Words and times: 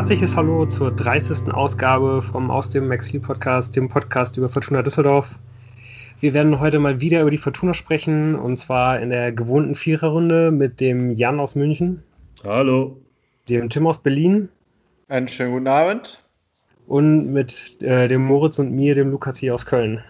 herzliches 0.00 0.34
Hallo 0.34 0.64
zur 0.64 0.92
30. 0.92 1.52
Ausgabe 1.52 2.22
vom 2.22 2.50
Aus 2.50 2.70
dem 2.70 2.90
Exil 2.90 3.20
Podcast, 3.20 3.76
dem 3.76 3.90
Podcast 3.90 4.38
über 4.38 4.48
Fortuna 4.48 4.80
Düsseldorf. 4.80 5.38
Wir 6.20 6.32
werden 6.32 6.58
heute 6.58 6.78
mal 6.78 7.02
wieder 7.02 7.20
über 7.20 7.30
die 7.30 7.36
Fortuna 7.36 7.74
sprechen 7.74 8.34
und 8.34 8.56
zwar 8.56 8.98
in 8.98 9.10
der 9.10 9.30
gewohnten 9.30 9.74
Viererrunde 9.74 10.52
mit 10.52 10.80
dem 10.80 11.10
Jan 11.10 11.38
aus 11.38 11.54
München. 11.54 12.02
Hallo. 12.42 12.96
Dem 13.50 13.68
Tim 13.68 13.86
aus 13.86 13.98
Berlin. 13.98 14.48
Einen 15.08 15.28
schönen 15.28 15.52
guten 15.52 15.68
Abend. 15.68 16.24
Und 16.86 17.30
mit 17.34 17.82
äh, 17.82 18.08
dem 18.08 18.24
Moritz 18.24 18.58
und 18.58 18.72
mir, 18.72 18.94
dem 18.94 19.10
Lukas 19.10 19.36
hier 19.36 19.52
aus 19.52 19.66
Köln. 19.66 20.02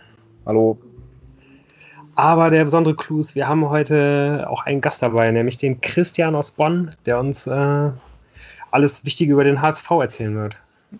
Hallo. 0.46 0.78
Aber 2.14 2.50
der 2.50 2.62
besondere 2.62 2.94
Clou 2.94 3.18
ist, 3.18 3.34
wir 3.34 3.48
haben 3.48 3.68
heute 3.68 4.46
auch 4.48 4.66
einen 4.66 4.82
Gast 4.82 5.02
dabei, 5.02 5.32
nämlich 5.32 5.58
den 5.58 5.80
Christian 5.80 6.36
aus 6.36 6.52
Bonn, 6.52 6.94
der 7.06 7.18
uns 7.18 7.48
äh, 7.48 7.90
alles 8.70 9.04
Wichtige 9.04 9.32
über 9.32 9.44
den 9.44 9.60
HSV 9.60 9.90
erzählen 9.90 10.36
wird. 10.36 10.56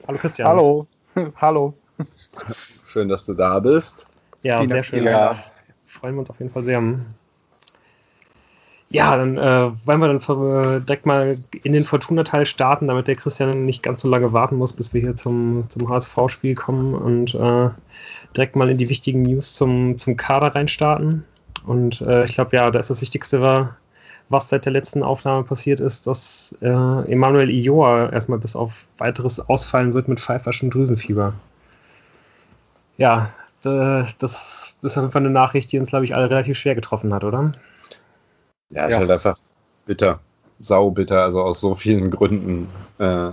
Hallo 0.07 0.19
Christian. 0.19 0.49
Hallo. 0.49 0.87
Hallo. 1.41 1.75
Schön, 2.87 3.09
dass 3.09 3.25
du 3.25 3.35
da 3.35 3.59
bist. 3.59 4.07
Ja, 4.43 4.59
Vielen 4.59 4.71
sehr 4.71 4.83
schön. 4.83 5.05
Ja. 5.05 5.37
Freuen 5.87 6.15
wir 6.15 6.21
uns 6.21 6.31
auf 6.31 6.39
jeden 6.39 6.53
Fall 6.53 6.63
sehr. 6.63 6.83
Ja, 8.93 9.17
dann 9.17 9.39
äh, 9.39 9.71
wollen 9.85 10.01
wir 10.01 10.09
dann 10.09 10.17
äh, 10.19 10.81
direkt 10.81 11.07
mal 11.07 11.39
in 11.63 11.73
den 11.73 11.85
Fortuna-Teil 11.85 12.45
starten, 12.45 12.89
damit 12.89 13.07
der 13.07 13.15
Christian 13.15 13.65
nicht 13.65 13.83
ganz 13.83 14.03
so 14.03 14.09
lange 14.09 14.33
warten 14.33 14.57
muss, 14.57 14.73
bis 14.73 14.93
wir 14.93 15.01
hier 15.01 15.15
zum, 15.15 15.65
zum 15.69 15.89
HSV-Spiel 15.89 16.57
kommen 16.57 16.95
und 16.95 17.35
äh, 17.35 17.71
direkt 18.37 18.57
mal 18.57 18.69
in 18.69 18.79
die 18.79 18.89
wichtigen 18.89 19.23
News 19.23 19.55
zum, 19.55 19.97
zum 19.97 20.17
Kader 20.17 20.55
reinstarten. 20.55 21.25
Und 21.67 22.01
äh, 22.01 22.25
ich 22.25 22.35
glaube, 22.35 22.57
ja, 22.57 22.71
da 22.71 22.81
ist 22.81 22.91
das 22.91 23.01
Wichtigste 23.01 23.41
war, 23.41 23.77
was 24.31 24.49
seit 24.49 24.65
der 24.65 24.73
letzten 24.73 25.03
Aufnahme 25.03 25.45
passiert 25.45 25.81
ist, 25.81 26.07
dass 26.07 26.57
äh, 26.63 26.67
Emanuel 26.67 27.51
Ioa 27.51 28.11
erstmal 28.11 28.39
bis 28.39 28.57
auf 28.57 28.87
weiteres 28.99 29.41
ausfallen 29.41 29.93
wird 29.93 30.09
mit 30.09 30.21
pfeiferschem 30.21 30.71
Drüsenfieber. 30.71 31.35
Ja, 32.97 33.31
das, 33.63 34.17
das 34.19 34.79
ist 34.81 34.99
einfach 34.99 35.21
eine 35.21 35.31
Nachricht, 35.31 35.73
die 35.73 35.79
uns, 35.79 35.89
glaube 35.89 36.05
ich, 36.05 36.15
alle 36.15 36.31
relativ 36.31 36.57
schwer 36.57 36.75
getroffen 36.75 37.13
hat, 37.13 37.25
oder? 37.25 37.53
Ja, 38.71 38.87
ist 38.87 38.95
ja. 38.95 39.01
halt 39.01 39.11
einfach 39.11 39.37
bitter. 39.85 40.21
Sau 40.61 40.91
bitter, 40.91 41.23
also 41.23 41.43
aus 41.43 41.61
so 41.61 41.75
vielen 41.75 42.11
Gründen. 42.11 42.69
Äh, 42.99 43.33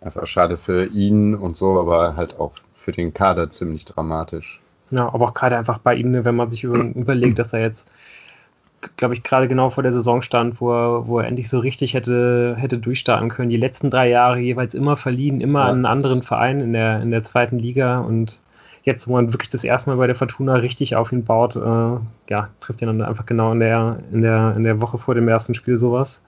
einfach 0.00 0.26
schade 0.26 0.56
für 0.56 0.86
ihn 0.86 1.34
und 1.34 1.56
so, 1.56 1.78
aber 1.78 2.16
halt 2.16 2.40
auch 2.40 2.54
für 2.74 2.92
den 2.92 3.14
Kader 3.14 3.50
ziemlich 3.50 3.84
dramatisch. 3.84 4.60
Ja, 4.90 5.12
aber 5.12 5.26
auch 5.26 5.34
gerade 5.34 5.56
einfach 5.56 5.78
bei 5.78 5.94
ihm, 5.94 6.10
ne, 6.10 6.24
wenn 6.24 6.36
man 6.36 6.50
sich 6.50 6.64
überlegt, 6.64 7.38
dass 7.38 7.52
er 7.52 7.60
jetzt, 7.60 7.88
glaube 8.96 9.14
ich, 9.14 9.22
gerade 9.22 9.48
genau 9.48 9.70
vor 9.70 9.82
der 9.82 9.92
Saison 9.92 10.22
stand, 10.22 10.60
wo 10.60 10.72
er, 10.72 11.06
wo 11.06 11.18
er 11.20 11.26
endlich 11.26 11.48
so 11.48 11.58
richtig 11.58 11.94
hätte, 11.94 12.54
hätte 12.58 12.78
durchstarten 12.78 13.28
können. 13.28 13.50
Die 13.50 13.56
letzten 13.56 13.90
drei 13.90 14.08
Jahre 14.08 14.38
jeweils 14.38 14.74
immer 14.74 14.96
verliehen, 14.96 15.40
immer 15.40 15.60
ja. 15.60 15.66
an 15.66 15.76
einen 15.76 15.86
anderen 15.86 16.22
Verein 16.22 16.60
in 16.60 16.72
der, 16.72 17.00
in 17.00 17.10
der 17.10 17.22
zweiten 17.22 17.58
Liga 17.58 18.00
und 18.00 18.38
jetzt, 18.82 19.06
wo 19.06 19.12
man 19.12 19.32
wirklich 19.32 19.50
das 19.50 19.64
erste 19.64 19.90
Mal 19.90 19.96
bei 19.96 20.06
der 20.06 20.16
Fortuna 20.16 20.54
richtig 20.54 20.96
auf 20.96 21.12
ihn 21.12 21.24
baut, 21.24 21.56
äh, 21.56 21.60
ja, 22.30 22.48
trifft 22.60 22.82
ihn 22.82 22.88
dann 22.88 23.02
einfach 23.02 23.26
genau 23.26 23.52
in 23.52 23.60
der, 23.60 23.98
in, 24.12 24.22
der, 24.22 24.54
in 24.56 24.64
der 24.64 24.80
Woche 24.80 24.98
vor 24.98 25.14
dem 25.14 25.28
ersten 25.28 25.54
Spiel 25.54 25.76
sowas. 25.76 26.20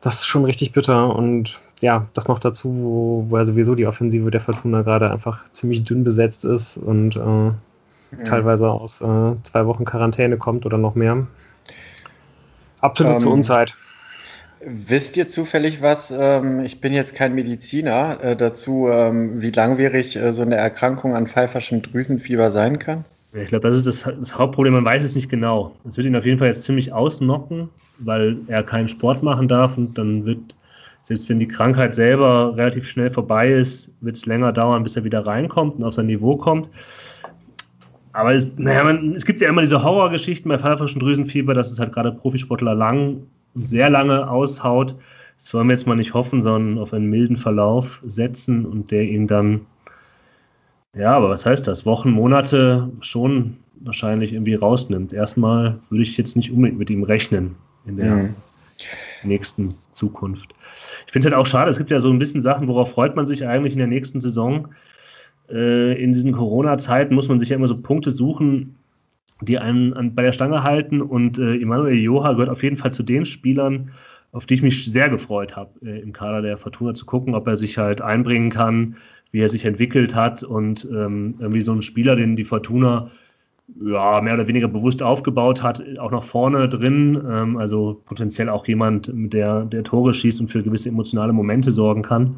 Das 0.00 0.14
ist 0.14 0.26
schon 0.26 0.44
richtig 0.44 0.72
bitter 0.72 1.14
und 1.14 1.60
ja, 1.80 2.06
das 2.14 2.26
noch 2.26 2.40
dazu, 2.40 2.76
wo, 2.76 3.26
wo 3.28 3.38
ja 3.38 3.44
sowieso 3.44 3.76
die 3.76 3.86
Offensive 3.86 4.30
der 4.30 4.40
Fortuna 4.40 4.82
gerade 4.82 5.10
einfach 5.10 5.44
ziemlich 5.52 5.84
dünn 5.84 6.02
besetzt 6.02 6.44
ist 6.44 6.76
und 6.76 7.16
äh, 7.16 8.24
teilweise 8.24 8.68
aus 8.68 9.00
äh, 9.00 9.34
zwei 9.42 9.66
Wochen 9.66 9.84
Quarantäne 9.84 10.36
kommt 10.36 10.66
oder 10.66 10.78
noch 10.78 10.94
mehr. 10.94 11.26
Absolut 12.82 13.14
um, 13.14 13.18
zur 13.18 13.30
ähm, 13.30 13.38
Unzeit. 13.38 13.74
Wisst 14.64 15.16
ihr 15.16 15.26
zufällig 15.26 15.82
was? 15.82 16.12
Ähm, 16.16 16.60
ich 16.60 16.80
bin 16.80 16.92
jetzt 16.92 17.14
kein 17.14 17.34
Mediziner 17.34 18.22
äh, 18.22 18.36
dazu, 18.36 18.88
ähm, 18.88 19.40
wie 19.40 19.50
langwierig 19.50 20.16
äh, 20.16 20.32
so 20.32 20.42
eine 20.42 20.56
Erkrankung 20.56 21.16
an 21.16 21.26
pfeiferschem 21.26 21.82
Drüsenfieber 21.82 22.50
sein 22.50 22.78
kann? 22.78 23.04
Ich 23.32 23.48
glaube, 23.48 23.66
das 23.66 23.76
ist 23.76 23.86
das, 23.86 24.02
das, 24.02 24.38
Hauptproblem. 24.38 24.74
Man 24.74 24.84
weiß 24.84 25.02
es 25.02 25.16
nicht 25.16 25.30
genau. 25.30 25.74
Es 25.88 25.96
wird 25.96 26.06
ihn 26.06 26.14
auf 26.14 26.26
jeden 26.26 26.38
Fall 26.38 26.48
jetzt 26.48 26.64
ziemlich 26.64 26.92
ausnocken, 26.92 27.70
weil 27.98 28.36
er 28.46 28.62
keinen 28.62 28.88
Sport 28.88 29.22
machen 29.22 29.48
darf 29.48 29.76
und 29.78 29.96
dann 29.96 30.26
wird, 30.26 30.54
selbst 31.02 31.28
wenn 31.28 31.40
die 31.40 31.48
Krankheit 31.48 31.94
selber 31.94 32.56
relativ 32.56 32.86
schnell 32.86 33.10
vorbei 33.10 33.50
ist, 33.50 33.90
wird 34.00 34.16
es 34.16 34.26
länger 34.26 34.52
dauern, 34.52 34.82
bis 34.82 34.96
er 34.96 35.04
wieder 35.04 35.26
reinkommt 35.26 35.76
und 35.76 35.84
auf 35.84 35.94
sein 35.94 36.06
Niveau 36.06 36.36
kommt. 36.36 36.68
Aber 38.12 38.34
es, 38.34 38.52
naja, 38.56 38.84
man, 38.84 39.14
es 39.14 39.24
gibt 39.24 39.40
ja 39.40 39.48
immer 39.48 39.62
diese 39.62 39.82
Horrorgeschichten 39.82 40.48
bei 40.48 40.58
pfeiferschen 40.58 41.00
Drüsenfieber, 41.00 41.54
dass 41.54 41.70
es 41.70 41.78
halt 41.78 41.92
gerade 41.92 42.12
Profisportler 42.12 42.74
lang 42.74 43.22
sehr 43.54 43.90
lange 43.90 44.28
aushaut. 44.28 44.94
Das 45.36 45.52
wollen 45.54 45.68
wir 45.68 45.74
jetzt 45.74 45.86
mal 45.86 45.96
nicht 45.96 46.14
hoffen, 46.14 46.42
sondern 46.42 46.78
auf 46.78 46.92
einen 46.92 47.08
milden 47.08 47.36
Verlauf 47.36 48.02
setzen 48.06 48.66
und 48.66 48.90
der 48.90 49.02
ihn 49.02 49.26
dann, 49.26 49.62
ja, 50.94 51.16
aber 51.16 51.30
was 51.30 51.46
heißt 51.46 51.66
das? 51.66 51.86
Wochen, 51.86 52.10
Monate 52.10 52.90
schon 53.00 53.56
wahrscheinlich 53.80 54.32
irgendwie 54.32 54.54
rausnimmt. 54.54 55.12
Erstmal 55.12 55.78
würde 55.90 56.02
ich 56.02 56.16
jetzt 56.16 56.36
nicht 56.36 56.52
unbedingt 56.52 56.78
mit 56.78 56.90
ihm 56.90 57.02
rechnen 57.02 57.56
in 57.86 57.96
der 57.96 58.14
mhm. 58.14 58.34
nächsten 59.24 59.74
Zukunft. 59.92 60.54
Ich 61.06 61.12
finde 61.12 61.28
es 61.28 61.32
halt 61.32 61.40
auch 61.40 61.46
schade, 61.46 61.70
es 61.70 61.78
gibt 61.78 61.90
ja 61.90 61.98
so 61.98 62.10
ein 62.10 62.18
bisschen 62.18 62.42
Sachen, 62.42 62.68
worauf 62.68 62.90
freut 62.90 63.16
man 63.16 63.26
sich 63.26 63.46
eigentlich 63.46 63.72
in 63.72 63.78
der 63.78 63.88
nächsten 63.88 64.20
Saison. 64.20 64.68
Äh, 65.52 66.02
in 66.02 66.12
diesen 66.12 66.32
Corona-Zeiten 66.32 67.14
muss 67.14 67.28
man 67.28 67.38
sich 67.38 67.50
ja 67.50 67.56
immer 67.56 67.66
so 67.66 67.80
Punkte 67.80 68.10
suchen, 68.10 68.76
die 69.42 69.58
einen 69.58 69.92
an, 69.92 70.14
bei 70.14 70.22
der 70.22 70.32
Stange 70.32 70.62
halten. 70.62 71.02
Und 71.02 71.38
äh, 71.38 71.56
Emanuel 71.56 71.98
Joha 71.98 72.32
gehört 72.32 72.48
auf 72.48 72.62
jeden 72.62 72.76
Fall 72.76 72.92
zu 72.92 73.02
den 73.02 73.24
Spielern, 73.26 73.90
auf 74.32 74.46
die 74.46 74.54
ich 74.54 74.62
mich 74.62 74.90
sehr 74.90 75.08
gefreut 75.08 75.56
habe, 75.56 75.70
äh, 75.84 76.00
im 76.00 76.12
Kader 76.12 76.42
der 76.42 76.56
Fortuna 76.56 76.94
zu 76.94 77.04
gucken, 77.06 77.34
ob 77.34 77.46
er 77.46 77.56
sich 77.56 77.76
halt 77.78 78.00
einbringen 78.00 78.50
kann, 78.50 78.96
wie 79.30 79.40
er 79.40 79.48
sich 79.48 79.64
entwickelt 79.64 80.14
hat 80.14 80.42
und 80.42 80.86
ähm, 80.90 81.34
irgendwie 81.38 81.62
so 81.62 81.72
ein 81.72 81.82
Spieler, 81.82 82.16
den 82.16 82.36
die 82.36 82.44
Fortuna 82.44 83.10
ja, 83.80 84.20
mehr 84.20 84.34
oder 84.34 84.48
weniger 84.48 84.68
bewusst 84.68 85.02
aufgebaut 85.02 85.62
hat, 85.62 85.82
auch 85.98 86.10
nach 86.10 86.22
vorne 86.22 86.68
drin. 86.68 87.20
Ähm, 87.28 87.56
also 87.56 88.00
potenziell 88.04 88.48
auch 88.48 88.66
jemand, 88.66 89.10
der, 89.12 89.64
der 89.64 89.84
Tore 89.84 90.14
schießt 90.14 90.40
und 90.40 90.48
für 90.48 90.62
gewisse 90.62 90.88
emotionale 90.88 91.32
Momente 91.32 91.72
sorgen 91.72 92.02
kann. 92.02 92.36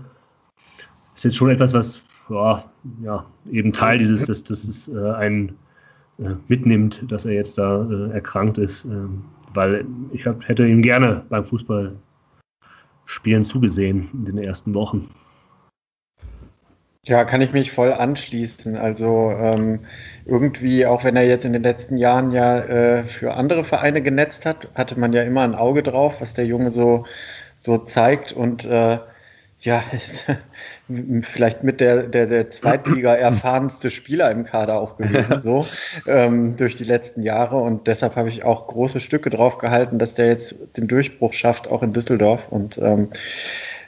Ist 1.14 1.24
jetzt 1.24 1.36
schon 1.36 1.50
etwas, 1.50 1.74
was 1.74 2.02
ja, 2.28 2.62
ja 3.02 3.26
eben 3.50 3.72
Teil 3.72 3.98
dieses, 3.98 4.26
das, 4.26 4.44
das 4.44 4.64
ist 4.64 4.88
äh, 4.88 5.12
ein 5.12 5.56
äh, 6.18 6.34
mitnimmt, 6.48 7.04
dass 7.08 7.24
er 7.24 7.32
jetzt 7.32 7.58
da 7.58 7.88
äh, 7.90 8.12
erkrankt 8.12 8.58
ist, 8.58 8.84
ähm, 8.84 9.24
weil 9.52 9.84
ich 10.12 10.26
hab, 10.26 10.46
hätte 10.48 10.66
ihm 10.66 10.82
gerne 10.82 11.24
beim 11.28 11.44
Fußballspielen 11.44 13.42
zugesehen 13.42 14.08
in 14.12 14.24
den 14.24 14.38
ersten 14.38 14.74
Wochen. 14.74 15.10
Ja, 17.06 17.24
kann 17.24 17.42
ich 17.42 17.52
mich 17.52 17.70
voll 17.70 17.92
anschließen. 17.92 18.76
Also 18.76 19.30
ähm, 19.32 19.80
irgendwie, 20.24 20.86
auch 20.86 21.04
wenn 21.04 21.16
er 21.16 21.26
jetzt 21.26 21.44
in 21.44 21.52
den 21.52 21.62
letzten 21.62 21.98
Jahren 21.98 22.30
ja 22.30 22.60
äh, 22.60 23.04
für 23.04 23.34
andere 23.34 23.62
Vereine 23.62 24.00
genetzt 24.00 24.46
hat, 24.46 24.68
hatte 24.74 24.98
man 24.98 25.12
ja 25.12 25.22
immer 25.22 25.42
ein 25.42 25.54
Auge 25.54 25.82
drauf, 25.82 26.22
was 26.22 26.32
der 26.32 26.46
Junge 26.46 26.70
so, 26.72 27.04
so 27.58 27.76
zeigt. 27.78 28.32
Und 28.32 28.64
äh, 28.64 28.98
ja, 29.64 29.82
vielleicht 31.22 31.64
mit 31.64 31.80
der, 31.80 32.04
der, 32.04 32.26
der 32.26 32.50
Zweitliga 32.50 33.14
erfahrenste 33.16 33.90
Spieler 33.90 34.30
im 34.30 34.44
Kader 34.44 34.78
auch 34.78 34.96
gewesen, 34.98 35.40
so 35.40 35.66
ähm, 36.06 36.56
durch 36.56 36.76
die 36.76 36.84
letzten 36.84 37.22
Jahre. 37.22 37.56
Und 37.56 37.86
deshalb 37.86 38.16
habe 38.16 38.28
ich 38.28 38.44
auch 38.44 38.66
große 38.66 39.00
Stücke 39.00 39.30
drauf 39.30 39.58
gehalten, 39.58 39.98
dass 39.98 40.14
der 40.14 40.26
jetzt 40.26 40.56
den 40.76 40.86
Durchbruch 40.86 41.32
schafft, 41.32 41.68
auch 41.68 41.82
in 41.82 41.94
Düsseldorf. 41.94 42.46
Und 42.50 42.76
ähm, 42.78 43.08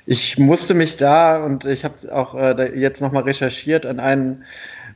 ich 0.07 0.39
musste 0.39 0.73
mich 0.73 0.97
da, 0.97 1.45
und 1.45 1.67
ich 1.67 1.85
habe 1.85 1.95
auch 2.13 2.35
äh, 2.35 2.79
jetzt 2.79 3.03
nochmal 3.03 3.25
recherchiert, 3.25 3.85
an 3.85 4.01
einen 4.01 4.45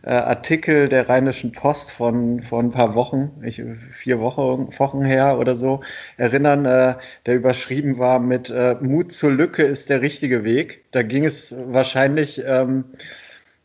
äh, 0.02 0.10
Artikel 0.10 0.88
der 0.88 1.08
Rheinischen 1.08 1.52
Post 1.52 1.90
von 1.90 2.40
vor 2.40 2.60
ein 2.62 2.70
paar 2.70 2.94
Wochen, 2.94 3.30
ich, 3.42 3.62
vier 3.92 4.20
Wochen, 4.20 4.68
Wochen 4.78 5.04
her 5.04 5.38
oder 5.38 5.56
so, 5.56 5.80
erinnern, 6.16 6.64
äh, 6.64 6.94
der 7.26 7.36
überschrieben 7.36 7.98
war 7.98 8.18
mit 8.18 8.50
äh, 8.50 8.76
Mut 8.80 9.12
zur 9.12 9.30
Lücke 9.30 9.62
ist 9.62 9.90
der 9.90 10.00
richtige 10.02 10.44
Weg. 10.44 10.84
Da 10.92 11.02
ging 11.02 11.24
es 11.24 11.54
wahrscheinlich 11.56 12.42
ähm, 12.46 12.84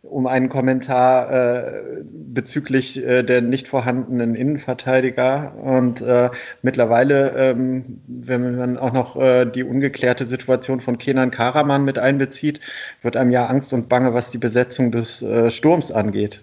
um 0.09 0.27
einen 0.27 0.49
Kommentar 0.49 1.31
äh, 1.31 1.81
bezüglich 2.03 3.03
äh, 3.05 3.23
der 3.23 3.41
nicht 3.41 3.67
vorhandenen 3.67 4.35
Innenverteidiger. 4.35 5.55
Und 5.55 6.01
äh, 6.01 6.29
mittlerweile, 6.61 7.31
ähm, 7.31 7.99
wenn 8.07 8.57
man 8.57 8.77
auch 8.77 8.93
noch 8.93 9.15
äh, 9.15 9.45
die 9.45 9.63
ungeklärte 9.63 10.25
Situation 10.25 10.79
von 10.79 10.97
Kenan 10.97 11.31
Karaman 11.31 11.83
mit 11.83 11.97
einbezieht, 11.97 12.59
wird 13.01 13.17
einem 13.17 13.31
ja 13.31 13.47
Angst 13.47 13.73
und 13.73 13.89
Bange, 13.89 14.13
was 14.13 14.31
die 14.31 14.37
Besetzung 14.37 14.91
des 14.91 15.21
äh, 15.21 15.49
Sturms 15.49 15.91
angeht. 15.91 16.41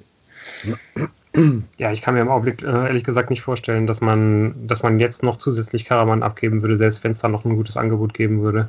Ja, 1.78 1.90
ich 1.92 2.02
kann 2.02 2.14
mir 2.14 2.20
im 2.20 2.28
Augenblick 2.28 2.62
äh, 2.62 2.66
ehrlich 2.66 3.04
gesagt 3.04 3.30
nicht 3.30 3.40
vorstellen, 3.40 3.86
dass 3.86 4.02
man, 4.02 4.66
dass 4.66 4.82
man 4.82 5.00
jetzt 5.00 5.22
noch 5.22 5.38
zusätzlich 5.38 5.86
Karaman 5.86 6.22
abgeben 6.22 6.60
würde, 6.60 6.76
selbst 6.76 7.04
wenn 7.04 7.12
es 7.12 7.20
da 7.20 7.28
noch 7.28 7.44
ein 7.44 7.56
gutes 7.56 7.78
Angebot 7.78 8.12
geben 8.12 8.42
würde. 8.42 8.68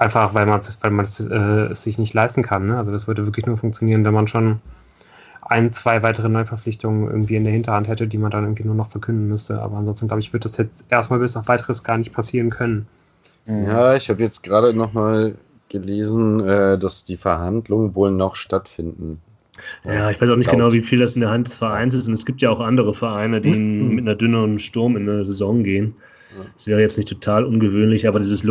Einfach 0.00 0.32
weil 0.32 0.46
man 0.46 0.60
es 0.60 0.78
weil 0.80 1.70
äh, 1.70 1.74
sich 1.74 1.98
nicht 1.98 2.14
leisten 2.14 2.42
kann. 2.42 2.64
Ne? 2.64 2.78
Also 2.78 2.90
das 2.90 3.06
würde 3.06 3.26
wirklich 3.26 3.44
nur 3.44 3.58
funktionieren, 3.58 4.02
wenn 4.06 4.14
man 4.14 4.26
schon 4.26 4.60
ein, 5.42 5.74
zwei 5.74 6.02
weitere 6.02 6.30
Neuverpflichtungen 6.30 7.10
irgendwie 7.10 7.36
in 7.36 7.44
der 7.44 7.52
Hinterhand 7.52 7.86
hätte, 7.86 8.06
die 8.06 8.16
man 8.16 8.30
dann 8.30 8.44
irgendwie 8.44 8.64
nur 8.64 8.74
noch 8.74 8.90
verkünden 8.90 9.28
müsste. 9.28 9.60
Aber 9.60 9.76
ansonsten, 9.76 10.08
glaube 10.08 10.20
ich, 10.20 10.32
wird 10.32 10.46
das 10.46 10.56
jetzt 10.56 10.84
erstmal 10.88 11.18
bis 11.18 11.36
auf 11.36 11.48
weiteres 11.48 11.84
gar 11.84 11.98
nicht 11.98 12.14
passieren 12.14 12.48
können. 12.48 12.88
Ja, 13.44 13.94
ich 13.94 14.08
habe 14.08 14.22
jetzt 14.22 14.42
gerade 14.42 14.72
nochmal 14.72 15.34
gelesen, 15.68 16.48
äh, 16.48 16.78
dass 16.78 17.04
die 17.04 17.18
Verhandlungen 17.18 17.94
wohl 17.94 18.10
noch 18.10 18.36
stattfinden. 18.36 19.20
Ja, 19.84 20.10
ich 20.10 20.18
weiß 20.18 20.30
auch 20.30 20.36
nicht 20.36 20.50
genau, 20.50 20.72
wie 20.72 20.82
viel 20.82 21.00
das 21.00 21.14
in 21.14 21.20
der 21.20 21.30
Hand 21.30 21.48
des 21.48 21.58
Vereins 21.58 21.92
ist. 21.92 22.08
Und 22.08 22.14
es 22.14 22.24
gibt 22.24 22.40
ja 22.40 22.48
auch 22.48 22.60
andere 22.60 22.94
Vereine, 22.94 23.42
die 23.42 23.54
mit 23.56 24.06
einer 24.06 24.14
dünneren 24.14 24.58
Sturm 24.58 24.96
in 24.96 25.06
eine 25.06 25.26
Saison 25.26 25.62
gehen. 25.62 25.94
Das 26.54 26.66
wäre 26.66 26.80
jetzt 26.80 26.96
nicht 26.96 27.08
total 27.08 27.44
ungewöhnlich, 27.44 28.08
aber 28.08 28.18
dieses 28.18 28.44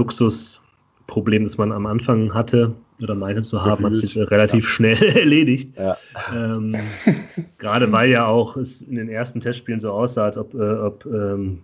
Luxusproblem, 1.09 1.43
das 1.43 1.57
man 1.57 1.71
am 1.71 1.85
Anfang 1.85 2.33
hatte 2.33 2.73
oder 3.01 3.15
meinte 3.15 3.41
zu 3.43 3.63
haben, 3.63 3.85
hat 3.85 3.95
sich 3.95 4.17
relativ 4.17 4.63
ja. 4.63 4.69
schnell 4.69 5.03
erledigt. 5.17 5.77
Ja. 5.77 5.97
Ähm, 6.35 6.75
gerade 7.57 7.91
weil 7.91 8.09
ja 8.09 8.25
auch 8.25 8.57
es 8.57 8.81
in 8.81 8.95
den 8.95 9.09
ersten 9.09 9.39
Testspielen 9.39 9.79
so 9.79 9.91
aussah, 9.91 10.25
als 10.25 10.37
ob, 10.37 10.53
äh, 10.53 10.73
ob 10.73 11.05
ähm, 11.05 11.63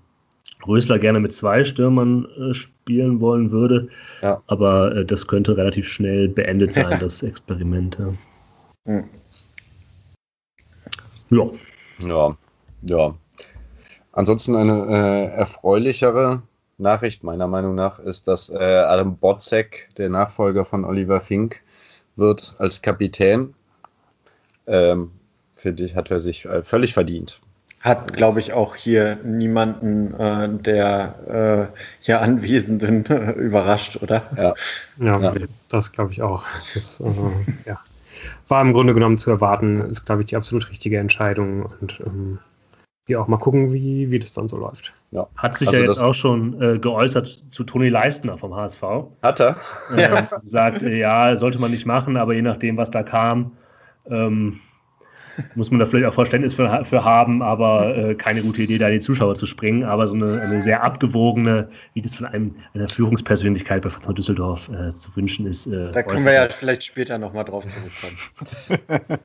Rösler 0.68 1.00
gerne 1.00 1.20
mit 1.20 1.34
zwei 1.34 1.64
Stürmern 1.64 2.26
äh, 2.40 2.54
spielen 2.54 3.20
wollen 3.20 3.52
würde. 3.52 3.90
Ja. 4.22 4.42
Aber 4.48 4.96
äh, 4.96 5.06
das 5.06 5.28
könnte 5.28 5.58
relativ 5.58 5.88
schnell 5.88 6.28
beendet 6.28 6.74
sein, 6.74 7.00
das 7.00 7.24
Experiment. 7.24 7.98
Ja. 8.00 8.14
Hm. 8.94 9.04
Ja. 11.32 11.50
Ja, 12.08 12.38
ja. 12.84 13.16
Ansonsten 14.12 14.56
eine 14.56 14.86
äh, 14.88 15.26
erfreulichere 15.36 16.42
Nachricht 16.78 17.24
meiner 17.24 17.48
Meinung 17.48 17.76
nach 17.76 18.00
ist, 18.00 18.28
dass 18.28 18.50
äh, 18.50 18.56
Adam 18.56 19.18
Botzek, 19.18 19.90
der 19.98 20.10
Nachfolger 20.10 20.66
von 20.66 20.86
Oliver 20.86 21.22
Fink, 21.22 21.62
wird 22.16 22.54
als 22.58 22.82
Kapitän. 22.82 23.54
Ähm, 24.68 25.12
Finde 25.56 25.86
ich, 25.86 25.96
hat 25.96 26.12
er 26.12 26.20
sich 26.20 26.46
äh, 26.46 26.64
völlig 26.64 26.94
verdient. 26.94 27.40
Hat, 27.80 28.14
glaube 28.14 28.40
ich, 28.40 28.52
auch 28.52 28.76
hier 28.76 29.18
niemanden 29.24 30.14
äh, 30.20 30.50
der 30.50 31.72
äh, 31.72 31.78
hier 32.02 32.22
Anwesenden 32.22 33.06
überrascht, 33.36 34.02
oder? 34.02 34.24
Ja, 34.36 34.54
ja, 35.00 35.20
ja. 35.20 35.34
das 35.70 35.92
glaube 35.92 36.12
ich 36.12 36.22
auch. 36.22 36.44
Das, 36.74 37.00
also, 37.00 37.32
ja 37.66 37.80
war 38.48 38.62
im 38.62 38.74
Grunde 38.74 38.94
genommen 38.94 39.18
zu 39.18 39.32
erwarten, 39.32 39.82
ist, 39.82 40.06
glaube 40.06 40.22
ich, 40.22 40.28
die 40.28 40.36
absolut 40.36 40.70
richtige 40.70 40.98
Entscheidung 41.00 41.70
und 41.82 42.02
ähm, 42.06 42.40
ja, 43.08 43.20
auch 43.20 43.28
mal 43.28 43.38
gucken, 43.38 43.72
wie, 43.72 44.10
wie 44.10 44.20
das 44.20 44.34
dann 44.34 44.50
so 44.50 44.58
läuft. 44.58 44.94
Ja. 45.12 45.28
Hat 45.38 45.56
sich 45.56 45.68
also 45.68 45.82
ja 45.82 45.88
jetzt 45.88 46.02
auch 46.02 46.16
schon 46.16 46.60
äh, 46.62 46.80
geäußert 46.80 47.46
zu 47.50 47.64
Toni 47.64 47.90
Leistner 47.90 48.38
vom 48.38 48.56
HSV. 48.56 48.82
Hat 49.22 49.40
er? 49.40 49.58
Äh, 49.96 50.02
ja. 50.02 50.30
Sagt, 50.44 50.82
äh, 50.82 50.98
ja, 50.98 51.36
sollte 51.36 51.60
man 51.60 51.72
nicht 51.72 51.86
machen, 51.86 52.18
aber 52.18 52.34
je 52.34 52.42
nachdem, 52.42 52.78
was 52.78 52.90
da 52.90 53.04
kam, 53.04 53.52
ähm, 54.10 54.60
muss 55.56 55.72
man 55.72 55.80
da 55.80 55.86
vielleicht 55.86 56.08
auch 56.08 56.14
Verständnis 56.14 56.54
für, 56.54 56.84
für 56.86 57.04
haben, 57.04 57.42
aber 57.42 57.96
äh, 57.96 58.16
keine 58.16 58.42
gute 58.42 58.62
Idee, 58.62 58.78
da 58.78 58.88
in 58.88 58.94
die 58.94 59.00
Zuschauer 59.00 59.36
zu 59.36 59.46
springen. 59.46 59.84
Aber 59.84 60.08
so 60.08 60.16
eine, 60.16 60.42
eine 60.42 60.62
sehr 60.62 60.84
abgewogene, 60.84 61.70
wie 61.94 62.02
das 62.02 62.16
von 62.16 62.26
einem, 62.26 62.56
einer 62.74 62.88
Führungspersönlichkeit 62.88 63.82
bei 63.82 63.90
Fortuna 63.90 64.14
Düsseldorf 64.14 64.70
äh, 64.70 64.92
zu 64.92 65.16
wünschen 65.16 65.48
ist. 65.48 65.68
Äh, 65.68 65.92
da 65.92 66.04
können 66.04 66.26
wir 66.26 66.34
ja 66.34 66.50
vielleicht 66.50 66.84
später 66.84 67.18
nochmal 67.18 67.46
drauf 67.46 67.66
zurückkommen. 67.68 68.80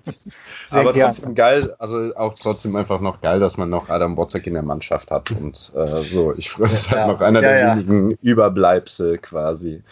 aber 0.71 0.93
trotzdem 0.93 1.35
geil, 1.35 1.75
also 1.79 2.15
auch 2.17 2.35
trotzdem 2.35 2.77
einfach 2.77 3.01
noch 3.01 3.21
geil, 3.21 3.39
dass 3.39 3.57
man 3.57 3.71
noch 3.71 3.89
Adam 3.89 4.15
Botzek 4.15 4.47
in 4.47 4.55
der 4.55 4.63
Mannschaft 4.63 5.11
hat. 5.11 5.31
Und 5.31 5.73
äh, 5.77 6.03
so, 6.03 6.35
ich 6.37 6.51
freue 6.51 6.69
mich 6.69 6.91
halt 6.91 7.09
noch 7.09 7.21
einer 7.21 7.43
ja, 7.43 7.49
der 7.49 7.59
ja. 7.59 7.77
wenigen 7.77 8.11
Überbleibsel 8.23 9.19
quasi. 9.19 9.83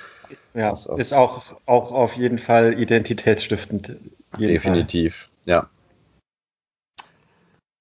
Ja, 0.54 0.72
ist 0.72 1.12
auch, 1.12 1.56
auch 1.66 1.92
auf 1.92 2.14
jeden 2.14 2.38
Fall 2.38 2.78
identitätsstiftend. 2.78 3.96
Definitiv, 4.38 5.30
Fall. 5.44 5.54
ja. 5.54 5.68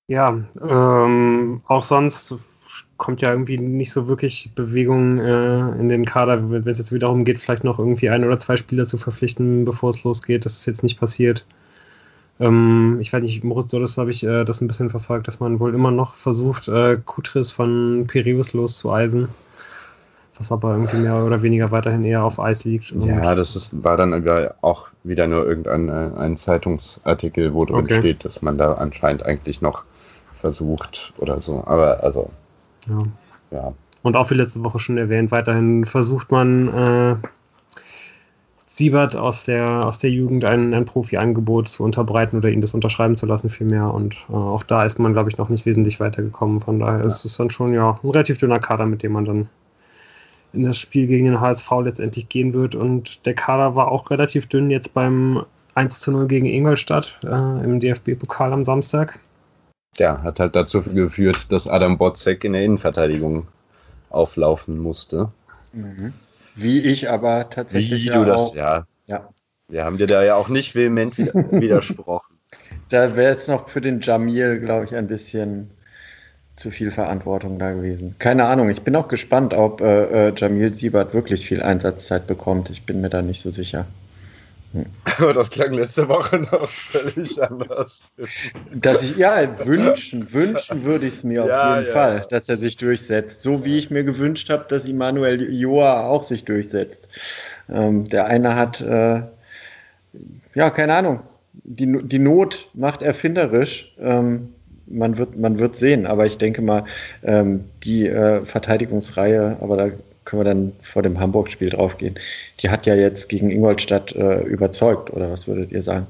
Ja, 0.07 0.39
ähm, 0.62 1.62
auch 1.68 1.83
sonst 1.83 2.36
kommt 2.95 3.21
ja 3.21 3.31
irgendwie 3.31 3.57
nicht 3.57 3.92
so 3.92 4.07
wirklich 4.07 4.51
Bewegung 4.56 5.19
äh, 5.19 5.80
in 5.80 5.89
den 5.89 6.06
Kader, 6.06 6.50
wenn 6.50 6.68
es 6.68 6.80
jetzt 6.80 6.92
wieder 6.92 7.07
darum 7.07 7.25
geht, 7.25 7.39
vielleicht 7.39 7.63
noch 7.63 7.77
irgendwie 7.77 8.09
ein 8.09 8.24
oder 8.24 8.39
zwei 8.39 8.57
Spieler 8.57 8.86
zu 8.86 8.98
verpflichten, 8.98 9.65
bevor 9.65 9.89
es 9.89 10.04
losgeht. 10.04 10.45
Das 10.45 10.54
ist 10.54 10.65
jetzt 10.65 10.83
nicht 10.83 11.00
passiert. 11.00 11.45
Ähm, 12.39 12.98
ich 13.01 13.12
weiß 13.12 13.21
nicht, 13.21 13.44
Moritz 13.44 13.68
Doris 13.68 13.98
habe 13.98 14.12
ich 14.12 14.24
äh, 14.24 14.44
das 14.44 14.62
ein 14.62 14.68
bisschen 14.68 14.89
verfolgt, 14.89 15.27
dass 15.27 15.39
man 15.39 15.59
wohl 15.59 15.74
immer 15.74 15.92
noch 15.92 16.15
versucht, 16.15 16.68
äh, 16.68 16.98
Kutris 17.04 17.51
von 17.51 18.06
Pirius 18.07 18.54
loszueisen 18.54 19.27
was 20.39 20.51
aber 20.51 20.71
irgendwie 20.71 20.98
mehr 20.98 21.24
oder 21.24 21.42
weniger 21.42 21.71
weiterhin 21.71 22.04
eher 22.04 22.24
auf 22.24 22.39
Eis 22.39 22.63
liegt. 22.63 22.92
ja, 22.92 23.36
das 23.36 23.56
ist, 23.56 23.71
war 23.83 23.98
dann 23.98 24.27
auch 24.62 24.89
wieder 25.04 25.27
nur 25.27 25.45
irgendein 25.48 25.89
äh, 25.89 26.19
ein 26.19 26.38
Zeitungsartikel, 26.38 27.54
wo 27.54 27.65
drin 27.65 27.77
okay. 27.77 27.98
steht, 27.98 28.25
dass 28.25 28.42
man 28.42 28.57
da 28.57 28.74
anscheinend 28.74 29.25
eigentlich 29.25 29.62
noch 29.62 29.83
versucht 30.39 31.13
oder 31.18 31.42
so. 31.42 31.63
Aber 31.66 32.04
also. 32.04 32.30
Ja. 32.88 33.04
ja. 33.51 33.74
Und 34.04 34.16
auch 34.16 34.30
wie 34.30 34.36
letzte 34.36 34.63
Woche 34.63 34.80
schon 34.80 34.98
erwähnt, 34.98 35.31
weiterhin 35.31 35.86
versucht 35.86 36.31
man 36.31 36.68
äh, 36.74 37.16
Siebert 38.78 39.16
aus 39.16 39.45
der, 39.45 39.86
aus 39.86 39.98
der 39.98 40.12
Jugend 40.12 40.45
ein, 40.45 40.74
ein 40.74 40.86
Profi-Angebot 40.86 41.68
zu 41.68 41.84
unterbreiten 41.84 42.38
oder 42.38 42.50
ihn 42.50 42.62
das 42.62 42.75
unterschreiben 42.75 43.18
zu 43.18 43.25
lassen, 43.25 43.50
vielmehr. 43.50 43.92
Und 43.92 44.16
äh, 44.30 44.34
auch 44.34 44.63
da 44.63 44.86
ist 44.86 45.00
man, 45.00 45.13
glaube 45.13 45.30
ich, 45.30 45.38
noch 45.38 45.50
nicht 45.50 45.66
wesentlich 45.66 46.00
weitergekommen. 46.00 46.62
Von 46.62 46.80
daher 46.80 47.00
ja. 47.00 47.06
ist 47.06 47.25
es 47.25 47.38
dann 47.38 47.50
schon 47.50 47.74
ja 47.74 47.92
ein 47.92 48.10
relativ 48.10 48.38
dünner 48.38 48.60
Kader, 48.60 48.86
mit 48.86 49.01
dem 49.01 49.13
man 49.13 49.25
dann 49.25 49.50
in 50.54 50.63
das 50.63 50.78
Spiel 50.78 51.07
gegen 51.07 51.25
den 51.25 51.42
HSV 51.42 51.69
letztendlich 51.83 52.30
gehen 52.30 52.54
wird. 52.54 52.75
Und 52.75 53.25
der 53.25 53.33
Kader 53.33 53.75
war 53.75 53.92
auch 53.92 54.12
relativ 54.12 54.48
dünn 54.48 54.69
jetzt 54.69 54.94
beim 54.94 55.44
1 55.74 56.00
zu 56.00 56.12
0 56.12 56.28
gegen 56.28 56.45
Ingolstadt 56.45 57.19
äh, 57.24 57.63
im 57.63 57.80
DFB-Pokal 57.80 58.54
am 58.54 58.63
Samstag 58.63 59.19
ja, 60.00 60.22
hat 60.24 60.40
halt 60.40 60.56
dazu 60.56 60.82
geführt, 60.82 61.52
dass 61.52 61.68
Adam 61.68 61.98
Botzek 61.98 62.44
in 62.44 62.54
der 62.54 62.64
Innenverteidigung 62.64 63.48
auflaufen 64.10 64.78
musste. 64.78 65.32
Mhm. 65.74 66.14
Wie 66.56 66.80
ich 66.80 67.10
aber 67.10 67.50
tatsächlich. 67.50 68.06
Wie 68.06 68.10
du 68.10 68.26
das, 68.26 68.54
ja. 68.54 68.86
ja. 69.06 69.30
Wir 69.68 69.86
haben 69.86 69.98
dir 69.98 70.08
da 70.08 70.24
ja 70.24 70.36
auch 70.36 70.50
nicht 70.50 70.76
vehement 70.76 71.18
widersprochen. 71.18 72.38
Da 72.90 73.16
wäre 73.16 73.34
es 73.34 73.48
noch 73.48 73.68
für 73.68 73.82
den 73.82 74.00
Jamil, 74.00 74.60
glaube 74.60 74.86
ich, 74.86 74.96
ein 74.96 75.08
bisschen 75.08 75.70
zu 76.56 76.72
viel 76.72 76.90
Verantwortung 76.90 77.60
da 77.60 77.74
gewesen. 77.74 78.16
Keine 78.18 78.46
Ahnung, 78.46 78.70
ich 78.70 78.82
bin 78.82 78.96
auch 78.96 79.08
gespannt, 79.08 79.54
ob 79.54 79.82
äh, 79.82 80.30
äh 80.30 80.34
Jamil 80.36 80.74
Siebert 80.74 81.14
wirklich 81.14 81.46
viel 81.46 81.62
Einsatzzeit 81.62 82.26
bekommt. 82.26 82.70
Ich 82.70 82.86
bin 82.86 83.02
mir 83.02 83.10
da 83.10 83.22
nicht 83.22 83.42
so 83.42 83.52
sicher. 83.52 83.86
Aber 85.19 85.34
das 85.34 85.50
klang 85.50 85.74
letzte 85.74 86.08
Woche 86.08 86.40
noch 86.40 86.68
völlig 86.68 87.42
anders. 87.42 88.14
Dass 88.74 89.04
ich, 89.04 89.18
ja, 89.18 89.66
wünschen, 89.66 90.31
wünschen 90.34 90.84
würde 90.84 91.08
ich 91.08 91.16
es 91.16 91.24
mir 91.24 91.45
ja, 91.45 91.71
auf 91.71 91.78
jeden 91.78 91.88
ja, 91.88 91.94
Fall, 91.94 92.26
dass 92.30 92.50
er 92.50 92.57
sich 92.57 92.78
durchsetzt. 92.78 93.42
So 93.42 93.66
wie 93.66 93.78
ich 93.78 93.90
mir 93.90 94.04
gewünscht 94.04 94.50
habe, 94.50 94.66
dass 94.68 94.86
Immanuel 94.86 95.52
Joa 95.54 96.07
auch 96.07 96.24
sich 96.24 96.44
durchsetzt. 96.44 97.09
Ähm, 97.69 98.07
der 98.09 98.26
eine 98.26 98.56
hat, 98.56 98.81
äh, 98.81 99.21
ja, 100.54 100.69
keine 100.69 100.95
Ahnung, 100.95 101.21
die, 101.64 102.00
die 102.04 102.19
Not 102.19 102.69
macht 102.74 103.02
erfinderisch. 103.02 103.94
Ähm, 104.00 104.54
man 104.90 105.18
wird, 105.18 105.38
man 105.38 105.59
wird 105.59 105.76
sehen, 105.76 106.06
aber 106.06 106.26
ich 106.26 106.38
denke 106.38 106.62
mal, 106.62 106.86
ähm, 107.24 107.66
die 107.83 108.07
äh, 108.07 108.44
Verteidigungsreihe, 108.45 109.57
aber 109.59 109.78
da 109.78 109.90
können 110.28 110.42
wir 110.42 110.46
dann 110.46 110.74
vor 110.81 111.02
dem 111.02 111.19
Hamburg-Spiel 111.19 111.69
draufgehen. 111.72 112.16
Die 112.60 112.69
hat 112.69 112.86
ja 112.86 112.96
jetzt 112.96 113.30
gegen 113.30 113.50
Ingolstadt 113.50 114.16
äh, 114.16 114.42
überzeugt, 114.42 115.12
oder 115.12 115.31
was 115.31 115.48
würdet 115.48 115.72
ihr 115.72 115.81
sagen? 115.81 116.06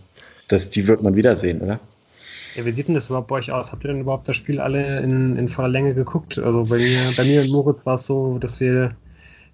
Das, 0.47 0.69
die 0.69 0.87
wird 0.87 1.03
man 1.03 1.15
wiedersehen, 1.15 1.61
oder? 1.61 1.79
Ja, 2.55 2.65
wie 2.65 2.71
sieht 2.71 2.87
denn 2.87 2.95
das 2.95 3.07
überhaupt 3.07 3.27
bei 3.27 3.35
euch 3.35 3.51
aus? 3.51 3.71
Habt 3.71 3.83
ihr 3.85 3.89
denn 3.89 4.01
überhaupt 4.01 4.27
das 4.27 4.35
Spiel 4.35 4.59
alle 4.59 5.01
in, 5.01 5.35
in 5.37 5.47
voller 5.47 5.67
Länge 5.67 5.93
geguckt? 5.93 6.39
Also 6.39 6.63
bei 6.63 6.77
mir, 6.77 6.99
bei 7.15 7.23
mir 7.23 7.41
und 7.41 7.51
Moritz 7.51 7.85
war 7.85 7.93
es 7.95 8.07
so, 8.07 8.39
dass 8.39 8.59
wir 8.59 8.95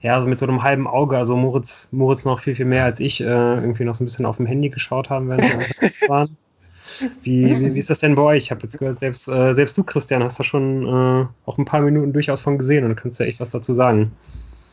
ja, 0.01 0.19
so 0.21 0.27
mit 0.27 0.39
so 0.39 0.45
einem 0.45 0.63
halben 0.63 0.87
Auge, 0.87 1.17
also 1.17 1.35
Moritz, 1.35 1.89
Moritz 1.91 2.23
noch 2.25 2.39
viel, 2.39 2.55
viel 2.55 2.65
mehr 2.65 2.85
als 2.85 2.99
ich, 2.99 3.21
äh, 3.21 3.25
irgendwie 3.25 3.83
noch 3.83 3.95
so 3.95 4.03
ein 4.03 4.07
bisschen 4.07 4.25
auf 4.25 4.37
dem 4.37 4.45
Handy 4.45 4.69
geschaut 4.69 5.09
haben, 5.09 5.29
während 5.29 5.43
wir 5.43 6.09
waren. 6.09 6.37
Wie, 7.21 7.45
wie, 7.45 7.73
wie, 7.73 7.79
ist 7.79 7.89
das 7.89 7.99
denn 7.99 8.15
bei 8.15 8.21
euch? 8.21 8.43
Ich 8.43 8.51
habe 8.51 8.61
jetzt 8.63 8.77
gehört, 8.77 8.99
selbst, 8.99 9.27
äh, 9.27 9.53
selbst 9.53 9.77
du, 9.77 9.83
Christian, 9.83 10.23
hast 10.23 10.39
da 10.39 10.43
schon 10.43 10.85
äh, 10.85 11.25
auch 11.45 11.57
ein 11.57 11.65
paar 11.65 11.81
Minuten 11.81 12.11
durchaus 12.11 12.41
von 12.41 12.57
gesehen 12.57 12.83
und 12.83 12.95
kannst 12.95 13.19
ja 13.19 13.25
echt 13.25 13.39
was 13.39 13.51
dazu 13.51 13.73
sagen. 13.73 14.11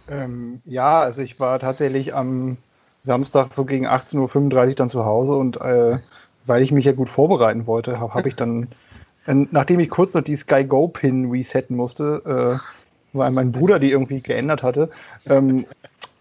Ähm, 0.08 0.60
ja, 0.64 1.00
also 1.00 1.22
ich 1.22 1.38
war 1.40 1.58
tatsächlich 1.58 2.14
am 2.14 2.56
Samstag 3.04 3.50
so 3.54 3.64
gegen 3.64 3.86
18.35 3.86 4.68
Uhr 4.68 4.74
dann 4.74 4.90
zu 4.90 5.04
Hause 5.04 5.32
und 5.32 5.60
äh, 5.60 5.98
weil 6.46 6.62
ich 6.62 6.72
mich 6.72 6.84
ja 6.84 6.92
gut 6.92 7.08
vorbereiten 7.08 7.66
wollte, 7.66 8.00
habe 8.00 8.14
hab 8.14 8.26
ich 8.26 8.36
dann, 8.36 8.68
äh, 9.26 9.34
nachdem 9.50 9.80
ich 9.80 9.90
kurz 9.90 10.14
noch 10.14 10.22
die 10.22 10.36
Sky 10.36 10.64
Go 10.64 10.88
Pin 10.88 11.30
resetten 11.30 11.76
musste, 11.76 12.58
äh, 12.60 13.16
weil 13.16 13.30
mein 13.30 13.52
Bruder 13.52 13.78
die 13.78 13.90
irgendwie 13.90 14.20
geändert 14.20 14.62
hatte, 14.62 14.90
ähm, 15.26 15.66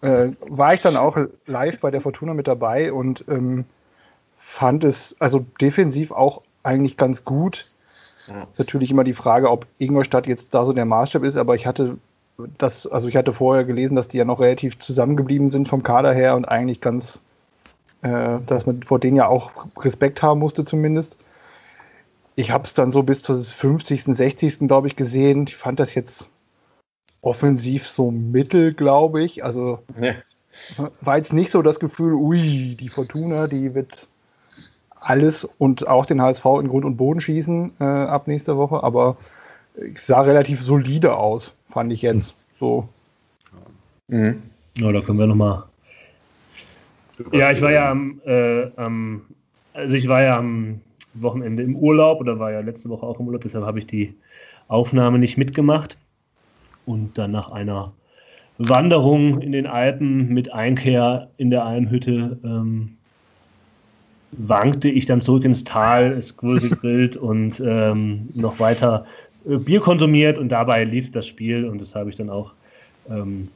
äh, 0.02 0.30
war 0.42 0.74
ich 0.74 0.82
dann 0.82 0.98
auch 0.98 1.18
live 1.46 1.80
bei 1.80 1.92
der 1.92 2.02
Fortuna 2.02 2.34
mit 2.34 2.48
dabei 2.48 2.94
und 2.94 3.24
ähm, 3.28 3.66
fand 4.38 4.84
es 4.84 5.16
also 5.20 5.46
defensiv 5.62 6.12
auch 6.12 6.42
eigentlich 6.64 6.98
ganz 6.98 7.24
gut. 7.26 7.66
Ja. 8.28 8.48
Natürlich 8.58 8.92
immer 8.92 9.04
die 9.04 9.14
Frage, 9.14 9.50
ob 9.50 9.66
Ingolstadt 9.78 10.28
jetzt 10.28 10.54
da 10.54 10.64
so 10.64 10.74
der 10.74 10.86
Maßstab 10.86 11.24
ist, 11.24 11.38
aber 11.38 11.56
ich 11.56 11.66
hatte 11.66 11.98
das, 12.58 12.88
also 12.88 13.08
ich 13.08 13.15
hatte 13.15 13.34
vorher 13.34 13.65
gelesen, 13.65 13.96
dass 13.96 14.08
die 14.08 14.17
ja 14.17 14.25
noch 14.25 14.39
relativ 14.39 14.79
zusammengeblieben 14.79 15.50
sind 15.50 15.67
vom 15.67 15.84
Kader 15.84 16.13
her 16.13 16.36
und 16.36 16.46
eigentlich 16.46 16.81
ganz, 16.81 17.22
äh, 18.01 18.39
dass 18.46 18.65
man 18.65 18.84
vor 18.84 19.00
denen 19.00 19.17
ja 19.17 19.27
auch 19.27 19.51
Respekt 19.79 20.22
haben 20.22 20.39
musste 20.39 20.65
zumindest. 20.65 21.17
Ich 22.36 22.51
habe 22.51 22.65
es 22.65 22.74
dann 22.74 22.91
so 22.91 23.03
bis 23.03 23.22
zur 23.22 23.38
50., 23.38 24.03
60. 24.03 24.60
glaube 24.60 24.88
ich 24.88 24.96
gesehen. 24.96 25.46
Ich 25.48 25.58
fand 25.58 25.79
das 25.79 25.93
jetzt 25.93 26.29
offensiv 27.22 27.88
so 27.88 28.12
mittel, 28.12 28.74
glaube 28.74 29.22
ich. 29.24 29.43
Also 29.43 29.79
ja. 30.00 30.13
war 31.01 31.17
jetzt 31.17 31.34
nicht 31.34 31.51
so 31.51 31.62
das 31.62 31.79
Gefühl, 31.79 32.13
ui, 32.13 32.77
die 32.79 32.89
Fortuna, 32.89 33.48
die 33.48 33.75
wird 33.75 34.08
alles 35.01 35.46
und 35.58 35.88
auch 35.88 36.05
den 36.05 36.22
HSV 36.22 36.46
in 36.62 36.69
Grund 36.69 36.86
und 36.86 36.98
Boden 36.98 37.22
schießen 37.22 37.72
äh, 37.79 37.84
ab 37.84 38.27
nächster 38.27 38.58
Woche, 38.58 38.84
aber 38.84 39.17
es 39.75 40.08
sah 40.08 40.22
relativ 40.22 40.62
solide 40.62 41.15
aus, 41.15 41.53
fand 41.72 41.94
ich 41.94 42.02
jetzt 42.02 42.34
so. 42.60 42.88
Mhm. 44.08 44.42
Ja, 44.78 44.92
da 44.92 45.02
können 45.02 45.20
wir 45.20 45.28
nochmal. 45.28 45.64
Ja, 47.32 47.52
ich 47.52 47.62
war 47.62 47.72
ja 47.72 47.92
am, 47.92 48.22
äh, 48.26 48.68
am, 48.78 49.24
also 49.74 49.96
ich 49.96 50.08
war 50.08 50.22
ja 50.22 50.38
am 50.38 50.82
Wochenende 51.14 51.64
im 51.64 51.76
Urlaub 51.76 52.22
oder 52.22 52.40
war 52.40 52.52
ja 52.52 52.62
letzte 52.62 52.90
Woche 52.90 53.06
auch 53.06 53.20
im 53.20 53.28
Urlaub, 53.28 53.42
deshalb 53.42 53.66
habe 53.66 53.80
ich 53.80 53.88
die 53.88 54.14
Aufnahme 54.68 55.20
nicht 55.20 55.38
mitgemacht. 55.38 55.98
Und 56.86 57.18
dann 57.18 57.32
nach 57.32 57.52
einer 57.52 57.92
Wanderung 58.58 59.42
in 59.42 59.52
den 59.52 59.68
Alpen 59.68 60.30
mit 60.30 60.52
Einkehr 60.52 61.30
in 61.38 61.50
der 61.50 61.66
Almhütte 61.66 62.40
ähm, 62.44 62.98
wankte 64.32 64.90
ich 64.90 65.06
dann 65.06 65.22
zurück 65.22 65.44
ins 65.44 65.64
Tal, 65.64 66.12
es 66.14 66.42
wurde 66.42 66.70
gegrillt 66.70 67.18
und 67.18 67.62
ähm, 67.66 68.30
noch 68.34 68.60
weiter 68.60 69.06
Bier 69.58 69.79
konsumiert 69.79 70.38
und 70.38 70.50
dabei 70.50 70.84
lief 70.84 71.12
das 71.12 71.27
Spiel 71.27 71.65
und 71.65 71.82
das 71.82 71.96
habe 71.96 72.10
ich 72.10 72.15
dann 72.15 72.29
auch 72.29 72.51
ähm, 73.10 73.48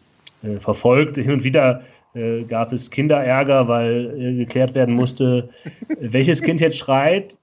äh, 0.44 0.58
verfolgt. 0.58 1.18
Hin 1.18 1.32
und 1.32 1.44
wieder 1.44 1.82
äh, 2.16 2.44
gab 2.44 2.74
es 2.74 2.90
Kinderärger, 2.90 3.68
weil 3.68 4.14
äh, 4.18 4.36
geklärt 4.38 4.76
werden 4.76 4.96
musste, 4.96 5.50
welches 6.00 6.42
Kind 6.42 6.62
jetzt 6.62 6.78
schreit, 6.78 7.38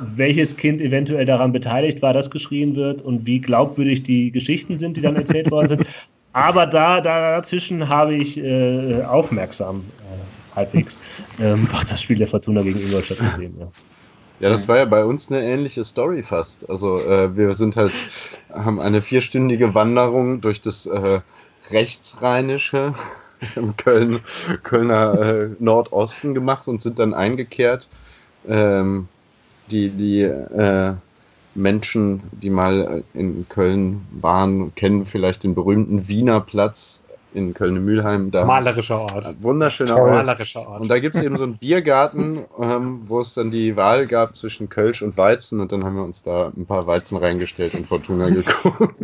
welches 0.00 0.56
Kind 0.56 0.80
eventuell 0.80 1.26
daran 1.26 1.52
beteiligt 1.52 2.02
war, 2.02 2.12
dass 2.12 2.30
geschrien 2.30 2.74
wird 2.74 3.02
und 3.02 3.26
wie 3.26 3.40
glaubwürdig 3.40 4.02
die 4.02 4.30
Geschichten 4.30 4.78
sind, 4.78 4.96
die 4.96 5.00
dann 5.00 5.16
erzählt 5.16 5.50
worden 5.50 5.68
sind. 5.68 5.86
Aber 6.32 6.66
da, 6.66 7.00
dazwischen 7.00 7.88
habe 7.88 8.14
ich 8.14 8.36
äh, 8.36 9.02
aufmerksam 9.04 9.78
äh, 10.00 10.56
halbwegs 10.56 10.98
ähm, 11.40 11.66
doch 11.70 11.82
das 11.84 12.02
Spiel 12.02 12.16
der 12.16 12.26
Fortuna 12.26 12.60
gegen 12.62 12.78
Ingolstadt 12.78 13.18
gesehen. 13.20 13.54
Ja. 13.58 13.68
Ja, 14.38 14.50
das 14.50 14.68
war 14.68 14.76
ja 14.76 14.84
bei 14.84 15.04
uns 15.04 15.30
eine 15.30 15.42
ähnliche 15.42 15.84
Story 15.84 16.22
fast. 16.22 16.68
Also 16.68 16.98
äh, 16.98 17.34
wir 17.36 17.54
sind 17.54 17.76
halt, 17.76 17.94
haben 18.52 18.80
eine 18.80 19.00
vierstündige 19.00 19.74
Wanderung 19.74 20.40
durch 20.40 20.60
das 20.60 20.86
äh, 20.86 21.20
rechtsrheinische 21.70 22.94
im 23.56 23.76
Köln, 23.76 24.20
Kölner 24.62 25.20
äh, 25.20 25.48
Nordosten 25.58 26.34
gemacht 26.34 26.68
und 26.68 26.82
sind 26.82 26.98
dann 26.98 27.14
eingekehrt. 27.14 27.88
Ähm, 28.48 29.08
die 29.70 29.88
die 29.90 30.22
äh, 30.22 30.94
Menschen, 31.54 32.22
die 32.32 32.50
mal 32.50 33.02
in 33.14 33.48
Köln 33.48 34.06
waren, 34.12 34.74
kennen 34.74 35.06
vielleicht 35.06 35.44
den 35.44 35.54
berühmten 35.54 36.06
Wiener 36.06 36.40
Platz 36.40 37.02
in 37.36 37.52
Köln-Mühlheim. 37.54 38.30
Malerischer 38.32 39.00
Ort. 39.00 39.36
Wunderschöner 39.42 39.98
Ort. 39.98 40.26
Malerischer 40.26 40.66
Ort. 40.66 40.80
Und 40.80 40.88
da 40.88 40.98
gibt 40.98 41.14
es 41.14 41.22
eben 41.22 41.36
so 41.36 41.44
einen 41.44 41.58
Biergarten, 41.58 42.38
ähm, 42.60 43.02
wo 43.04 43.20
es 43.20 43.34
dann 43.34 43.50
die 43.50 43.76
Wahl 43.76 44.06
gab 44.06 44.34
zwischen 44.34 44.68
Kölsch 44.68 45.02
und 45.02 45.16
Weizen. 45.16 45.60
Und 45.60 45.70
dann 45.70 45.84
haben 45.84 45.96
wir 45.96 46.02
uns 46.02 46.22
da 46.22 46.50
ein 46.56 46.64
paar 46.64 46.86
Weizen 46.86 47.18
reingestellt 47.18 47.74
und 47.74 47.86
Fortuna 47.86 48.30
geguckt. 48.30 48.94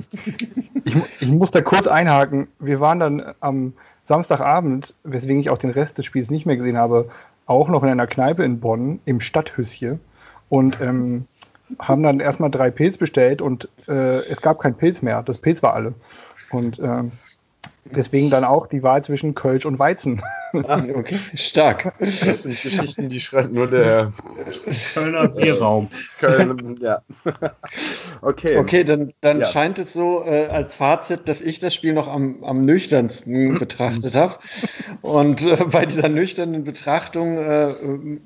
Ich, 0.85 1.23
ich 1.23 1.29
muss 1.31 1.53
da 1.53 1.61
kurz 1.61 1.87
einhaken. 1.87 2.49
Wir 2.59 2.81
waren 2.81 2.99
dann 2.99 3.35
am 3.39 3.73
Samstagabend, 4.09 4.95
weswegen 5.05 5.41
ich 5.41 5.49
auch 5.49 5.59
den 5.59 5.71
Rest 5.71 5.97
des 5.97 6.07
Spiels 6.07 6.29
nicht 6.29 6.45
mehr 6.45 6.57
gesehen 6.57 6.77
habe, 6.77 7.09
auch 7.47 7.69
noch 7.69 7.85
in 7.85 7.89
einer 7.89 8.09
Kneipe 8.09 8.43
in 8.43 8.59
Bonn 8.59 8.99
im 9.05 9.21
Stadthüsschen 9.21 10.01
und 10.49 10.81
ähm, 10.81 11.27
haben 11.79 12.03
dann 12.03 12.19
erstmal 12.21 12.51
drei 12.51 12.71
Pilz 12.71 12.97
bestellt 12.97 13.41
und 13.41 13.69
äh, 13.89 14.19
es 14.27 14.43
gab 14.43 14.59
kein 14.59 14.75
Pilz 14.75 15.03
mehr. 15.03 15.23
Das 15.23 15.41
Pilz 15.41 15.63
war 15.63 15.75
alle. 15.75 15.95
Und 16.51 16.81
ähm, 16.81 17.13
deswegen 17.85 18.31
dann 18.31 18.45
auch 18.45 18.67
die 18.67 18.83
Wahl 18.83 19.05
zwischen 19.05 19.35
Kölsch 19.35 19.67
und 19.67 19.79
Weizen. 19.79 20.23
Ah, 20.65 20.83
okay, 20.95 21.19
stark. 21.35 21.95
Das 21.99 22.43
sind 22.43 22.61
Geschichten, 22.61 23.09
die 23.09 23.21
schreibt 23.21 23.53
nur 23.53 23.67
der 23.69 24.13
Kölner 24.93 25.29
Bierraum. 25.29 25.89
Köln, 26.19 26.79
ja. 26.81 27.01
Okay. 28.21 28.59
Okay, 28.59 28.85
dann, 28.85 29.13
dann 29.23 29.41
ja. 29.41 29.47
scheint 29.47 29.79
es 29.79 29.95
so 29.95 30.23
äh, 30.27 30.47
als 30.49 30.75
Fazit, 30.75 31.29
dass 31.29 31.41
ich 31.41 31.59
das 31.59 31.75
Spiel 31.75 31.95
noch 31.95 32.07
am, 32.07 32.45
am 32.45 32.61
nüchternsten 32.61 33.59
betrachtet 33.59 34.15
habe. 34.15 34.39
Und 35.01 35.43
äh, 35.43 35.57
bei 35.73 35.87
dieser 35.87 36.11
nüchternen 36.11 36.65
Betrachtung 36.65 37.39
äh, 37.39 37.69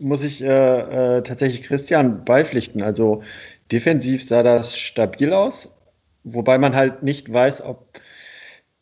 muss 0.01 0.23
ich 0.23 0.43
äh, 0.43 1.19
äh, 1.19 1.23
tatsächlich 1.23 1.63
Christian 1.63 2.25
beipflichten. 2.25 2.83
Also 2.83 3.23
defensiv 3.71 4.25
sah 4.25 4.43
das 4.43 4.77
stabil 4.77 5.33
aus, 5.33 5.77
wobei 6.25 6.59
man 6.59 6.75
halt 6.75 7.05
nicht 7.05 7.33
weiß, 7.33 7.63
ob 7.63 8.01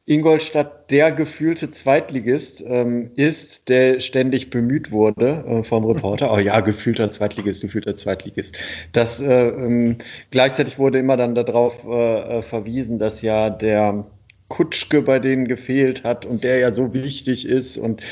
Ingolstadt 0.07 0.91
der 0.91 1.13
gefühlte 1.13 1.71
Zweitligist 1.71 2.63
ähm, 2.67 3.11
ist, 3.17 3.71
der 3.71 4.01
ständig 4.01 4.51
bemüht 4.51 4.91
wurde 4.91 5.45
äh, 5.49 5.63
vom 5.63 5.85
Reporter. 5.87 6.31
Oh 6.31 6.39
ja, 6.39 6.61
gefühlter 6.61 7.11
Zweitligist, 7.11 7.63
gefühlter 7.63 7.97
Zweitligist. 7.97 8.59
Das 8.93 9.23
äh, 9.23 9.49
ähm, 9.49 9.97
gleichzeitig 10.31 10.79
wurde 10.79 10.99
immer 10.99 11.17
dann 11.17 11.35
darauf 11.35 11.87
äh, 11.87 12.39
äh, 12.39 12.43
verwiesen, 12.43 12.99
dass 12.99 13.23
ja 13.23 13.49
der 13.49 14.05
Kutschke 14.49 15.01
bei 15.01 15.19
denen 15.19 15.49
gefehlt 15.49 16.05
hat 16.05 16.27
und 16.27 16.45
der 16.45 16.59
ja 16.59 16.71
so 16.71 16.93
wichtig 16.93 17.47
ist. 17.47 17.79
Und 17.79 18.03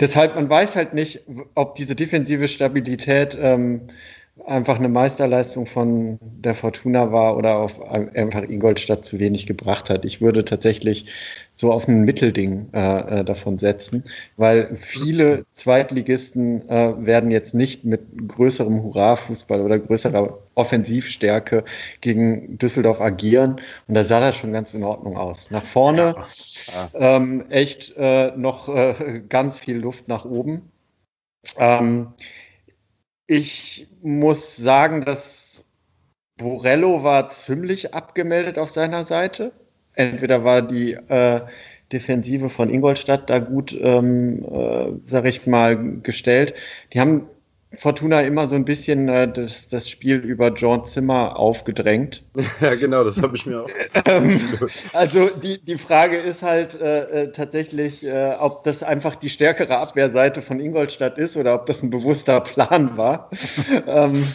deshalb, 0.00 0.34
man 0.36 0.48
weiß 0.48 0.76
halt 0.76 0.94
nicht, 0.94 1.20
ob 1.54 1.74
diese 1.74 1.94
defensive 1.94 2.48
Stabilität 2.48 3.36
ähm, 3.38 3.82
einfach 4.46 4.78
eine 4.78 4.88
Meisterleistung 4.88 5.66
von 5.66 6.18
der 6.20 6.54
Fortuna 6.54 7.12
war 7.12 7.36
oder 7.36 7.56
auf 7.56 7.80
einfach 7.80 8.42
Ingolstadt 8.42 9.04
zu 9.04 9.20
wenig 9.20 9.46
gebracht 9.46 9.88
hat. 9.88 10.04
Ich 10.04 10.20
würde 10.20 10.44
tatsächlich 10.44 11.06
so 11.54 11.72
auf 11.72 11.86
ein 11.86 12.02
Mittelding 12.02 12.68
äh, 12.72 13.20
äh, 13.20 13.24
davon 13.24 13.58
setzen, 13.58 14.04
weil 14.36 14.74
viele 14.74 15.46
Zweitligisten 15.52 16.68
äh, 16.68 17.06
werden 17.06 17.30
jetzt 17.30 17.54
nicht 17.54 17.84
mit 17.84 18.00
größerem 18.28 18.82
Hurra-Fußball 18.82 19.60
oder 19.60 19.78
größerer 19.78 20.36
Offensivstärke 20.56 21.62
gegen 22.00 22.58
Düsseldorf 22.58 23.00
agieren. 23.00 23.60
Und 23.86 23.94
da 23.94 24.04
sah 24.04 24.18
das 24.18 24.36
schon 24.36 24.52
ganz 24.52 24.74
in 24.74 24.82
Ordnung 24.82 25.16
aus. 25.16 25.52
Nach 25.52 25.64
vorne 25.64 26.16
ähm, 26.94 27.44
echt 27.50 27.94
äh, 27.96 28.32
noch 28.36 28.68
äh, 28.68 29.22
ganz 29.28 29.58
viel 29.58 29.76
Luft 29.76 30.08
nach 30.08 30.24
oben. 30.24 30.62
Ähm, 31.58 32.08
ich 33.26 33.88
muss 34.02 34.56
sagen, 34.56 35.04
dass 35.04 35.64
Borello 36.36 37.02
war 37.04 37.28
ziemlich 37.28 37.94
abgemeldet 37.94 38.58
auf 38.58 38.70
seiner 38.70 39.04
Seite. 39.04 39.52
Entweder 39.94 40.44
war 40.44 40.62
die 40.62 40.92
äh, 40.92 41.40
Defensive 41.92 42.50
von 42.50 42.70
Ingolstadt 42.70 43.30
da 43.30 43.38
gut, 43.38 43.76
ähm, 43.80 44.44
äh, 44.44 44.92
sag 45.04 45.26
ich 45.26 45.46
mal, 45.46 46.00
gestellt. 46.02 46.54
Die 46.92 47.00
haben 47.00 47.28
Fortuna 47.76 48.22
immer 48.22 48.48
so 48.48 48.54
ein 48.54 48.64
bisschen 48.64 49.08
äh, 49.08 49.30
das, 49.30 49.68
das 49.68 49.88
Spiel 49.88 50.16
über 50.16 50.48
John 50.52 50.84
Zimmer 50.84 51.38
aufgedrängt. 51.38 52.24
Ja, 52.60 52.74
genau, 52.76 53.04
das 53.04 53.20
habe 53.20 53.36
ich 53.36 53.46
mir 53.46 53.64
auch. 53.64 53.68
ähm, 54.06 54.40
also 54.92 55.28
die, 55.28 55.60
die 55.60 55.76
Frage 55.76 56.16
ist 56.16 56.42
halt 56.42 56.80
äh, 56.80 57.24
äh, 57.24 57.32
tatsächlich, 57.32 58.06
äh, 58.06 58.34
ob 58.38 58.64
das 58.64 58.82
einfach 58.82 59.16
die 59.16 59.28
stärkere 59.28 59.76
Abwehrseite 59.76 60.40
von 60.40 60.60
Ingolstadt 60.60 61.18
ist 61.18 61.36
oder 61.36 61.54
ob 61.54 61.66
das 61.66 61.82
ein 61.82 61.90
bewusster 61.90 62.40
Plan 62.40 62.96
war. 62.96 63.30
ähm, 63.86 64.32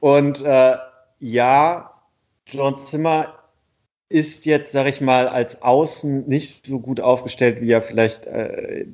und 0.00 0.44
äh, 0.44 0.76
ja, 1.20 1.92
John 2.46 2.76
Zimmer 2.78 3.34
ist 4.12 4.44
jetzt, 4.44 4.72
sag 4.72 4.86
ich 4.86 5.00
mal, 5.00 5.26
als 5.26 5.62
Außen 5.62 6.28
nicht 6.28 6.66
so 6.66 6.80
gut 6.80 7.00
aufgestellt, 7.00 7.60
wie 7.62 7.70
er 7.70 7.80
vielleicht 7.80 8.26
äh, 8.26 8.84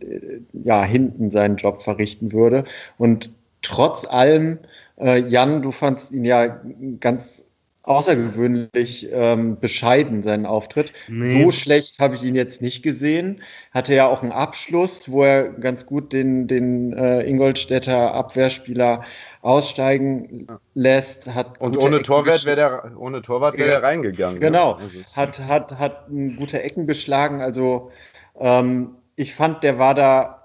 ja 0.53 0.85
hinten 0.85 1.31
seinen 1.31 1.57
Job 1.57 1.83
verrichten 1.83 2.33
würde. 2.33 2.65
Und 2.99 3.31
trotz 3.63 4.05
allem, 4.05 4.59
äh, 5.01 5.21
Jan, 5.21 5.63
du 5.63 5.71
fandst 5.71 6.13
ihn 6.13 6.25
ja 6.25 6.61
ganz 7.01 7.49
außergewöhnlich 7.89 9.09
ähm, 9.13 9.59
bescheiden, 9.59 10.23
seinen 10.23 10.45
Auftritt. 10.45 10.93
Nee. 11.09 11.45
So 11.45 11.53
schlecht 11.53 11.99
habe 12.01 12.17
ich 12.17 12.23
ihn 12.23 12.35
jetzt 12.35 12.61
nicht 12.61 12.83
gesehen. 12.83 13.41
Hatte 13.73 13.95
ja 13.95 14.07
auch 14.07 14.23
einen 14.23 14.33
Abschluss, 14.33 15.11
wo 15.11 15.25
er 15.25 15.49
ganz 15.49 15.87
gut 15.87 16.13
den, 16.13 16.47
den 16.47 16.93
äh, 16.93 17.23
Ingolstädter 17.23 18.13
Abwehrspieler 18.13 19.05
aussteigen 19.41 20.49
lässt. 20.75 21.35
Hat 21.35 21.59
Und 21.61 21.79
ohne 21.79 22.03
Torwart 22.03 22.45
wäre 22.45 22.57
der, 22.57 22.93
ohne 22.99 23.23
Torwart 23.23 23.57
wäre 23.57 23.71
er 23.71 23.83
reingegangen. 23.83 24.35
Ne? 24.35 24.41
Genau. 24.41 24.77
Ne? 24.77 24.83
Also 24.83 25.21
hat, 25.21 25.41
hat, 25.41 25.79
hat 25.79 26.09
gute 26.37 26.63
Ecken 26.63 26.85
beschlagen. 26.87 27.41
Also 27.41 27.91
ähm, 28.39 28.97
ich 29.17 29.35
fand, 29.35 29.65
der 29.65 29.79
war 29.79 29.95
da 29.95 30.38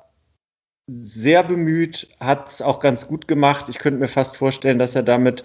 sehr 0.87 1.43
bemüht, 1.43 2.09
hat 2.19 2.49
es 2.49 2.61
auch 2.61 2.79
ganz 2.79 3.07
gut 3.07 3.27
gemacht. 3.27 3.65
Ich 3.69 3.79
könnte 3.79 3.99
mir 3.99 4.07
fast 4.07 4.37
vorstellen, 4.37 4.79
dass 4.79 4.95
er 4.95 5.03
damit 5.03 5.43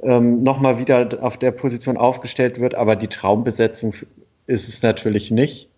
ähm, 0.00 0.42
nochmal 0.42 0.78
wieder 0.78 1.18
auf 1.22 1.36
der 1.38 1.52
Position 1.52 1.96
aufgestellt 1.96 2.60
wird, 2.60 2.74
aber 2.74 2.96
die 2.96 3.08
Traumbesetzung 3.08 3.94
ist 4.46 4.68
es 4.68 4.82
natürlich 4.82 5.30
nicht. 5.30 5.68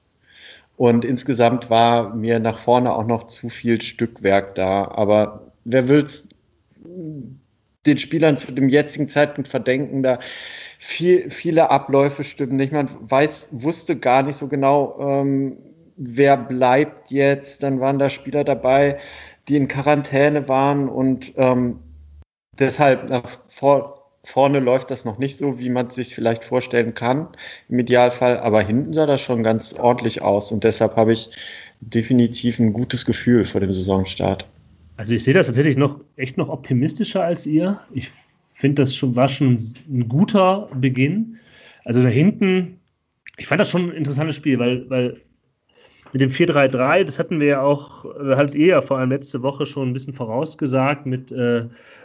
Und 0.77 1.05
insgesamt 1.05 1.69
war 1.69 2.15
mir 2.15 2.39
nach 2.39 2.59
vorne 2.59 2.95
auch 2.95 3.07
noch 3.07 3.25
zu 3.25 3.51
viel 3.51 3.83
Stückwerk 3.83 4.55
da. 4.55 4.87
Aber 4.89 5.53
wer 5.65 5.89
will 5.89 6.03
es 6.05 6.29
den 7.87 7.99
Spielern 7.99 8.37
zu 8.37 8.53
dem 8.53 8.69
jetzigen 8.69 9.09
Zeitpunkt 9.09 9.49
verdenken, 9.49 10.03
da 10.03 10.21
viel, 10.79 11.31
viele 11.31 11.71
Abläufe 11.71 12.25
stimmen 12.25 12.57
nicht. 12.57 12.73
Man 12.73 12.89
weiß, 13.01 13.51
wusste 13.53 13.97
gar 13.99 14.23
nicht 14.23 14.37
so 14.37 14.49
genau, 14.49 14.99
ähm, 15.01 15.59
wer 16.01 16.37
bleibt 16.37 17.11
jetzt? 17.11 17.63
Dann 17.63 17.79
waren 17.81 17.99
da 17.99 18.09
Spieler 18.09 18.43
dabei, 18.43 18.99
die 19.49 19.57
in 19.57 19.69
Quarantäne 19.69 20.49
waren 20.49 20.89
und 20.89 21.33
ähm, 21.37 21.79
deshalb 22.59 23.11
nach 23.11 23.39
vor, 23.47 24.11
vorne 24.25 24.61
läuft 24.61 24.91
das 24.91 25.05
noch 25.05 25.19
nicht 25.19 25.37
so, 25.37 25.59
wie 25.59 25.69
man 25.69 25.89
es 25.89 25.95
sich 25.95 26.15
vielleicht 26.15 26.45
vorstellen 26.45 26.95
kann 26.95 27.29
im 27.69 27.79
Idealfall, 27.79 28.39
aber 28.39 28.63
hinten 28.63 28.95
sah 28.95 29.07
das 29.07 29.21
schon 29.21 29.43
ganz 29.43 29.75
ordentlich 29.75 30.23
aus 30.23 30.53
und 30.53 30.65
deshalb 30.65 30.97
habe 30.97 31.13
ich 31.13 31.31
definitiv 31.81 32.59
ein 32.59 32.73
gutes 32.73 33.05
Gefühl 33.05 33.45
vor 33.45 33.61
dem 33.61 33.73
Saisonstart. 33.73 34.47
Also 34.97 35.15
ich 35.15 35.25
sehe 35.25 35.35
das 35.35 35.47
tatsächlich 35.47 35.77
noch 35.77 36.01
echt 36.17 36.37
noch 36.37 36.49
optimistischer 36.49 37.25
als 37.25 37.47
ihr. 37.47 37.81
Ich 37.93 38.11
finde, 38.49 38.83
das 38.83 38.95
schon, 38.95 39.17
war 39.17 39.29
schon 39.29 39.59
ein 39.89 40.09
guter 40.09 40.69
Beginn. 40.75 41.39
Also 41.85 42.03
da 42.03 42.09
hinten, 42.09 42.79
ich 43.39 43.47
fand 43.47 43.61
das 43.61 43.71
schon 43.71 43.91
ein 43.91 43.97
interessantes 43.97 44.37
Spiel, 44.37 44.59
weil, 44.59 44.89
weil 44.91 45.21
mit 46.13 46.21
dem 46.21 46.31
4-3-3, 46.31 47.05
das 47.05 47.19
hatten 47.19 47.41
wir 47.41 47.47
ja 47.47 47.63
auch 47.63 48.05
äh, 48.05 48.37
halt 48.37 48.55
eher 48.55 48.83
vor 48.83 48.99
allem 48.99 49.11
letzte 49.11 49.43
Woche 49.43 49.67
schon 49.67 49.91
ein 49.91 49.93
bisschen 49.93 50.15
vorausgesagt, 50.15 51.07
mit 51.07 51.31
äh, 51.33 51.65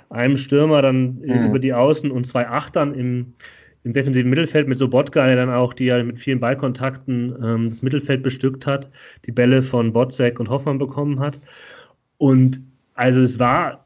einem 0.09 0.37
Stürmer 0.37 0.81
dann 0.81 1.19
mhm. 1.19 1.47
über 1.49 1.59
die 1.59 1.73
Außen 1.73 2.11
und 2.11 2.25
zwei 2.25 2.47
Achtern 2.47 2.93
im, 2.93 3.33
im 3.83 3.93
defensiven 3.93 4.29
Mittelfeld 4.29 4.67
mit 4.67 4.77
Sobotka, 4.77 5.25
der 5.25 5.35
dann 5.35 5.49
auch, 5.49 5.73
die 5.73 5.85
ja 5.85 6.03
mit 6.03 6.19
vielen 6.19 6.39
Ballkontakten 6.39 7.35
ähm, 7.43 7.69
das 7.69 7.81
Mittelfeld 7.81 8.23
bestückt 8.23 8.67
hat, 8.67 8.89
die 9.25 9.31
Bälle 9.31 9.61
von 9.61 9.93
Botzek 9.93 10.39
und 10.39 10.49
Hoffmann 10.49 10.77
bekommen 10.77 11.19
hat. 11.19 11.39
Und 12.17 12.59
also 12.93 13.21
es 13.21 13.39
war 13.39 13.85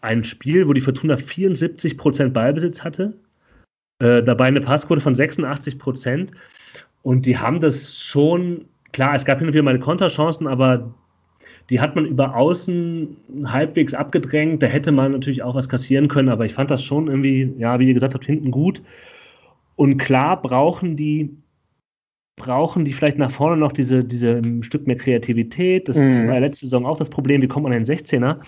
ein 0.00 0.24
Spiel, 0.24 0.68
wo 0.68 0.72
die 0.72 0.80
Fortuna 0.80 1.16
74 1.16 1.96
Prozent 1.96 2.34
Ballbesitz 2.34 2.82
hatte, 2.82 3.14
äh, 4.00 4.22
dabei 4.22 4.46
eine 4.46 4.60
Passquote 4.60 5.00
von 5.00 5.14
86 5.14 5.78
Prozent. 5.78 6.32
Und 7.02 7.26
die 7.26 7.38
haben 7.38 7.60
das 7.60 7.98
schon, 8.00 8.66
klar, 8.92 9.14
es 9.14 9.24
gab 9.24 9.38
hin 9.38 9.48
und 9.48 9.54
wieder 9.54 9.62
mal 9.62 9.78
Konterchancen, 9.78 10.46
aber 10.46 10.94
die 11.70 11.80
hat 11.80 11.94
man 11.94 12.06
über 12.06 12.36
außen 12.36 13.16
halbwegs 13.46 13.94
abgedrängt. 13.94 14.62
Da 14.62 14.66
hätte 14.66 14.92
man 14.92 15.12
natürlich 15.12 15.42
auch 15.42 15.54
was 15.54 15.68
kassieren 15.68 16.08
können, 16.08 16.28
aber 16.28 16.44
ich 16.44 16.54
fand 16.54 16.70
das 16.70 16.82
schon 16.82 17.08
irgendwie, 17.08 17.54
ja, 17.58 17.78
wie 17.78 17.88
ihr 17.88 17.94
gesagt 17.94 18.14
habt, 18.14 18.24
hinten 18.24 18.50
gut. 18.50 18.82
Und 19.76 19.96
klar 19.96 20.40
brauchen 20.40 20.96
die 20.96 21.30
brauchen 22.36 22.84
die 22.84 22.92
vielleicht 22.92 23.18
nach 23.18 23.30
vorne 23.30 23.56
noch 23.56 23.72
diese, 23.72 24.04
diese 24.04 24.38
ein 24.38 24.62
Stück 24.62 24.86
mehr 24.86 24.96
Kreativität. 24.96 25.88
Das 25.88 25.96
mhm. 25.96 26.26
war 26.26 26.34
ja 26.34 26.40
letzte 26.40 26.66
Saison 26.66 26.86
auch 26.86 26.98
das 26.98 27.10
Problem, 27.10 27.42
wie 27.42 27.48
kommt 27.48 27.64
man 27.64 27.72
an 27.72 27.84
den 27.84 27.96
16er? 27.96 28.38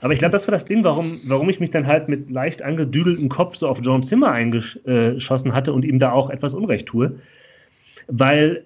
Aber 0.00 0.12
ich 0.12 0.18
glaube, 0.18 0.32
das 0.32 0.46
war 0.46 0.52
das 0.52 0.66
Ding, 0.66 0.84
warum, 0.84 1.10
warum 1.26 1.48
ich 1.50 1.58
mich 1.58 1.70
dann 1.70 1.86
halt 1.86 2.08
mit 2.08 2.30
leicht 2.30 2.62
angedüdeltem 2.62 3.28
Kopf 3.28 3.56
so 3.56 3.68
auf 3.68 3.80
John 3.82 4.02
Zimmer 4.02 4.30
eingeschossen 4.30 5.54
hatte 5.54 5.72
und 5.72 5.84
ihm 5.84 5.98
da 5.98 6.12
auch 6.12 6.30
etwas 6.30 6.54
Unrecht 6.54 6.86
tue. 6.86 7.18
Weil, 8.06 8.64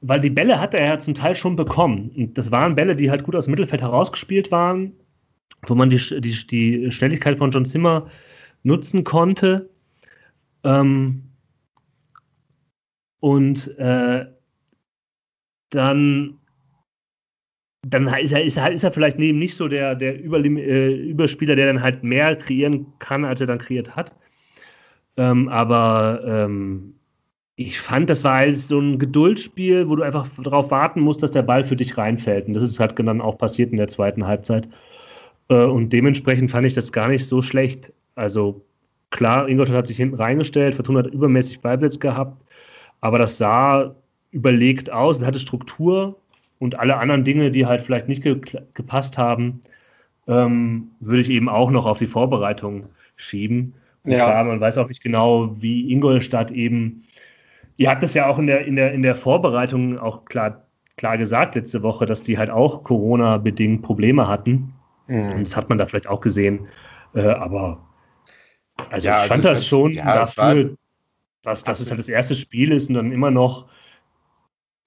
weil 0.00 0.20
die 0.20 0.30
Bälle 0.30 0.60
hatte 0.60 0.78
er 0.78 0.86
ja 0.86 0.98
zum 0.98 1.14
Teil 1.14 1.34
schon 1.34 1.56
bekommen. 1.56 2.10
Und 2.16 2.38
das 2.38 2.50
waren 2.50 2.74
Bälle, 2.74 2.96
die 2.96 3.10
halt 3.10 3.24
gut 3.24 3.34
aus 3.36 3.46
dem 3.46 3.52
Mittelfeld 3.52 3.82
herausgespielt 3.82 4.50
waren, 4.52 4.92
wo 5.66 5.74
man 5.74 5.90
die, 5.90 5.98
die, 6.20 6.46
die 6.46 6.90
Schnelligkeit 6.90 7.38
von 7.38 7.50
John 7.50 7.64
Zimmer 7.64 8.06
nutzen 8.62 9.04
konnte. 9.04 9.70
Ähm, 10.64 11.22
und 13.20 13.76
äh, 13.78 14.26
dann, 15.70 16.38
dann 17.82 18.06
ist 18.08 18.32
er, 18.32 18.44
ist, 18.44 18.56
er, 18.56 18.72
ist 18.72 18.84
er 18.84 18.92
vielleicht 18.92 19.18
neben 19.18 19.38
nicht 19.38 19.56
so 19.56 19.68
der, 19.68 19.94
der 19.94 20.20
Überlim 20.20 20.56
äh, 20.56 20.94
Überspieler, 20.94 21.56
der 21.56 21.66
dann 21.66 21.82
halt 21.82 22.04
mehr 22.04 22.36
kreieren 22.36 22.86
kann, 22.98 23.24
als 23.24 23.40
er 23.40 23.46
dann 23.46 23.58
kreiert 23.58 23.96
hat. 23.96 24.14
Ähm, 25.16 25.48
aber 25.48 26.22
ähm, 26.26 26.94
ich 27.56 27.80
fand, 27.80 28.10
das 28.10 28.22
war 28.22 28.34
halt 28.34 28.56
so 28.56 28.78
ein 28.78 28.98
Geduldsspiel, 28.98 29.88
wo 29.88 29.96
du 29.96 30.02
einfach 30.02 30.28
darauf 30.42 30.70
warten 30.70 31.00
musst, 31.00 31.22
dass 31.22 31.30
der 31.30 31.42
Ball 31.42 31.64
für 31.64 31.76
dich 31.76 31.96
reinfällt. 31.96 32.46
Und 32.46 32.54
das 32.54 32.62
ist 32.62 32.78
halt 32.78 32.98
dann 32.98 33.20
auch 33.22 33.38
passiert 33.38 33.72
in 33.72 33.78
der 33.78 33.88
zweiten 33.88 34.26
Halbzeit. 34.26 34.68
Äh, 35.48 35.64
und 35.64 35.90
dementsprechend 35.92 36.50
fand 36.50 36.66
ich 36.66 36.74
das 36.74 36.92
gar 36.92 37.08
nicht 37.08 37.26
so 37.26 37.40
schlecht. 37.40 37.92
Also 38.14 38.62
klar, 39.10 39.48
Ingolstadt 39.48 39.78
hat 39.78 39.86
sich 39.86 39.96
hinten 39.96 40.16
reingestellt, 40.16 40.74
Fortuna 40.74 41.00
hat 41.00 41.06
übermäßig 41.06 41.60
Ballblitz 41.60 41.98
gehabt. 41.98 42.42
Aber 43.00 43.18
das 43.18 43.38
sah 43.38 43.94
überlegt 44.32 44.92
aus, 44.92 45.18
es 45.18 45.24
hatte 45.24 45.40
Struktur 45.40 46.16
und 46.58 46.78
alle 46.78 46.98
anderen 46.98 47.24
Dinge, 47.24 47.50
die 47.50 47.64
halt 47.64 47.80
vielleicht 47.80 48.08
nicht 48.08 48.22
ge 48.22 48.38
gepasst 48.74 49.16
haben, 49.16 49.60
ähm, 50.26 50.88
würde 51.00 51.20
ich 51.22 51.30
eben 51.30 51.48
auch 51.48 51.70
noch 51.70 51.86
auf 51.86 51.98
die 51.98 52.06
Vorbereitung 52.06 52.86
schieben. 53.16 53.74
Und 54.04 54.12
ja. 54.12 54.24
klar, 54.24 54.44
man 54.44 54.60
weiß 54.60 54.76
auch 54.78 54.88
nicht 54.88 55.02
genau, 55.02 55.54
wie 55.58 55.90
Ingolstadt 55.90 56.50
eben, 56.50 57.02
ihr 57.76 57.90
habt 57.90 58.02
das 58.02 58.14
ja 58.14 58.26
auch 58.26 58.38
in 58.38 58.46
der, 58.46 58.64
in 58.64 58.76
der, 58.76 58.92
in 58.92 59.02
der 59.02 59.14
Vorbereitung 59.14 59.98
auch 59.98 60.24
klar, 60.24 60.64
klar 60.96 61.18
gesagt 61.18 61.54
letzte 61.54 61.82
Woche, 61.82 62.06
dass 62.06 62.22
die 62.22 62.38
halt 62.38 62.50
auch 62.50 62.84
Corona-bedingt 62.84 63.82
Probleme 63.82 64.28
hatten. 64.28 64.72
Mhm. 65.06 65.40
Das 65.40 65.56
hat 65.56 65.68
man 65.68 65.78
da 65.78 65.86
vielleicht 65.86 66.08
auch 66.08 66.20
gesehen. 66.20 66.68
Äh, 67.14 67.28
aber 67.28 67.78
also 68.90 69.08
ja, 69.08 69.22
ich 69.22 69.28
fand 69.28 69.44
also 69.44 69.48
das 69.48 69.66
schon 69.66 69.92
ja, 69.92 70.14
dafür, 70.14 70.76
dass, 71.42 71.64
dass 71.64 71.80
es 71.80 71.90
halt 71.90 71.98
das 71.98 72.08
erste 72.08 72.34
Spiel 72.34 72.72
ist 72.72 72.88
und 72.88 72.94
dann 72.94 73.12
immer 73.12 73.30
noch 73.30 73.66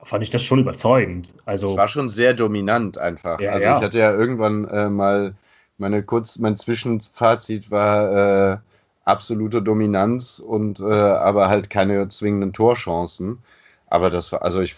fand 0.01 0.23
ich 0.23 0.29
das 0.29 0.43
schon 0.43 0.59
überzeugend. 0.59 1.33
Also 1.45 1.67
es 1.67 1.77
war 1.77 1.87
schon 1.87 2.07
sehr 2.07 2.33
dominant 2.33 2.97
einfach. 2.97 3.39
Ja, 3.41 3.51
also 3.51 3.65
ja. 3.65 3.77
ich 3.77 3.83
hatte 3.83 3.99
ja 3.99 4.11
irgendwann 4.13 4.65
äh, 4.65 4.89
mal 4.89 5.35
meine 5.77 6.03
kurz 6.03 6.37
mein 6.39 6.55
Zwischenfazit 6.55 7.71
war 7.71 8.53
äh, 8.53 8.57
absolute 9.05 9.61
Dominanz 9.61 10.39
und 10.39 10.79
äh, 10.79 10.83
aber 10.85 11.49
halt 11.49 11.69
keine 11.69 12.07
zwingenden 12.09 12.53
Torchancen. 12.53 13.39
Aber 13.87 14.09
das 14.09 14.31
war 14.31 14.43
also 14.43 14.61
ich 14.61 14.75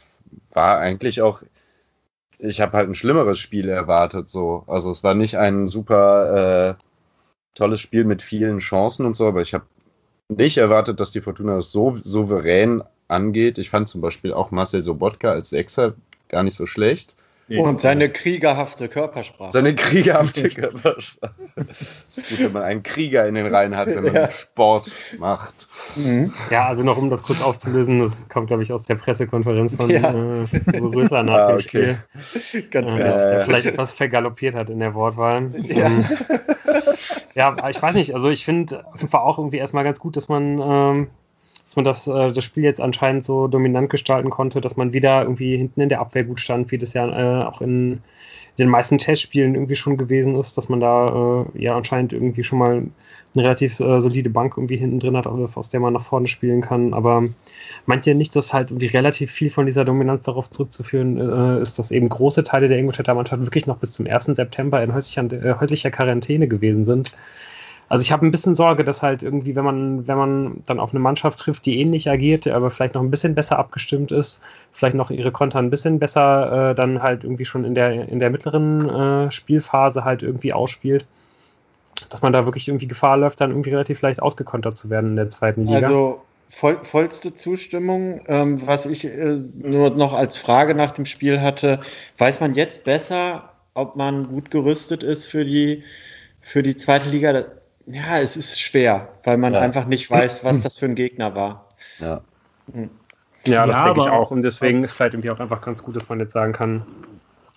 war 0.54 0.80
eigentlich 0.80 1.22
auch 1.22 1.44
ich 2.40 2.62
habe 2.62 2.78
halt 2.78 2.90
ein 2.90 2.96
schlimmeres 2.96 3.40
Spiel 3.40 3.70
erwartet 3.70 4.30
so. 4.30 4.64
Also 4.68 4.92
es 4.92 5.04
war 5.04 5.14
nicht 5.14 5.38
ein 5.38 5.68
super 5.68 6.78
äh, 6.80 6.84
tolles 7.56 7.82
Spiel 7.82 8.06
mit 8.06 8.22
vielen 8.22 8.60
Chancen 8.60 9.06
und 9.06 9.16
so, 9.16 9.28
aber 9.28 9.42
ich 9.42 9.54
habe 9.54 9.66
nicht 10.30 10.58
erwartet, 10.58 11.00
dass 11.00 11.12
die 11.12 11.22
Fortuna 11.22 11.56
das 11.56 11.72
so 11.72 11.96
souverän 11.96 12.84
angeht. 13.08 13.58
Ich 13.58 13.70
fand 13.70 13.90
zum 13.90 14.02
Beispiel 14.02 14.34
auch 14.34 14.52
Marcel 14.52 14.84
Sobotka 14.84 15.32
als 15.32 15.50
Sechser 15.50 15.94
gar 16.30 16.44
nicht 16.44 16.56
so 16.56 16.66
schlecht. 16.66 17.16
Und 17.50 17.82
seine 17.82 18.10
kriegerhafte 18.10 18.88
Körpersprache. 18.88 19.52
Seine 19.52 19.76
kriegerhafte 19.76 20.50
Körpersprache. 20.50 21.34
Es 21.68 22.18
ist 22.18 22.30
gut, 22.30 22.40
wenn 22.40 22.54
man 22.54 22.64
einen 22.64 22.84
Krieger 22.84 23.28
in 23.28 23.36
den 23.36 23.54
Reihen 23.54 23.76
hat, 23.76 23.88
wenn 23.88 24.04
man 24.04 24.16
ja. 24.16 24.32
Sport 24.32 24.92
macht. 25.20 25.68
Mhm. 25.98 26.34
Ja, 26.50 26.68
also 26.68 26.84
noch 26.84 26.98
um 26.98 27.10
das 27.10 27.24
kurz 27.24 27.42
aufzulösen, 27.42 28.00
das 28.00 28.30
kommt, 28.30 28.48
glaube 28.48 28.64
ich, 28.64 28.72
aus 28.72 28.86
der 28.86 28.96
Pressekonferenz 28.96 29.76
von 29.76 29.90
ja. 29.90 30.12
äh, 30.12 30.78
Rösler 30.78 31.24
nach 31.24 31.34
ah, 31.34 31.48
dem 31.48 31.56
okay. 31.56 31.98
Spiel. 32.22 32.64
Ganz 32.72 32.92
äh, 32.92 32.98
geil. 32.98 33.12
Dass 33.12 33.30
der 33.30 33.42
vielleicht 33.42 33.66
etwas 33.66 33.92
vergaloppiert 33.92 34.56
hat 34.56 34.70
in 34.70 34.80
der 34.80 34.94
Wortwahl. 34.94 35.50
Ja, 35.64 35.88
ähm, 35.88 36.06
ja 37.34 37.70
ich 37.70 37.82
weiß 37.82 37.96
nicht, 37.96 38.14
also 38.14 38.30
ich 38.30 38.46
finde 38.46 38.86
auch 39.12 39.38
irgendwie 39.38 39.58
erstmal 39.58 39.84
ganz 39.84 40.00
gut, 40.00 40.16
dass 40.16 40.30
man 40.30 40.60
ähm, 40.60 41.08
dass 41.72 41.78
man 41.78 41.86
das, 41.86 42.06
äh, 42.08 42.34
das 42.34 42.44
Spiel 42.44 42.66
jetzt 42.66 42.82
anscheinend 42.82 43.24
so 43.24 43.48
dominant 43.48 43.90
gestalten 43.90 44.30
konnte, 44.30 44.60
dass 44.60 44.76
man 44.76 44.92
wieder 44.92 45.22
irgendwie 45.22 45.56
hinten 45.56 45.80
in 45.80 45.88
der 45.88 46.02
Abwehr 46.02 46.26
gut 46.26 46.42
stand, 46.42 46.70
wie 46.70 46.78
das 46.78 46.94
ja 46.94 47.08
äh, 47.08 47.46
auch 47.46 47.62
in 47.62 48.02
den 48.60 48.68
meisten 48.68 48.98
Testspielen 48.98 49.56
irgendwie 49.56 49.78
schon 49.78 49.96
gewesen 49.96 50.36
ist, 50.36 50.58
dass 50.58 50.68
man 50.68 50.82
da 50.82 51.46
äh, 51.56 51.62
ja 51.62 51.78
anscheinend 51.78 52.12
irgendwie 52.12 52.44
schon 52.44 52.60
mal 52.60 52.84
eine 53.34 53.44
relativ 53.44 53.80
äh, 53.80 54.02
solide 54.02 54.30
Bank 54.30 54.56
irgendwie 54.58 54.76
hinten 54.76 55.00
drin 55.00 55.16
hat, 55.16 55.28
aus 55.28 55.70
der 55.70 55.80
man 55.80 55.94
nach 55.94 56.02
vorne 56.02 56.28
spielen 56.28 56.60
kann. 56.60 56.94
Aber 56.94 57.24
meint 57.86 58.06
ihr 58.06 58.16
nicht, 58.16 58.36
dass 58.36 58.54
halt 58.54 58.72
irgendwie 58.72 58.88
relativ 58.88 59.32
viel 59.32 59.50
von 59.50 59.66
dieser 59.66 59.86
Dominanz 59.86 60.24
darauf 60.24 60.50
zurückzuführen 60.50 61.18
äh, 61.18 61.62
ist, 61.62 61.80
dass 61.80 61.92
eben 61.92 62.10
große 62.10 62.44
Teile 62.44 62.68
der 62.68 62.80
Ingolstädter 62.80 63.16
Mannschaft 63.16 63.44
wirklich 63.44 63.68
noch 63.68 63.78
bis 63.78 63.94
zum 63.94 64.08
1. 64.08 64.26
September 64.26 64.84
in 64.84 64.94
häuslicher, 64.94 65.24
äh, 65.32 65.56
häuslicher 65.58 65.90
Quarantäne 65.90 66.50
gewesen 66.50 66.84
sind? 66.84 67.14
Also 67.92 68.04
ich 68.04 68.14
habe 68.14 68.26
ein 68.26 68.32
bisschen 68.32 68.56
Sorge, 68.56 68.86
dass 68.86 69.04
halt 69.04 69.22
irgendwie, 69.22 69.54
wenn 69.54 69.66
man, 69.66 70.08
wenn 70.08 70.18
man 70.18 70.64
dann 70.66 70.80
auf 70.80 70.92
eine 70.92 71.02
Mannschaft 71.02 71.40
trifft, 71.40 71.66
die 71.66 71.82
ähnlich 71.82 72.10
agiert, 72.10 72.48
aber 72.48 72.70
vielleicht 72.70 72.94
noch 72.94 73.02
ein 73.02 73.12
bisschen 73.12 73.36
besser 73.36 73.60
abgestimmt 73.60 74.14
ist, 74.14 74.40
vielleicht 74.72 74.96
noch 74.96 75.12
ihre 75.12 75.34
Konter 75.34 75.60
ein 75.60 75.70
bisschen 75.70 76.00
besser 76.00 76.70
äh, 76.70 76.74
dann 76.74 77.04
halt 77.04 77.26
irgendwie 77.26 77.44
schon 77.44 77.66
in 77.66 77.76
der, 77.76 78.08
in 78.08 78.22
der 78.22 78.30
mittleren 78.30 78.90
äh, 78.90 79.30
Spielphase 79.30 80.06
halt 80.06 80.24
irgendwie 80.24 80.54
ausspielt, 80.54 81.06
dass 82.08 82.22
man 82.22 82.32
da 82.32 82.46
wirklich 82.46 82.70
irgendwie 82.70 82.88
Gefahr 82.88 83.18
läuft, 83.18 83.42
dann 83.42 83.50
irgendwie 83.50 83.72
relativ 83.72 84.02
leicht 84.02 84.22
ausgekontert 84.22 84.78
zu 84.78 84.90
werden 84.90 85.10
in 85.10 85.16
der 85.18 85.30
zweiten 85.30 85.68
Liga. 85.68 85.86
Also 85.88 86.22
voll, 86.48 86.78
vollste 86.84 87.34
Zustimmung. 87.34 88.22
Ähm, 88.30 88.66
was 88.66 88.86
ich 88.86 89.04
äh, 89.04 89.38
nur 89.54 89.90
noch 89.90 90.14
als 90.14 90.38
Frage 90.38 90.76
nach 90.76 90.92
dem 90.92 91.06
Spiel 91.06 91.42
hatte, 91.42 91.82
weiß 92.20 92.40
man 92.40 92.56
jetzt 92.56 92.86
besser, 92.86 93.50
ob 93.74 93.98
man 93.98 94.30
gut 94.30 94.50
gerüstet 94.50 95.04
ist 95.04 95.26
für 95.26 95.44
die, 95.44 95.84
für 96.40 96.64
die 96.64 96.78
zweite 96.78 97.10
Liga? 97.10 97.44
Ja, 97.86 98.20
es 98.20 98.38
ist 98.38 98.60
schwer, 98.60 99.10
weil 99.24 99.38
man 99.38 99.54
ja. 99.54 99.60
einfach 99.60 99.86
nicht 99.86 100.10
weiß, 100.10 100.44
was 100.44 100.62
das 100.62 100.78
für 100.78 100.86
ein 100.86 100.96
Gegner 100.96 101.36
war. 101.36 101.68
Ja, 102.00 102.22
hm. 102.72 102.90
ja 103.46 103.66
das 103.66 103.78
ja, 103.78 103.86
denke 103.86 104.02
ich 104.02 104.10
auch. 104.10 104.32
Und 104.32 104.42
deswegen 104.42 104.84
ist 104.84 104.94
vielleicht 104.94 105.14
irgendwie 105.14 105.32
auch 105.32 105.40
einfach 105.40 105.62
ganz 105.62 105.84
gut, 105.84 105.96
dass 105.96 106.10
man 106.10 106.20
jetzt 106.20 106.34
sagen 106.34 106.54
kann, 106.54 106.84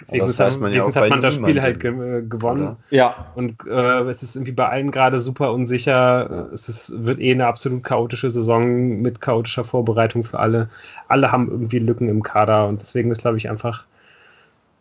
das 0.08 0.38
weiß 0.38 0.58
man 0.58 0.72
ja 0.72 0.84
hat 0.86 1.08
man 1.08 1.20
das 1.20 1.36
Spiel 1.36 1.62
halt 1.62 1.80
ge 1.80 1.90
äh, 1.90 2.22
gewonnen. 2.22 2.62
Oder? 2.62 2.76
Ja. 2.90 3.26
Und 3.34 3.66
äh, 3.66 4.02
es 4.02 4.22
ist 4.22 4.36
irgendwie 4.36 4.52
bei 4.52 4.68
allen 4.68 4.90
gerade 4.90 5.20
super 5.20 5.52
unsicher. 5.52 6.48
Es 6.52 6.68
ist, 6.68 6.92
wird 7.04 7.20
eh 7.20 7.32
eine 7.32 7.46
absolut 7.46 7.84
chaotische 7.84 8.30
Saison 8.30 9.00
mit 9.00 9.20
chaotischer 9.20 9.64
Vorbereitung 9.64 10.24
für 10.24 10.38
alle. 10.38 10.68
Alle 11.08 11.32
haben 11.32 11.50
irgendwie 11.50 11.78
Lücken 11.78 12.08
im 12.08 12.22
Kader 12.22 12.66
und 12.68 12.82
deswegen 12.82 13.10
ist, 13.10 13.22
glaube 13.22 13.38
ich, 13.38 13.48
einfach 13.48 13.84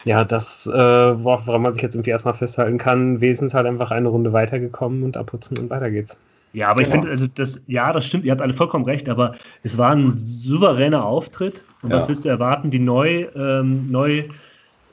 ja, 0.05 0.23
das, 0.23 0.67
äh, 0.67 0.73
woran 0.73 1.61
man 1.61 1.73
sich 1.73 1.81
jetzt 1.81 1.95
irgendwie 1.95 2.11
erstmal 2.11 2.33
festhalten 2.33 2.77
kann, 2.77 3.21
wenigstens 3.21 3.53
halt 3.53 3.65
einfach 3.65 3.91
eine 3.91 4.09
Runde 4.09 4.33
weitergekommen 4.33 5.03
und 5.03 5.17
abputzen 5.17 5.57
und 5.59 5.69
weiter 5.69 5.89
geht's. 5.89 6.19
Ja, 6.53 6.69
aber 6.69 6.83
genau. 6.83 6.87
ich 6.87 6.91
finde, 6.91 7.09
also 7.09 7.27
das, 7.33 7.61
ja, 7.67 7.91
das 7.93 8.05
stimmt, 8.05 8.25
ihr 8.25 8.31
habt 8.31 8.41
alle 8.41 8.53
vollkommen 8.53 8.85
recht, 8.85 9.09
aber 9.09 9.33
es 9.63 9.77
war 9.77 9.91
ein 9.91 10.11
souveräner 10.11 11.03
Auftritt. 11.03 11.63
Und 11.81 11.89
ja. 11.89 11.95
was 11.95 12.07
willst 12.07 12.25
du 12.25 12.29
erwarten? 12.29 12.69
Die 12.69 12.79
neu, 12.79 13.25
ähm, 13.35 13.89
neu, 13.89 14.23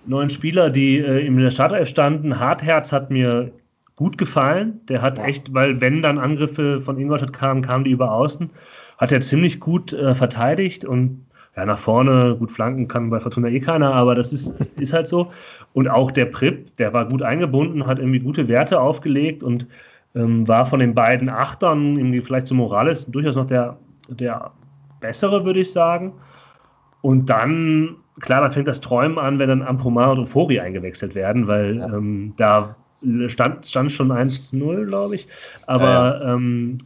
neuen 0.06 0.30
Spieler, 0.30 0.70
die 0.70 0.98
äh, 0.98 1.26
in 1.26 1.36
der 1.36 1.50
Startelf 1.50 1.88
standen, 1.88 2.40
Hartherz 2.40 2.92
hat 2.92 3.10
mir 3.10 3.50
gut 3.96 4.16
gefallen. 4.16 4.80
Der 4.88 5.02
hat 5.02 5.18
ja. 5.18 5.26
echt, 5.26 5.52
weil 5.52 5.80
wenn 5.82 6.00
dann 6.00 6.18
Angriffe 6.18 6.80
von 6.80 6.98
Ingolstadt 6.98 7.34
kamen, 7.34 7.60
kamen 7.60 7.84
die 7.84 7.90
über 7.90 8.12
außen, 8.12 8.48
hat 8.96 9.12
er 9.12 9.20
ziemlich 9.20 9.60
gut 9.60 9.92
äh, 9.92 10.14
verteidigt 10.14 10.86
und 10.86 11.26
ja, 11.56 11.66
nach 11.66 11.78
vorne, 11.78 12.36
gut 12.38 12.52
flanken 12.52 12.86
kann 12.86 13.10
bei 13.10 13.18
Fortuna 13.18 13.48
eh 13.48 13.60
keiner, 13.60 13.92
aber 13.92 14.14
das 14.14 14.32
ist, 14.32 14.54
ist 14.78 14.92
halt 14.92 15.08
so. 15.08 15.30
Und 15.72 15.88
auch 15.88 16.10
der 16.10 16.26
Prip, 16.26 16.76
der 16.76 16.92
war 16.92 17.08
gut 17.08 17.22
eingebunden, 17.22 17.86
hat 17.86 17.98
irgendwie 17.98 18.20
gute 18.20 18.48
Werte 18.48 18.80
aufgelegt 18.80 19.42
und 19.42 19.66
ähm, 20.14 20.46
war 20.46 20.66
von 20.66 20.80
den 20.80 20.94
beiden 20.94 21.28
Achtern, 21.28 21.96
irgendwie 21.96 22.20
vielleicht 22.20 22.46
zu 22.46 22.54
Morales, 22.54 23.06
durchaus 23.06 23.36
noch 23.36 23.46
der, 23.46 23.76
der 24.08 24.50
bessere, 25.00 25.44
würde 25.44 25.60
ich 25.60 25.72
sagen. 25.72 26.12
Und 27.02 27.30
dann, 27.30 27.96
klar, 28.20 28.42
dann 28.42 28.52
fängt 28.52 28.68
das 28.68 28.80
Träumen 28.80 29.18
an, 29.18 29.38
wenn 29.38 29.48
dann 29.48 29.62
Ampomar 29.62 30.12
und 30.12 30.20
Euphorie 30.20 30.60
eingewechselt 30.60 31.14
werden, 31.14 31.46
weil 31.46 31.78
ja. 31.78 31.86
ähm, 31.86 32.34
da 32.36 32.76
stand, 33.28 33.66
stand 33.66 33.90
schon 33.92 34.12
1-0, 34.12 34.86
glaube 34.86 35.14
ich. 35.14 35.28
Aber 35.66 35.84
ja, 35.84 36.20
ja. 36.20 36.34
Ähm, 36.34 36.78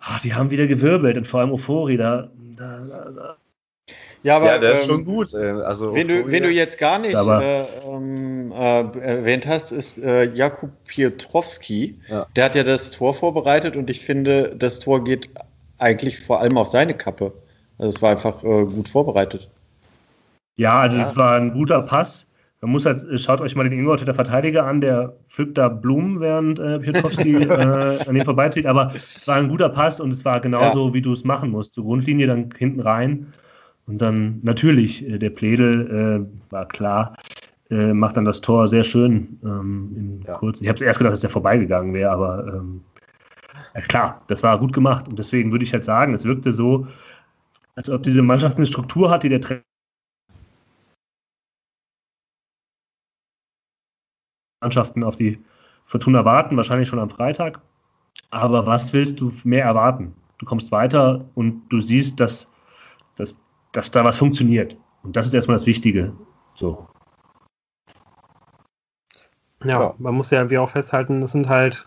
ach, 0.00 0.20
die 0.22 0.34
haben 0.34 0.50
wieder 0.50 0.66
gewirbelt 0.66 1.16
und 1.16 1.26
vor 1.26 1.40
allem 1.40 1.52
Euphorie, 1.52 1.96
da, 1.96 2.28
da, 2.56 2.80
da 3.14 3.36
ja, 4.22 4.36
aber 4.36 4.46
ja, 4.46 4.58
der 4.58 4.72
ist 4.72 4.88
ähm, 4.88 4.94
schon 4.94 5.04
gut. 5.04 5.34
Äh, 5.34 5.50
also 5.62 5.94
wen, 5.94 6.08
du, 6.08 6.26
wen 6.26 6.42
du 6.42 6.50
jetzt 6.50 6.78
gar 6.78 6.98
nicht 6.98 7.14
äh, 7.14 7.62
ähm, 7.86 8.52
äh, 8.52 8.98
erwähnt 8.98 9.46
hast, 9.46 9.72
ist 9.72 9.98
äh, 9.98 10.24
Jakub 10.34 10.70
Pietrowski. 10.86 11.98
Ja. 12.08 12.26
Der 12.36 12.44
hat 12.44 12.54
ja 12.54 12.62
das 12.62 12.90
Tor 12.90 13.14
vorbereitet 13.14 13.76
und 13.76 13.88
ich 13.88 14.00
finde, 14.00 14.54
das 14.56 14.80
Tor 14.80 15.04
geht 15.04 15.30
eigentlich 15.78 16.20
vor 16.20 16.40
allem 16.40 16.58
auf 16.58 16.68
seine 16.68 16.94
Kappe. 16.94 17.32
Also 17.78 17.96
es 17.96 18.02
war 18.02 18.10
einfach 18.10 18.42
äh, 18.44 18.64
gut 18.64 18.88
vorbereitet. 18.88 19.48
Ja, 20.56 20.80
also 20.80 21.00
es 21.00 21.16
war 21.16 21.36
ein 21.36 21.52
guter 21.52 21.80
Pass. 21.82 22.26
Man 22.60 22.72
muss 22.72 22.84
halt, 22.84 23.00
schaut 23.18 23.40
euch 23.40 23.56
mal 23.56 23.64
den 23.64 23.78
Ingolstädter 23.78 24.12
Verteidiger 24.12 24.66
an, 24.66 24.82
der 24.82 25.14
pflückt 25.30 25.56
da 25.56 25.68
Blumen, 25.68 26.20
während 26.20 26.58
äh, 26.58 26.78
Piotrowski 26.78 27.36
äh, 27.44 28.04
an 28.06 28.14
ihm 28.14 28.24
vorbeizieht. 28.26 28.66
Aber 28.66 28.92
es 28.94 29.26
war 29.26 29.36
ein 29.36 29.48
guter 29.48 29.70
Pass 29.70 29.98
und 29.98 30.10
es 30.10 30.22
war 30.26 30.40
genauso, 30.40 30.88
ja. 30.88 30.94
wie 30.94 31.00
du 31.00 31.12
es 31.12 31.24
machen 31.24 31.50
musst. 31.50 31.72
Zur 31.72 31.84
Grundlinie, 31.84 32.26
dann 32.26 32.50
hinten 32.58 32.80
rein. 32.80 33.28
Und 33.90 34.00
dann 34.00 34.38
natürlich, 34.42 35.04
äh, 35.04 35.18
der 35.18 35.30
Pledel 35.30 36.28
äh, 36.30 36.52
war 36.52 36.68
klar, 36.68 37.16
äh, 37.70 37.92
macht 37.92 38.16
dann 38.16 38.24
das 38.24 38.40
Tor 38.40 38.68
sehr 38.68 38.84
schön 38.84 39.40
ähm, 39.42 39.92
in 39.96 40.22
ja. 40.28 40.34
kurz. 40.34 40.60
Ich 40.60 40.68
habe 40.68 40.84
erst 40.84 40.98
gedacht, 40.98 41.12
dass 41.12 41.20
der 41.22 41.30
vorbeigegangen 41.30 41.92
wäre, 41.92 42.12
aber 42.12 42.46
ähm, 42.46 42.84
ja, 43.74 43.80
klar, 43.80 44.22
das 44.28 44.44
war 44.44 44.60
gut 44.60 44.72
gemacht. 44.72 45.08
Und 45.08 45.18
deswegen 45.18 45.50
würde 45.50 45.64
ich 45.64 45.72
halt 45.72 45.84
sagen, 45.84 46.14
es 46.14 46.24
wirkte 46.24 46.52
so, 46.52 46.86
als 47.74 47.90
ob 47.90 48.04
diese 48.04 48.22
Mannschaft 48.22 48.58
eine 48.58 48.66
Struktur 48.66 49.10
hat, 49.10 49.24
die 49.24 49.28
der 49.28 49.40
Trainer 49.40 49.62
Mannschaften 54.62 55.02
auf 55.02 55.16
die 55.16 55.42
Fortuna 55.84 56.24
warten, 56.24 56.56
wahrscheinlich 56.56 56.88
schon 56.88 57.00
am 57.00 57.10
Freitag. 57.10 57.60
Aber 58.30 58.66
was 58.66 58.92
willst 58.92 59.20
du 59.20 59.32
mehr 59.42 59.64
erwarten? 59.64 60.14
Du 60.38 60.46
kommst 60.46 60.70
weiter 60.70 61.24
und 61.34 61.68
du 61.70 61.80
siehst, 61.80 62.20
dass, 62.20 62.52
dass 63.16 63.34
dass 63.72 63.90
da 63.90 64.04
was 64.04 64.16
funktioniert. 64.16 64.76
Und 65.02 65.16
das 65.16 65.26
ist 65.26 65.34
erstmal 65.34 65.56
das 65.56 65.66
Wichtige. 65.66 66.12
So. 66.54 66.86
Ja, 69.64 69.80
ja, 69.80 69.94
man 69.98 70.14
muss 70.14 70.30
ja 70.30 70.38
irgendwie 70.38 70.58
auch 70.58 70.70
festhalten, 70.70 71.20
das 71.20 71.32
sind 71.32 71.48
halt 71.48 71.86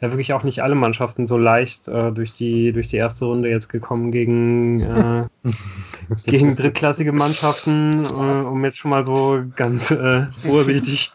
ja 0.00 0.10
wirklich 0.10 0.32
auch 0.32 0.42
nicht 0.42 0.62
alle 0.62 0.74
Mannschaften 0.74 1.26
so 1.26 1.38
leicht 1.38 1.88
äh, 1.88 2.12
durch, 2.12 2.34
die, 2.34 2.72
durch 2.72 2.88
die 2.88 2.96
erste 2.96 3.24
Runde 3.24 3.48
jetzt 3.48 3.68
gekommen 3.68 4.10
gegen, 4.10 4.80
äh, 4.80 5.28
gegen 6.26 6.56
drittklassige 6.56 7.12
Mannschaften, 7.12 8.04
äh, 8.04 8.44
um 8.44 8.64
jetzt 8.64 8.78
schon 8.78 8.90
mal 8.90 9.04
so 9.04 9.42
ganz 9.54 9.90
äh, 9.90 10.26
vorsichtig 10.42 11.12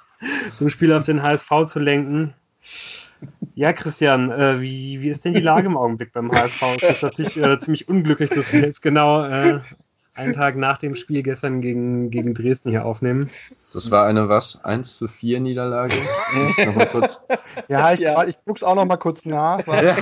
zum 0.55 0.69
Spiel 0.69 0.93
auf 0.93 1.03
den 1.03 1.21
HSV 1.21 1.49
zu 1.67 1.79
lenken. 1.79 2.33
Ja, 3.55 3.73
Christian, 3.73 4.31
äh, 4.31 4.61
wie, 4.61 5.01
wie 5.01 5.09
ist 5.09 5.25
denn 5.25 5.33
die 5.33 5.41
Lage 5.41 5.67
im 5.67 5.77
Augenblick 5.77 6.13
beim 6.13 6.31
HSV? 6.31 6.61
Es 6.81 6.97
ist 6.97 7.03
natürlich 7.03 7.37
äh, 7.37 7.59
ziemlich 7.59 7.89
unglücklich, 7.89 8.29
dass 8.29 8.53
wir 8.53 8.61
jetzt 8.61 8.81
genau 8.81 9.25
äh, 9.25 9.59
einen 10.17 10.33
Tag 10.33 10.55
nach 10.55 10.77
dem 10.77 10.95
Spiel 10.95 11.23
gestern 11.23 11.61
gegen, 11.61 12.09
gegen 12.09 12.33
Dresden 12.33 12.69
hier 12.69 12.85
aufnehmen. 12.85 13.29
Das 13.73 13.91
war 13.91 14.05
eine 14.05 14.29
was? 14.29 14.63
1 14.63 14.97
zu 14.97 15.07
4 15.07 15.39
Niederlage? 15.39 15.95
Ich 16.49 16.65
noch 16.65 16.75
mal 16.75 16.87
kurz. 16.87 17.21
Ja, 17.69 17.91
ich, 17.91 17.99
ja. 17.99 18.23
ich 18.23 18.37
guck's 18.45 18.63
auch 18.63 18.75
noch 18.75 18.85
mal 18.85 18.97
kurz 18.97 19.25
nach. 19.25 19.65
Ja. 19.67 19.97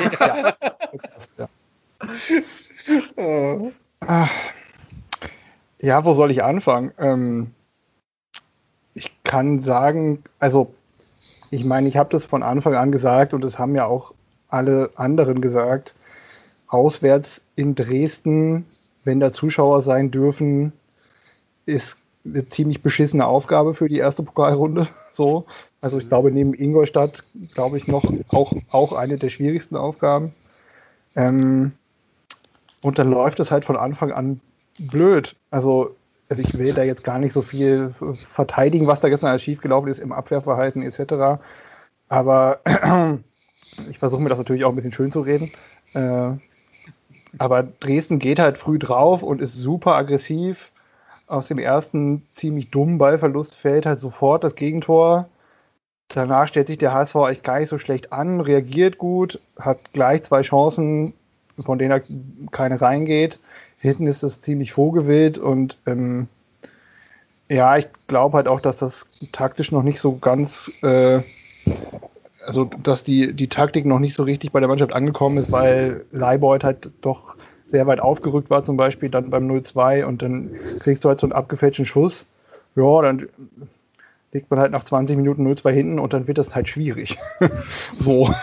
Ja. 3.18 4.30
ja. 5.80 6.06
wo 6.06 6.14
soll 6.14 6.32
ich 6.32 6.44
anfangen? 6.44 6.92
Ähm, 7.00 7.52
ich 8.94 9.12
kann 9.24 9.62
sagen, 9.64 10.24
also 10.40 10.74
ich 11.50 11.66
meine, 11.66 11.88
ich 11.88 11.98
habe 11.98 12.10
das 12.12 12.26
von 12.26 12.44
Anfang 12.44 12.76
an 12.76 12.92
gesagt 12.92 13.34
und 13.34 13.42
das 13.42 13.58
haben 13.58 13.74
ja 13.74 13.86
auch 13.86 14.14
alle 14.50 14.92
anderen 14.96 15.42
gesagt. 15.42 15.96
Auswärts 16.68 17.42
in 17.56 17.74
Dresden 17.74 18.66
wenn 19.06 19.20
da 19.20 19.32
Zuschauer 19.32 19.84
sein 19.84 20.12
dürfen, 20.12 20.74
ist 21.66 21.96
eine 22.26 22.50
ziemlich 22.50 22.82
beschissene 22.82 23.26
Aufgabe 23.26 23.74
für 23.74 23.88
die 23.88 23.98
erste 23.98 24.24
Pokalrunde. 24.24 24.90
So. 25.18 25.46
Also 25.80 25.98
ich 25.98 26.10
glaube, 26.10 26.30
neben 26.30 26.54
Ingolstadt, 26.54 27.24
glaube 27.54 27.78
ich, 27.78 27.88
noch 27.88 28.04
auch, 28.34 28.52
auch 28.70 28.92
eine 28.92 29.16
der 29.16 29.30
schwierigsten 29.30 29.78
Aufgaben. 29.78 30.34
Ähm, 31.16 31.72
und 32.82 33.00
dann 33.00 33.12
läuft 33.12 33.40
es 33.40 33.50
halt 33.50 33.64
von 33.64 33.78
Anfang 33.78 34.12
an 34.12 34.42
blöd. 34.78 35.38
Also, 35.52 35.96
also 36.28 36.42
ich 36.42 36.58
will 36.58 36.74
da 36.74 36.84
jetzt 36.84 37.06
gar 37.06 37.18
nicht 37.18 37.32
so 37.32 37.42
viel 37.42 37.96
verteidigen, 38.14 38.88
was 38.88 39.00
da 39.00 39.08
gestern 39.08 39.30
alles 39.30 39.44
schiefgelaufen 39.44 39.90
ist 39.90 40.00
im 40.00 40.12
Abwehrverhalten 40.12 40.82
etc. 40.82 41.42
Aber 42.10 42.60
ich 43.90 43.98
versuche 43.98 44.22
mir 44.22 44.28
das 44.28 44.38
natürlich 44.38 44.66
auch 44.66 44.72
ein 44.72 44.76
bisschen 44.76 44.92
schön 44.92 45.14
zu 45.14 45.22
reden. 45.22 45.50
Äh, 45.94 46.32
aber 47.38 47.64
Dresden 47.64 48.20
geht 48.20 48.40
halt 48.40 48.58
früh 48.58 48.80
drauf 48.80 49.24
und 49.24 49.42
ist 49.42 49.56
super 49.56 49.96
aggressiv. 49.96 50.72
Aus 51.28 51.48
dem 51.48 51.58
ersten 51.58 52.24
ziemlich 52.36 52.70
dummen 52.72 52.98
Ballverlust 52.98 53.56
fällt 53.56 53.86
halt 53.86 54.00
sofort 54.00 54.44
das 54.44 54.56
Gegentor. 54.56 55.28
Danach 56.10 56.48
stellt 56.48 56.68
sich 56.68 56.78
der 56.78 56.94
HSV 56.94 57.16
eigentlich 57.16 57.44
gar 57.44 57.60
nicht 57.60 57.70
so 57.70 57.80
schlecht 57.80 58.14
an, 58.14 58.40
reagiert 58.40 58.98
gut, 58.98 59.40
hat 59.60 59.92
gleich 59.92 60.24
zwei 60.24 60.44
Chancen, 60.44 61.14
von 61.58 61.80
denen 61.80 62.02
keine 62.52 62.80
reingeht. 62.80 63.40
Hinten 63.80 64.08
ist 64.08 64.24
es 64.24 64.42
ziemlich 64.42 64.72
vogelwild 64.72 65.38
und 65.38 65.78
ähm, 65.86 66.28
ja, 67.50 67.78
ich 67.78 67.88
glaube 68.08 68.38
halt 68.38 68.48
auch, 68.48 68.62
dass 68.62 68.78
das 68.78 69.06
taktisch 69.32 69.72
noch 69.72 69.84
nicht 69.84 70.00
so 70.00 70.18
ganz 70.18 70.84
äh, 70.84 71.20
also 72.46 72.70
dass 72.84 73.04
die, 73.04 73.34
die 73.34 73.48
Taktik 73.48 73.86
noch 73.86 74.00
nicht 74.00 74.16
so 74.16 74.24
richtig 74.24 74.52
bei 74.52 74.60
der 74.60 74.70
Mannschaft 74.70 74.94
angekommen 74.94 75.38
ist, 75.38 75.52
weil 75.52 76.06
Leibold 76.12 76.64
halt 76.64 76.90
doch 77.02 77.36
sehr 77.72 77.88
weit 77.88 78.00
aufgerückt 78.00 78.50
war, 78.50 78.66
zum 78.66 78.78
Beispiel 78.78 79.10
dann 79.10 79.30
beim 79.30 79.50
0-2 79.50 80.06
und 80.06 80.22
dann 80.22 80.52
kriegst 80.80 81.04
du 81.04 81.10
halt 81.10 81.20
so 81.20 81.26
einen 81.26 81.34
abgefälschten 81.34 81.86
Schuss. 81.86 82.26
Ja, 82.76 83.02
dann 83.02 83.28
legt 84.32 84.52
man 84.52 84.60
halt 84.60 84.72
nach 84.72 84.86
20 84.86 85.16
Minuten 85.16 85.48
0-2 85.48 85.72
hinten 85.72 86.00
und 86.00 86.14
dann 86.14 86.28
wird 86.28 86.38
das 86.38 86.54
halt 86.54 86.68
schwierig. 86.68 87.18
so. 87.94 88.34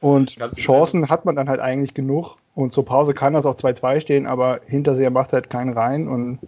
Und 0.00 0.36
Ganz 0.36 0.56
Chancen 0.56 1.08
hat 1.08 1.24
man 1.24 1.36
dann 1.36 1.48
halt 1.48 1.60
eigentlich 1.60 1.94
genug. 1.94 2.36
Und 2.54 2.74
zur 2.74 2.84
Pause 2.84 3.14
kann 3.14 3.32
das 3.32 3.46
auch 3.46 3.56
2-2 3.56 4.00
stehen, 4.00 4.26
aber 4.26 4.60
Hinterseher 4.66 5.10
macht 5.10 5.32
halt 5.32 5.48
keinen 5.48 5.72
rein. 5.72 6.06
Und 6.06 6.38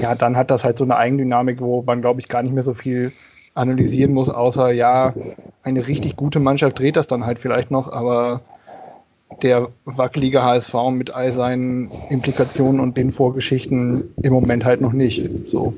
ja, 0.00 0.14
dann 0.14 0.36
hat 0.36 0.50
das 0.50 0.64
halt 0.64 0.78
so 0.78 0.84
eine 0.84 0.96
Eigendynamik, 0.96 1.60
wo 1.60 1.82
man, 1.82 2.00
glaube 2.00 2.20
ich, 2.20 2.28
gar 2.28 2.42
nicht 2.42 2.52
mehr 2.52 2.64
so 2.64 2.74
viel 2.74 3.10
analysieren 3.60 4.12
muss, 4.12 4.28
außer 4.28 4.72
ja, 4.72 5.14
eine 5.62 5.86
richtig 5.86 6.16
gute 6.16 6.40
Mannschaft 6.40 6.78
dreht 6.78 6.96
das 6.96 7.06
dann 7.06 7.26
halt 7.26 7.38
vielleicht 7.38 7.70
noch, 7.70 7.92
aber 7.92 8.40
der 9.42 9.68
wackelige 9.84 10.42
HSV 10.42 10.74
mit 10.90 11.10
all 11.10 11.32
seinen 11.32 11.90
Implikationen 12.10 12.80
und 12.80 12.96
den 12.96 13.12
Vorgeschichten 13.12 14.14
im 14.22 14.32
Moment 14.32 14.64
halt 14.64 14.80
noch 14.80 14.92
nicht. 14.92 15.28
So. 15.50 15.74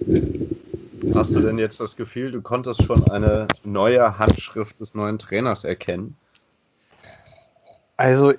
Hast 1.14 1.34
du 1.34 1.40
denn 1.40 1.58
jetzt 1.58 1.80
das 1.80 1.96
Gefühl, 1.96 2.30
du 2.30 2.40
konntest 2.40 2.82
schon 2.82 3.04
eine 3.04 3.46
neue 3.64 4.18
Handschrift 4.18 4.80
des 4.80 4.94
neuen 4.94 5.18
Trainers 5.18 5.64
erkennen? 5.64 6.16
Also, 7.96 8.32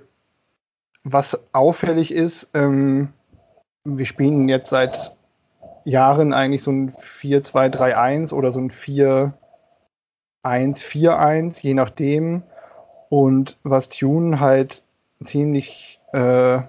was 1.04 1.40
auffällig 1.54 2.12
ist, 2.12 2.48
ähm, 2.54 3.10
wir 3.86 4.06
spielen 4.06 4.50
jetzt 4.50 4.70
seit 4.70 5.14
Jahren 5.86 6.34
eigentlich 6.34 6.64
so 6.64 6.72
ein 6.72 6.96
4-2-3-1 7.22 8.34
oder 8.34 8.52
so 8.52 8.60
ein 8.60 8.72
4-1-4-1, 10.46 11.60
je 11.62 11.74
nachdem. 11.74 12.44
Und 13.10 13.58
was 13.64 13.90
Tune 13.90 14.40
halt 14.40 14.84
ziemlich 15.24 16.00
äh, 16.14 16.60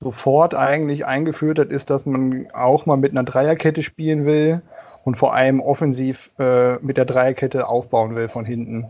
sofort 0.00 0.54
eigentlich 0.54 1.06
eingeführt 1.06 1.58
hat, 1.58 1.70
ist, 1.70 1.90
dass 1.90 2.06
man 2.06 2.50
auch 2.52 2.86
mal 2.86 2.96
mit 2.96 3.12
einer 3.12 3.24
Dreierkette 3.24 3.82
spielen 3.82 4.24
will 4.24 4.62
und 5.04 5.16
vor 5.16 5.34
allem 5.34 5.60
offensiv 5.60 6.30
äh, 6.38 6.76
mit 6.76 6.96
der 6.96 7.04
Dreierkette 7.04 7.68
aufbauen 7.68 8.16
will 8.16 8.28
von 8.28 8.44
hinten. 8.44 8.86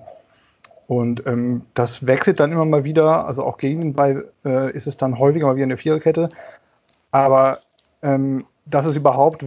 Und 0.87 1.25
ähm, 1.27 1.63
das 1.75 2.07
wechselt 2.07 2.41
dann 2.41 2.53
immer 2.53 2.65
mal 2.65 2.85
wieder, 2.85 3.27
also 3.27 3.45
auch 3.45 3.59
gegen 3.59 3.81
den 3.81 3.95
Ball 3.95 4.25
äh, 4.45 4.73
ist 4.73 4.87
es 4.87 4.97
dann 4.97 5.19
häufiger 5.19 5.47
mal 5.47 5.57
wieder 5.57 5.65
eine 5.65 5.77
Viererkette. 5.77 6.29
Aber 7.13 7.59
ähm, 8.03 8.45
dass 8.71 8.87
es 8.87 8.97
überhaupt 8.97 9.45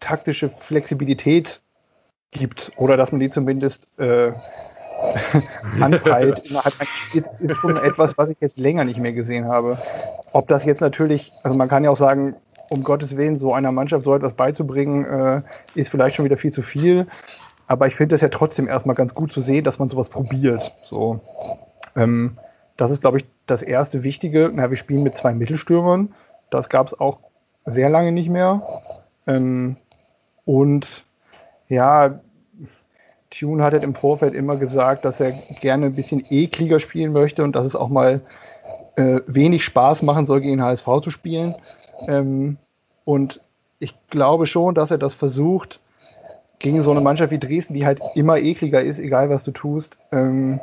taktische 0.00 0.48
Flexibilität 0.48 1.60
gibt 2.30 2.72
oder 2.76 2.96
dass 2.96 3.12
man 3.12 3.20
die 3.20 3.30
zumindest 3.30 3.86
äh, 3.98 4.32
anpeilt 5.80 6.38
innerhalb 6.44 6.74
ist, 7.14 7.26
ist 7.40 7.56
schon 7.56 7.76
etwas, 7.76 8.16
was 8.16 8.30
ich 8.30 8.36
jetzt 8.40 8.58
länger 8.58 8.84
nicht 8.84 8.98
mehr 8.98 9.12
gesehen 9.12 9.46
habe. 9.46 9.78
Ob 10.32 10.48
das 10.48 10.64
jetzt 10.64 10.80
natürlich, 10.80 11.32
also 11.42 11.56
man 11.58 11.68
kann 11.68 11.84
ja 11.84 11.90
auch 11.90 11.98
sagen, 11.98 12.36
um 12.70 12.82
Gottes 12.82 13.16
Willen, 13.16 13.38
so 13.38 13.52
einer 13.52 13.70
Mannschaft 13.70 14.04
so 14.04 14.14
etwas 14.14 14.34
beizubringen, 14.34 15.04
äh, 15.04 15.42
ist 15.74 15.90
vielleicht 15.90 16.16
schon 16.16 16.24
wieder 16.24 16.38
viel 16.38 16.52
zu 16.52 16.62
viel. 16.62 17.06
Aber 17.66 17.86
ich 17.86 17.94
finde 17.94 18.14
es 18.14 18.20
ja 18.22 18.28
trotzdem 18.28 18.66
erstmal 18.66 18.96
ganz 18.96 19.14
gut 19.14 19.32
zu 19.32 19.40
sehen, 19.40 19.64
dass 19.64 19.78
man 19.78 19.90
sowas 19.90 20.08
probiert. 20.08 20.74
So. 20.90 21.20
Ähm, 21.96 22.38
das 22.76 22.90
ist, 22.90 23.02
glaube 23.02 23.18
ich, 23.18 23.26
das 23.46 23.60
erste 23.60 24.02
Wichtige. 24.02 24.50
Na, 24.52 24.70
wir 24.70 24.78
spielen 24.78 25.02
mit 25.02 25.18
zwei 25.18 25.34
Mittelstürmern. 25.34 26.14
Das 26.50 26.70
gab 26.70 26.86
es 26.86 26.98
auch 26.98 27.18
sehr 27.66 27.90
lange 27.90 28.12
nicht 28.12 28.28
mehr. 28.28 28.62
Ähm, 29.26 29.76
und 30.44 30.86
ja, 31.68 32.20
Tune 33.30 33.62
hat 33.62 33.72
halt 33.72 33.84
im 33.84 33.94
Vorfeld 33.94 34.34
immer 34.34 34.56
gesagt, 34.56 35.04
dass 35.04 35.20
er 35.20 35.32
gerne 35.60 35.86
ein 35.86 35.94
bisschen 35.94 36.22
ekliger 36.30 36.80
spielen 36.80 37.12
möchte 37.12 37.42
und 37.42 37.56
dass 37.56 37.66
es 37.66 37.74
auch 37.74 37.88
mal 37.88 38.20
äh, 38.96 39.20
wenig 39.26 39.64
Spaß 39.64 40.02
machen 40.02 40.26
soll, 40.26 40.40
gegen 40.40 40.62
HSV 40.62 40.86
zu 41.02 41.10
spielen. 41.10 41.54
Ähm, 42.08 42.58
und 43.04 43.40
ich 43.78 43.94
glaube 44.10 44.46
schon, 44.46 44.74
dass 44.74 44.90
er 44.90 44.98
das 44.98 45.14
versucht, 45.14 45.80
gegen 46.58 46.82
so 46.82 46.92
eine 46.92 47.00
Mannschaft 47.00 47.32
wie 47.32 47.38
Dresden, 47.38 47.74
die 47.74 47.84
halt 47.84 48.00
immer 48.14 48.38
ekliger 48.38 48.80
ist, 48.80 48.98
egal 48.98 49.30
was 49.30 49.42
du 49.42 49.50
tust. 49.50 49.96
Ähm, 50.12 50.60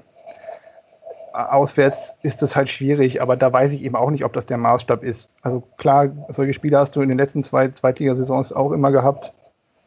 auswärts 1.48 2.14
ist 2.24 2.42
das 2.42 2.56
halt 2.56 2.70
schwierig, 2.70 3.22
aber 3.22 3.36
da 3.38 3.52
weiß 3.52 3.72
ich 3.72 3.82
eben 3.82 3.96
auch 3.96 4.10
nicht, 4.12 4.26
ob 4.26 4.34
das 4.34 4.46
der 4.46 4.58
Maßstab 4.58 5.04
ist. 5.04 5.30
Also 5.42 5.64
klar, 5.78 6.10
solche 6.30 6.54
Spiele 6.54 6.78
hast 6.78 6.96
du 6.96 7.02
in 7.02 7.10
den 7.10 7.18
letzten 7.18 7.44
zwei 7.44 7.70
Zweitligasaisons 7.70 8.54
auch 8.54 8.72
immer 8.72 8.92
gehabt. 8.92 9.34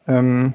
Ähm, 0.09 0.55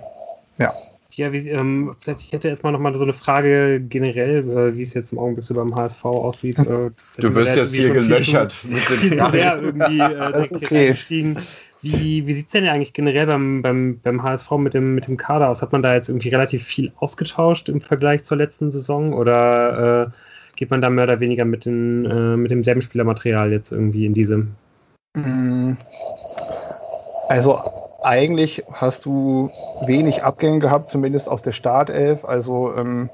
ja. 0.57 0.71
Ja, 1.11 1.33
wie, 1.33 1.49
ähm, 1.49 1.95
vielleicht 1.99 2.25
ich 2.25 2.31
hätte 2.31 2.49
erstmal 2.49 2.73
nochmal 2.73 2.93
so 2.93 3.01
eine 3.01 3.13
Frage 3.13 3.79
generell, 3.79 4.47
äh, 4.49 4.77
wie 4.77 4.83
es 4.83 4.93
jetzt 4.93 5.13
im 5.13 5.19
Augenblick 5.19 5.43
so 5.43 5.55
beim 5.55 5.75
HSV 5.75 6.05
aussieht. 6.05 6.59
Äh, 6.59 6.91
du 7.17 7.35
wirst 7.35 7.57
jetzt 7.57 7.73
hier 7.73 7.89
gelöchert. 7.89 8.53
Viel, 8.53 8.77
viel 8.77 9.17
zu 9.17 9.29
sehr 9.31 9.59
irgendwie 9.59 9.99
äh, 9.99 10.47
okay. 10.51 10.87
gestiegen. 10.89 11.37
Wie, 11.81 12.25
wie 12.27 12.33
sieht 12.33 12.47
es 12.47 12.51
denn 12.51 12.67
eigentlich 12.67 12.93
generell 12.93 13.25
beim, 13.25 13.61
beim, 13.61 13.99
beim 14.03 14.21
HSV 14.21 14.51
mit 14.57 14.73
dem, 14.73 14.95
mit 14.95 15.07
dem 15.07 15.17
Kader 15.17 15.49
aus? 15.49 15.61
Hat 15.61 15.71
man 15.71 15.81
da 15.81 15.93
jetzt 15.93 16.09
irgendwie 16.09 16.29
relativ 16.29 16.63
viel 16.63 16.91
ausgetauscht 16.97 17.69
im 17.69 17.81
Vergleich 17.81 18.23
zur 18.23 18.37
letzten 18.37 18.71
Saison 18.71 19.13
oder 19.13 20.03
äh, 20.03 20.09
geht 20.57 20.71
man 20.71 20.81
da 20.81 20.89
mehr 20.89 21.05
oder 21.05 21.19
weniger 21.19 21.45
mit, 21.45 21.65
den, 21.65 22.05
äh, 22.05 22.35
mit 22.35 22.51
demselben 22.51 22.81
Spielermaterial 22.81 23.51
jetzt 23.51 23.71
irgendwie 23.71 24.05
in 24.05 24.13
diesem? 24.13 24.55
Mm. 25.13 25.73
Also 27.29 27.59
eigentlich 28.03 28.63
hast 28.71 29.05
du 29.05 29.49
wenig 29.85 30.23
Abgänge 30.23 30.59
gehabt, 30.59 30.89
zumindest 30.89 31.27
aus 31.27 31.41
der 31.41 31.53
Startelf. 31.53 32.25
Also 32.25 32.73
ähm, 32.75 33.09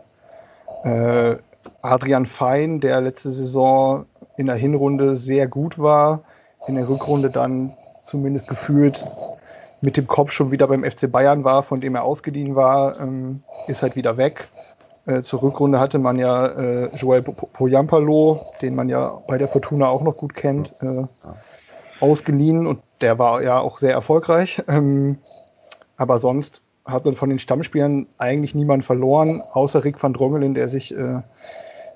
äh, 0.84 1.36
Adrian 1.82 2.25
Fein, 2.25 2.79
der 2.79 3.01
letzte 3.01 3.32
Saison 3.32 4.06
in 4.38 4.47
der 4.47 4.56
Hinrunde 4.56 5.17
sehr 5.17 5.47
gut 5.47 5.79
war, 5.79 6.23
in 6.67 6.75
der 6.75 6.88
Rückrunde 6.88 7.29
dann 7.29 7.73
zumindest 8.06 8.47
gefühlt 8.47 9.03
mit 9.82 9.97
dem 9.97 10.08
Kopf 10.08 10.32
schon 10.32 10.51
wieder 10.51 10.67
beim 10.67 10.84
FC 10.84 11.12
Bayern 11.12 11.43
war, 11.43 11.62
von 11.62 11.82
dem 11.82 11.95
er 11.95 12.03
ausgeliehen 12.03 12.56
war, 12.56 12.99
ähm, 13.01 13.43
ist 13.67 13.82
halt 13.82 13.95
wieder 13.95 14.15
weg. 14.15 14.47
Äh, 15.05 15.23
zur 15.23 15.41
Rückrunde 15.41 15.79
hatte 15.79 15.99
man 15.99 16.17
ja 16.17 16.45
äh, 16.47 16.89
Joel 16.95 17.21
Poyampalo, 17.21 18.39
den 18.61 18.75
man 18.75 18.87
ja 18.87 19.21
bei 19.27 19.37
der 19.37 19.49
Fortuna 19.49 19.87
auch 19.87 20.01
noch 20.01 20.15
gut 20.15 20.33
kennt, 20.33 20.73
äh, 20.81 21.03
ausgeliehen 21.99 22.67
und 22.67 22.81
der 23.01 23.19
war 23.19 23.41
ja 23.41 23.59
auch 23.59 23.79
sehr 23.79 23.91
erfolgreich. 23.91 24.63
Ähm, 24.67 25.17
aber 25.97 26.19
sonst 26.19 26.61
hat 26.85 27.05
man 27.05 27.15
von 27.15 27.29
den 27.29 27.39
Stammspielern 27.39 28.07
eigentlich 28.17 28.55
niemanden 28.55 28.85
verloren, 28.85 29.41
außer 29.53 29.83
Rick 29.83 30.01
van 30.01 30.13
Drongelen, 30.13 30.53
der 30.53 30.69
sich 30.69 30.95
äh, 30.95 31.21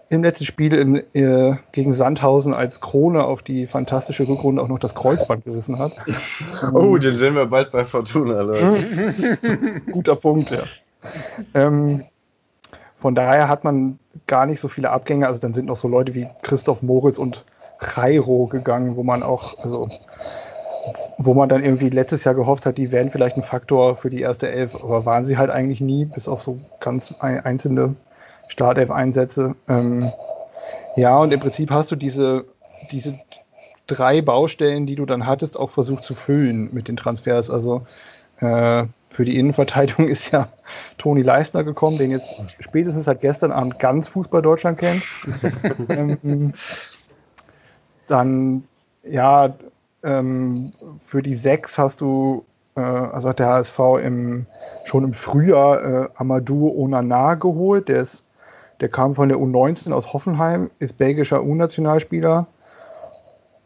im 0.10 0.24
letzten 0.24 0.46
Spiel 0.46 0.74
in, 0.74 0.96
äh, 1.14 1.58
gegen 1.72 1.94
Sandhausen 1.94 2.54
als 2.54 2.80
Krone 2.80 3.24
auf 3.24 3.42
die 3.42 3.68
fantastische 3.68 4.28
Rückrunde 4.28 4.62
auch 4.62 4.70
noch 4.70 4.80
das 4.80 4.96
Kreuzband 4.96 5.46
gerissen 5.46 5.80
hat. 5.80 5.94
Oh, 6.74 6.98
den 6.98 7.16
sehen 7.16 7.36
wir 7.36 7.46
bald 7.46 7.72
bei 7.72 7.86
Fortuna, 7.86 8.42
Leute. 8.42 9.82
Guter 9.92 10.16
Punkt, 10.16 10.50
ja. 10.52 10.64
Ähm, 11.54 12.04
von 13.00 13.16
daher 13.16 13.48
hat 13.48 13.64
man 13.64 14.00
gar 14.26 14.46
nicht 14.46 14.60
so 14.60 14.68
viele 14.68 14.90
Abgänge. 14.90 15.28
Also 15.28 15.40
dann 15.40 15.54
sind 15.54 15.66
noch 15.66 15.78
so 15.78 15.88
Leute 15.88 16.14
wie 16.14 16.28
Christoph 16.42 16.82
Moritz 16.82 17.18
und 17.18 17.46
Jairo 17.96 18.46
gegangen, 18.46 18.96
wo 18.96 19.04
man 19.04 19.24
auch, 19.24 19.54
also 19.64 19.88
wo 21.18 21.34
man 21.34 21.50
dann 21.50 21.64
irgendwie 21.64 21.90
letztes 21.90 22.24
Jahr 22.24 22.36
gehofft 22.36 22.66
hat, 22.66 22.78
die 22.78 22.92
wären 22.92 23.12
vielleicht 23.12 23.38
ein 23.38 23.44
Faktor 23.44 23.96
für 23.98 24.10
die 24.10 24.22
erste 24.22 24.50
Elf, 24.50 24.76
aber 24.84 25.06
waren 25.06 25.26
sie 25.26 25.38
halt 25.38 25.50
eigentlich 25.50 25.82
nie, 25.82 26.06
bis 26.06 26.28
auf 26.28 26.44
so 26.44 26.58
ganz 26.80 27.14
einzelne 27.22 27.96
Startelf-Einsätze. 28.48 29.56
Ähm, 29.68 30.00
ja, 30.96 31.18
und 31.18 31.34
im 31.34 31.40
Prinzip 31.40 31.70
hast 31.70 31.92
du 31.92 31.96
diese, 31.96 32.46
diese 32.92 33.18
drei 33.86 34.22
Baustellen, 34.22 34.86
die 34.86 34.96
du 34.96 35.06
dann 35.06 35.26
hattest, 35.26 35.58
auch 35.58 35.72
versucht 35.72 36.04
zu 36.04 36.16
füllen 36.16 36.70
mit 36.74 36.88
den 36.88 36.98
Transfers. 36.98 37.50
Also 37.50 37.84
äh, 38.40 38.86
für 39.18 39.26
die 39.26 39.40
Innenverteidigung 39.40 40.08
ist 40.10 40.32
ja 40.32 40.48
Toni 41.00 41.24
Leistner 41.24 41.64
gekommen, 41.64 41.98
den 41.98 42.12
jetzt 42.12 42.56
spätestens 42.60 43.06
seit 43.06 43.20
gestern 43.22 43.52
Abend 43.52 43.80
ganz 43.80 44.08
Fußball 44.08 44.44
Deutschland 44.44 44.78
kennt. 44.78 45.02
ähm, 45.90 46.54
dann, 48.08 48.64
ja, 49.04 49.56
ähm, 50.04 50.72
für 51.00 51.24
die 51.24 51.34
sechs 51.34 51.80
hast 51.80 52.00
du, 52.00 52.46
äh, 52.76 52.82
also 52.82 53.30
hat 53.30 53.40
der 53.40 53.48
HSV 53.48 53.80
im, 54.04 54.46
schon 54.86 55.04
im 55.04 55.14
Frühjahr 55.14 55.84
äh, 55.84 56.10
Amadou 56.14 56.72
Onana 56.80 57.34
geholt. 57.34 57.90
Der, 57.90 58.04
ist, 58.04 58.22
der 58.82 58.90
kam 58.90 59.16
von 59.16 59.30
der 59.30 59.40
U19 59.40 59.94
aus 59.94 60.14
Hoffenheim, 60.14 60.70
ist 60.78 60.96
belgischer 60.96 61.44
U-Nationalspieler. 61.44 62.46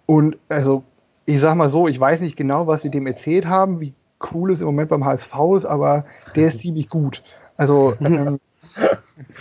Und 0.06 0.38
also, 0.48 0.84
ich 1.26 1.42
sag 1.42 1.56
mal 1.56 1.70
so, 1.70 1.90
ich 1.90 2.00
weiß 2.00 2.22
nicht 2.22 2.38
genau, 2.38 2.68
was 2.68 2.84
sie 2.84 2.90
dem 2.90 3.06
erzählt 3.06 3.48
haben, 3.48 3.82
wie 3.82 3.94
cool 4.32 4.52
es 4.52 4.60
im 4.60 4.66
Moment 4.68 4.90
beim 4.90 5.06
HSV 5.06 5.34
ist, 5.58 5.66
aber 5.66 6.06
der 6.36 6.48
ist 6.50 6.60
ziemlich 6.62 6.90
gut. 6.90 7.24
Also, 7.58 7.94
ähm, 8.02 8.40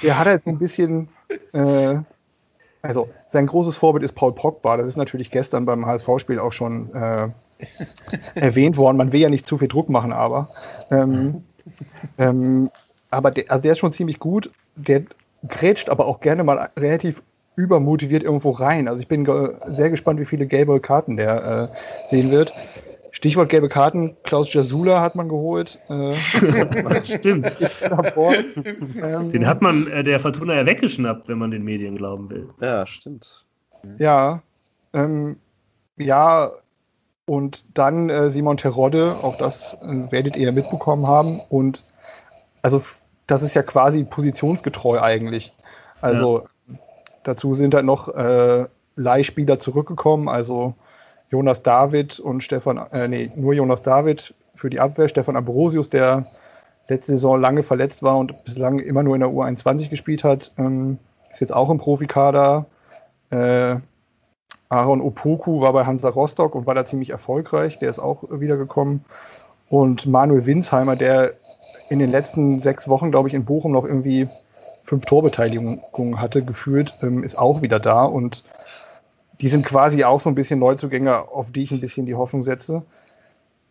der 0.02 0.18
hat 0.18 0.26
halt 0.26 0.44
so 0.44 0.50
ein 0.50 0.58
bisschen, 0.58 1.08
äh, 1.52 1.96
also 2.82 3.08
sein 3.32 3.46
großes 3.46 3.76
Vorbild 3.76 4.04
ist 4.04 4.14
Paul 4.14 4.34
Pogba. 4.34 4.76
Das 4.76 4.86
ist 4.86 4.96
natürlich 4.96 5.30
gestern 5.30 5.64
beim 5.64 5.86
HSV-Spiel 5.86 6.38
auch 6.38 6.52
schon 6.52 6.92
äh, 6.94 7.28
erwähnt 8.34 8.76
worden. 8.76 8.96
Man 8.96 9.12
will 9.12 9.20
ja 9.20 9.28
nicht 9.28 9.46
zu 9.46 9.58
viel 9.58 9.68
Druck 9.68 9.88
machen, 9.88 10.12
aber. 10.12 10.48
Ähm, 10.90 11.44
ähm, 12.18 12.70
aber 13.10 13.30
der, 13.30 13.50
also 13.50 13.62
der 13.62 13.72
ist 13.72 13.78
schon 13.78 13.92
ziemlich 13.92 14.18
gut. 14.18 14.50
Der 14.76 15.02
grätscht 15.46 15.88
aber 15.88 16.06
auch 16.06 16.20
gerne 16.20 16.44
mal 16.44 16.70
relativ 16.76 17.22
übermotiviert 17.56 18.22
irgendwo 18.22 18.50
rein. 18.50 18.88
Also 18.88 19.00
ich 19.00 19.08
bin 19.08 19.24
ge 19.24 19.54
sehr 19.66 19.90
gespannt, 19.90 20.20
wie 20.20 20.24
viele 20.24 20.46
gelbe 20.46 20.80
Karten 20.80 21.16
der 21.16 21.70
äh, 21.72 22.10
sehen 22.10 22.30
wird. 22.30 22.52
Stichwort 23.20 23.50
gelbe 23.50 23.68
Karten, 23.68 24.16
Klaus 24.22 24.50
Jasula 24.50 25.02
hat 25.02 25.14
man 25.14 25.28
geholt. 25.28 25.78
Äh, 25.90 26.14
Stimmt. 27.04 27.60
den 29.34 29.46
hat 29.46 29.60
man 29.60 29.86
äh, 29.88 30.02
der 30.02 30.20
Fortuna 30.20 30.54
ja 30.54 30.64
weggeschnappt, 30.64 31.28
wenn 31.28 31.36
man 31.36 31.50
den 31.50 31.62
Medien 31.62 31.96
glauben 31.96 32.30
will. 32.30 32.48
Ja, 32.62 32.86
stimmt. 32.86 33.44
Ja, 33.98 34.42
ähm, 34.94 35.36
ja, 35.98 36.50
und 37.26 37.62
dann 37.74 38.08
äh, 38.08 38.30
Simon 38.30 38.56
Terodde, 38.56 39.14
auch 39.22 39.36
das 39.36 39.74
äh, 39.82 40.10
werdet 40.10 40.38
ihr 40.38 40.50
mitbekommen 40.52 41.06
haben. 41.06 41.42
Und 41.50 41.84
also 42.62 42.82
das 43.26 43.42
ist 43.42 43.54
ja 43.54 43.62
quasi 43.62 44.02
positionsgetreu 44.04 44.98
eigentlich. 44.98 45.52
Also 46.00 46.46
ja. 46.68 46.74
dazu 47.24 47.54
sind 47.54 47.74
halt 47.74 47.84
noch 47.84 48.08
äh, 48.08 48.64
Leihspieler 48.96 49.60
zurückgekommen, 49.60 50.26
also 50.26 50.74
Jonas 51.30 51.62
David 51.62 52.18
und 52.18 52.42
Stefan, 52.42 52.78
äh, 52.92 53.08
nee, 53.08 53.30
nur 53.36 53.54
Jonas 53.54 53.82
David 53.82 54.34
für 54.56 54.68
die 54.68 54.80
Abwehr, 54.80 55.08
Stefan 55.08 55.36
Ambrosius, 55.36 55.88
der 55.88 56.24
letzte 56.88 57.12
Saison 57.12 57.40
lange 57.40 57.62
verletzt 57.62 58.02
war 58.02 58.18
und 58.18 58.44
bislang 58.44 58.80
immer 58.80 59.02
nur 59.02 59.14
in 59.14 59.20
der 59.20 59.30
U21 59.30 59.88
gespielt 59.88 60.24
hat, 60.24 60.52
ähm, 60.58 60.98
ist 61.32 61.40
jetzt 61.40 61.52
auch 61.52 61.70
im 61.70 61.78
Profikader. 61.78 62.66
Äh, 63.30 63.76
Aaron 64.68 65.00
Opoku 65.00 65.60
war 65.60 65.72
bei 65.72 65.86
Hansa 65.86 66.08
Rostock 66.08 66.54
und 66.54 66.66
war 66.66 66.74
da 66.74 66.86
ziemlich 66.86 67.10
erfolgreich, 67.10 67.78
der 67.78 67.90
ist 67.90 67.98
auch 67.98 68.24
wiedergekommen. 68.30 69.04
Und 69.68 70.06
Manuel 70.06 70.46
Winsheimer, 70.46 70.96
der 70.96 71.32
in 71.90 72.00
den 72.00 72.10
letzten 72.10 72.60
sechs 72.60 72.88
Wochen, 72.88 73.12
glaube 73.12 73.28
ich, 73.28 73.34
in 73.34 73.44
Bochum 73.44 73.70
noch 73.72 73.84
irgendwie 73.84 74.28
fünf 74.84 75.04
Torbeteiligungen 75.06 76.20
hatte, 76.20 76.44
gefühlt, 76.44 76.98
ähm, 77.02 77.22
ist 77.22 77.38
auch 77.38 77.62
wieder 77.62 77.78
da. 77.78 78.04
Und 78.04 78.42
die 79.40 79.48
sind 79.48 79.64
quasi 79.64 80.04
auch 80.04 80.20
so 80.20 80.28
ein 80.28 80.34
bisschen 80.34 80.58
Neuzugänger, 80.58 81.28
auf 81.32 81.50
die 81.50 81.62
ich 81.62 81.70
ein 81.70 81.80
bisschen 81.80 82.06
die 82.06 82.14
Hoffnung 82.14 82.44
setze. 82.44 82.82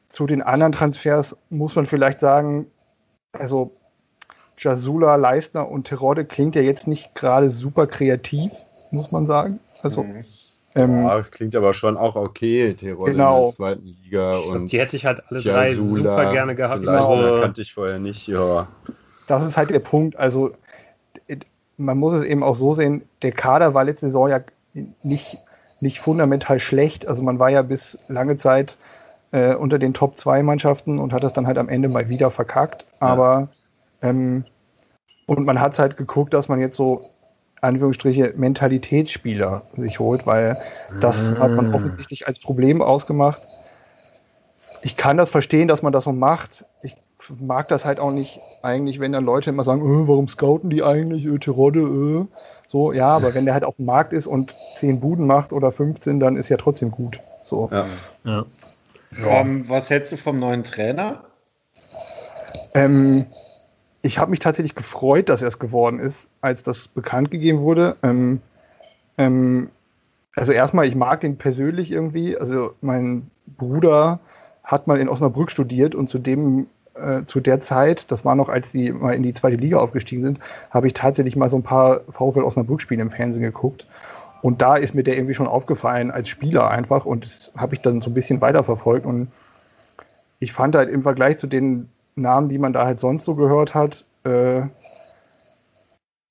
Zu 0.10 0.26
den 0.26 0.42
anderen 0.42 0.72
Transfers 0.72 1.36
muss 1.50 1.76
man 1.76 1.86
vielleicht 1.86 2.20
sagen, 2.20 2.66
also 3.34 3.72
Jasula, 4.58 5.16
Leistner 5.16 5.70
und 5.70 5.88
Terodde 5.88 6.26
klingt 6.26 6.56
ja 6.56 6.62
jetzt 6.62 6.88
nicht 6.88 7.14
gerade 7.16 7.52
super 7.52 7.88
kreativ, 7.88 8.52
muss 8.92 9.12
man 9.12 9.28
sagen. 9.28 9.60
Also, 9.84 10.04
mhm. 10.04 10.26
ähm, 10.76 11.04
ja, 11.04 11.22
klingt 11.22 11.56
aber 11.56 11.74
schon 11.74 11.96
auch 11.96 12.16
okay, 12.16 12.74
Terodde 12.74 13.12
genau. 13.12 13.38
in 13.38 13.44
der 13.44 13.54
zweiten 13.54 13.86
Liga. 13.86 14.38
Und 14.38 14.72
die 14.72 14.80
hätte 14.80 14.96
ich 14.96 15.06
halt 15.06 15.22
alle 15.30 15.40
Jasula, 15.40 15.62
drei 15.62 15.74
super 15.74 16.32
gerne 16.32 16.56
gehabt. 16.56 16.84
Leistner 16.84 17.16
genau. 17.16 17.42
kannte 17.42 17.62
ich 17.62 17.74
vorher 17.74 18.00
nicht, 18.00 18.28
ja. 18.28 18.68
Das 19.28 19.44
ist 19.44 19.56
halt 19.56 19.70
der 19.70 19.80
Punkt. 19.80 20.18
Also, 20.18 20.52
man 21.78 21.98
muss 21.98 22.16
es 22.16 22.26
eben 22.26 22.44
auch 22.44 22.58
so 22.58 22.74
sehen, 22.74 23.04
der 23.22 23.32
Kader 23.32 23.76
war 23.76 23.84
letzte 23.84 24.08
Saison 24.08 24.30
ja 24.30 24.42
nicht, 25.04 25.38
nicht 25.82 26.00
fundamental 26.00 26.60
schlecht. 26.60 27.08
Also 27.08 27.22
man 27.22 27.40
war 27.40 27.50
ja 27.50 27.62
bis 27.62 27.98
lange 28.08 28.38
Zeit 28.38 28.78
äh, 29.32 29.56
unter 29.56 29.80
den 29.80 29.94
Top 29.94 30.18
2 30.18 30.44
Mannschaften 30.44 31.00
und 31.00 31.14
hat 31.14 31.24
das 31.24 31.34
dann 31.34 31.48
halt 31.48 31.58
am 31.58 31.70
Ende 31.70 31.90
mal 31.90 32.10
wieder 32.10 32.32
verkackt. 32.32 32.86
Aber 33.00 33.50
ähm, 34.02 34.46
und 35.26 35.46
man 35.46 35.60
hat 35.60 35.78
halt 35.80 35.98
geguckt, 35.98 36.34
dass 36.34 36.48
man 36.48 36.60
jetzt 36.60 36.76
so 36.76 37.02
Anführungsstriche 37.62 38.34
Mentalitätsspieler 38.36 39.64
sich 39.76 40.00
holt, 40.00 40.26
weil 40.26 40.58
das 41.02 41.18
mm. 41.18 41.40
hat 41.40 41.52
man 41.52 41.74
offensichtlich 41.74 42.28
als 42.28 42.40
Problem 42.40 42.82
ausgemacht. 42.82 43.42
Ich 44.82 44.96
kann 44.96 45.18
das 45.18 45.30
verstehen, 45.30 45.68
dass 45.68 45.82
man 45.82 45.92
das 45.92 46.06
so 46.06 46.14
macht. 46.14 46.66
Ich 46.82 46.96
mag 47.38 47.68
das 47.68 47.86
halt 47.86 48.00
auch 48.00 48.12
nicht 48.12 48.40
eigentlich, 48.64 49.00
wenn 49.00 49.12
dann 49.12 49.26
Leute 49.26 49.50
immer 49.50 49.64
sagen, 49.64 49.82
öh, 49.82 50.08
warum 50.08 50.28
scouten 50.30 50.70
die 50.70 50.84
eigentlich, 50.84 51.26
öh, 51.26 51.38
Tirode, 51.38 51.80
öh. 51.82 52.26
So, 52.70 52.94
ja, 52.94 53.08
aber 53.08 53.34
wenn 53.34 53.46
der 53.46 53.56
halt 53.56 53.64
auf 53.64 53.76
dem 53.78 53.86
Markt 53.86 54.14
ist 54.14 54.28
und 54.28 54.54
10 54.80 55.00
Buden 55.00 55.26
macht 55.26 55.52
oder 55.52 55.72
15, 55.72 56.20
dann 56.20 56.38
ist 56.38 56.50
ja 56.50 56.58
trotzdem 56.58 56.92
gut. 56.92 57.20
So. 57.46 57.68
Ja. 57.72 57.88
Ja. 58.24 58.46
Ähm, 59.28 59.68
was 59.68 59.90
hältst 59.90 60.12
du 60.12 60.18
vom 60.18 60.40
neuen 60.40 60.64
Trainer? 60.64 61.24
Ähm, 62.76 63.26
ich 64.04 64.20
habe 64.20 64.30
mich 64.30 64.40
tatsächlich 64.40 64.76
gefreut, 64.76 65.30
dass 65.30 65.42
er 65.42 65.48
es 65.48 65.58
geworden 65.58 66.00
ist, 66.00 66.16
als 66.42 66.62
das 66.62 66.88
bekannt 66.88 67.32
gegeben 67.32 67.62
wurde. 67.62 67.98
Ähm, 68.04 68.42
ähm, 69.18 69.70
also 70.36 70.52
erstmal, 70.52 70.88
ich 70.88 70.96
mag 70.96 71.24
ihn 71.24 71.38
persönlich 71.38 71.92
irgendwie. 71.92 72.38
Also 72.38 72.76
mein 72.82 73.32
Bruder 73.48 74.20
hat 74.64 74.86
mal 74.86 75.00
in 75.00 75.10
Osnabrück 75.10 75.50
studiert 75.50 75.96
und 75.96 76.10
zu 76.10 76.20
dem 76.20 76.68
äh, 77.00 77.26
zu 77.26 77.40
der 77.40 77.62
Zeit, 77.62 78.06
das 78.10 78.26
war 78.26 78.36
noch, 78.36 78.50
als 78.50 78.72
die 78.72 78.92
mal 78.92 79.14
in 79.14 79.24
die 79.24 79.34
zweite 79.34 79.56
Liga 79.56 79.78
aufgestiegen 79.78 80.24
sind, 80.24 80.40
habe 80.70 80.88
ich 80.88 80.94
tatsächlich 80.94 81.36
mal 81.36 81.50
so 81.50 81.58
ein 81.58 81.64
paar 81.64 82.02
VfL 82.10 82.44
Osnabrück-Spiele 82.44 83.02
im 83.02 83.12
Fernsehen 83.12 83.42
geguckt. 83.42 83.86
Und 84.42 84.62
da 84.62 84.78
ist 84.78 84.96
mir 84.96 85.04
der 85.04 85.16
irgendwie 85.16 85.34
schon 85.34 85.48
aufgefallen 85.48 86.12
als 86.12 86.30
Spieler 86.30 86.70
einfach 86.70 87.06
und 87.06 87.26
das 87.26 87.62
habe 87.62 87.76
ich 87.76 87.82
dann 87.82 88.02
so 88.02 88.10
ein 88.10 88.14
bisschen 88.14 88.42
weiterverfolgt. 88.42 89.06
Und 89.06 89.30
ich 90.40 90.54
fand 90.54 90.76
halt 90.76 90.90
im 90.90 91.04
Vergleich 91.04 91.40
zu 91.40 91.48
den 91.48 91.90
Namen, 92.16 92.50
die 92.50 92.58
man 92.58 92.74
da 92.74 92.86
halt 92.86 93.00
sonst 93.00 93.26
so 93.26 93.36
gehört 93.36 93.76
hat, 93.76 94.06
äh, 94.24 94.62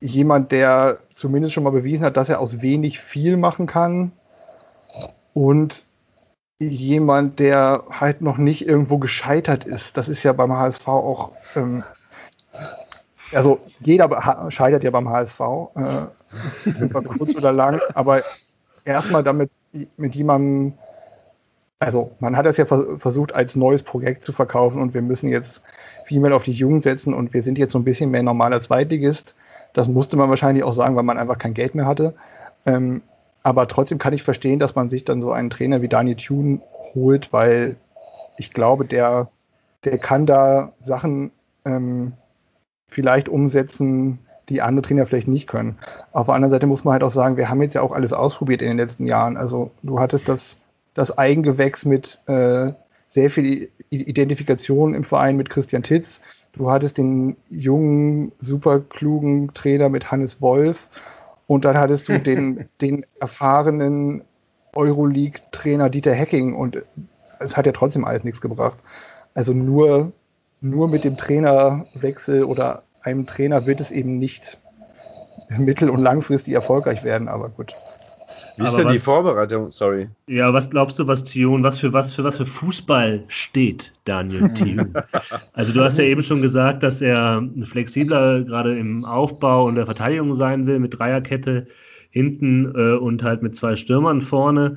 jemand, 0.00 0.52
der 0.52 0.98
zumindest 1.14 1.54
schon 1.54 1.64
mal 1.64 1.70
bewiesen 1.70 2.04
hat, 2.04 2.16
dass 2.16 2.28
er 2.28 2.40
aus 2.40 2.62
wenig 2.62 3.00
viel 3.00 3.37
machen 3.37 3.66
kann 3.66 4.12
und 5.35 5.85
jemand, 6.59 7.38
der 7.38 7.85
halt 7.90 8.21
noch 8.21 8.37
nicht 8.37 8.66
irgendwo 8.66 8.99
gescheitert 8.99 9.64
ist. 9.64 9.97
Das 9.97 10.09
ist 10.09 10.23
ja 10.23 10.33
beim 10.33 10.53
HSV 10.53 10.88
auch, 10.88 11.33
ähm, 11.55 11.85
also 13.33 13.61
jeder 13.81 14.51
scheitert 14.51 14.83
ja 14.83 14.90
beim 14.90 15.09
HSV, 15.09 15.40
äh, 15.40 16.88
kurz 17.18 17.37
oder 17.37 17.53
lang, 17.53 17.81
aber 17.94 18.23
erstmal 18.85 19.23
damit 19.23 19.51
mit 19.97 20.14
jemandem, 20.14 20.75
also 21.79 22.11
man 22.21 22.37
hat 22.37 22.47
das 22.47 22.57
ja 22.57 22.64
versucht 22.64 23.35
als 23.35 23.55
neues 23.55 23.83
Projekt 23.83 24.25
zu 24.25 24.33
verkaufen 24.33 24.81
und 24.81 24.94
wir 24.94 25.03
müssen 25.03 25.29
jetzt 25.29 25.62
viel 26.07 26.21
mehr 26.21 26.35
auf 26.35 26.42
die 26.42 26.53
Jungen 26.53 26.83
setzen 26.83 27.14
und 27.14 27.35
wir 27.35 27.42
sind 27.42 27.59
jetzt 27.59 27.73
so 27.73 27.79
ein 27.79 27.85
bisschen 27.85 28.11
mehr 28.11 28.23
normaler 28.23 28.62
Zweitligist. 28.62 29.35
Das 29.75 29.87
musste 29.87 30.16
man 30.16 30.31
wahrscheinlich 30.31 30.64
auch 30.64 30.75
sagen, 30.75 30.97
weil 30.97 31.03
man 31.03 31.18
einfach 31.18 31.38
kein 31.38 31.55
Geld 31.55 31.75
mehr 31.75 31.87
hatte. 31.87 32.14
Ähm, 32.64 33.03
aber 33.48 33.66
trotzdem 33.66 33.96
kann 33.96 34.12
ich 34.12 34.22
verstehen, 34.22 34.58
dass 34.58 34.74
man 34.74 34.90
sich 34.90 35.06
dann 35.06 35.22
so 35.22 35.32
einen 35.32 35.48
Trainer 35.48 35.80
wie 35.80 35.88
Daniel 35.88 36.16
Thune 36.16 36.61
holt, 36.94 37.32
weil 37.32 37.76
ich 38.37 38.50
glaube, 38.50 38.84
der, 38.84 39.28
der 39.84 39.96
kann 39.96 40.26
da 40.26 40.72
Sachen 40.84 41.30
ähm, 41.64 42.12
vielleicht 42.88 43.30
umsetzen, 43.30 44.18
die 44.50 44.61
andere 44.61 44.87
Trainer 44.87 45.06
vielleicht 45.06 45.28
nicht 45.28 45.46
können. 45.46 45.78
Auf 46.12 46.26
der 46.26 46.34
anderen 46.34 46.50
Seite 46.50 46.66
muss 46.66 46.84
man 46.84 46.92
halt 46.92 47.02
auch 47.02 47.12
sagen, 47.14 47.38
wir 47.38 47.48
haben 47.48 47.62
jetzt 47.62 47.72
ja 47.74 47.80
auch 47.80 47.92
alles 47.92 48.12
ausprobiert 48.12 48.61
in 48.61 48.68
den 48.68 48.76
letzten 48.76 49.06
Jahren. 49.06 49.38
Also 49.38 49.70
du 49.82 49.98
hattest 49.98 50.28
das, 50.28 50.58
das 50.92 51.16
Eigengewächs 51.16 51.87
mit 51.87 52.20
äh, 52.26 52.72
sehr 53.12 53.30
viel 53.30 53.70
Identifikation 53.88 54.92
im 54.92 55.04
Verein 55.04 55.38
mit 55.38 55.48
Christian 55.48 55.82
Titz. 55.82 56.20
Du 56.52 56.70
hattest 56.70 56.98
den 56.98 57.38
jungen, 57.48 58.32
super 58.40 58.80
klugen 58.80 59.54
Trainer 59.54 59.88
mit 59.88 60.11
Hannes 60.11 60.38
Wolf. 60.42 60.87
Und 61.48 61.64
dann 61.64 61.78
hattest 61.78 62.08
du 62.08 62.20
den, 62.20 62.68
den 62.80 63.04
erfahrenen 63.18 64.22
Euroleague-Trainer 64.74 65.90
Dieter 65.90 66.12
Hecking. 66.12 66.54
Und 66.54 66.82
es 67.40 67.56
hat 67.56 67.66
ja 67.66 67.72
trotzdem 67.72 68.04
alles 68.04 68.22
nichts 68.22 68.40
gebracht. 68.40 68.78
Also 69.34 69.52
nur, 69.52 70.12
nur 70.61 70.88
mit 70.88 71.02
dem 71.02 71.16
Trainerwechsel 71.16 72.44
oder 72.44 72.84
einem 73.02 73.26
Trainer 73.26 73.66
wird 73.66 73.80
es 73.80 73.90
eben 73.90 74.18
nicht 74.18 74.58
mittel- 75.48 75.90
und 75.90 76.00
langfristig 76.00 76.52
erfolgreich 76.52 77.02
werden. 77.02 77.28
Aber 77.28 77.48
gut. 77.48 77.72
Wie 78.57 78.64
ist 78.64 78.70
Aber 78.70 78.79
denn 78.79 78.87
was, 78.87 78.92
die 78.94 78.98
Vorbereitung? 78.98 79.70
Sorry. 79.70 80.09
Ja, 80.27 80.53
was 80.53 80.68
glaubst 80.68 80.98
du, 80.98 81.07
was 81.07 81.22
Thion, 81.24 81.62
was 81.62 81.79
für 81.79 81.92
was 81.92 82.12
für 82.12 82.24
was 82.24 82.37
für 82.37 82.46
Fußball 82.46 83.22
steht, 83.29 83.92
Daniel 84.05 84.48
Thion? 84.55 84.92
also 85.53 85.72
du 85.72 85.83
hast 85.83 85.98
ja 85.98 86.05
eben 86.05 86.22
schon 86.22 86.42
gesagt, 86.42 86.83
dass 86.83 87.01
er 87.01 87.42
flexibler 87.64 88.42
gerade 88.42 88.79
im 88.79 89.05
Aufbau 89.05 89.64
und 89.64 89.77
der 89.77 89.87
Verteidigung 89.87 90.35
sein 90.35 90.66
will, 90.66 90.79
mit 90.79 90.98
Dreierkette 90.98 91.66
hinten 92.11 92.74
äh, 92.74 92.96
und 92.96 93.22
halt 93.22 93.42
mit 93.42 93.55
zwei 93.55 93.77
Stürmern 93.77 94.20
vorne. 94.20 94.77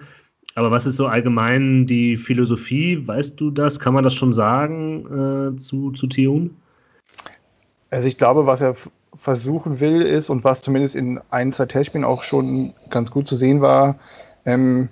Aber 0.56 0.70
was 0.70 0.86
ist 0.86 0.98
so 0.98 1.08
allgemein 1.08 1.88
die 1.88 2.18
Philosophie? 2.18 3.08
Weißt 3.08 3.40
du 3.40 3.52
das? 3.52 3.80
Kann 3.80 3.94
man 3.94 4.04
das 4.04 4.14
schon 4.14 4.34
sagen 4.34 5.54
äh, 5.56 5.58
zu, 5.58 5.92
zu 5.92 6.08
Thion? 6.08 6.56
Also 7.90 8.08
ich 8.08 8.18
glaube, 8.18 8.46
was 8.46 8.62
er 8.62 8.76
versuchen 9.22 9.80
will, 9.80 10.02
ist, 10.02 10.30
und 10.30 10.44
was 10.44 10.62
zumindest 10.62 10.96
in 10.96 11.22
ein, 11.30 11.54
zwei 11.54 11.68
Testspielen 11.68 12.06
auch 12.06 12.24
schon 12.24 12.74
ganz 12.90 13.12
gut 13.12 13.28
zu 13.28 13.38
sehen 13.38 13.62
war, 13.62 13.96
ähm, 14.46 14.90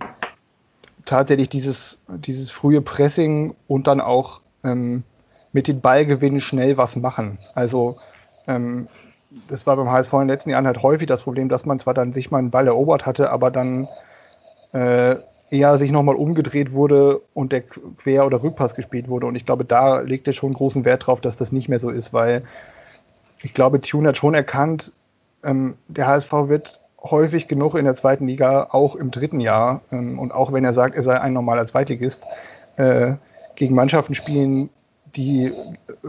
tatsächlich 1.04 1.50
dieses, 1.50 1.98
dieses 2.08 2.52
frühe 2.52 2.82
Pressing 2.82 3.56
und 3.68 3.88
dann 3.88 4.00
auch 4.00 4.42
ähm, 4.64 5.04
mit 5.52 5.68
den 5.68 5.82
Ballgewinnen 5.82 6.42
schnell 6.42 6.78
was 6.78 6.96
machen. 6.96 7.40
Also 7.56 7.98
ähm, 8.48 8.88
das 9.48 9.66
war 9.66 9.76
beim 9.76 9.90
HSV 9.90 10.14
in 10.14 10.20
den 10.20 10.28
letzten 10.28 10.52
Jahren 10.52 10.68
halt 10.68 10.84
häufig 10.84 11.08
das 11.08 11.22
Problem, 11.22 11.50
dass 11.50 11.66
man 11.66 11.80
zwar 11.80 11.96
dann 11.96 12.14
sich 12.14 12.30
mal 12.30 12.38
einen 12.38 12.52
Ball 12.52 12.68
erobert 12.68 13.08
hatte, 13.08 13.32
aber 13.32 13.50
dann 13.50 13.88
äh, 14.74 15.16
eher 15.50 15.80
sich 15.80 15.90
nochmal 15.90 16.16
umgedreht 16.16 16.72
wurde 16.72 17.22
und 17.34 17.52
der 17.52 17.64
Quer- 17.64 18.28
oder 18.28 18.44
Rückpass 18.44 18.76
gespielt 18.76 19.08
wurde. 19.08 19.26
Und 19.26 19.36
ich 19.36 19.46
glaube, 19.48 19.66
da 19.66 20.02
legt 20.02 20.28
er 20.28 20.34
schon 20.34 20.54
großen 20.54 20.86
Wert 20.86 21.08
drauf, 21.08 21.20
dass 21.20 21.36
das 21.36 21.52
nicht 21.52 21.68
mehr 21.68 21.80
so 21.80 21.90
ist, 21.90 22.14
weil 22.14 22.44
ich 23.42 23.54
glaube, 23.54 23.82
Tune 23.82 24.10
hat 24.10 24.18
schon 24.18 24.34
erkannt, 24.34 24.92
ähm, 25.44 25.76
der 25.88 26.08
HSV 26.08 26.32
wird 26.48 26.80
häufig 27.02 27.48
genug 27.48 27.76
in 27.76 27.86
der 27.86 27.96
zweiten 27.96 28.28
Liga, 28.28 28.68
auch 28.72 28.96
im 28.96 29.12
dritten 29.12 29.40
Jahr, 29.40 29.82
ähm, 29.92 30.20
und 30.20 30.34
auch 30.34 30.52
wenn 30.52 30.66
er 30.66 30.74
sagt, 30.74 30.96
er 30.96 31.04
sei 31.04 31.20
ein 31.20 31.34
normaler 31.34 31.66
Zweitligist, 31.68 32.22
äh, 32.78 33.14
gegen 33.56 33.76
Mannschaften 33.76 34.16
spielen, 34.16 34.70
die, 35.16 35.52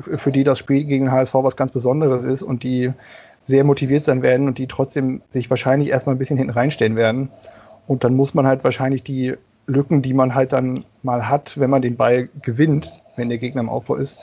für 0.00 0.30
die 0.30 0.44
das 0.44 0.58
Spiel 0.58 0.84
gegen 0.84 1.06
den 1.06 1.12
HSV 1.12 1.34
was 1.34 1.56
ganz 1.56 1.72
Besonderes 1.72 2.22
ist 2.22 2.42
und 2.42 2.62
die 2.62 2.92
sehr 3.46 3.64
motiviert 3.64 4.04
sein 4.04 4.22
werden 4.22 4.46
und 4.46 4.58
die 4.58 4.66
trotzdem 4.66 5.22
sich 5.32 5.48
wahrscheinlich 5.50 5.88
erstmal 5.88 6.14
ein 6.14 6.18
bisschen 6.18 6.36
hinten 6.36 6.52
reinstellen 6.52 6.96
werden. 6.96 7.30
Und 7.86 8.04
dann 8.04 8.14
muss 8.14 8.34
man 8.34 8.46
halt 8.46 8.62
wahrscheinlich 8.62 9.02
die 9.02 9.34
Lücken, 9.66 10.02
die 10.02 10.12
man 10.12 10.34
halt 10.34 10.52
dann 10.52 10.84
mal 11.02 11.28
hat, 11.28 11.58
wenn 11.58 11.70
man 11.70 11.82
den 11.82 11.96
Ball 11.96 12.28
gewinnt, 12.42 12.92
wenn 13.16 13.28
der 13.28 13.38
Gegner 13.38 13.62
im 13.62 13.68
Aufbau 13.68 13.96
ist, 13.96 14.18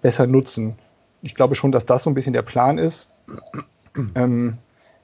besser 0.00 0.26
nutzen 0.26 0.76
ich 1.22 1.34
glaube 1.34 1.54
schon, 1.54 1.72
dass 1.72 1.86
das 1.86 2.02
so 2.02 2.10
ein 2.10 2.14
bisschen 2.14 2.32
der 2.32 2.42
Plan 2.42 2.78
ist. 2.78 3.06
Ähm, 4.14 4.58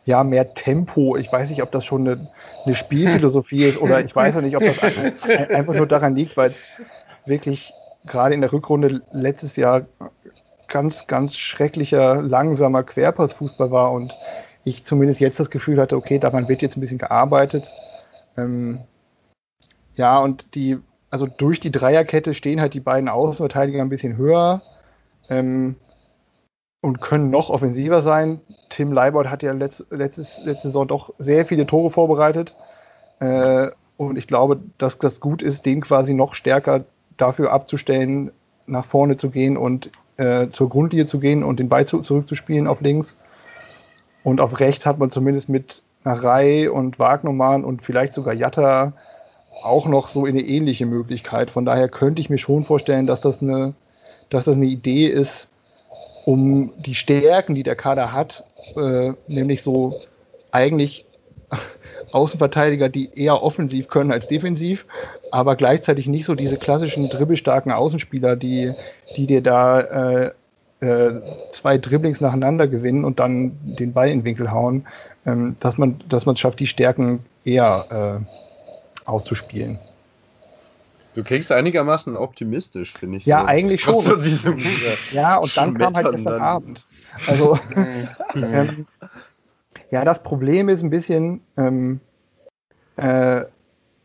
ja, 0.04 0.24
mehr 0.24 0.54
Tempo. 0.54 1.16
Ich 1.16 1.30
weiß 1.30 1.50
nicht, 1.50 1.62
ob 1.62 1.70
das 1.70 1.84
schon 1.84 2.08
eine, 2.08 2.28
eine 2.64 2.74
Spielphilosophie 2.74 3.64
ist 3.64 3.80
oder 3.80 4.00
ich 4.00 4.14
weiß 4.16 4.36
auch 4.36 4.40
nicht, 4.40 4.56
ob 4.56 4.64
das 4.64 5.28
einfach 5.50 5.74
nur 5.74 5.86
daran 5.86 6.16
liegt, 6.16 6.36
weil 6.36 6.50
es 6.50 6.80
wirklich 7.26 7.72
gerade 8.06 8.34
in 8.34 8.40
der 8.40 8.52
Rückrunde 8.52 9.02
letztes 9.12 9.56
Jahr 9.56 9.86
ganz, 10.68 11.06
ganz 11.06 11.36
schrecklicher, 11.36 12.22
langsamer 12.22 12.82
Querpassfußball 12.82 13.70
war 13.70 13.92
und 13.92 14.14
ich 14.64 14.84
zumindest 14.86 15.20
jetzt 15.20 15.40
das 15.40 15.50
Gefühl 15.50 15.80
hatte, 15.80 15.96
okay, 15.96 16.18
daran 16.18 16.48
wird 16.48 16.62
jetzt 16.62 16.76
ein 16.76 16.80
bisschen 16.80 16.98
gearbeitet. 16.98 17.64
Ähm, 18.36 18.80
ja, 19.94 20.18
und 20.18 20.54
die 20.54 20.78
also 21.10 21.26
durch 21.26 21.60
die 21.60 21.70
Dreierkette 21.70 22.34
stehen 22.34 22.60
halt 22.60 22.74
die 22.74 22.80
beiden 22.80 23.08
Außenverteidiger 23.08 23.80
ein 23.80 23.88
bisschen 23.88 24.16
höher 24.16 24.60
ähm, 25.30 25.76
und 26.80 27.00
können 27.00 27.30
noch 27.30 27.50
offensiver 27.50 28.02
sein. 28.02 28.40
Tim 28.70 28.92
Leibold 28.92 29.28
hat 29.28 29.42
ja 29.42 29.52
letzt, 29.52 29.84
letztes, 29.90 30.44
letzte 30.44 30.68
Saison 30.68 30.86
doch 30.86 31.12
sehr 31.18 31.44
viele 31.44 31.66
Tore 31.66 31.90
vorbereitet. 31.90 32.54
Äh, 33.20 33.68
und 33.96 34.16
ich 34.16 34.28
glaube, 34.28 34.60
dass 34.78 34.98
das 34.98 35.18
gut 35.18 35.42
ist, 35.42 35.66
den 35.66 35.80
quasi 35.80 36.14
noch 36.14 36.34
stärker 36.34 36.84
dafür 37.16 37.52
abzustellen, 37.52 38.30
nach 38.66 38.86
vorne 38.86 39.16
zu 39.16 39.30
gehen 39.30 39.56
und 39.56 39.90
äh, 40.18 40.48
zur 40.50 40.68
Grundlinie 40.68 41.06
zu 41.06 41.18
gehen 41.18 41.42
und 41.42 41.58
den 41.58 41.68
Ball 41.68 41.86
zu, 41.86 42.02
zurückzuspielen 42.02 42.68
auf 42.68 42.80
links. 42.80 43.16
Und 44.22 44.40
auf 44.40 44.60
rechts 44.60 44.86
hat 44.86 44.98
man 44.98 45.10
zumindest 45.10 45.48
mit 45.48 45.82
Narei 46.04 46.70
und 46.70 46.98
Wagnermann 46.98 47.64
und 47.64 47.82
vielleicht 47.82 48.14
sogar 48.14 48.34
Jatta 48.34 48.92
auch 49.64 49.88
noch 49.88 50.08
so 50.08 50.26
eine 50.26 50.42
ähnliche 50.42 50.86
Möglichkeit. 50.86 51.50
Von 51.50 51.64
daher 51.64 51.88
könnte 51.88 52.20
ich 52.20 52.30
mir 52.30 52.38
schon 52.38 52.62
vorstellen, 52.62 53.06
dass 53.06 53.20
das 53.20 53.42
eine, 53.42 53.74
dass 54.30 54.44
das 54.44 54.54
eine 54.54 54.66
Idee 54.66 55.08
ist, 55.08 55.48
um 56.28 56.74
die 56.76 56.94
Stärken, 56.94 57.54
die 57.54 57.62
der 57.62 57.74
Kader 57.74 58.12
hat, 58.12 58.44
äh, 58.76 59.12
nämlich 59.28 59.62
so 59.62 59.98
eigentlich 60.50 61.06
Außenverteidiger, 62.12 62.90
die 62.90 63.18
eher 63.18 63.42
offensiv 63.42 63.88
können 63.88 64.12
als 64.12 64.28
defensiv, 64.28 64.84
aber 65.30 65.56
gleichzeitig 65.56 66.06
nicht 66.06 66.26
so 66.26 66.34
diese 66.34 66.58
klassischen 66.58 67.08
dribbelstarken 67.08 67.72
Außenspieler, 67.72 68.36
die, 68.36 68.72
die 69.16 69.26
dir 69.26 69.40
da 69.40 69.80
äh, 69.80 70.30
äh, 70.80 71.22
zwei 71.52 71.78
Dribblings 71.78 72.20
nacheinander 72.20 72.68
gewinnen 72.68 73.06
und 73.06 73.20
dann 73.20 73.52
den 73.62 73.94
Ball 73.94 74.10
in 74.10 74.18
den 74.18 74.24
Winkel 74.26 74.52
hauen, 74.52 74.86
ähm, 75.24 75.56
dass 75.60 75.78
man 75.78 75.98
dass 76.10 76.26
es 76.26 76.38
schafft, 76.38 76.60
die 76.60 76.66
Stärken 76.66 77.24
eher 77.46 78.20
äh, 78.20 79.08
auszuspielen. 79.08 79.78
Du 81.18 81.24
klingst 81.24 81.50
einigermaßen 81.50 82.16
optimistisch, 82.16 82.92
finde 82.92 83.18
ich. 83.18 83.26
Ja, 83.26 83.40
so. 83.40 83.46
eigentlich 83.48 83.80
schon. 83.80 83.96
So 83.96 84.54
ja, 85.10 85.36
und 85.38 85.56
dann 85.56 85.74
kam 85.78 85.92
halt 85.96 86.12
gestern 86.12 86.40
Abend. 86.40 86.86
Also, 87.26 87.58
ähm, 88.36 88.86
ja, 89.90 90.04
das 90.04 90.22
Problem 90.22 90.68
ist 90.68 90.80
ein 90.84 90.90
bisschen, 90.90 91.40
ähm, 91.56 91.98
äh, 92.98 93.42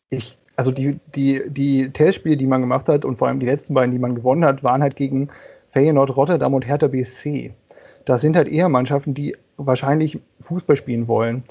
ich, 0.10 0.36
also 0.56 0.72
die, 0.72 1.00
die, 1.14 1.44
die 1.50 1.92
Testspiele, 1.92 2.36
die 2.36 2.48
man 2.48 2.62
gemacht 2.62 2.88
hat 2.88 3.06
und 3.06 3.18
vor 3.18 3.28
allem 3.28 3.40
die 3.40 3.46
letzten 3.46 3.76
beiden, 3.76 3.92
die 3.92 4.00
man 4.00 4.16
gewonnen 4.16 4.44
hat, 4.44 4.64
waren 4.64 4.82
halt 4.82 4.96
gegen 4.96 5.30
Feyenoord, 5.68 6.16
Rotterdam 6.18 6.56
und 6.56 6.66
Hertha 6.66 6.88
BSC. 6.88 7.54
Das 8.06 8.22
sind 8.22 8.36
halt 8.36 8.48
eher 8.48 8.70
Mannschaften, 8.70 9.14
die 9.14 9.38
wahrscheinlich 9.58 10.18
Fußball 10.42 10.78
spielen 10.78 11.08
wollen. 11.08 11.44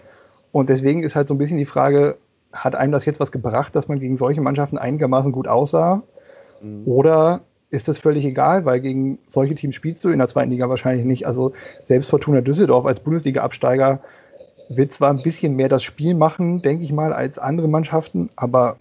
Und 0.50 0.68
deswegen 0.68 1.04
ist 1.04 1.14
halt 1.14 1.28
so 1.28 1.34
ein 1.34 1.38
bisschen 1.38 1.58
die 1.58 1.66
Frage, 1.66 2.16
hat 2.52 2.74
einem 2.74 2.92
das 2.92 3.04
jetzt 3.04 3.20
was 3.20 3.32
gebracht, 3.32 3.74
dass 3.74 3.88
man 3.88 4.00
gegen 4.00 4.16
solche 4.16 4.40
Mannschaften 4.40 4.78
einigermaßen 4.78 5.32
gut 5.32 5.48
aussah? 5.48 6.02
Mhm. 6.60 6.82
Oder 6.86 7.40
ist 7.70 7.88
das 7.88 7.98
völlig 7.98 8.24
egal, 8.24 8.64
weil 8.64 8.80
gegen 8.80 9.18
solche 9.32 9.54
Teams 9.54 9.74
spielst 9.74 10.04
du 10.04 10.10
in 10.10 10.18
der 10.18 10.28
zweiten 10.28 10.50
Liga 10.50 10.68
wahrscheinlich 10.68 11.06
nicht. 11.06 11.26
Also 11.26 11.52
selbst 11.88 12.10
Fortuna 12.10 12.42
Düsseldorf 12.42 12.84
als 12.84 13.00
Bundesliga-Absteiger 13.00 14.00
wird 14.68 14.92
zwar 14.92 15.10
ein 15.10 15.22
bisschen 15.22 15.56
mehr 15.56 15.68
das 15.68 15.82
Spiel 15.82 16.14
machen, 16.14 16.60
denke 16.60 16.84
ich 16.84 16.92
mal, 16.92 17.12
als 17.12 17.38
andere 17.38 17.68
Mannschaften, 17.68 18.30
aber 18.36 18.76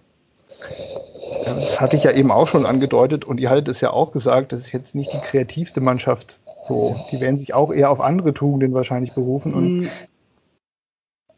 das 1.45 1.79
hatte 1.81 1.95
ich 1.95 2.03
ja 2.03 2.11
eben 2.11 2.31
auch 2.31 2.47
schon 2.47 2.65
angedeutet 2.65 3.25
und 3.25 3.39
ihr 3.39 3.49
hattet 3.49 3.69
es 3.69 3.81
ja 3.81 3.91
auch 3.91 4.11
gesagt, 4.11 4.51
das 4.51 4.61
ist 4.61 4.71
jetzt 4.73 4.93
nicht 4.93 5.11
die 5.13 5.19
kreativste 5.19 5.81
Mannschaft. 5.81 6.39
So, 6.67 6.95
die 7.11 7.19
werden 7.21 7.37
sich 7.37 7.53
auch 7.53 7.73
eher 7.73 7.89
auf 7.89 7.99
andere 7.99 8.33
Tugenden 8.33 8.73
wahrscheinlich 8.73 9.13
berufen 9.13 9.53
und 9.53 9.79
mhm. 9.79 9.89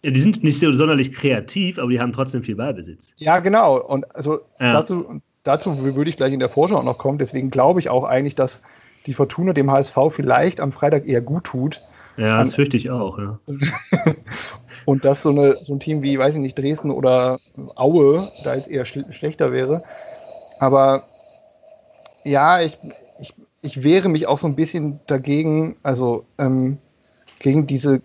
Ja, 0.04 0.12
die 0.12 0.20
sind 0.20 0.44
nicht 0.44 0.60
so 0.60 0.72
sonderlich 0.74 1.14
kreativ, 1.14 1.80
aber 1.80 1.90
die 1.90 2.00
haben 2.00 2.12
trotzdem 2.12 2.44
viel 2.44 2.56
Ballbesitz. 2.56 3.14
Ja, 3.18 3.40
genau. 3.40 3.80
Und 3.80 4.14
also 4.16 4.42
ja. 4.60 4.74
dazu, 4.74 5.22
dazu 5.44 5.96
würde 5.96 6.10
ich 6.10 6.18
gleich 6.18 6.34
in 6.34 6.40
der 6.40 6.50
Vorschau 6.50 6.84
noch 6.84 6.98
kommen. 6.98 7.18
Deswegen 7.18 7.50
glaube 7.50 7.80
ich 7.80 7.90
auch 7.90 8.04
eigentlich, 8.04 8.36
dass 8.36 8.60
die 9.06 9.14
Fortuna 9.14 9.54
dem 9.54 9.72
HSV 9.72 9.98
vielleicht 10.12 10.60
am 10.60 10.74
Freitag 10.74 11.08
eher 11.08 11.22
gut 11.22 11.46
tut. 11.46 11.80
Ja, 12.18 12.38
das 12.38 12.54
fürchte 12.54 12.76
ich 12.76 12.92
auch. 12.92 13.18
Ja. 13.18 13.40
und 14.86 15.06
dass 15.06 15.22
so, 15.22 15.30
eine, 15.30 15.54
so 15.54 15.74
ein 15.74 15.80
Team 15.80 16.04
wie, 16.04 16.20
weiß 16.20 16.36
ich 16.36 16.42
nicht, 16.42 16.58
Dresden 16.58 16.92
oder 16.92 17.40
Aue 17.76 18.22
da 18.44 18.56
jetzt 18.56 18.68
eher 18.68 18.86
schl 18.86 19.06
schlechter 19.14 19.54
wäre. 19.54 19.84
Aber 20.60 21.04
ja, 22.26 22.62
ich, 22.62 22.78
ich, 23.20 23.34
ich 23.62 23.84
wehre 23.84 24.10
mich 24.10 24.28
auch 24.28 24.40
so 24.40 24.48
ein 24.48 24.56
bisschen 24.56 25.00
dagegen, 25.08 25.78
also 25.82 26.26
ähm, 26.38 26.78
gegen 27.40 27.68
diese 27.68 28.02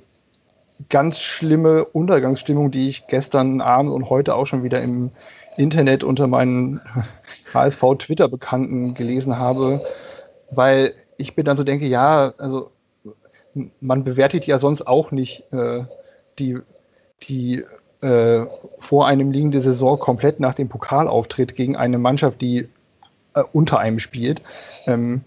ganz 0.88 1.18
schlimme 1.18 1.84
Untergangsstimmung, 1.84 2.70
die 2.70 2.88
ich 2.88 3.06
gestern 3.06 3.60
Abend 3.60 3.92
und 3.92 4.10
heute 4.10 4.34
auch 4.34 4.46
schon 4.46 4.62
wieder 4.62 4.80
im 4.80 5.10
Internet 5.56 6.04
unter 6.04 6.26
meinen 6.26 6.80
HSV-Twitter-Bekannten 7.52 8.94
gelesen 8.94 9.38
habe, 9.38 9.80
weil 10.50 10.94
ich 11.16 11.36
mir 11.36 11.44
dann 11.44 11.56
so 11.56 11.64
denke, 11.64 11.86
ja, 11.86 12.32
also 12.38 12.70
man 13.80 14.04
bewertet 14.04 14.46
ja 14.46 14.58
sonst 14.58 14.86
auch 14.86 15.10
nicht 15.10 15.52
äh, 15.52 15.84
die, 16.38 16.58
die 17.24 17.64
äh, 18.00 18.46
vor 18.78 19.08
einem 19.08 19.32
liegende 19.32 19.60
Saison 19.60 19.98
komplett 19.98 20.38
nach 20.38 20.54
dem 20.54 20.68
Pokalauftritt 20.68 21.56
gegen 21.56 21.76
eine 21.76 21.98
Mannschaft, 21.98 22.40
die 22.40 22.68
äh, 23.34 23.42
unter 23.52 23.80
einem 23.80 23.98
spielt. 23.98 24.42
Ähm, 24.86 25.22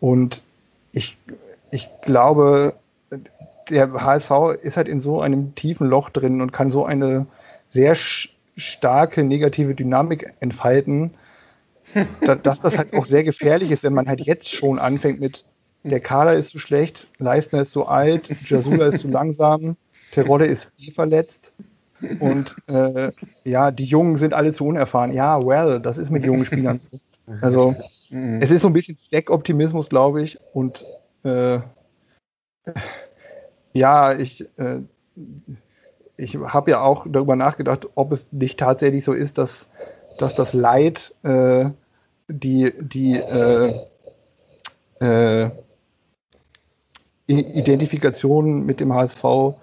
und 0.00 0.42
ich, 0.92 1.18
ich 1.70 1.88
glaube, 2.02 2.74
der 3.70 3.92
HSV 3.92 4.30
ist 4.62 4.76
halt 4.76 4.88
in 4.88 5.00
so 5.00 5.20
einem 5.20 5.54
tiefen 5.54 5.88
Loch 5.88 6.10
drin 6.10 6.40
und 6.40 6.52
kann 6.52 6.70
so 6.70 6.84
eine 6.84 7.26
sehr 7.70 7.96
starke 8.56 9.24
negative 9.24 9.74
Dynamik 9.74 10.32
entfalten, 10.40 11.12
dass 12.42 12.60
das 12.60 12.78
halt 12.78 12.94
auch 12.94 13.04
sehr 13.04 13.24
gefährlich 13.24 13.70
ist, 13.70 13.82
wenn 13.82 13.94
man 13.94 14.08
halt 14.08 14.20
jetzt 14.20 14.48
schon 14.48 14.78
anfängt 14.78 15.20
mit 15.20 15.44
der 15.82 16.00
Kader 16.00 16.34
ist 16.34 16.50
zu 16.50 16.58
schlecht, 16.58 17.08
Leistner 17.18 17.62
ist 17.62 17.72
zu 17.72 17.86
alt, 17.86 18.30
Jasula 18.48 18.86
ist 18.86 19.00
zu 19.00 19.08
langsam, 19.08 19.76
Terodde 20.12 20.46
ist 20.46 20.70
eh 20.78 20.92
verletzt 20.92 21.52
und 22.20 22.54
äh, 22.68 23.10
ja, 23.44 23.70
die 23.70 23.84
Jungen 23.84 24.18
sind 24.18 24.34
alle 24.34 24.52
zu 24.52 24.66
unerfahren. 24.66 25.12
Ja, 25.12 25.44
well, 25.44 25.80
das 25.80 25.98
ist 25.98 26.10
mit 26.10 26.24
jungen 26.24 26.46
Spielern 26.46 26.80
so. 26.90 26.98
Also 27.40 27.74
mhm. 28.10 28.40
es 28.40 28.50
ist 28.50 28.62
so 28.62 28.68
ein 28.68 28.72
bisschen 28.72 28.96
Stack-Optimismus, 28.98 29.88
glaube 29.88 30.22
ich, 30.22 30.38
und 30.52 30.80
äh, 31.22 31.60
ja, 33.74 34.16
ich, 34.16 34.48
äh, 34.56 34.80
ich 36.16 36.36
habe 36.36 36.70
ja 36.70 36.80
auch 36.80 37.06
darüber 37.06 37.36
nachgedacht, 37.36 37.86
ob 37.96 38.12
es 38.12 38.26
nicht 38.30 38.58
tatsächlich 38.58 39.04
so 39.04 39.12
ist, 39.12 39.36
dass, 39.36 39.66
dass 40.18 40.34
das 40.34 40.54
Leid 40.54 41.14
äh, 41.24 41.66
die, 42.28 42.72
die 42.80 43.16
äh, 43.16 43.72
äh, 45.00 45.50
Identifikation 47.26 48.64
mit 48.64 48.80
dem 48.80 48.92
HSV 48.92 49.56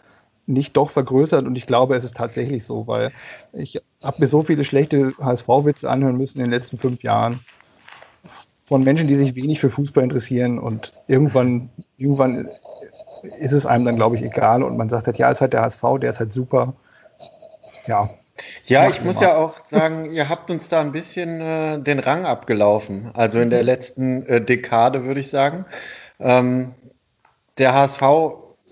nicht 0.46 0.76
doch 0.76 0.92
vergrößert. 0.92 1.46
Und 1.46 1.56
ich 1.56 1.66
glaube, 1.66 1.96
es 1.96 2.04
ist 2.04 2.16
tatsächlich 2.16 2.66
so, 2.66 2.88
weil 2.88 3.12
ich 3.54 3.82
habe 4.04 4.18
mir 4.20 4.28
so 4.28 4.42
viele 4.42 4.66
schlechte 4.66 5.12
HSV-Witze 5.20 5.90
anhören 5.90 6.18
müssen 6.18 6.40
in 6.40 6.46
den 6.46 6.52
letzten 6.52 6.78
fünf 6.78 7.04
Jahren 7.04 7.40
von 8.66 8.84
Menschen, 8.84 9.08
die 9.08 9.18
sich 9.18 9.36
wenig 9.36 9.60
für 9.60 9.70
Fußball 9.70 10.04
interessieren. 10.04 10.60
Und 10.60 10.94
irgendwann, 11.08 11.70
irgendwann 11.98 12.50
ist 13.40 13.52
es 13.52 13.66
einem 13.66 13.86
dann, 13.86 13.96
glaube 13.96 14.16
ich, 14.16 14.24
egal 14.24 14.64
und 14.64 14.78
man 14.78 14.90
sagt 14.90 15.08
halt, 15.08 15.18
ja, 15.18 15.30
es 15.30 15.36
ist 15.36 15.42
halt 15.42 15.54
der 15.54 15.62
HSV, 15.62 15.82
der 16.02 16.12
ist 16.12 16.20
halt 16.20 16.34
super. 16.34 16.74
Ja. 17.88 18.10
Ja, 18.66 18.90
ich 18.90 19.04
muss 19.04 19.18
mal. 19.18 19.24
ja 19.24 19.36
auch 19.36 19.60
sagen, 19.60 20.12
ihr 20.12 20.30
habt 20.30 20.50
uns 20.50 20.70
da 20.70 20.82
ein 20.82 20.92
bisschen 20.92 21.42
äh, 21.42 21.80
den 21.80 22.00
Rang 22.00 22.26
abgelaufen. 22.26 23.12
Also 23.14 23.40
in 23.40 23.50
der 23.50 23.62
letzten 23.62 24.26
äh, 24.26 24.42
Dekade, 24.42 25.04
würde 25.04 25.20
ich 25.20 25.30
sagen. 25.30 25.66
Ähm, 26.20 26.74
der 27.58 27.74
HSV 27.74 28.02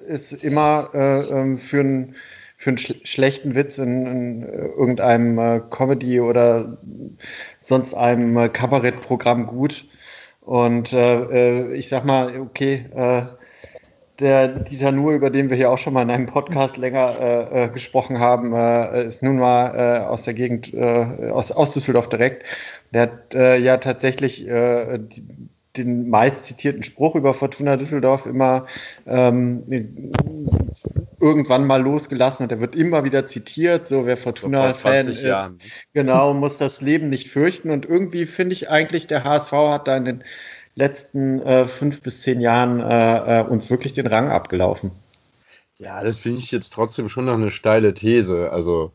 ist 0.08 0.32
immer 0.32 0.90
äh, 0.94 1.20
ähm, 1.30 1.58
für 1.58 1.82
einen 1.82 2.16
für 2.58 2.72
einen 2.72 2.78
sch 2.78 2.94
schlechten 3.06 3.56
Witz 3.56 3.78
in, 3.78 4.06
in 4.06 4.42
irgendeinem 4.44 5.40
äh, 5.40 5.62
Comedy 5.70 6.20
oder 6.20 6.78
sonst 7.58 7.94
einem 7.94 8.38
äh, 8.38 8.50
Kabarettprogramm 8.50 9.48
gut. 9.48 9.86
Und 10.42 10.94
äh, 10.94 11.68
äh 11.70 11.76
ich 11.76 11.90
sag 11.90 12.06
mal, 12.06 12.40
okay, 12.40 12.86
äh, 12.96 13.22
der 14.20 14.48
Dieter 14.48 14.92
Nuhr, 14.92 15.14
über 15.14 15.30
den 15.30 15.50
wir 15.50 15.58
hier 15.58 15.72
auch 15.72 15.78
schon 15.78 15.94
mal 15.94 16.02
in 16.02 16.12
einem 16.12 16.26
Podcast 16.26 16.78
länger 16.78 17.16
äh, 17.20 17.66
äh, 17.66 17.70
gesprochen 17.70 18.20
haben, 18.20 18.54
äh, 18.54 19.06
ist 19.06 19.24
nun 19.24 19.38
mal 19.38 19.76
äh, 19.76 20.06
aus 20.06 20.24
der 20.24 20.34
Gegend, 20.34 20.74
äh, 20.74 21.30
aus, 21.32 21.52
aus 21.52 21.74
Düsseldorf 21.74 22.10
direkt. 22.10 22.44
Der 22.94 23.04
hat 23.04 23.36
äh, 23.36 23.58
ja 23.58 23.78
tatsächlich 23.78 24.46
die, 24.46 25.24
den 25.78 26.10
meist 26.10 26.46
zitierten 26.46 26.84
Spruch 26.84 27.16
über 27.16 27.34
Fortuna 27.34 27.78
Düsseldorf 27.78 28.26
immer 28.26 28.66
ähm, 29.06 29.64
irgendwann 31.20 31.66
mal 31.66 31.82
losgelassen 31.82 32.44
und 32.44 32.52
er 32.52 32.60
wird 32.60 32.76
immer 32.76 33.04
wieder 33.04 33.26
zitiert. 33.26 33.88
So, 33.88 34.06
wer 34.06 34.18
Fortuna-Fan 34.18 35.08
ist, 35.08 35.22
Jahren. 35.22 35.60
genau, 35.94 36.34
muss 36.34 36.58
das 36.58 36.82
Leben 36.82 37.10
nicht 37.10 37.30
fürchten. 37.30 37.70
Und 37.70 37.86
irgendwie 37.86 38.26
finde 38.26 38.54
ich 38.54 38.70
eigentlich, 38.70 39.08
der 39.08 39.24
HSV 39.24 39.52
hat 39.52 39.88
da 39.88 39.98
in 39.98 40.06
den 40.06 40.24
letzten 40.76 41.42
äh, 41.42 41.66
fünf 41.68 42.02
bis 42.02 42.22
zehn 42.22 42.42
Jahren 42.42 42.80
äh, 42.80 43.42
äh, 43.42 43.44
uns 43.46 43.70
wirklich 43.70 43.94
den 43.94 44.08
Rang 44.08 44.30
abgelaufen. 44.30 44.92
Ja, 45.78 46.04
das 46.04 46.20
finde 46.20 46.40
ich 46.40 46.52
jetzt 46.52 46.72
trotzdem 46.72 47.10
schon 47.10 47.26
noch 47.26 47.36
eine 47.36 47.52
steile 47.52 47.94
These. 47.94 48.52
Also 48.52 48.92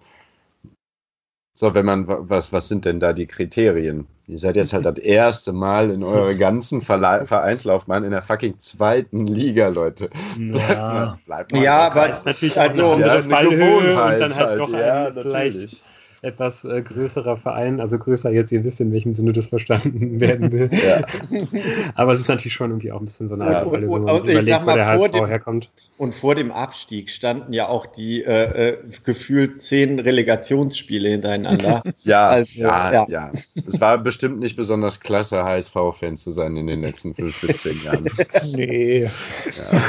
So, 1.57 1.73
wenn 1.73 1.87
man, 1.87 2.07
was, 2.09 2.53
was 2.53 2.69
sind 2.69 2.85
denn 2.85 2.99
da 2.99 3.13
die 3.13 3.27
Kriterien? 3.27 4.09
Ihr 4.27 4.39
seid 4.41 4.57
jetzt 4.57 4.73
halt 4.73 4.87
das 4.87 4.99
erste 4.99 5.53
Mal 5.53 5.91
in 5.91 6.03
eurer 6.03 6.35
ganzen 6.35 6.81
Verle 6.81 7.27
Vereinslaufbahn 7.27 8.03
in 8.03 8.11
der 8.11 8.23
fucking 8.23 8.59
zweiten 8.59 9.27
Liga, 9.27 9.69
Leute. 9.69 10.11
Ja, 10.37 11.19
bleibt 11.27 11.53
mal, 11.53 11.63
ja 11.63 11.79
aber 11.87 12.11
es 12.11 12.19
ist 12.19 12.27
natürlich 12.27 12.59
also, 12.59 12.83
eine 12.93 12.95
andere 12.95 13.17
ja, 13.17 13.23
Fallhöhe 13.23 14.03
und 14.05 14.19
dann 14.19 14.35
halt, 14.35 14.37
halt 14.37 14.59
doch 14.59 14.73
ja, 14.73 15.07
ein, 15.07 15.15
vielleicht 15.15 15.83
etwas 16.25 16.65
äh, 16.65 16.83
größerer 16.83 17.37
Verein, 17.37 17.81
also 17.81 17.99
größer 17.99 18.31
jetzt, 18.31 18.51
ihr 18.53 18.65
wisst, 18.65 18.81
in 18.81 18.93
welchem 18.93 19.13
Sinne 19.13 19.33
das 19.33 19.49
verstanden 19.49 20.21
werden 20.21 20.51
will. 20.51 20.71
Ja. 20.73 21.03
Aber 21.95 22.13
es 22.13 22.21
ist 22.21 22.29
natürlich 22.29 22.55
schon 22.55 22.71
irgendwie 22.71 22.91
auch 22.93 23.01
ein 23.01 23.05
bisschen 23.05 23.29
so 23.29 23.35
eine 23.35 23.45
Art, 23.45 23.71
Falle, 23.71 23.83
wenn 23.83 24.03
man 24.03 24.17
und, 24.17 24.29
überlegt, 24.29 24.67
wo 24.67 24.75
der 24.75 24.87
HSV 24.87 25.11
dem, 25.11 25.27
herkommt. 25.27 25.71
Und 25.99 26.15
vor 26.15 26.35
dem 26.35 26.51
Abstieg 26.51 27.11
standen 27.11 27.53
ja 27.53 27.69
auch 27.69 27.87
die 27.87 28.23
äh, 28.25 28.71
äh 28.71 28.79
gefühlt 29.05 29.63
zehn 29.63 30.01
Relegationsspiele 30.01 31.09
hintereinander. 31.11 31.83
ja, 32.03 32.29
also, 32.29 32.61
ja, 32.61 32.93
ja, 32.93 33.07
ja. 33.09 33.33
Es 33.67 33.81
war 33.81 33.99
bestimmt 33.99 34.41
nicht 34.41 34.57
besonders 34.57 35.01
klasse, 35.01 35.45
HSV-Fan 35.45 36.17
zu 36.17 36.33
sein 36.33 36.57
in 36.57 36.67
den 36.67 36.81
letzten 36.81 37.15
fünf 37.15 37.41
bis 37.41 37.63
zehn 37.63 37.83
Jahren. 37.85 38.09
nee. 38.57 39.05
Ja. 39.05 39.81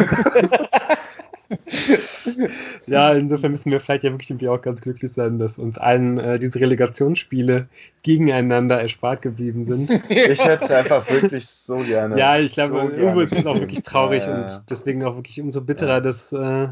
ja, 2.87 3.13
insofern 3.13 3.51
müssen 3.51 3.71
wir 3.71 3.79
vielleicht 3.79 4.03
ja 4.03 4.11
wirklich 4.11 4.29
irgendwie 4.29 4.49
auch 4.49 4.61
ganz 4.61 4.81
glücklich 4.81 5.11
sein, 5.11 5.39
dass 5.39 5.57
uns 5.57 5.77
allen 5.77 6.17
äh, 6.17 6.39
diese 6.39 6.59
Relegationsspiele 6.59 7.67
gegeneinander 8.03 8.81
erspart 8.81 9.21
geblieben 9.21 9.65
sind. 9.65 9.91
Ich 10.09 10.43
hätte 10.43 10.65
es 10.65 10.71
einfach 10.71 11.09
wirklich 11.09 11.47
so 11.47 11.77
gerne. 11.77 12.17
Ja, 12.17 12.37
ich 12.37 12.53
glaube, 12.53 12.77
so 12.77 12.89
irgendwo 12.89 13.21
ist 13.21 13.33
es 13.33 13.45
auch 13.45 13.59
wirklich 13.59 13.83
traurig 13.83 14.25
ja, 14.25 14.47
ja. 14.47 14.55
und 14.55 14.63
deswegen 14.69 15.03
auch 15.03 15.15
wirklich 15.15 15.39
umso 15.41 15.61
bitterer, 15.61 16.01
dass. 16.01 16.31
Äh, 16.31 16.67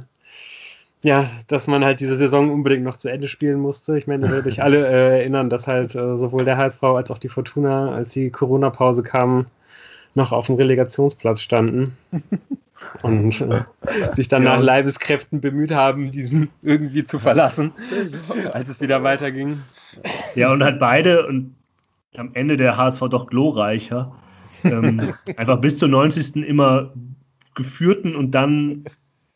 ja, 1.06 1.30
dass 1.50 1.68
man 1.68 1.84
halt 1.84 2.00
diese 2.00 2.16
Saison 2.16 2.50
unbedingt 2.50 2.84
noch 2.84 2.96
zu 2.96 3.10
Ende 3.10 3.28
spielen 3.28 3.60
musste. 3.60 3.98
Ich 3.98 4.08
meine, 4.08 4.26
ihr 4.26 4.32
werdet 4.32 4.48
euch 4.48 4.64
alle 4.64 4.88
äh, 4.88 5.20
erinnern, 5.20 5.50
dass 5.50 5.68
halt 5.68 5.96
äh, 5.96 6.16
sowohl 6.16 6.46
der 6.46 6.56
HSV 6.56 6.82
als 6.82 7.12
auch 7.12 7.18
die 7.18 7.28
Fortuna, 7.28 7.94
als 7.94 8.12
die 8.12 8.30
Corona-Pause 8.30 9.04
kam, 9.04 9.48
noch 10.16 10.32
auf 10.32 10.46
dem 10.46 10.56
Relegationsplatz 10.56 11.42
standen 11.42 11.98
und 13.02 13.42
äh, 13.42 13.64
sich 14.12 14.28
dann 14.28 14.44
ja. 14.44 14.56
nach 14.56 14.64
Leibeskräften 14.64 15.42
bemüht 15.42 15.72
haben, 15.72 16.12
diesen 16.12 16.50
irgendwie 16.62 17.06
zu 17.06 17.20
verlassen, 17.20 17.72
als 18.54 18.70
es 18.70 18.82
wieder 18.82 19.04
weiterging. 19.04 19.60
Ja, 20.36 20.52
und 20.52 20.64
halt 20.64 20.80
beide 20.80 21.26
und 21.28 21.56
am 22.16 22.32
Ende 22.34 22.58
der 22.58 22.78
HSV 22.78 23.02
doch 23.10 23.28
glorreicher. 23.28 24.14
Ähm, 24.64 25.14
einfach 25.38 25.60
bis 25.60 25.78
zur 25.78 25.90
90. 25.90 26.38
immer 26.48 26.94
geführten 27.56 28.16
und 28.16 28.32
dann, 28.32 28.86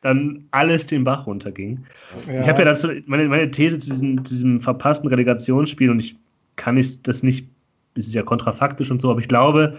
dann 0.01 0.45
alles 0.51 0.87
den 0.87 1.03
Bach 1.03 1.27
runterging. 1.27 1.85
Ja. 2.27 2.41
Ich 2.41 2.47
habe 2.47 2.59
ja 2.59 2.65
dazu 2.65 2.89
meine, 3.05 3.27
meine 3.27 3.51
These 3.51 3.79
zu 3.79 3.89
diesem, 3.89 4.23
zu 4.23 4.33
diesem 4.33 4.61
verpassten 4.61 5.09
Relegationsspiel 5.09 5.89
und 5.89 5.99
ich 5.99 6.15
kann 6.55 6.77
ich 6.77 7.01
das 7.03 7.23
nicht, 7.23 7.47
es 7.95 8.07
ist 8.07 8.15
ja 8.15 8.23
kontrafaktisch 8.23 8.89
und 8.89 9.01
so, 9.01 9.11
aber 9.11 9.19
ich 9.19 9.27
glaube, 9.27 9.77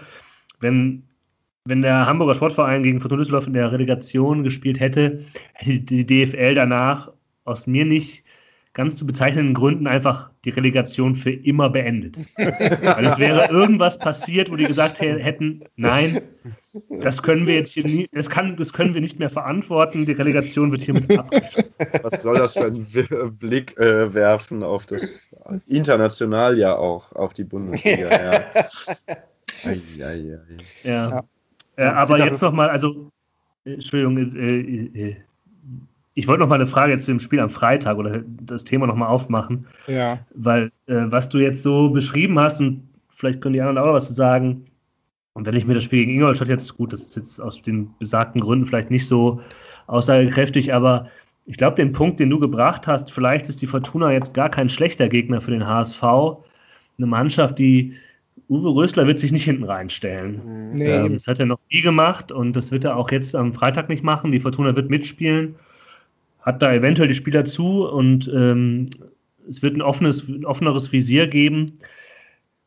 wenn 0.59 1.03
wenn 1.65 1.81
der 1.81 2.05
Hamburger 2.05 2.35
Sportverein 2.35 2.83
gegen 2.83 2.99
Fortuna 2.99 3.19
Düsseldorf 3.19 3.47
in 3.47 3.53
der 3.53 3.71
Relegation 3.71 4.43
gespielt 4.43 4.79
hätte, 4.79 5.25
hätte 5.53 5.79
die 5.79 6.05
DFL 6.05 6.55
danach 6.55 7.11
aus 7.45 7.67
mir 7.67 7.85
nicht 7.85 8.23
ganz 8.73 8.95
zu 8.95 9.05
bezeichnenden 9.05 9.53
Gründen 9.53 9.87
einfach 9.87 10.31
die 10.45 10.51
Relegation 10.51 11.15
für 11.15 11.31
immer 11.31 11.69
beendet. 11.69 12.17
Weil 12.37 13.05
es 13.05 13.17
wäre 13.17 13.49
irgendwas 13.49 13.97
passiert, 13.97 14.49
wo 14.51 14.55
die 14.55 14.65
gesagt 14.65 15.01
hätten, 15.01 15.63
nein, 15.75 16.21
das 17.01 17.21
können 17.21 17.47
wir 17.47 17.55
jetzt 17.55 17.73
hier 17.73 17.83
nie, 17.83 18.07
das, 18.13 18.29
kann, 18.29 18.55
das 18.55 18.71
können 18.71 18.93
wir 18.93 19.01
nicht 19.01 19.19
mehr 19.19 19.29
verantworten, 19.29 20.05
die 20.05 20.13
Relegation 20.13 20.71
wird 20.71 20.81
hiermit 20.81 21.17
abgeschafft. 21.17 21.71
Was 22.03 22.23
soll 22.23 22.37
das 22.37 22.53
für 22.53 22.67
ein 22.67 23.37
Blick 23.37 23.77
äh, 23.77 24.13
werfen 24.13 24.63
auf 24.63 24.85
das 24.85 25.19
international 25.67 26.57
ja 26.57 26.75
auch, 26.75 27.11
auf 27.13 27.33
die 27.33 27.43
Bundesliga. 27.43 28.09
ja. 28.09 28.45
Ei, 29.65 29.81
ei, 29.99 30.05
ei. 30.05 30.37
ja. 30.83 31.09
ja. 31.09 31.23
Äh, 31.79 31.85
aber 31.85 32.19
jetzt 32.19 32.41
nochmal, 32.41 32.69
also, 32.69 33.09
Entschuldigung, 33.63 34.17
äh, 34.35 34.59
äh, 34.59 35.15
ich 36.13 36.27
wollte 36.27 36.41
noch 36.41 36.49
mal 36.49 36.55
eine 36.55 36.65
Frage 36.65 36.91
jetzt 36.91 37.05
zu 37.05 37.11
dem 37.11 37.21
Spiel 37.21 37.39
am 37.39 37.49
Freitag 37.49 37.97
oder 37.97 38.21
das 38.41 38.65
Thema 38.65 38.85
noch 38.85 38.95
mal 38.95 39.07
aufmachen. 39.07 39.65
Ja. 39.87 40.19
Weil, 40.35 40.71
äh, 40.87 41.05
was 41.05 41.29
du 41.29 41.37
jetzt 41.37 41.63
so 41.63 41.89
beschrieben 41.89 42.37
hast, 42.37 42.59
und 42.59 42.83
vielleicht 43.09 43.39
können 43.39 43.53
die 43.53 43.61
anderen 43.61 43.77
auch 43.77 43.93
was 43.93 44.13
sagen, 44.13 44.65
und 45.33 45.45
wenn 45.45 45.55
ich 45.55 45.65
mir 45.65 45.73
das 45.73 45.85
Spiel 45.85 45.99
gegen 45.99 46.15
Ingolstadt 46.15 46.49
jetzt, 46.49 46.75
gut, 46.75 46.91
das 46.91 47.01
ist 47.01 47.15
jetzt 47.15 47.39
aus 47.39 47.61
den 47.61 47.93
besagten 47.97 48.41
Gründen 48.41 48.65
vielleicht 48.65 48.91
nicht 48.91 49.07
so 49.07 49.39
aussagekräftig, 49.87 50.73
aber 50.73 51.07
ich 51.45 51.55
glaube, 51.55 51.77
den 51.77 51.93
Punkt, 51.93 52.19
den 52.19 52.29
du 52.29 52.39
gebracht 52.39 52.87
hast, 52.87 53.09
vielleicht 53.09 53.47
ist 53.47 53.61
die 53.61 53.67
Fortuna 53.67 54.11
jetzt 54.11 54.33
gar 54.33 54.49
kein 54.49 54.67
schlechter 54.67 55.07
Gegner 55.07 55.39
für 55.39 55.51
den 55.51 55.65
HSV. 55.65 56.03
Eine 56.03 57.07
Mannschaft, 57.07 57.57
die 57.57 57.95
Uwe 58.49 58.69
Rösler 58.69 59.05
wird 59.05 59.19
sich 59.19 59.31
nicht 59.31 59.43
hinten 59.43 59.63
reinstellen. 59.63 60.71
Nee. 60.73 60.89
Ähm, 60.89 61.13
das 61.13 61.27
hat 61.27 61.39
er 61.39 61.45
noch 61.45 61.59
nie 61.71 61.81
gemacht 61.81 62.31
und 62.31 62.55
das 62.55 62.71
wird 62.71 62.83
er 62.83 62.97
auch 62.97 63.11
jetzt 63.11 63.35
am 63.35 63.53
Freitag 63.53 63.89
nicht 63.89 64.03
machen. 64.03 64.31
Die 64.31 64.39
Fortuna 64.39 64.75
wird 64.75 64.89
mitspielen, 64.89 65.55
hat 66.41 66.61
da 66.61 66.73
eventuell 66.73 67.07
die 67.07 67.13
Spieler 67.13 67.45
zu 67.45 67.87
und 67.87 68.29
ähm, 68.33 68.89
es 69.47 69.61
wird 69.61 69.75
ein, 69.75 69.81
offenes, 69.81 70.27
ein 70.27 70.45
offeneres 70.45 70.91
Visier 70.91 71.27
geben. 71.27 71.77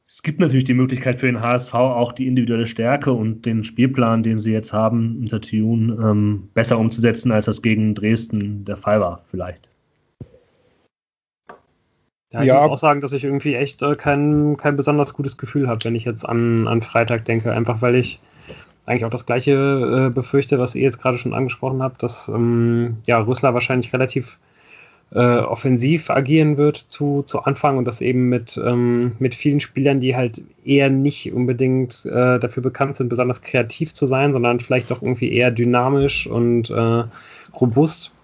Es 0.06 0.22
gibt 0.22 0.40
natürlich 0.40 0.64
die 0.64 0.74
Möglichkeit 0.74 1.18
für 1.18 1.26
den 1.26 1.40
HSV 1.40 1.74
auch 1.74 2.12
die 2.12 2.26
individuelle 2.26 2.66
Stärke 2.66 3.12
und 3.12 3.46
den 3.46 3.64
Spielplan, 3.64 4.22
den 4.22 4.38
sie 4.38 4.52
jetzt 4.52 4.72
haben, 4.72 5.16
unter 5.20 5.40
Tune, 5.40 5.94
ähm, 5.94 6.48
besser 6.54 6.78
umzusetzen, 6.78 7.32
als 7.32 7.46
das 7.46 7.62
gegen 7.62 7.94
Dresden 7.94 8.64
der 8.64 8.76
Fall 8.76 9.00
war, 9.00 9.24
vielleicht. 9.26 9.71
Ja, 12.32 12.40
ich 12.40 12.46
ja. 12.46 12.54
muss 12.54 12.64
auch 12.70 12.78
sagen, 12.78 13.00
dass 13.00 13.12
ich 13.12 13.24
irgendwie 13.24 13.54
echt 13.54 13.82
äh, 13.82 13.94
kein, 13.94 14.56
kein 14.56 14.76
besonders 14.76 15.14
gutes 15.14 15.36
Gefühl 15.36 15.68
habe, 15.68 15.80
wenn 15.84 15.94
ich 15.94 16.04
jetzt 16.04 16.26
an, 16.26 16.66
an 16.66 16.82
Freitag 16.82 17.24
denke. 17.26 17.52
Einfach 17.52 17.82
weil 17.82 17.94
ich 17.94 18.20
eigentlich 18.86 19.04
auch 19.04 19.10
das 19.10 19.26
gleiche 19.26 20.08
äh, 20.08 20.14
befürchte, 20.14 20.58
was 20.58 20.74
ihr 20.74 20.82
jetzt 20.82 21.00
gerade 21.00 21.18
schon 21.18 21.34
angesprochen 21.34 21.82
habt, 21.82 22.02
dass 22.02 22.28
ähm, 22.28 22.96
ja, 23.06 23.18
Rüssler 23.18 23.54
wahrscheinlich 23.54 23.92
relativ 23.92 24.38
äh, 25.14 25.38
offensiv 25.38 26.08
agieren 26.08 26.56
wird 26.56 26.76
zu, 26.76 27.22
zu 27.22 27.42
Anfang 27.42 27.76
und 27.76 27.84
das 27.84 28.00
eben 28.00 28.28
mit, 28.28 28.58
ähm, 28.64 29.12
mit 29.18 29.34
vielen 29.34 29.60
Spielern, 29.60 30.00
die 30.00 30.16
halt 30.16 30.42
eher 30.64 30.88
nicht 30.88 31.32
unbedingt 31.32 32.06
äh, 32.06 32.38
dafür 32.38 32.62
bekannt 32.62 32.96
sind, 32.96 33.08
besonders 33.08 33.42
kreativ 33.42 33.92
zu 33.92 34.06
sein, 34.06 34.32
sondern 34.32 34.58
vielleicht 34.58 34.90
auch 34.90 35.02
irgendwie 35.02 35.32
eher 35.32 35.50
dynamisch 35.50 36.26
und 36.26 36.70
äh, 36.70 37.04
robust. 37.60 38.14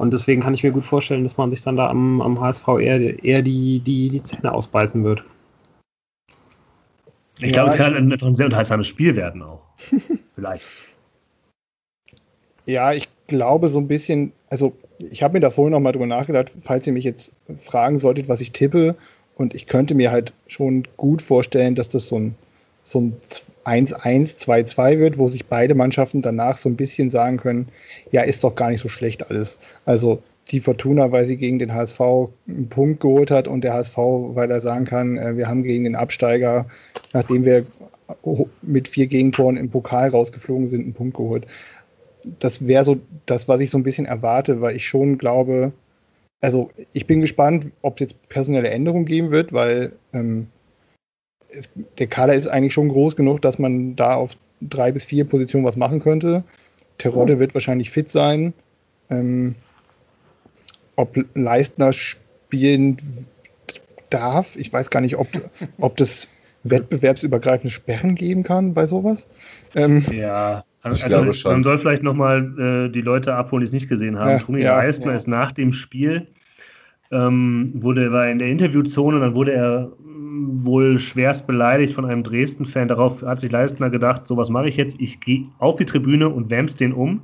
Und 0.00 0.14
deswegen 0.14 0.40
kann 0.40 0.54
ich 0.54 0.62
mir 0.62 0.70
gut 0.70 0.86
vorstellen, 0.86 1.24
dass 1.24 1.36
man 1.36 1.50
sich 1.50 1.60
dann 1.60 1.76
da 1.76 1.90
am, 1.90 2.22
am 2.22 2.40
HSV 2.40 2.66
eher, 2.80 3.22
eher 3.22 3.42
die, 3.42 3.80
die, 3.80 4.08
die 4.08 4.22
Zähne 4.22 4.50
ausbeißen 4.50 5.04
wird. 5.04 5.24
Ich 7.36 7.42
ja, 7.42 7.48
glaube, 7.50 7.68
es 7.68 7.76
kann 7.76 7.94
einfach 7.94 8.26
ein 8.26 8.34
sehr 8.34 8.46
unterhaltsames 8.46 8.86
Spiel 8.86 9.14
werden 9.14 9.42
auch. 9.42 9.60
Vielleicht. 10.34 10.64
Ja, 12.64 12.94
ich 12.94 13.10
glaube 13.26 13.68
so 13.68 13.78
ein 13.78 13.88
bisschen, 13.88 14.32
also 14.48 14.74
ich 14.98 15.22
habe 15.22 15.34
mir 15.34 15.40
da 15.40 15.50
vorhin 15.50 15.72
noch 15.72 15.80
mal 15.80 15.92
drüber 15.92 16.06
nachgedacht, 16.06 16.50
falls 16.62 16.86
ihr 16.86 16.94
mich 16.94 17.04
jetzt 17.04 17.30
fragen 17.58 17.98
solltet, 17.98 18.26
was 18.26 18.40
ich 18.40 18.52
tippe. 18.52 18.96
Und 19.36 19.54
ich 19.54 19.66
könnte 19.66 19.94
mir 19.94 20.10
halt 20.10 20.32
schon 20.46 20.88
gut 20.96 21.20
vorstellen, 21.20 21.74
dass 21.74 21.90
das 21.90 22.08
so 22.08 22.18
ein, 22.18 22.34
so 22.84 23.02
ein 23.02 23.16
1-1, 23.64 24.36
2-2 24.38 24.98
wird, 24.98 25.18
wo 25.18 25.28
sich 25.28 25.46
beide 25.46 25.74
Mannschaften 25.74 26.22
danach 26.22 26.58
so 26.58 26.68
ein 26.68 26.76
bisschen 26.76 27.10
sagen 27.10 27.36
können, 27.36 27.68
ja, 28.10 28.22
ist 28.22 28.44
doch 28.44 28.54
gar 28.54 28.70
nicht 28.70 28.80
so 28.80 28.88
schlecht 28.88 29.30
alles. 29.30 29.58
Also 29.84 30.22
die 30.50 30.60
Fortuna, 30.60 31.12
weil 31.12 31.26
sie 31.26 31.36
gegen 31.36 31.58
den 31.58 31.72
HSV 31.72 32.00
einen 32.00 32.68
Punkt 32.68 33.00
geholt 33.00 33.30
hat 33.30 33.46
und 33.46 33.62
der 33.62 33.74
HSV, 33.74 33.96
weil 33.96 34.50
er 34.50 34.60
sagen 34.60 34.84
kann, 34.84 35.16
äh, 35.16 35.36
wir 35.36 35.48
haben 35.48 35.62
gegen 35.62 35.84
den 35.84 35.96
Absteiger, 35.96 36.66
nachdem 37.12 37.44
wir 37.44 37.66
mit 38.62 38.88
vier 38.88 39.06
Gegentoren 39.06 39.56
im 39.56 39.70
Pokal 39.70 40.10
rausgeflogen 40.10 40.68
sind, 40.68 40.82
einen 40.82 40.94
Punkt 40.94 41.16
geholt. 41.16 41.46
Das 42.40 42.66
wäre 42.66 42.84
so 42.84 42.98
das, 43.26 43.46
was 43.46 43.60
ich 43.60 43.70
so 43.70 43.78
ein 43.78 43.84
bisschen 43.84 44.06
erwarte, 44.06 44.60
weil 44.60 44.74
ich 44.74 44.88
schon 44.88 45.16
glaube, 45.16 45.72
also 46.40 46.70
ich 46.92 47.06
bin 47.06 47.20
gespannt, 47.20 47.66
ob 47.82 48.00
es 48.00 48.10
jetzt 48.10 48.28
personelle 48.28 48.68
Änderungen 48.68 49.04
geben 49.04 49.30
wird, 49.30 49.52
weil 49.52 49.92
ähm, 50.12 50.48
es, 51.52 51.70
der 51.98 52.06
Kader 52.06 52.34
ist 52.34 52.46
eigentlich 52.46 52.72
schon 52.72 52.88
groß 52.88 53.16
genug, 53.16 53.42
dass 53.42 53.58
man 53.58 53.96
da 53.96 54.14
auf 54.14 54.36
drei 54.60 54.92
bis 54.92 55.04
vier 55.04 55.24
Positionen 55.24 55.64
was 55.64 55.76
machen 55.76 56.00
könnte. 56.00 56.44
Terodde 56.98 57.38
wird 57.38 57.54
wahrscheinlich 57.54 57.90
fit 57.90 58.10
sein. 58.10 58.52
Ähm, 59.08 59.54
ob 60.96 61.16
Leistner 61.34 61.92
spielen 61.92 62.98
darf, 64.10 64.56
ich 64.56 64.72
weiß 64.72 64.90
gar 64.90 65.00
nicht, 65.00 65.16
ob, 65.16 65.28
ob 65.78 65.96
das 65.96 66.28
wettbewerbsübergreifende 66.64 67.72
Sperren 67.72 68.14
geben 68.14 68.42
kann 68.42 68.74
bei 68.74 68.86
sowas. 68.86 69.26
Ähm, 69.74 70.04
ja, 70.12 70.64
also, 70.82 71.16
also 71.16 71.48
man 71.48 71.62
soll 71.62 71.78
vielleicht 71.78 72.02
nochmal 72.02 72.86
äh, 72.86 72.90
die 72.90 73.00
Leute 73.00 73.34
abholen, 73.34 73.62
die 73.62 73.66
es 73.66 73.72
nicht 73.72 73.88
gesehen 73.88 74.18
haben. 74.18 74.30
Ja, 74.30 74.38
Toni 74.38 74.62
ja, 74.62 74.76
Leistner 74.76 75.12
ja. 75.12 75.16
ist 75.16 75.28
nach 75.28 75.52
dem 75.52 75.72
Spiel, 75.72 76.26
ähm, 77.10 77.72
wurde, 77.74 78.12
war 78.12 78.28
in 78.28 78.38
der 78.38 78.48
Interviewzone, 78.48 79.20
dann 79.20 79.34
wurde 79.34 79.52
er 79.52 79.92
wohl 79.98 80.98
schwerst 80.98 81.46
beleidigt 81.46 81.92
von 81.94 82.04
einem 82.04 82.22
Dresden-Fan. 82.22 82.88
Darauf 82.88 83.22
hat 83.22 83.40
sich 83.40 83.50
Leistner 83.50 83.90
gedacht, 83.90 84.26
so 84.26 84.36
was 84.36 84.48
mache 84.48 84.68
ich 84.68 84.76
jetzt, 84.76 84.96
ich 85.00 85.20
gehe 85.20 85.46
auf 85.58 85.76
die 85.76 85.84
Tribüne 85.84 86.28
und 86.28 86.50
wärm's 86.50 86.76
den 86.76 86.92
um. 86.92 87.22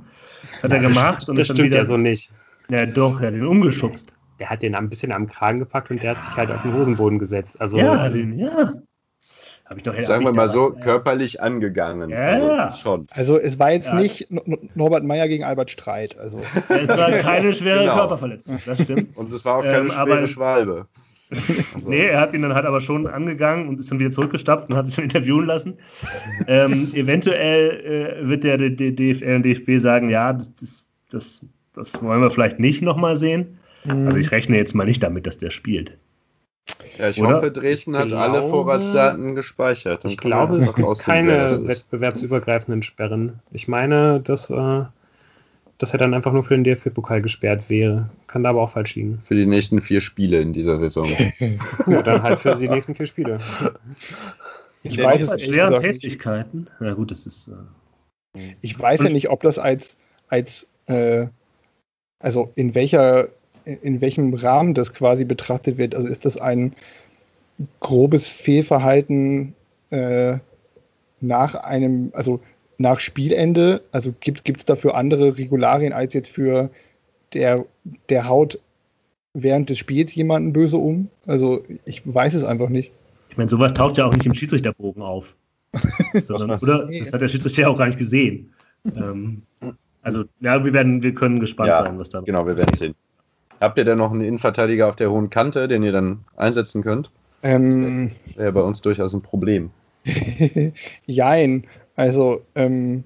Das 0.55 0.65
hat 0.65 0.73
er 0.73 0.81
gemacht. 0.81 1.29
Das, 1.29 1.37
das 1.37 1.47
stimmt 1.49 1.69
wieder, 1.69 1.79
ja 1.79 1.85
so 1.85 1.97
nicht. 1.97 2.33
Ja, 2.69 2.85
doch, 2.87 3.21
er 3.21 3.29
hat 3.29 3.35
den 3.35 3.47
umgeschubst. 3.47 4.15
der 4.39 4.51
hat 4.51 4.63
den 4.63 4.75
ein 4.75 4.89
bisschen 4.89 5.13
am 5.13 5.27
Kragen 5.27 5.59
gepackt 5.59 5.91
und 5.91 6.03
der 6.03 6.13
hat 6.13 6.25
sich 6.25 6.37
halt 6.37 6.51
auf 6.51 6.63
den 6.63 6.75
Hosenboden 6.75 7.19
gesetzt. 7.19 7.61
Also, 7.61 7.79
ja, 7.79 8.09
den, 8.09 8.39
ja. 8.39 8.75
Hab 9.69 9.77
ich 9.77 9.83
doch 9.83 10.01
Sagen 10.01 10.25
wir 10.25 10.33
mal 10.33 10.49
so, 10.49 10.75
was, 10.75 10.83
körperlich 10.83 11.43
angegangen. 11.43 12.11
Ja, 12.11 12.19
also, 12.19 12.77
schon. 12.77 13.07
Also 13.11 13.37
es 13.39 13.59
war 13.59 13.73
jetzt 13.73 13.89
ja. 13.89 13.97
nicht 13.97 14.29
Norbert 14.77 15.03
Meyer 15.03 15.27
gegen 15.27 15.43
Albert 15.43 15.71
Streit. 15.71 16.17
Also. 16.19 16.41
Es 16.69 16.89
war 16.89 17.11
keine 17.11 17.53
schwere 17.53 17.81
genau. 17.81 17.97
Körperverletzung, 17.97 18.61
das 18.65 18.83
stimmt. 18.83 19.17
Und 19.17 19.33
es 19.33 19.45
war 19.45 19.57
auch 19.57 19.65
keine 19.65 19.89
ähm, 19.89 19.91
schwere 19.91 20.27
Schwalbe. 20.27 20.87
Also. 21.75 21.91
nee, 21.91 22.07
er 22.07 22.21
hat 22.21 22.33
ihn 22.35 22.43
dann 22.43 22.55
halt 22.55 22.67
aber 22.67 22.81
schon 22.81 23.09
angegangen 23.09 23.67
und 23.67 23.81
ist 23.81 23.91
dann 23.91 23.99
wieder 23.99 24.13
zurückgestapft 24.13 24.71
und 24.71 24.77
hat 24.77 24.87
sich 24.87 24.95
dann 24.95 25.07
interviewen 25.07 25.45
lassen. 25.45 25.77
ähm, 26.47 26.89
eventuell 26.95 28.21
äh, 28.23 28.29
wird 28.29 28.45
der, 28.45 28.57
der, 28.59 28.71
der, 28.71 28.93
DFL 28.93 29.35
und 29.35 29.43
DFB 29.43 29.79
sagen, 29.79 30.09
ja, 30.09 30.33
das, 30.33 30.55
das, 30.55 30.87
das, 31.11 31.47
das 31.75 32.01
wollen 32.01 32.21
wir 32.21 32.31
vielleicht 32.31 32.61
nicht 32.61 32.81
nochmal 32.81 33.17
sehen. 33.17 33.59
Mhm. 33.85 34.07
Also 34.07 34.21
ich 34.21 34.31
rechne 34.31 34.57
jetzt 34.57 34.75
mal 34.75 34.85
nicht 34.85 35.03
damit, 35.03 35.27
dass 35.27 35.37
der 35.37 35.51
spielt. 35.51 35.99
Ja, 36.99 37.09
ich 37.09 37.23
Oder? 37.23 37.37
hoffe, 37.37 37.51
Dresden 37.51 37.95
ich 37.95 38.01
hat 38.01 38.09
glaube, 38.09 38.23
alle 38.23 38.49
Vorratsdaten 38.49 39.35
gespeichert. 39.35 40.05
ich 40.05 40.17
glaube, 40.17 40.57
es 40.57 40.75
gibt 40.75 40.99
keine 41.01 41.49
wettbewerbsübergreifenden 41.67 42.83
Sperren. 42.83 43.41
Ich 43.53 43.69
meine, 43.69 44.21
dass, 44.21 44.51
äh, 44.51 44.85
dass 45.79 45.93
er 45.93 45.99
dann 45.99 46.15
einfach 46.15 46.33
nur 46.33 46.43
für 46.43 46.55
den 46.55 46.65
DFB-Pokal 46.65 47.23
gesperrt 47.23 47.69
wäre. 47.71 48.11
Kann 48.27 48.43
da 48.43 48.51
aber 48.51 48.63
auch 48.63 48.71
falsch 48.71 48.97
liegen. 48.97 49.21
Für 49.23 49.35
die 49.35 49.47
nächsten 49.47 49.81
vier 49.81 50.01
Spiele 50.01 50.41
in 50.41 50.53
dieser 50.53 50.79
Saison. 50.79 51.09
ja, 51.87 52.03
dann 52.03 52.23
halt 52.23 52.41
für 52.41 52.57
die 52.57 52.69
nächsten 52.69 52.95
vier 52.95 53.07
Spiele. 53.07 53.39
Ich 54.83 55.03
weiß 55.03 55.23
es 55.23 55.45
schweren 55.45 55.77
Tätigkeiten. 55.77 56.69
Ja, 56.81 56.95
gut, 56.95 57.11
das 57.11 57.27
ist. 57.27 57.49
Äh 57.49 58.55
ich 58.61 58.79
weiß 58.79 59.03
ja 59.03 59.11
nicht, 59.11 59.31
ob 59.31 59.43
das 59.43 59.59
als, 59.59 59.97
als 60.29 60.67
äh, 60.87 61.27
also 62.19 62.53
in 62.55 62.75
welcher 62.75 63.29
in 63.67 64.01
welchem 64.01 64.33
Rahmen 64.35 64.75
das 64.75 64.95
quasi 64.95 65.25
betrachtet 65.25 65.77
wird. 65.77 65.95
Also 65.95 66.09
ist 66.09 66.25
das 66.25 66.39
ein 66.39 66.73
grobes 67.81 68.29
Fehlverhalten 68.29 69.55
äh, 69.91 70.39
nach 71.21 71.55
einem, 71.55 72.11
also 72.15 72.41
nach 72.79 73.01
Spielende? 73.01 73.83
Also 73.91 74.15
gibt 74.21 74.47
es 74.47 74.65
dafür 74.65 74.95
andere 74.95 75.37
Regularien 75.37 75.93
als 75.93 76.15
jetzt 76.15 76.29
für 76.29 76.71
der, 77.33 77.65
der 78.09 78.29
haut 78.29 78.59
während 79.35 79.69
des 79.69 79.79
Spiels 79.79 80.15
jemanden 80.15 80.53
böse 80.53 80.77
um? 80.77 81.11
Also 81.27 81.65
ich 81.85 82.03
weiß 82.05 82.35
es 82.35 82.45
einfach 82.45 82.69
nicht. 82.69 82.93
Ich 83.31 83.37
meine, 83.37 83.51
sowas 83.51 83.75
taucht 83.75 83.99
ja 83.99 84.07
auch 84.07 84.13
nicht 84.13 84.27
im 84.27 84.35
Schiedsrichterbogen 84.35 85.03
auf. 85.03 85.35
Sondern, 86.15 86.59
oder? 86.61 86.89
Das 86.99 87.13
hat 87.13 87.21
der 87.21 87.29
Schiedsrichter 87.29 87.63
ja 87.63 87.69
auch 87.69 87.77
gar 87.77 87.87
nicht 87.87 87.99
gesehen. 87.99 88.55
Ähm, 88.97 89.43
also, 90.03 90.25
ja, 90.41 90.65
wir 90.65 90.73
werden, 90.73 91.03
wir 91.03 91.13
können 91.13 91.41
gespannt 91.41 91.69
ja, 91.69 91.79
sein, 91.79 91.99
was 91.99 92.09
da. 92.09 92.21
Genau, 92.21 92.47
wir 92.47 92.57
werden 92.57 92.73
sehen. 92.75 92.95
Habt 93.61 93.79
ihr 93.79 93.85
denn 93.85 93.99
noch 93.99 94.13
einen 94.13 94.23
Innenverteidiger 94.23 94.89
auf 94.89 94.97
der 94.97 95.11
hohen 95.11 95.31
Kante, 95.31 95.69
den 95.69 95.83
ihr 95.83 95.93
dann 95.93 96.25
einsetzen 96.37 96.83
könnt? 96.83 97.11
Ähm, 97.43 98.11
das 98.27 98.37
wäre 98.37 98.53
bei 98.53 98.63
uns 98.63 98.83
durchaus 98.83 99.15
ein 99.15 99.23
Problem. 99.23 99.71
Jein. 101.07 101.65
Also 101.95 102.43
ähm, 102.55 103.05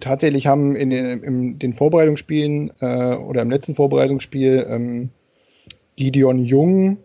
tatsächlich 0.00 0.46
haben 0.46 0.74
in 0.74 0.90
den, 0.90 1.22
in 1.22 1.58
den 1.58 1.74
Vorbereitungsspielen 1.74 2.72
äh, 2.80 3.14
oder 3.14 3.42
im 3.42 3.50
letzten 3.50 3.74
Vorbereitungsspiel 3.74 4.66
ähm, 4.68 5.10
Gideon 5.96 6.44
Jung 6.44 6.98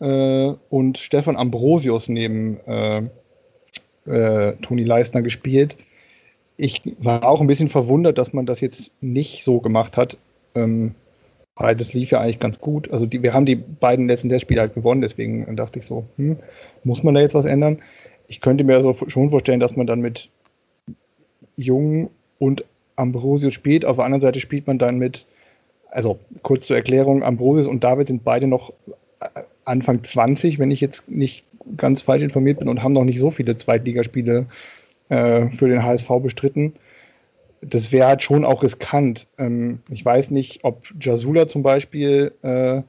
äh, 0.00 0.52
und 0.70 0.98
Stefan 0.98 1.36
Ambrosius 1.36 2.08
neben 2.08 2.58
äh, 2.66 3.02
äh 4.06 4.56
Toni 4.62 4.84
Leistner 4.84 5.22
gespielt. 5.22 5.76
Ich 6.56 6.82
war 6.98 7.24
auch 7.24 7.40
ein 7.40 7.46
bisschen 7.46 7.68
verwundert, 7.68 8.18
dass 8.18 8.32
man 8.32 8.46
das 8.46 8.60
jetzt 8.60 8.90
nicht 9.00 9.44
so 9.44 9.60
gemacht 9.60 9.96
hat. 9.96 10.16
Ähm, 10.54 10.94
Beides 11.56 11.94
lief 11.94 12.10
ja 12.10 12.20
eigentlich 12.20 12.38
ganz 12.38 12.60
gut. 12.60 12.90
Also 12.92 13.06
die, 13.06 13.22
wir 13.22 13.32
haben 13.32 13.46
die 13.46 13.56
beiden 13.56 14.08
letzten 14.08 14.28
Testspiele 14.28 14.60
halt 14.60 14.74
gewonnen, 14.74 15.00
deswegen 15.00 15.56
dachte 15.56 15.78
ich 15.78 15.86
so, 15.86 16.04
hm, 16.16 16.36
muss 16.84 17.02
man 17.02 17.14
da 17.14 17.20
jetzt 17.22 17.34
was 17.34 17.46
ändern? 17.46 17.78
Ich 18.28 18.42
könnte 18.42 18.62
mir 18.62 18.80
so 18.82 18.92
schon 18.92 19.30
vorstellen, 19.30 19.58
dass 19.58 19.74
man 19.74 19.86
dann 19.86 20.00
mit 20.00 20.28
Jung 21.56 22.10
und 22.38 22.64
Ambrosius 22.96 23.54
spielt. 23.54 23.86
Auf 23.86 23.96
der 23.96 24.04
anderen 24.04 24.20
Seite 24.20 24.40
spielt 24.40 24.66
man 24.66 24.78
dann 24.78 24.98
mit, 24.98 25.24
also 25.90 26.18
kurz 26.42 26.66
zur 26.66 26.76
Erklärung, 26.76 27.22
Ambrosius 27.22 27.66
und 27.66 27.82
David 27.82 28.08
sind 28.08 28.22
beide 28.22 28.46
noch 28.46 28.74
äh, 29.20 29.42
Anfang 29.64 30.04
20, 30.04 30.58
wenn 30.58 30.70
ich 30.70 30.82
jetzt 30.82 31.08
nicht 31.08 31.44
ganz 31.78 32.02
falsch 32.02 32.22
informiert 32.22 32.58
bin 32.58 32.68
und 32.68 32.82
haben 32.82 32.92
noch 32.92 33.04
nicht 33.04 33.18
so 33.18 33.30
viele 33.30 33.56
Zweitligaspiele 33.56 34.46
äh, 35.08 35.48
für 35.48 35.68
den 35.68 35.82
HSV 35.82 36.08
bestritten 36.22 36.74
das 37.68 37.92
wäre 37.92 38.08
halt 38.08 38.22
schon 38.22 38.44
auch 38.44 38.62
riskant. 38.62 39.26
Ähm, 39.38 39.80
ich 39.88 40.04
weiß 40.04 40.30
nicht, 40.30 40.64
ob 40.64 40.86
Jasula 41.00 41.48
zum 41.48 41.62
Beispiel 41.62 42.32
äh, 42.42 42.82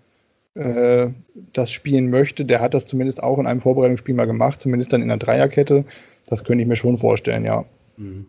äh, 0.60 1.12
das 1.54 1.72
spielen 1.72 2.10
möchte. 2.10 2.46
Der 2.46 2.62
hat 2.62 2.74
das 2.74 2.86
zumindest 2.86 3.22
auch 3.22 3.40
in 3.40 3.48
einem 3.48 3.62
Vorbereitungsspiel 3.62 4.16
mal 4.16 4.26
gemacht, 4.26 4.62
zumindest 4.62 4.94
dann 4.94 5.02
in 5.02 5.08
der 5.10 5.18
Dreierkette. 5.18 5.86
Das 6.28 6.44
könnte 6.44 6.62
ich 6.62 6.68
mir 6.68 6.76
schon 6.76 6.98
vorstellen, 6.98 7.46
ja. 7.46 7.66
Mhm. 7.98 8.28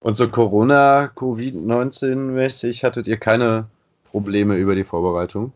Und 0.00 0.16
so 0.16 0.28
Corona, 0.28 1.10
Covid-19-mäßig 1.14 2.82
hattet 2.82 3.06
ihr 3.06 3.18
keine 3.18 3.66
Probleme 4.04 4.56
über 4.56 4.74
die 4.74 4.84
Vorbereitung? 4.84 5.52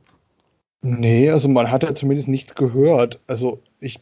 Nee, 0.82 1.30
also 1.30 1.48
man 1.48 1.70
hat 1.70 1.82
ja 1.82 1.94
zumindest 1.94 2.28
nichts 2.28 2.54
gehört. 2.54 3.18
Also 3.26 3.60
ich, 3.80 3.98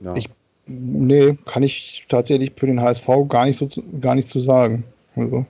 ja. 0.00 0.14
ich 0.14 0.30
Nee, 0.68 1.38
kann 1.46 1.62
ich 1.62 2.04
tatsächlich 2.08 2.52
für 2.56 2.66
den 2.66 2.80
HSV 2.80 3.06
gar 3.28 3.46
nicht 3.46 3.58
so 3.58 3.68
gar 4.00 4.14
nicht 4.14 4.28
zu 4.28 4.40
sagen. 4.40 4.84
Also. 5.16 5.46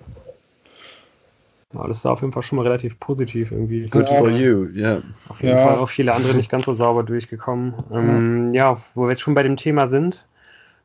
Ja, 1.74 1.86
das 1.86 1.98
ist 1.98 2.06
auf 2.06 2.20
jeden 2.20 2.32
Fall 2.32 2.42
schon 2.42 2.56
mal 2.56 2.62
relativ 2.62 2.98
positiv 2.98 3.52
irgendwie. 3.52 3.86
Good 3.88 4.08
ja. 4.08 4.18
for 4.18 4.30
you, 4.30 4.66
ja. 4.72 4.92
Yeah. 4.92 5.02
Auf 5.28 5.42
jeden 5.42 5.56
ja. 5.56 5.66
Fall 5.66 5.78
auch 5.78 5.88
viele 5.88 6.14
andere 6.14 6.34
nicht 6.34 6.50
ganz 6.50 6.64
so 6.66 6.72
sauber 6.72 7.02
durchgekommen. 7.02 7.74
Ähm, 7.92 8.54
ja, 8.54 8.78
wo 8.94 9.02
wir 9.02 9.10
jetzt 9.10 9.20
schon 9.20 9.34
bei 9.34 9.42
dem 9.42 9.56
Thema 9.56 9.86
sind. 9.86 10.24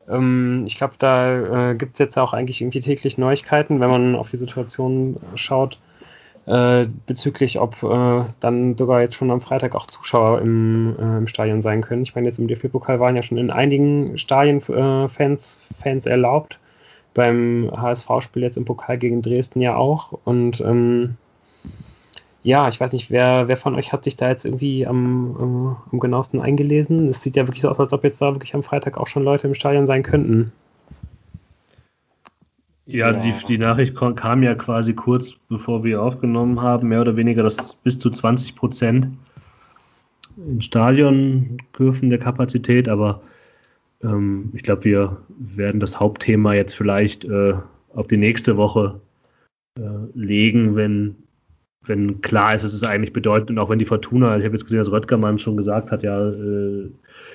Ähm, 0.08 0.64
ich 0.66 0.76
glaube, 0.76 0.94
da 0.98 1.70
äh, 1.70 1.74
gibt 1.76 1.94
es 1.94 2.00
jetzt 2.00 2.18
auch 2.18 2.32
eigentlich 2.32 2.60
irgendwie 2.60 2.80
täglich 2.80 3.16
Neuigkeiten, 3.16 3.80
wenn 3.80 3.90
man 3.90 4.14
auf 4.16 4.30
die 4.30 4.36
Situation 4.36 5.16
schaut. 5.36 5.78
Äh, 6.46 6.88
bezüglich, 7.06 7.58
ob 7.58 7.82
äh, 7.82 8.24
dann 8.40 8.76
sogar 8.76 9.00
jetzt 9.00 9.14
schon 9.14 9.30
am 9.30 9.40
Freitag 9.40 9.74
auch 9.74 9.86
Zuschauer 9.86 10.42
im, 10.42 10.94
äh, 10.98 11.18
im 11.18 11.26
Stadion 11.26 11.62
sein 11.62 11.80
können. 11.80 12.02
Ich 12.02 12.14
meine, 12.14 12.26
jetzt 12.26 12.38
im 12.38 12.48
DFB-Pokal 12.48 13.00
waren 13.00 13.16
ja 13.16 13.22
schon 13.22 13.38
in 13.38 13.50
einigen 13.50 14.18
Stadien 14.18 14.58
äh, 14.58 15.08
Fans, 15.08 15.68
Fans 15.80 16.04
erlaubt. 16.04 16.58
Beim 17.14 17.70
HSV-Spiel 17.74 18.42
jetzt 18.42 18.58
im 18.58 18.66
Pokal 18.66 18.98
gegen 18.98 19.22
Dresden 19.22 19.60
ja 19.60 19.76
auch. 19.76 20.18
Und 20.24 20.60
ähm, 20.60 21.16
ja, 22.42 22.68
ich 22.68 22.78
weiß 22.78 22.92
nicht, 22.92 23.10
wer, 23.10 23.48
wer 23.48 23.56
von 23.56 23.74
euch 23.74 23.92
hat 23.94 24.04
sich 24.04 24.16
da 24.16 24.28
jetzt 24.28 24.44
irgendwie 24.44 24.86
am, 24.86 25.78
am 25.90 26.00
genauesten 26.00 26.42
eingelesen? 26.42 27.08
Es 27.08 27.22
sieht 27.22 27.36
ja 27.36 27.46
wirklich 27.46 27.62
so 27.62 27.70
aus, 27.70 27.80
als 27.80 27.94
ob 27.94 28.04
jetzt 28.04 28.20
da 28.20 28.34
wirklich 28.34 28.54
am 28.54 28.62
Freitag 28.62 28.98
auch 28.98 29.06
schon 29.06 29.24
Leute 29.24 29.46
im 29.46 29.54
Stadion 29.54 29.86
sein 29.86 30.02
könnten. 30.02 30.52
Ja, 32.86 33.10
ja. 33.10 33.22
Die, 33.22 33.32
die 33.46 33.58
Nachricht 33.58 33.94
kam 33.94 34.42
ja 34.42 34.54
quasi 34.54 34.94
kurz 34.94 35.34
bevor 35.48 35.84
wir 35.84 36.02
aufgenommen 36.02 36.60
haben, 36.60 36.88
mehr 36.88 37.00
oder 37.00 37.16
weniger, 37.16 37.42
dass 37.42 37.76
bis 37.76 37.98
zu 37.98 38.10
20 38.10 38.54
Prozent 38.56 39.08
in 40.36 40.60
Stadion 40.60 41.58
dürfen 41.78 42.10
der 42.10 42.18
Kapazität, 42.18 42.88
aber 42.88 43.22
ähm, 44.02 44.50
ich 44.52 44.62
glaube, 44.62 44.84
wir 44.84 45.16
werden 45.28 45.80
das 45.80 45.98
Hauptthema 45.98 46.54
jetzt 46.54 46.74
vielleicht 46.74 47.24
äh, 47.24 47.54
auf 47.94 48.08
die 48.08 48.16
nächste 48.16 48.56
Woche 48.56 49.00
äh, 49.78 49.82
legen, 50.14 50.76
wenn, 50.76 51.14
wenn 51.82 52.20
klar 52.20 52.54
ist, 52.54 52.64
was 52.64 52.72
es 52.72 52.82
eigentlich 52.82 53.12
bedeutet 53.12 53.50
und 53.50 53.58
auch 53.58 53.70
wenn 53.70 53.78
die 53.78 53.84
Fortuna, 53.84 54.36
ich 54.36 54.44
habe 54.44 54.54
jetzt 54.54 54.64
gesehen, 54.64 54.78
dass 54.78 54.90
Röttgermann 54.90 55.38
schon 55.38 55.56
gesagt 55.56 55.90
hat, 55.90 56.02
ja, 56.02 56.28
äh, 56.28 56.90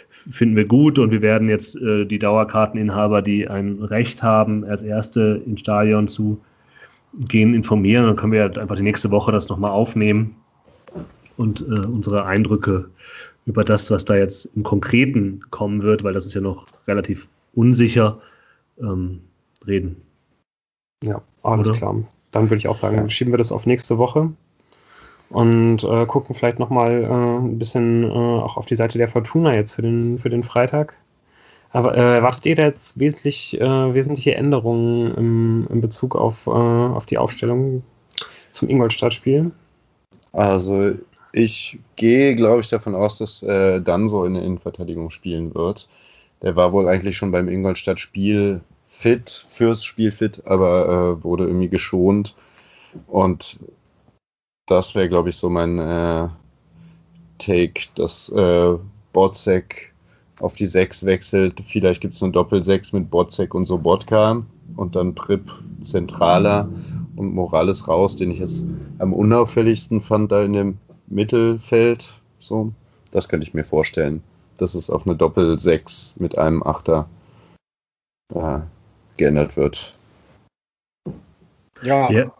finden 0.10 0.56
wir 0.56 0.66
gut 0.66 1.00
und 1.00 1.12
wir 1.12 1.22
werden 1.22 1.50
jetzt 1.50 1.76
äh, 1.76 2.06
die 2.06 2.20
Dauerkarteninhaber, 2.20 3.22
die 3.22 3.48
ein 3.48 3.80
Recht 3.80 4.24
haben, 4.24 4.66
als 4.66 4.84
Erste 4.84 5.42
ins 5.46 5.62
Stadion 5.62 6.08
zu 6.08 6.40
gehen, 7.14 7.54
informieren. 7.54 8.06
Dann 8.06 8.16
können 8.16 8.34
wir 8.34 8.42
halt 8.42 8.58
einfach 8.58 8.76
die 8.76 8.84
nächste 8.84 9.12
Woche 9.12 9.32
das 9.32 9.50
nochmal 9.50 9.72
aufnehmen 9.72 10.36
und 11.38 11.62
äh, 11.62 11.88
unsere 11.88 12.26
Eindrücke 12.26 12.90
über 13.46 13.64
das, 13.64 13.90
was 13.90 14.06
da 14.06 14.16
jetzt 14.16 14.46
im 14.56 14.64
Konkreten 14.64 15.42
kommen 15.50 15.82
wird, 15.82 16.04
weil 16.04 16.14
das 16.14 16.26
ist 16.26 16.34
ja 16.34 16.42
noch 16.42 16.68
relativ 16.88 17.28
unsicher, 17.54 18.20
ähm, 18.80 19.22
reden. 19.66 19.98
Ja, 21.04 21.22
alles 21.44 21.70
Oder? 21.70 21.78
klar. 21.78 22.04
Dann 22.32 22.44
würde 22.44 22.58
ich 22.58 22.68
auch 22.68 22.76
sagen, 22.76 23.10
schieben 23.10 23.34
wir 23.34 23.38
das 23.38 23.52
auf 23.52 23.66
nächste 23.66 23.98
Woche 23.98 24.32
und 25.30 25.84
äh, 25.84 26.06
gucken 26.06 26.36
vielleicht 26.36 26.60
nochmal 26.60 27.04
äh, 27.04 27.08
ein 27.08 27.60
bisschen 27.60 28.04
äh, 28.04 28.14
auch 28.14 28.58
auf 28.58 28.66
die 28.66 28.76
Seite 28.76 28.98
der 28.98 29.08
Fortuna 29.08 29.54
jetzt 29.54 29.76
für 29.76 29.82
den, 29.82 30.18
für 30.18 30.30
den 30.30 30.44
Freitag. 30.44 30.96
Aber 31.72 31.96
äh, 31.96 32.16
erwartet 32.16 32.46
ihr 32.48 32.56
da 32.56 32.64
jetzt 32.64 33.00
wesentlich, 33.00 33.60
äh, 33.62 33.94
wesentliche 33.94 34.34
Änderungen 34.34 35.14
im, 35.16 35.68
in 35.70 35.82
Bezug 35.82 36.16
auf, 36.16 36.48
äh, 36.48 36.50
auf 36.50 37.06
die 37.06 37.20
Aufstellung 37.20 37.84
zum 38.52 38.70
Ingolstadt-Spiel? 38.70 39.52
Also 40.34 40.94
ich 41.32 41.80
gehe, 41.96 42.36
glaube 42.36 42.62
ich, 42.62 42.70
davon 42.70 42.96
aus, 42.96 43.20
dass 43.20 43.44
äh, 43.44 43.82
Danso 43.82 44.26
in 44.26 44.34
der 44.34 44.44
Innenverteidigung 44.44 45.12
spielen 45.12 45.54
wird. 45.54 45.88
Der 46.42 46.56
war 46.56 46.74
wohl 46.74 46.88
eigentlich 46.88 47.18
schon 47.18 47.32
beim 47.32 47.48
Ingolstadt-Spiel 47.48 48.62
fit, 48.88 49.46
fürs 49.50 49.84
Spiel 49.84 50.12
fit, 50.12 50.42
aber 50.46 51.18
äh, 51.20 51.24
wurde 51.24 51.46
irgendwie 51.46 51.70
geschont. 51.70 52.36
Und 53.08 53.60
das 54.70 54.94
wäre, 54.94 55.10
glaube 55.10 55.30
ich, 55.30 55.36
so 55.36 55.50
mein 55.50 55.80
äh, 55.80 56.28
Take, 57.40 57.82
dass 57.96 58.30
äh, 58.30 58.76
Botzek 59.14 59.94
auf 60.40 60.56
die 60.56 60.66
6 60.66 61.06
wechselt. 61.06 61.62
Vielleicht 61.66 62.02
gibt 62.02 62.14
es 62.14 62.24
eine 62.24 62.32
Doppel-6 62.32 62.96
mit 62.96 63.10
Botzek 63.10 63.56
und 63.56 63.66
Sobotka 63.66 64.44
und 64.76 64.96
dann 64.96 65.16
Prip 65.16 65.52
zentraler 65.82 66.70
und 67.16 67.34
Morales 67.34 67.88
raus, 67.88 68.16
den 68.16 68.32
ich 68.32 68.40
jetzt 68.40 68.66
am 69.00 69.14
unauffälligsten 69.14 70.02
fand 70.02 70.32
da 70.32 70.44
in 70.44 70.54
dem 70.54 70.78
Mittelfeld. 71.08 72.10
So, 72.38 72.72
das 73.12 73.28
könnte 73.28 73.48
ich 73.48 73.54
mir 73.54 73.66
vorstellen, 73.66 74.22
dass 74.58 74.76
es 74.76 74.90
auf 74.90 75.06
eine 75.06 75.16
Doppel-6 75.16 76.22
mit 76.22 76.38
einem 76.38 76.62
Achter 76.64 77.10
äh, 78.34 78.60
geändert 79.18 79.58
wird. 79.58 79.96
Ja, 81.82 82.10
yeah. 82.10 82.39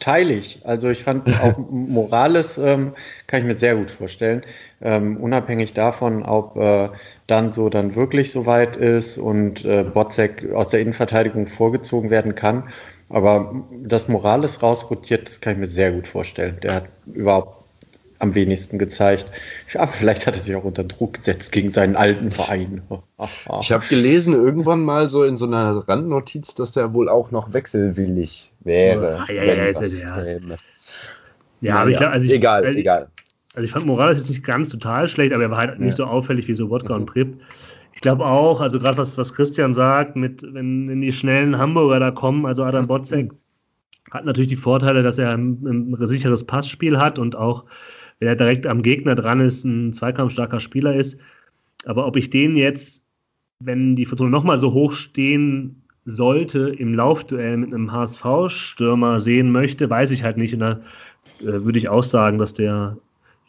Teile 0.00 0.34
ich. 0.34 0.60
Also 0.64 0.88
ich 0.88 1.02
fand 1.02 1.28
auch 1.42 1.58
Morales 1.70 2.58
ähm, 2.58 2.92
kann 3.26 3.40
ich 3.40 3.46
mir 3.46 3.56
sehr 3.56 3.76
gut 3.76 3.90
vorstellen. 3.90 4.42
Ähm, 4.80 5.16
unabhängig 5.16 5.74
davon, 5.74 6.22
ob 6.22 6.56
äh, 6.56 6.88
dann 7.26 7.52
so 7.52 7.68
dann 7.68 7.94
wirklich 7.94 8.30
so 8.30 8.46
weit 8.46 8.76
ist 8.76 9.18
und 9.18 9.64
äh, 9.64 9.84
Botzek 9.84 10.52
aus 10.52 10.68
der 10.68 10.80
Innenverteidigung 10.80 11.46
vorgezogen 11.46 12.10
werden 12.10 12.34
kann. 12.34 12.64
Aber 13.08 13.64
dass 13.82 14.08
Morales 14.08 14.62
rausrotiert, 14.62 15.28
das 15.28 15.40
kann 15.40 15.54
ich 15.54 15.58
mir 15.58 15.66
sehr 15.66 15.92
gut 15.92 16.06
vorstellen. 16.06 16.58
Der 16.62 16.74
hat 16.74 16.84
überhaupt 17.06 17.58
am 18.18 18.34
wenigsten 18.34 18.78
gezeigt. 18.78 19.26
Aber 19.74 19.88
vielleicht 19.88 20.26
hat 20.26 20.36
er 20.36 20.42
sich 20.42 20.54
auch 20.56 20.64
unter 20.64 20.84
Druck 20.84 21.14
gesetzt 21.14 21.52
gegen 21.52 21.70
seinen 21.70 21.96
alten 21.96 22.30
Verein. 22.30 22.82
ich 23.60 23.72
habe 23.72 23.86
gelesen 23.86 24.34
irgendwann 24.34 24.82
mal 24.82 25.08
so 25.08 25.24
in 25.24 25.36
so 25.36 25.46
einer 25.46 25.88
Randnotiz, 25.88 26.54
dass 26.54 26.72
der 26.72 26.94
wohl 26.94 27.08
auch 27.08 27.30
noch 27.30 27.52
wechselwillig 27.52 28.47
wäre. 28.60 29.24
Ja, 29.28 29.34
ja, 29.34 29.54
ja, 29.54 29.70
ja. 29.70 30.56
ja, 31.60 31.76
aber 31.76 31.90
ich 31.90 31.96
glaube, 31.96 32.12
also 32.12 32.26
ich, 32.26 32.32
egal, 32.32 32.62
weil, 32.64 32.76
egal. 32.76 33.08
Also 33.54 33.64
ich 33.64 33.72
fand 33.72 33.86
Morales 33.86 34.18
jetzt 34.18 34.28
nicht 34.28 34.44
ganz 34.44 34.68
total 34.68 35.08
schlecht, 35.08 35.32
aber 35.32 35.44
er 35.44 35.50
war 35.50 35.58
halt 35.58 35.80
nicht 35.80 35.96
so 35.96 36.04
auffällig 36.04 36.48
wie 36.48 36.54
so 36.54 36.70
Wodka 36.70 36.94
mhm. 36.94 37.00
und 37.00 37.06
Prip. 37.06 37.36
Ich 37.94 38.00
glaube 38.00 38.24
auch, 38.24 38.60
also 38.60 38.78
gerade 38.78 38.98
was, 38.98 39.18
was 39.18 39.34
Christian 39.34 39.74
sagt, 39.74 40.14
mit 40.14 40.42
wenn, 40.54 40.88
wenn 40.88 41.00
die 41.00 41.10
schnellen 41.10 41.58
Hamburger 41.58 41.98
da 41.98 42.10
kommen, 42.12 42.46
also 42.46 42.62
Adam 42.62 42.86
Botzek 42.86 43.32
hat 44.12 44.24
natürlich 44.24 44.48
die 44.48 44.56
Vorteile, 44.56 45.02
dass 45.02 45.18
er 45.18 45.32
ein, 45.32 45.58
ein 45.66 46.06
sicheres 46.06 46.44
Passspiel 46.44 46.98
hat 46.98 47.18
und 47.18 47.34
auch 47.34 47.64
wenn 48.20 48.28
er 48.28 48.36
direkt 48.36 48.66
am 48.66 48.82
Gegner 48.82 49.14
dran 49.14 49.40
ist, 49.40 49.64
ein 49.64 49.92
zweikampfstarker 49.92 50.60
Spieler 50.60 50.94
ist. 50.94 51.18
Aber 51.84 52.06
ob 52.06 52.16
ich 52.16 52.30
den 52.30 52.56
jetzt, 52.56 53.04
wenn 53.60 53.96
die 53.96 54.04
Fortuna 54.04 54.30
nochmal 54.30 54.58
so 54.58 54.72
hoch 54.72 54.92
stehen 54.92 55.82
sollte, 56.08 56.70
im 56.70 56.94
Laufduell 56.94 57.56
mit 57.58 57.72
einem 57.72 57.92
HSV-Stürmer 57.92 59.18
sehen 59.18 59.52
möchte, 59.52 59.88
weiß 59.88 60.10
ich 60.10 60.24
halt 60.24 60.38
nicht. 60.38 60.54
Und 60.54 60.60
da 60.60 60.80
äh, 61.40 61.44
würde 61.64 61.78
ich 61.78 61.88
auch 61.88 62.04
sagen, 62.04 62.38
dass 62.38 62.54
der 62.54 62.96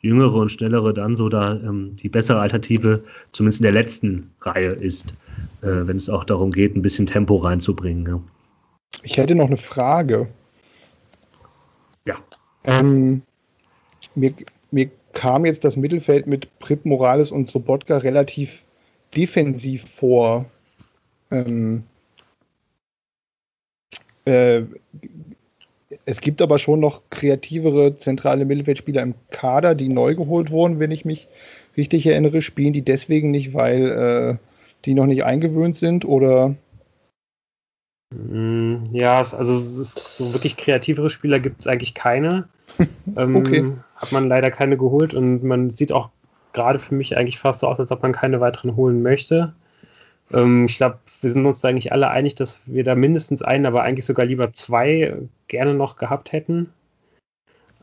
jüngere 0.02 0.36
und 0.36 0.52
schnellere 0.52 0.94
dann 0.94 1.16
so 1.16 1.30
da 1.30 1.54
ähm, 1.54 1.96
die 1.96 2.10
bessere 2.10 2.40
Alternative, 2.40 3.04
zumindest 3.32 3.62
in 3.62 3.64
der 3.64 3.72
letzten 3.72 4.32
Reihe 4.42 4.68
ist, 4.68 5.14
äh, 5.62 5.68
wenn 5.68 5.98
es 5.98 6.10
auch 6.10 6.24
darum 6.24 6.52
geht, 6.52 6.76
ein 6.76 6.82
bisschen 6.82 7.06
Tempo 7.06 7.36
reinzubringen. 7.36 8.06
Ja. 8.06 8.22
Ich 9.04 9.18
hätte 9.18 9.36
noch 9.36 9.48
eine 9.48 9.58
Frage. 9.58 10.28
Ja. 12.06 12.16
Ähm, 12.66 13.22
mir, 14.16 14.34
mir 14.72 14.90
kam 15.14 15.46
jetzt 15.46 15.64
das 15.64 15.76
Mittelfeld 15.76 16.28
mit 16.28 16.48
Prip 16.60 16.86
Morales 16.86 17.32
und 17.32 17.50
Sobotka 17.50 17.98
relativ 17.98 18.64
defensiv 19.16 19.84
vor. 19.84 20.46
Ähm, 21.32 21.84
äh, 24.26 24.64
es 26.06 26.22
gibt 26.22 26.42
aber 26.42 26.60
schon 26.60 26.80
noch 26.80 27.02
kreativere 27.10 27.98
zentrale 27.98 28.46
Mittelfeldspieler 28.46 29.02
im 29.02 29.16
Kader, 29.32 29.76
die 29.76 29.90
neu 29.90 30.16
geholt 30.16 30.52
wurden, 30.52 30.80
wenn 30.80 30.92
ich 30.92 31.06
mich 31.06 31.28
richtig 31.78 32.06
erinnere. 32.06 32.42
Spielen 32.42 32.74
die 32.74 32.82
deswegen 32.84 33.32
nicht, 33.32 33.54
weil 33.54 33.90
äh, 33.90 34.46
die 34.86 34.94
noch 34.94 35.06
nicht 35.06 35.24
eingewöhnt 35.24 35.78
sind 35.78 36.06
oder? 36.06 36.56
Mm, 38.16 38.94
ja, 38.94 39.18
also 39.18 39.44
so 39.44 40.34
wirklich 40.34 40.58
kreativere 40.58 41.10
Spieler 41.10 41.40
gibt 41.40 41.62
es 41.62 41.68
eigentlich 41.68 41.94
keine. 41.94 42.48
ähm, 43.18 43.36
okay. 43.36 43.72
Hat 43.96 44.12
man 44.12 44.28
leider 44.28 44.52
keine 44.52 44.78
geholt 44.78 45.14
und 45.14 45.44
man 45.44 45.72
sieht 45.72 45.92
auch 45.92 46.10
gerade 46.54 46.80
für 46.80 46.96
mich 46.96 47.18
eigentlich 47.18 47.40
fast 47.40 47.60
so 47.62 47.68
aus, 47.68 47.80
als 47.80 47.92
ob 47.92 48.02
man 48.02 48.14
keine 48.14 48.40
weiteren 48.40 48.76
holen 48.76 49.02
möchte. 49.02 49.54
Ähm, 50.34 50.66
ich 50.66 50.78
glaube, 50.78 51.00
wir 51.22 51.30
sind 51.30 51.46
uns 51.46 51.62
da 51.62 51.70
eigentlich 51.70 51.92
alle 51.92 52.10
einig, 52.10 52.36
dass 52.36 52.62
wir 52.66 52.84
da 52.84 52.96
mindestens 52.96 53.42
einen, 53.42 53.66
aber 53.66 53.84
eigentlich 53.84 54.06
sogar 54.06 54.26
lieber 54.26 54.54
zwei 54.54 55.18
gerne 55.48 55.74
noch 55.74 55.96
gehabt 55.96 56.32
hätten. 56.32 56.72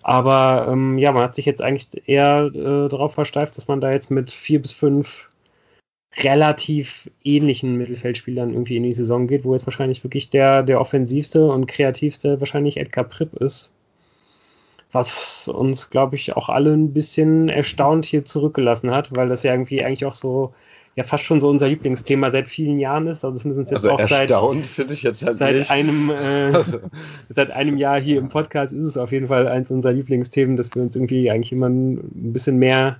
Aber 0.02 0.68
ähm, 0.70 0.98
ja, 0.98 1.12
man 1.12 1.24
hat 1.24 1.34
sich 1.34 1.46
jetzt 1.46 1.62
eigentlich 1.62 2.08
eher 2.08 2.50
äh, 2.54 2.88
darauf 2.88 3.14
versteift, 3.14 3.56
dass 3.56 3.68
man 3.68 3.80
da 3.80 3.90
jetzt 3.90 4.10
mit 4.10 4.30
vier 4.30 4.62
bis 4.62 4.72
fünf 4.72 5.30
relativ 6.18 7.10
ähnlichen 7.24 7.76
Mittelfeldspielern 7.76 8.52
irgendwie 8.52 8.76
in 8.76 8.84
die 8.84 8.92
Saison 8.94 9.26
geht, 9.26 9.44
wo 9.44 9.52
jetzt 9.52 9.66
wahrscheinlich 9.66 10.04
wirklich 10.04 10.30
der, 10.30 10.62
der 10.62 10.80
offensivste 10.80 11.46
und 11.46 11.66
kreativste 11.66 12.40
wahrscheinlich 12.40 12.78
Edgar 12.78 13.04
Pripp 13.04 13.34
ist 13.34 13.72
was 14.92 15.48
uns, 15.48 15.90
glaube 15.90 16.16
ich, 16.16 16.36
auch 16.36 16.48
alle 16.48 16.72
ein 16.72 16.92
bisschen 16.92 17.48
erstaunt 17.48 18.06
hier 18.06 18.24
zurückgelassen 18.24 18.90
hat, 18.90 19.14
weil 19.14 19.28
das 19.28 19.42
ja 19.42 19.52
irgendwie 19.52 19.84
eigentlich 19.84 20.06
auch 20.06 20.14
so 20.14 20.54
ja 20.96 21.02
fast 21.02 21.24
schon 21.24 21.40
so 21.40 21.48
unser 21.48 21.68
Lieblingsthema 21.68 22.30
seit 22.30 22.48
vielen 22.48 22.78
Jahren 22.78 23.06
ist. 23.06 23.24
Also 23.24 23.38
zumindest 23.38 23.70
jetzt 23.70 23.84
also 23.84 23.90
auch 23.90 24.08
seit, 24.08 24.30
halt 24.30 25.38
seit 25.38 25.70
einem 25.70 26.10
äh, 26.10 26.14
also. 26.54 26.80
seit 27.28 27.50
einem 27.50 27.76
Jahr 27.76 28.00
hier 28.00 28.18
im 28.18 28.28
Podcast 28.28 28.72
ist 28.72 28.84
es 28.84 28.96
auf 28.96 29.12
jeden 29.12 29.28
Fall 29.28 29.46
eins 29.46 29.70
unserer 29.70 29.92
Lieblingsthemen, 29.92 30.56
dass 30.56 30.74
wir 30.74 30.82
uns 30.82 30.96
irgendwie 30.96 31.30
eigentlich 31.30 31.52
immer 31.52 31.68
ein 31.68 32.00
bisschen 32.32 32.56
mehr 32.56 32.98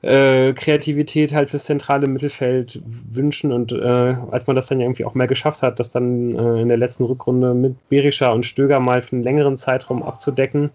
äh, 0.00 0.54
Kreativität 0.54 1.34
halt 1.34 1.50
fürs 1.50 1.64
zentrale 1.64 2.06
Mittelfeld 2.06 2.82
wünschen 2.84 3.52
und 3.52 3.72
äh, 3.72 4.16
als 4.30 4.46
man 4.46 4.56
das 4.56 4.66
dann 4.66 4.80
ja 4.80 4.86
irgendwie 4.86 5.04
auch 5.04 5.14
mehr 5.14 5.28
geschafft 5.28 5.62
hat, 5.62 5.78
das 5.78 5.90
dann 5.90 6.34
äh, 6.34 6.62
in 6.62 6.68
der 6.68 6.78
letzten 6.78 7.04
Rückrunde 7.04 7.54
mit 7.54 7.76
Berisha 7.88 8.32
und 8.32 8.44
Stöger 8.44 8.80
mal 8.80 9.02
für 9.02 9.16
einen 9.16 9.22
längeren 9.22 9.56
Zeitraum 9.56 10.02
abzudecken, 10.02 10.70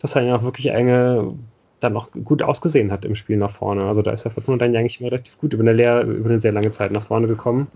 dass 0.00 0.16
er 0.16 0.22
ja 0.22 0.34
auch 0.34 0.42
wirklich 0.42 0.72
eine 0.72 1.28
dann 1.84 1.92
noch 1.92 2.10
gut 2.24 2.42
ausgesehen 2.42 2.90
hat 2.90 3.04
im 3.04 3.14
Spiel 3.14 3.36
nach 3.36 3.50
vorne. 3.50 3.84
Also 3.84 4.02
da 4.02 4.10
ist 4.10 4.24
der 4.24 4.32
Fortuna 4.32 4.58
dann 4.58 4.72
ja 4.72 4.80
eigentlich 4.80 5.00
immer 5.00 5.12
relativ 5.12 5.38
gut 5.38 5.52
über 5.52 5.62
eine, 5.62 5.72
leer, 5.72 6.02
über 6.02 6.30
eine 6.30 6.40
sehr 6.40 6.52
lange 6.52 6.70
Zeit 6.70 6.90
nach 6.90 7.04
vorne 7.04 7.28
gekommen. 7.28 7.68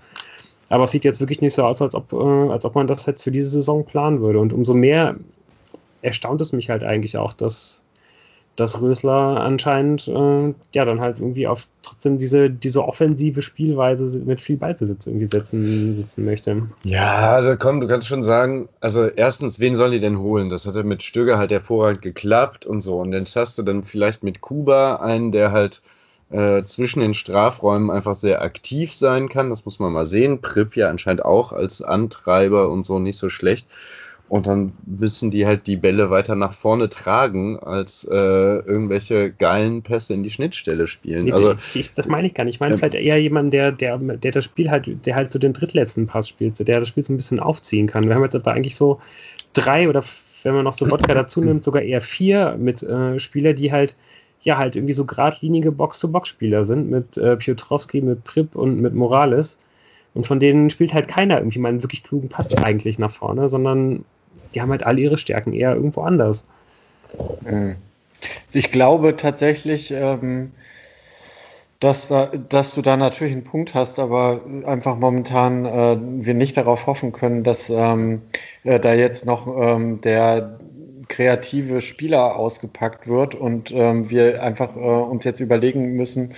Aber 0.69 0.85
es 0.85 0.91
sieht 0.91 1.05
jetzt 1.05 1.21
wirklich 1.21 1.41
nicht 1.41 1.55
so 1.55 1.65
aus, 1.65 1.81
als 1.81 1.95
ob, 1.95 2.13
äh, 2.13 2.53
als 2.53 2.65
ob 2.65 2.75
man 2.75 2.87
das 2.87 3.07
jetzt 3.07 3.23
für 3.23 3.31
diese 3.31 3.49
Saison 3.49 3.85
planen 3.85 4.21
würde. 4.21 4.39
Und 4.39 4.53
umso 4.53 4.75
mehr 4.75 5.17
erstaunt 6.03 6.41
es 6.41 6.53
mich 6.53 6.71
halt 6.71 6.85
eigentlich 6.85 7.17
auch, 7.17 7.33
dass 7.33 7.83
dass 8.59 8.81
Rösler 8.81 9.41
anscheinend 9.41 10.09
äh, 10.09 10.53
ja 10.75 10.85
dann 10.85 11.01
halt 11.01 11.21
irgendwie 11.21 11.47
auf 11.47 11.69
trotzdem 11.83 12.19
diese, 12.19 12.51
diese 12.51 12.85
offensive 12.85 13.41
Spielweise 13.41 14.19
mit 14.19 14.41
viel 14.41 14.57
Ballbesitz 14.57 15.07
irgendwie 15.07 15.27
setzen, 15.27 15.97
setzen 15.97 16.25
möchte. 16.25 16.63
Ja, 16.83 17.35
also 17.35 17.57
komm, 17.57 17.81
du 17.81 17.87
kannst 17.87 18.09
schon 18.09 18.25
sagen, 18.25 18.69
also 18.81 19.07
erstens, 19.07 19.61
wen 19.61 19.77
sollen 19.77 19.93
die 19.93 20.01
denn 20.01 20.19
holen? 20.19 20.51
Das 20.51 20.67
hat 20.67 20.75
ja 20.75 20.83
mit 20.83 21.05
Stöger 21.05 21.39
halt 21.39 21.53
hervorragend 21.53 22.03
geklappt 22.03 22.67
und 22.67 22.81
so. 22.81 22.99
Und 22.99 23.13
jetzt 23.13 23.37
hast 23.37 23.59
du 23.59 23.63
dann 23.63 23.85
vielleicht 23.85 24.25
mit 24.25 24.41
Kuba 24.41 24.97
einen, 24.97 25.31
der 25.31 25.53
halt 25.53 25.81
äh, 26.31 26.65
zwischen 26.65 27.01
den 27.01 27.15
Strafräumen 27.15 27.91
einfach 27.91 28.17
sehr 28.17 28.43
aktiv 28.43 28.93
sein 28.93 29.29
kann. 29.29 29.51
Das 29.51 29.65
muss 29.65 29.79
man 29.79 29.93
mal 29.93 30.05
sehen. 30.05 30.41
Prip 30.41 30.75
ja 30.75 30.91
anscheinend 30.91 31.25
auch 31.25 31.53
als 31.53 31.81
Antreiber 31.81 32.71
und 32.71 32.85
so 32.85 32.99
nicht 32.99 33.19
so 33.19 33.29
schlecht. 33.29 33.69
Und 34.29 34.47
dann 34.47 34.72
müssen 34.85 35.31
die 35.31 35.47
halt 35.47 35.66
die 35.66 35.76
Bälle 35.76 36.11
weiter 36.11 36.35
nach 36.35 36.53
vorne 36.53 36.91
tragen, 36.91 37.59
als 37.59 38.05
äh, 38.05 38.14
irgendwelche 38.14 39.33
geilen 39.33 39.83
Pässe 39.83 40.12
in 40.12 40.22
die 40.22 40.29
Schnittstelle 40.29 40.87
spielen. 40.87 41.24
Nee, 41.24 41.33
also, 41.33 41.55
ich, 41.74 41.95
das 41.95 42.09
meine 42.09 42.26
ich 42.26 42.35
gar 42.35 42.45
nicht. 42.45 42.57
Ich 42.57 42.61
meine 42.61 42.74
äh, 42.74 42.76
vielleicht 42.76 42.95
eher 42.95 43.20
jemanden, 43.20 43.51
der, 43.51 43.72
der, 43.72 43.97
der 43.97 44.31
das 44.31 44.45
Spiel 44.45 44.70
halt, 44.70 45.07
der 45.07 45.14
halt 45.14 45.33
so 45.33 45.39
den 45.39 45.55
drittletzten 45.55 46.07
Pass 46.07 46.29
spielt, 46.29 46.59
der 46.66 46.81
das 46.81 46.89
Spiel 46.89 47.05
so 47.05 47.12
ein 47.14 47.16
bisschen 47.16 47.41
aufziehen 47.41 47.87
kann. 47.87 48.05
Wir 48.05 48.14
haben 48.14 48.22
jetzt 48.22 48.35
aber 48.35 48.53
eigentlich 48.53 48.76
so 48.76 49.01
drei 49.55 49.89
oder 49.89 50.05
wenn 50.43 50.55
man 50.55 50.64
noch 50.64 50.74
so 50.74 50.91
Wodka 50.91 51.14
dazu 51.14 51.41
nimmt, 51.41 51.64
sogar 51.64 51.83
eher 51.83 52.03
vier 52.03 52.57
mit 52.59 52.83
äh, 52.83 53.18
Spieler, 53.18 53.55
die 53.55 53.72
halt 53.72 53.97
ja 54.41 54.59
halt 54.59 54.76
irgendwie 54.76 54.93
so 54.93 55.05
geradlinige 55.05 55.72
Box-to-Box-Spieler 55.72 56.64
sind, 56.64 56.91
mit 56.91 57.16
äh, 57.16 57.37
Piotrowski, 57.37 58.03
mit 58.03 58.24
Prip 58.24 58.55
und 58.55 58.81
mit 58.81 58.95
Morales. 58.95 59.59
Und 60.14 60.26
von 60.26 60.39
denen 60.39 60.70
spielt 60.70 60.95
halt 60.95 61.09
keiner 61.09 61.39
irgendwie 61.39 61.59
mal 61.59 61.68
einen 61.70 61.83
wirklich 61.83 62.05
klugen 62.05 62.29
Pass 62.29 62.55
eigentlich 62.57 62.99
nach 62.99 63.11
vorne, 63.11 63.49
sondern 63.49 64.05
die 64.55 64.61
haben 64.61 64.71
halt 64.71 64.85
alle 64.85 65.01
ihre 65.01 65.19
Stärken 65.19 65.53
eher 65.53 65.75
irgendwo 65.75 66.03
anders. 66.03 66.47
Also 68.47 68.59
ich 68.59 68.71
glaube 68.71 69.17
tatsächlich, 69.17 69.91
ähm, 69.91 70.53
dass, 71.81 72.09
da, 72.09 72.27
dass 72.27 72.75
du 72.75 72.83
da 72.83 72.97
natürlich 72.97 73.33
einen 73.35 73.45
Punkt 73.45 73.75
hast, 73.75 73.99
aber 73.99 74.41
einfach 74.67 74.97
momentan 74.97 75.65
äh, 75.65 75.97
wir 76.01 76.35
nicht 76.35 76.57
darauf 76.57 76.87
hoffen 76.87 77.13
können, 77.13 77.45
dass 77.45 77.71
ähm, 77.71 78.23
äh, 78.65 78.81
da 78.81 78.95
jetzt 78.95 79.27
noch 79.27 79.47
ähm, 79.47 80.01
der 80.01 80.59
kreative 81.09 81.81
Spieler 81.81 82.37
ausgepackt 82.37 83.07
wird 83.09 83.35
und 83.35 83.71
wir 83.71 84.43
einfach 84.43 84.77
äh, 84.77 84.79
uns 84.79 85.25
jetzt 85.25 85.41
überlegen 85.41 85.95
müssen, 85.95 86.35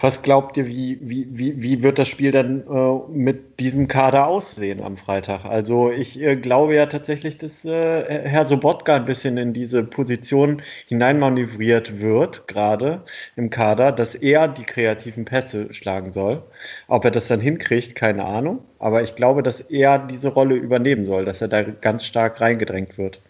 Was 0.00 0.22
glaubt 0.22 0.56
ihr, 0.56 0.66
wie, 0.66 0.98
wie, 1.02 1.28
wie, 1.30 1.62
wie 1.62 1.82
wird 1.82 1.98
das 1.98 2.08
Spiel 2.08 2.32
dann 2.32 2.62
äh, 2.66 3.12
mit 3.12 3.60
diesem 3.60 3.88
Kader 3.88 4.26
aussehen 4.26 4.82
am 4.82 4.96
Freitag? 4.96 5.44
Also 5.44 5.90
ich 5.90 6.20
äh, 6.20 6.36
glaube 6.36 6.74
ja 6.74 6.86
tatsächlich, 6.86 7.38
dass 7.38 7.64
äh, 7.64 8.28
Herr 8.28 8.46
Sobotka 8.46 8.96
ein 8.96 9.04
bisschen 9.04 9.36
in 9.36 9.52
diese 9.52 9.84
Position 9.84 10.62
hineinmanövriert 10.86 12.00
wird, 12.00 12.48
gerade 12.48 13.02
im 13.36 13.50
Kader, 13.50 13.92
dass 13.92 14.14
er 14.14 14.48
die 14.48 14.64
kreativen 14.64 15.24
Pässe 15.24 15.72
schlagen 15.74 16.12
soll. 16.12 16.42
Ob 16.88 17.04
er 17.04 17.10
das 17.10 17.28
dann 17.28 17.40
hinkriegt, 17.40 17.94
keine 17.94 18.24
Ahnung. 18.24 18.60
Aber 18.78 19.02
ich 19.02 19.14
glaube, 19.14 19.42
dass 19.42 19.60
er 19.60 19.98
diese 19.98 20.28
Rolle 20.28 20.54
übernehmen 20.54 21.04
soll, 21.04 21.24
dass 21.24 21.40
er 21.40 21.48
da 21.48 21.62
ganz 21.62 22.04
stark 22.04 22.40
reingedrängt 22.40 22.98
wird. 22.98 23.20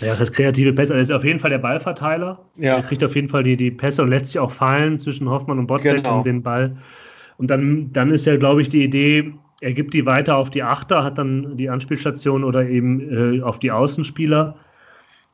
Ja, 0.00 0.08
das 0.08 0.20
heißt 0.20 0.32
kreative 0.34 0.72
Pässe. 0.72 0.94
Er 0.94 1.00
ist 1.00 1.12
auf 1.12 1.24
jeden 1.24 1.38
Fall 1.38 1.50
der 1.50 1.58
Ballverteiler. 1.58 2.40
Ja. 2.56 2.76
Er 2.76 2.82
kriegt 2.82 3.04
auf 3.04 3.14
jeden 3.14 3.28
Fall 3.28 3.42
die, 3.42 3.56
die 3.56 3.70
Pässe 3.70 4.02
und 4.02 4.10
lässt 4.10 4.26
sich 4.26 4.38
auch 4.38 4.50
fallen 4.50 4.98
zwischen 4.98 5.28
Hoffmann 5.28 5.58
und 5.58 5.66
Botzek 5.66 5.96
genau. 5.96 6.18
um 6.18 6.22
den 6.24 6.42
Ball. 6.42 6.76
Und 7.36 7.50
dann, 7.50 7.92
dann 7.92 8.10
ist 8.10 8.26
ja, 8.26 8.36
glaube 8.36 8.62
ich, 8.62 8.68
die 8.68 8.82
Idee, 8.82 9.32
er 9.60 9.72
gibt 9.72 9.94
die 9.94 10.06
weiter 10.06 10.36
auf 10.36 10.50
die 10.50 10.62
Achter, 10.62 11.04
hat 11.04 11.18
dann 11.18 11.56
die 11.56 11.70
Anspielstation 11.70 12.42
oder 12.42 12.68
eben 12.68 13.38
äh, 13.38 13.42
auf 13.42 13.58
die 13.58 13.70
Außenspieler. 13.70 14.56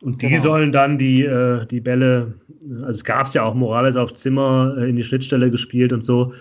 Und 0.00 0.22
die 0.22 0.28
genau. 0.28 0.42
sollen 0.42 0.72
dann 0.72 0.98
die, 0.98 1.22
äh, 1.22 1.66
die 1.66 1.80
Bälle, 1.80 2.34
also 2.80 2.90
es 2.90 3.04
gab 3.04 3.26
es 3.26 3.34
ja 3.34 3.42
auch 3.42 3.54
Morales 3.54 3.96
auf 3.96 4.14
Zimmer 4.14 4.74
äh, 4.78 4.90
in 4.90 4.96
die 4.96 5.02
Schnittstelle 5.02 5.50
gespielt 5.50 5.92
und 5.92 6.04
so. 6.04 6.34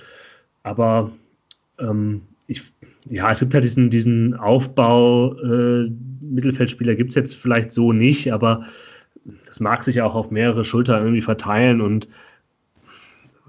Aber 0.63 1.11
ähm, 1.79 2.21
ich, 2.47 2.61
ja, 3.09 3.31
es 3.31 3.39
gibt 3.39 3.53
halt 3.53 3.63
diesen, 3.63 3.89
diesen 3.89 4.33
Aufbau, 4.35 5.33
äh, 5.35 5.89
Mittelfeldspieler 6.21 6.95
gibt 6.95 7.11
es 7.11 7.15
jetzt 7.15 7.35
vielleicht 7.35 7.71
so 7.71 7.93
nicht, 7.93 8.31
aber 8.33 8.65
das 9.45 9.59
mag 9.59 9.83
sich 9.83 10.01
auch 10.01 10.15
auf 10.15 10.31
mehrere 10.31 10.63
Schultern 10.63 11.01
irgendwie 11.03 11.21
verteilen 11.21 11.81
und 11.81 12.07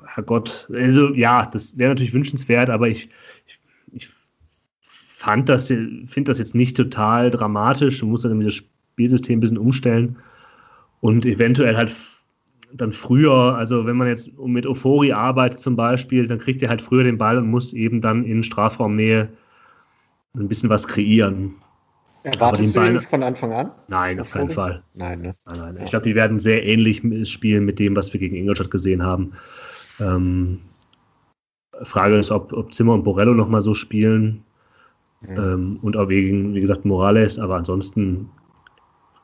Herrgott, 0.07 0.69
also 0.75 1.13
ja, 1.15 1.47
das 1.47 1.77
wäre 1.79 1.91
natürlich 1.91 2.15
wünschenswert, 2.15 2.71
aber 2.71 2.89
ich, 2.89 3.09
ich, 3.47 3.61
ich 3.93 4.09
fand 4.81 5.49
das, 5.49 5.69
finde 5.69 6.25
das 6.25 6.39
jetzt 6.39 6.55
nicht 6.55 6.77
total 6.77 7.31
dramatisch. 7.31 8.01
Du 8.01 8.07
musst 8.07 8.25
dann 8.25 8.41
das 8.41 8.55
Spielsystem 8.55 9.39
ein 9.39 9.41
bisschen 9.41 9.59
umstellen 9.59 10.17
und 11.01 11.27
eventuell 11.27 11.77
halt 11.77 11.93
dann 12.73 12.93
früher, 12.93 13.57
also 13.57 13.87
wenn 13.87 13.97
man 13.97 14.09
jetzt 14.09 14.31
mit 14.39 14.67
Euphorie 14.67 15.13
arbeitet 15.13 15.61
zum 15.61 15.77
Beispiel, 15.77 16.27
dann 16.27 16.39
kriegt 16.39 16.61
ihr 16.63 16.69
halt 16.69 16.83
früher 16.83 17.05
den 17.05 17.19
Ball 17.19 17.39
und 17.39 17.49
muss 17.49 17.73
eben 17.73 18.01
dann 18.01 18.25
in 18.25 18.43
Strafraumnähe 18.43 19.29
ein 20.41 20.49
bisschen 20.49 20.70
was 20.70 20.86
kreieren. 20.86 21.55
Erwartest 22.22 22.76
du 22.76 22.82
ihn 22.82 23.01
von 23.01 23.22
Anfang 23.22 23.53
an? 23.53 23.70
Nein, 23.89 24.20
auf 24.20 24.30
keinen 24.30 24.51
Fall. 24.51 24.82
Nein, 24.95 25.22
ne? 25.22 25.34
nein, 25.47 25.59
nein. 25.59 25.76
Ich 25.84 25.91
glaube, 25.91 26.05
die 26.05 26.14
werden 26.14 26.39
sehr 26.39 26.64
ähnlich 26.64 27.03
spielen 27.28 27.64
mit 27.64 27.78
dem, 27.78 27.97
was 27.97 28.12
wir 28.12 28.20
gegen 28.20 28.36
Ingolstadt 28.36 28.70
gesehen 28.70 29.03
haben. 29.03 29.32
Ähm, 30.01 30.61
Frage 31.82 32.18
ist, 32.18 32.30
ob, 32.30 32.53
ob 32.53 32.74
Zimmer 32.74 32.95
und 32.95 33.05
Borello 33.05 33.34
nochmal 33.34 33.61
so 33.61 33.72
spielen. 33.72 34.45
Mhm. 35.20 35.36
Ähm, 35.36 35.78
und 35.82 35.97
auch 35.97 36.09
wegen, 36.09 36.55
wie 36.55 36.61
gesagt, 36.61 36.84
Morales. 36.84 37.39
Aber 37.39 37.57
ansonsten 37.57 38.30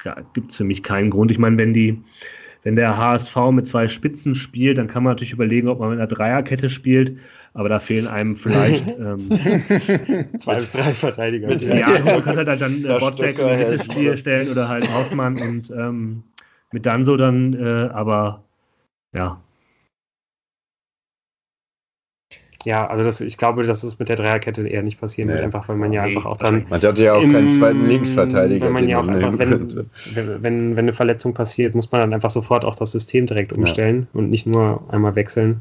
ja, 0.04 0.16
gibt 0.32 0.50
es 0.50 0.56
für 0.56 0.64
mich 0.64 0.82
keinen 0.82 1.10
Grund. 1.10 1.30
Ich 1.30 1.38
meine, 1.38 1.58
wenn 1.58 1.74
die, 1.74 2.02
wenn 2.62 2.76
der 2.76 2.96
HSV 2.96 3.36
mit 3.52 3.66
zwei 3.66 3.88
Spitzen 3.88 4.34
spielt, 4.34 4.78
dann 4.78 4.86
kann 4.86 5.02
man 5.02 5.12
natürlich 5.12 5.32
überlegen, 5.32 5.68
ob 5.68 5.80
man 5.80 5.90
mit 5.90 5.98
einer 5.98 6.06
Dreierkette 6.06 6.68
spielt, 6.68 7.18
aber 7.54 7.68
da 7.68 7.78
fehlen 7.78 8.06
einem 8.06 8.36
vielleicht 8.36 8.90
ähm, 8.98 9.30
zwei 10.38 10.54
bis 10.56 10.70
drei 10.70 10.92
Verteidiger. 10.92 11.48
Mit, 11.48 11.62
ja, 11.62 11.74
ja, 11.74 11.98
du 11.98 12.22
kannst 12.22 12.36
halt 12.36 12.60
dann 12.60 12.84
äh, 12.84 12.98
Botzek 12.98 13.38
in 13.38 13.70
das 13.70 13.86
Spiel 13.86 14.18
stellen 14.18 14.50
oder 14.50 14.68
halt 14.68 14.92
Hoffmann 14.92 15.40
und 15.40 15.70
ähm, 15.70 16.24
mit 16.72 16.84
dann 16.84 17.04
so 17.04 17.16
dann, 17.16 17.54
äh, 17.54 17.90
aber 17.92 18.42
ja, 19.14 19.40
Ja, 22.64 22.86
also 22.86 23.04
das, 23.04 23.20
ich 23.20 23.36
glaube, 23.36 23.62
dass 23.62 23.82
es 23.82 23.98
mit 23.98 24.08
der 24.08 24.16
Dreierkette 24.16 24.66
eher 24.66 24.82
nicht 24.82 24.98
passieren 24.98 25.28
nee. 25.28 25.34
wird, 25.34 25.44
einfach 25.44 25.68
weil 25.68 25.76
man 25.76 25.92
ja 25.92 26.02
einfach 26.02 26.24
auch 26.24 26.38
dann. 26.38 26.64
Man 26.70 26.80
hat 26.80 26.98
ja 26.98 27.14
auch 27.14 27.22
im, 27.22 27.30
keinen 27.30 27.50
zweiten 27.50 27.86
Linksverteidiger. 27.86 28.66
Wenn 28.66 28.72
man 28.72 28.88
ja 28.88 29.00
auch 29.00 29.06
einfach, 29.06 29.38
wenn, 29.38 29.86
wenn, 30.14 30.42
wenn, 30.42 30.78
eine 30.78 30.92
Verletzung 30.94 31.34
passiert, 31.34 31.74
muss 31.74 31.92
man 31.92 32.00
dann 32.00 32.14
einfach 32.14 32.30
sofort 32.30 32.64
auch 32.64 32.74
das 32.74 32.92
System 32.92 33.26
direkt 33.26 33.52
umstellen 33.52 34.08
ja. 34.12 34.18
und 34.18 34.30
nicht 34.30 34.46
nur 34.46 34.82
einmal 34.90 35.14
wechseln. 35.14 35.60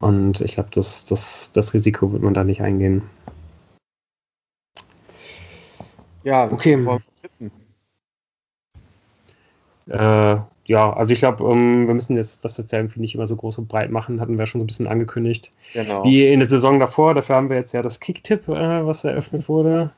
Und 0.00 0.40
ich 0.40 0.54
glaube, 0.54 0.70
das, 0.72 1.04
das, 1.06 1.52
das 1.52 1.74
Risiko 1.74 2.12
wird 2.12 2.22
man 2.22 2.34
da 2.34 2.44
nicht 2.44 2.62
eingehen. 2.62 3.02
Ja, 6.22 6.50
okay. 6.50 6.76
Äh, 9.88 10.36
ja, 10.68 10.92
also 10.92 11.14
ich 11.14 11.20
glaube, 11.20 11.44
ähm, 11.44 11.86
wir 11.86 11.94
müssen 11.94 12.16
jetzt, 12.16 12.44
das 12.44 12.58
jetzt 12.58 12.72
ja 12.72 12.78
irgendwie 12.78 13.00
nicht 13.00 13.14
immer 13.14 13.26
so 13.26 13.36
groß 13.36 13.58
und 13.58 13.68
breit 13.68 13.90
machen, 13.90 14.20
hatten 14.20 14.38
wir 14.38 14.44
schon 14.46 14.60
so 14.60 14.64
ein 14.64 14.66
bisschen 14.66 14.86
angekündigt. 14.86 15.50
Genau. 15.72 16.04
Wie 16.04 16.30
in 16.30 16.40
der 16.40 16.48
Saison 16.48 16.78
davor, 16.78 17.14
dafür 17.14 17.36
haben 17.36 17.48
wir 17.48 17.56
jetzt 17.56 17.72
ja 17.72 17.80
das 17.80 17.98
Kicktipp, 17.98 18.48
äh, 18.48 18.86
was 18.86 19.04
eröffnet 19.04 19.48
wurde. 19.48 19.90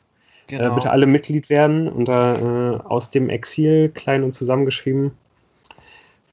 Äh, 0.47 0.53
genau. 0.53 0.71
Äh, 0.71 0.75
bitte 0.77 0.91
alle 0.91 1.07
Mitglied 1.07 1.51
werden 1.51 1.89
unter 1.89 2.39
äh, 2.39 2.89
aus 2.89 3.11
dem 3.11 3.29
Exil, 3.29 3.89
klein 3.89 4.23
und 4.23 4.35
zusammengeschrieben. 4.35 5.11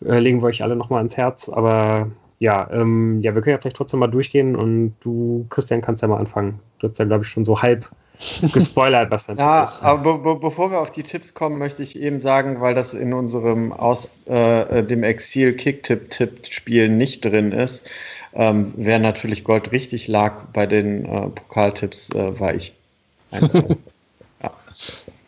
Äh, 0.05 0.19
legen 0.19 0.41
wir 0.41 0.47
euch 0.47 0.61
alle 0.61 0.75
nochmal 0.75 0.99
ans 0.99 1.17
Herz. 1.17 1.49
Aber 1.49 2.11
ja, 2.39 2.69
ähm, 2.71 3.19
ja, 3.21 3.33
wir 3.33 3.41
können 3.41 3.55
ja 3.55 3.61
vielleicht 3.61 3.77
trotzdem 3.77 3.99
mal 3.99 4.07
durchgehen 4.07 4.55
und 4.55 4.95
du, 4.99 5.45
Christian, 5.49 5.81
kannst 5.81 6.01
ja 6.01 6.07
mal 6.07 6.17
anfangen. 6.17 6.59
Du 6.79 6.87
hast 6.87 6.99
ja, 6.99 7.05
glaube 7.05 7.23
ich, 7.23 7.29
schon 7.29 7.45
so 7.45 7.61
halb 7.61 7.89
gespoilert, 8.53 9.09
was 9.11 9.25
dann 9.27 9.37
ja, 9.37 9.63
ist. 9.63 9.81
Aber 9.83 10.19
be 10.19 10.35
bevor 10.35 10.71
wir 10.71 10.79
auf 10.79 10.91
die 10.91 11.03
Tipps 11.03 11.33
kommen, 11.33 11.57
möchte 11.57 11.81
ich 11.83 11.99
eben 11.99 12.19
sagen, 12.19 12.61
weil 12.61 12.75
das 12.75 12.93
in 12.93 13.13
unserem 13.13 13.73
aus 13.73 14.23
äh, 14.25 14.83
dem 14.83 15.03
Exil 15.03 15.53
Kicktipp-Tipp-Spiel 15.53 16.89
nicht 16.89 17.25
drin 17.25 17.51
ist, 17.51 17.89
ähm, 18.33 18.71
wer 18.75 18.99
natürlich 18.99 19.43
Gold 19.43 19.71
richtig 19.71 20.07
lag 20.07 20.45
bei 20.53 20.67
den 20.67 21.05
äh, 21.05 21.27
Pokaltipps, 21.29 22.11
äh, 22.11 22.39
war 22.39 22.53
ich. 22.53 22.73
ja. 23.31 24.53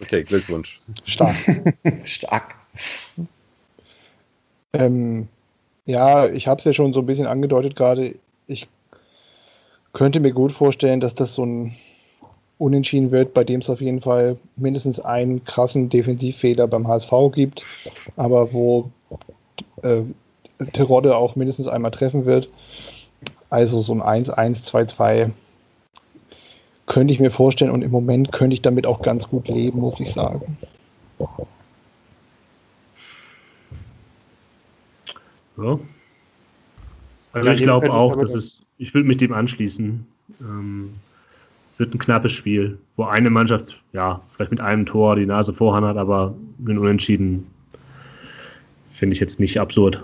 Okay, 0.02 0.24
Glückwunsch. 0.24 0.80
Stark. 1.06 1.36
Stark. 2.04 2.56
Ähm, 4.74 5.28
ja, 5.90 6.28
ich 6.28 6.48
habe 6.48 6.60
es 6.60 6.66
ja 6.66 6.74
schon 6.74 6.94
so 6.94 7.00
ein 7.00 7.08
bisschen 7.08 7.26
angedeutet 7.26 7.76
gerade. 7.76 8.14
Ich 8.46 8.68
könnte 9.92 10.20
mir 10.20 10.32
gut 10.32 10.52
vorstellen, 10.52 11.00
dass 11.00 11.16
das 11.16 11.34
so 11.34 11.44
ein 11.44 11.76
Unentschieden 12.60 13.10
wird, 13.10 13.34
bei 13.34 13.44
dem 13.44 13.62
es 13.62 13.72
auf 13.72 13.82
jeden 13.82 14.00
Fall 14.00 14.38
mindestens 14.56 15.00
einen 15.00 15.44
krassen 15.46 15.90
Defensivfehler 15.90 16.68
beim 16.68 16.88
HSV 16.88 17.12
gibt, 17.34 17.66
aber 18.18 18.54
wo 18.54 18.92
äh, 19.82 20.02
Terodde 20.74 21.16
auch 21.16 21.36
mindestens 21.36 21.68
einmal 21.68 21.90
treffen 21.90 22.26
wird. 22.26 22.50
Also 23.50 23.82
so 23.82 23.94
ein 23.94 24.26
1-1, 24.26 24.70
2-2 24.70 25.32
könnte 26.86 27.14
ich 27.14 27.20
mir 27.20 27.32
vorstellen 27.32 27.72
und 27.72 27.82
im 27.82 27.90
Moment 27.90 28.32
könnte 28.32 28.54
ich 28.54 28.62
damit 28.62 28.86
auch 28.86 29.02
ganz 29.02 29.28
gut 29.28 29.48
leben, 29.48 29.80
muss 29.80 30.00
ich 30.00 30.14
sagen. 30.14 30.56
Ja. 35.62 35.80
Also 37.34 37.52
ich 37.52 37.62
glaube 37.62 37.92
auch, 37.94 38.16
dass 38.16 38.34
es, 38.34 38.62
ich 38.78 38.94
will 38.94 39.04
mit 39.04 39.22
dem 39.22 39.34
anschließen. 39.34 40.06
Ähm, 40.42 40.94
wird 41.80 41.96
ein 41.96 42.00
knappes 42.00 42.34
Spiel, 42.34 42.78
wo 42.96 43.06
eine 43.06 43.30
Mannschaft, 43.30 43.82
ja, 43.94 44.22
vielleicht 44.28 44.52
mit 44.52 44.60
einem 44.60 44.86
Tor 44.86 45.16
die 45.16 45.26
Nase 45.26 45.54
vorhand 45.54 45.88
hat, 45.88 45.98
aber 45.98 46.36
ein 46.60 46.78
Unentschieden 46.78 47.48
finde 48.88 49.14
ich 49.14 49.20
jetzt 49.20 49.40
nicht 49.40 49.60
absurd. 49.60 50.04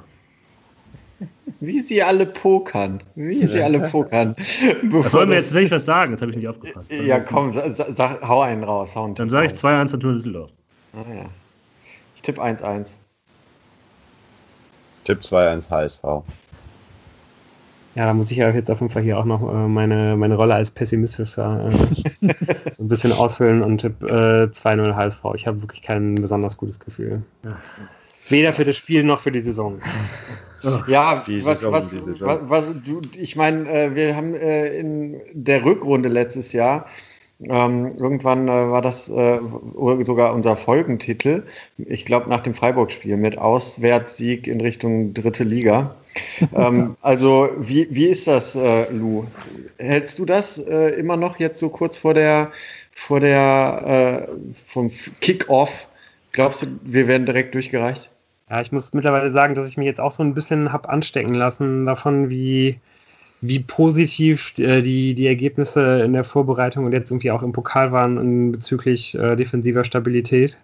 Wie 1.60 1.80
sie 1.80 2.02
alle 2.02 2.26
pokern. 2.26 3.02
Wie 3.16 3.42
ja. 3.42 3.48
sie 3.48 3.62
alle 3.62 3.80
pokern. 3.92 4.36
Das 4.84 5.12
sollen 5.12 5.30
wir 5.30 5.36
jetzt 5.36 5.54
nicht 5.54 5.72
was 5.72 5.86
sagen, 5.86 6.12
jetzt 6.12 6.22
habe 6.22 6.32
ich 6.32 6.38
nicht 6.38 6.48
aufgepasst. 6.48 6.92
Dann 6.92 7.06
ja, 7.06 7.20
komm, 7.20 7.54
sag, 7.54 7.70
sag, 7.70 8.22
hau 8.22 8.42
einen 8.42 8.64
raus. 8.64 8.96
Hau 8.96 9.06
einen 9.06 9.16
dann 9.16 9.30
sage 9.30 9.48
ich 9.48 9.54
2-1 9.54 9.92
von 9.92 10.00
Düsseldorf. 10.00 10.52
Ah, 10.94 11.14
ja. 11.14 11.26
Ich 12.16 12.22
tippe 12.22 12.42
1-1. 12.42 12.96
Tipp 15.06 15.22
2-1 15.22 15.70
HSV. 15.70 16.04
Ja, 17.96 18.08
da 18.08 18.14
muss 18.14 18.30
ich 18.30 18.38
ja 18.38 18.50
jetzt 18.50 18.70
auf 18.70 18.82
jeden 18.82 18.92
Fall 18.92 19.04
hier 19.04 19.18
auch 19.18 19.24
noch 19.24 19.42
äh, 19.42 19.68
meine, 19.70 20.18
meine 20.18 20.36
Rolle 20.36 20.54
als 20.54 20.70
Pessimistischer 20.70 21.70
äh, 21.70 22.34
so 22.72 22.84
ein 22.84 22.90
bisschen 22.90 23.14
ausfüllen 23.14 23.64
und 23.64 23.78
Tipp 23.78 24.04
äh, 24.04 24.48
2-0 24.48 24.96
HSV. 24.96 25.24
Ich 25.36 25.48
habe 25.48 25.62
wirklich 25.62 25.82
kein 25.82 26.16
besonders 26.16 26.58
gutes 26.58 26.80
Gefühl. 26.82 27.24
Weder 28.28 28.52
für 28.52 28.66
das 28.66 28.76
Spiel 28.76 29.04
noch 29.04 29.22
für 29.22 29.32
die 29.32 29.40
Saison. 29.40 29.80
Ja, 30.88 31.24
die 31.26 31.38
was, 31.46 31.60
Saison, 31.60 31.74
was, 31.74 31.96
was, 31.96 32.40
was, 32.50 32.66
du, 32.84 33.02
ich 33.16 33.36
meine, 33.36 33.70
äh, 33.70 33.96
wir 33.96 34.16
haben 34.16 34.34
äh, 34.34 34.78
in 34.78 35.22
der 35.34 35.64
Rückrunde 35.64 36.10
letztes 36.10 36.52
Jahr 36.52 36.88
ähm, 37.42 37.88
irgendwann 38.00 38.48
äh, 38.48 38.52
war 38.52 38.82
das 38.82 39.10
äh, 39.10 39.40
sogar 40.02 40.34
unser 40.34 40.56
Folgentitel. 40.56 41.44
Ich 41.78 42.06
glaube, 42.06 42.30
nach 42.30 42.42
dem 42.42 42.54
Freiburg-Spiel 42.54 43.18
mit 43.18 43.38
Auswärtssieg 43.38 44.48
in 44.48 44.62
Richtung 44.62 45.14
dritte 45.14 45.44
Liga. 45.44 45.96
ähm, 46.56 46.96
also, 47.02 47.50
wie, 47.58 47.88
wie 47.90 48.06
ist 48.06 48.28
das, 48.28 48.56
äh, 48.56 48.90
Lou? 48.92 49.26
Hältst 49.78 50.18
du 50.18 50.26
das 50.26 50.60
äh, 50.60 50.92
immer 50.92 51.18
noch 51.18 51.38
jetzt 51.38 51.60
so 51.60 51.70
kurz 51.70 51.98
vor 51.98 52.14
der, 52.14 52.52
vor 52.94 53.20
der, 53.20 54.28
äh, 54.30 54.54
vom 54.54 54.90
Kick-Off? 55.20 55.88
Glaubst 56.32 56.64
du, 56.64 56.68
wir 56.84 57.08
werden 57.08 57.26
direkt 57.26 57.54
durchgereicht? 57.54 58.10
Ja, 58.50 58.62
ich 58.62 58.72
muss 58.72 58.94
mittlerweile 58.94 59.30
sagen, 59.30 59.56
dass 59.56 59.68
ich 59.68 59.76
mich 59.76 59.88
jetzt 59.88 60.00
auch 60.00 60.12
so 60.12 60.24
ein 60.24 60.34
bisschen 60.34 60.72
habe 60.72 60.88
anstecken 60.88 61.34
lassen 61.34 61.86
davon, 61.86 62.30
wie 62.30 62.80
wie 63.42 63.60
positiv 63.60 64.54
äh, 64.58 64.82
die, 64.82 65.14
die 65.14 65.28
Ergebnisse 65.28 65.98
in 65.98 66.14
der 66.14 66.24
Vorbereitung 66.24 66.86
und 66.86 66.94
jetzt 66.94 67.12
irgendwie 67.12 67.32
auch 67.32 67.44
im 67.44 67.52
Pokal 67.52 67.92
waren 67.92 68.52
bezüglich 68.52 69.16
äh, 69.16 69.36
defensiver 69.36 69.84
Stabilität. 69.84 70.58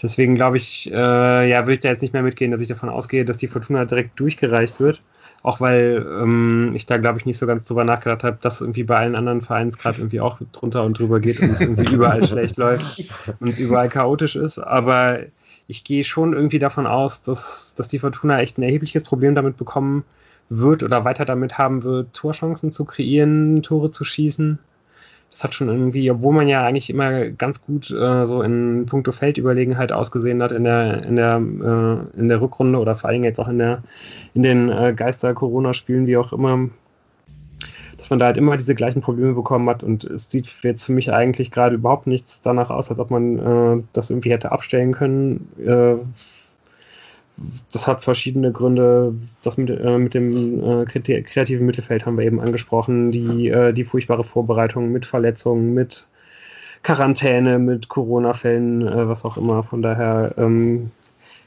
Deswegen 0.00 0.36
glaube 0.36 0.58
ich, 0.58 0.90
äh, 0.92 1.50
ja, 1.50 1.62
würde 1.62 1.72
ich 1.72 1.80
da 1.80 1.88
jetzt 1.88 2.02
nicht 2.02 2.12
mehr 2.12 2.22
mitgehen, 2.22 2.52
dass 2.52 2.60
ich 2.60 2.68
davon 2.68 2.88
ausgehe, 2.88 3.24
dass 3.24 3.38
die 3.38 3.48
Fortuna 3.48 3.84
direkt 3.84 4.18
durchgereicht 4.20 4.80
wird. 4.80 5.00
Auch 5.42 5.60
weil 5.60 6.04
ähm, 6.20 6.72
ich 6.74 6.86
da, 6.86 6.98
glaube 6.98 7.18
ich, 7.18 7.26
nicht 7.26 7.38
so 7.38 7.46
ganz 7.46 7.64
drüber 7.64 7.84
nachgedacht 7.84 8.24
habe, 8.24 8.38
dass 8.40 8.60
irgendwie 8.60 8.82
bei 8.84 8.96
allen 8.96 9.14
anderen 9.14 9.40
Vereinen 9.40 9.68
es 9.68 9.78
gerade 9.78 9.98
irgendwie 9.98 10.20
auch 10.20 10.38
drunter 10.52 10.84
und 10.84 10.98
drüber 10.98 11.20
geht 11.20 11.40
und 11.40 11.50
es 11.50 11.60
irgendwie 11.60 11.90
überall 11.94 12.24
schlecht 12.24 12.56
läuft 12.56 13.04
und 13.38 13.48
es 13.48 13.58
überall 13.58 13.88
chaotisch 13.88 14.36
ist. 14.36 14.58
Aber 14.58 15.20
ich 15.68 15.84
gehe 15.84 16.02
schon 16.04 16.32
irgendwie 16.32 16.58
davon 16.58 16.86
aus, 16.86 17.22
dass, 17.22 17.74
dass 17.74 17.88
die 17.88 17.98
Fortuna 17.98 18.40
echt 18.40 18.58
ein 18.58 18.62
erhebliches 18.62 19.02
Problem 19.04 19.34
damit 19.34 19.56
bekommen 19.56 20.04
wird 20.48 20.82
oder 20.82 21.04
weiter 21.04 21.24
damit 21.24 21.58
haben 21.58 21.82
wird, 21.84 22.14
Torchancen 22.14 22.72
zu 22.72 22.84
kreieren, 22.84 23.62
Tore 23.62 23.90
zu 23.90 24.04
schießen. 24.04 24.58
Das 25.30 25.44
hat 25.44 25.54
schon 25.54 25.68
irgendwie, 25.68 26.10
obwohl 26.10 26.34
man 26.34 26.48
ja 26.48 26.64
eigentlich 26.64 26.88
immer 26.88 27.26
ganz 27.26 27.64
gut 27.64 27.90
äh, 27.90 28.24
so 28.24 28.42
in 28.42 28.86
puncto 28.86 29.12
Feldüberlegenheit 29.12 29.92
ausgesehen 29.92 30.42
hat 30.42 30.52
in 30.52 30.64
der, 30.64 31.04
in 31.04 31.16
der, 31.16 31.36
äh, 31.36 32.18
in 32.18 32.28
der 32.28 32.40
Rückrunde 32.40 32.78
oder 32.78 32.96
vor 32.96 33.10
allem 33.10 33.24
jetzt 33.24 33.38
auch 33.38 33.48
in, 33.48 33.58
der, 33.58 33.82
in 34.34 34.42
den 34.42 34.70
äh, 34.70 34.94
Geister-Corona-Spielen, 34.96 36.06
wie 36.06 36.16
auch 36.16 36.32
immer, 36.32 36.70
dass 37.98 38.08
man 38.08 38.18
da 38.18 38.26
halt 38.26 38.38
immer 38.38 38.56
diese 38.56 38.74
gleichen 38.74 39.02
Probleme 39.02 39.34
bekommen 39.34 39.68
hat 39.68 39.82
und 39.82 40.04
es 40.04 40.30
sieht 40.30 40.48
jetzt 40.62 40.84
für 40.84 40.92
mich 40.92 41.12
eigentlich 41.12 41.50
gerade 41.50 41.74
überhaupt 41.74 42.06
nichts 42.06 42.40
danach 42.40 42.70
aus, 42.70 42.88
als 42.88 42.98
ob 42.98 43.10
man 43.10 43.38
äh, 43.38 43.82
das 43.92 44.10
irgendwie 44.10 44.30
hätte 44.30 44.50
abstellen 44.50 44.92
können. 44.92 45.48
Das 47.72 47.86
hat 47.86 48.02
verschiedene 48.02 48.52
Gründe. 48.52 49.14
Das 49.42 49.56
mit, 49.56 49.70
äh, 49.70 49.98
mit 49.98 50.14
dem 50.14 50.82
äh, 50.82 50.84
kreativen 50.86 51.66
Mittelfeld 51.66 52.06
haben 52.06 52.18
wir 52.18 52.24
eben 52.24 52.40
angesprochen. 52.40 53.12
Die, 53.12 53.48
äh, 53.48 53.72
die 53.72 53.84
furchtbare 53.84 54.24
Vorbereitung 54.24 54.90
mit 54.90 55.06
Verletzungen, 55.06 55.74
mit 55.74 56.06
Quarantäne, 56.82 57.58
mit 57.58 57.88
Corona-Fällen, 57.88 58.86
äh, 58.86 59.08
was 59.08 59.24
auch 59.24 59.36
immer. 59.36 59.62
Von 59.62 59.82
daher, 59.82 60.34
ähm, 60.36 60.90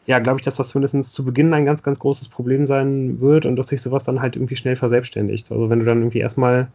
ja, 0.05 0.19
glaube 0.19 0.39
ich, 0.39 0.45
dass 0.45 0.55
das 0.55 0.69
zumindest 0.69 1.13
zu 1.13 1.25
Beginn 1.25 1.53
ein 1.53 1.65
ganz, 1.65 1.83
ganz 1.83 1.99
großes 1.99 2.29
Problem 2.29 2.65
sein 2.65 3.19
wird 3.19 3.45
und 3.45 3.55
dass 3.57 3.67
sich 3.67 3.81
sowas 3.81 4.03
dann 4.03 4.21
halt 4.21 4.35
irgendwie 4.35 4.55
schnell 4.55 4.75
verselbstständigt. 4.75 5.51
Also 5.51 5.69
wenn 5.69 5.79
du 5.79 5.85
dann 5.85 5.99
irgendwie 5.99 6.19
erstmal 6.19 6.67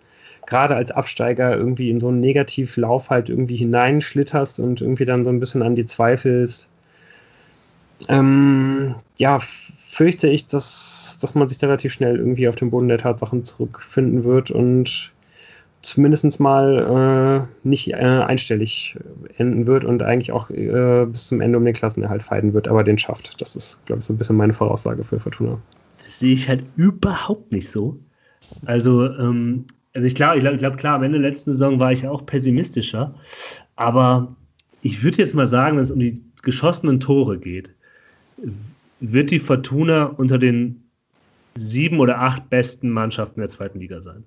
gerade 0.47 0.77
als 0.77 0.91
Absteiger 0.91 1.57
irgendwie 1.57 1.91
in 1.91 2.01
so 2.01 2.09
einen 2.09 2.21
Negativlauf 2.21 3.11
halt 3.11 3.29
irgendwie 3.29 3.57
hineinschlitterst 3.57 4.61
und 4.61 4.81
irgendwie 4.81 5.05
dann 5.05 5.25
so 5.25 5.31
ein 5.31 5.41
bisschen 5.41 5.63
an 5.63 5.75
die 5.75 5.87
zweifelst, 5.87 6.69
ähm, 8.09 8.95
ja, 9.17 9.39
fürchte 9.39 10.29
ich, 10.29 10.47
dass, 10.47 11.19
dass 11.21 11.35
man 11.35 11.49
sich 11.49 11.59
da 11.59 11.67
relativ 11.69 11.93
schnell 11.93 12.17
irgendwie 12.17 12.49
auf 12.49 12.57
den 12.57 12.71
Boden 12.71 12.89
der 12.89 12.99
Tatsachen 12.99 13.45
zurückfinden 13.45 14.25
wird 14.25 14.51
und 14.51 15.13
zumindest 15.83 16.41
mal 16.41 17.47
äh, 17.47 17.67
nicht 17.67 17.93
äh, 17.93 17.97
einstellig 17.97 18.99
enden 19.39 19.67
wird 19.67 19.85
und 19.85 20.03
eigentlich 20.03 20.33
auch 20.33 20.51
äh, 20.51 21.07
bis 21.07 21.29
zum 21.29 21.41
Ende 21.41 21.59
um 21.59 21.65
den 21.65 21.75
Klassenerhalt 21.75 22.23
feiden 22.23 22.53
wird, 22.53 22.69
aber 22.69 22.85
den 22.85 22.99
schafft. 22.99 23.41
Das 23.41 23.57
ist, 23.57 23.85
glaube 23.87 24.01
ich, 24.01 24.05
so 24.05 24.13
ein 24.13 24.19
bisschen 24.19 24.37
meine 24.37 24.53
Voraussage 24.53 25.03
für 25.03 25.21
Fortuna. 25.21 25.59
Das 26.03 26.19
sehe 26.19 26.33
ich 26.33 26.49
halt 26.49 26.65
überhaupt 26.77 27.53
nicht 27.53 27.71
so. 27.71 27.99
Also, 28.65 29.07
ähm, 29.07 29.65
also 29.95 30.07
ich 30.07 30.15
glaube, 30.15 30.37
ich 30.37 30.43
glaube, 30.43 30.59
glaub, 30.59 30.77
klar, 30.77 30.97
am 30.97 31.05
Ende 31.05 31.21
der 31.21 31.31
letzten 31.31 31.53
Saison 31.53 31.79
war 31.79 31.93
ich 31.93 32.07
auch 32.07 32.27
pessimistischer, 32.27 33.15
aber 33.77 34.35
ich 34.83 35.03
würde 35.03 35.19
jetzt 35.19 35.35
mal 35.35 35.47
sagen, 35.47 35.77
wenn 35.77 35.85
es 35.85 35.91
um 35.91 36.01
die 36.01 36.23
geschossenen 36.43 37.01
Tore 37.01 37.39
geht, 37.39 37.73
wird 39.01 39.31
die 39.31 39.39
Fortuna 39.39 40.05
unter 40.05 40.39
den 40.39 40.83
sieben 41.55 42.01
oder 42.01 42.21
acht 42.21 42.49
besten 42.51 42.91
Mannschaften 42.91 43.41
der 43.41 43.49
zweiten 43.49 43.81
Liga 43.81 44.03
sein. 44.03 44.25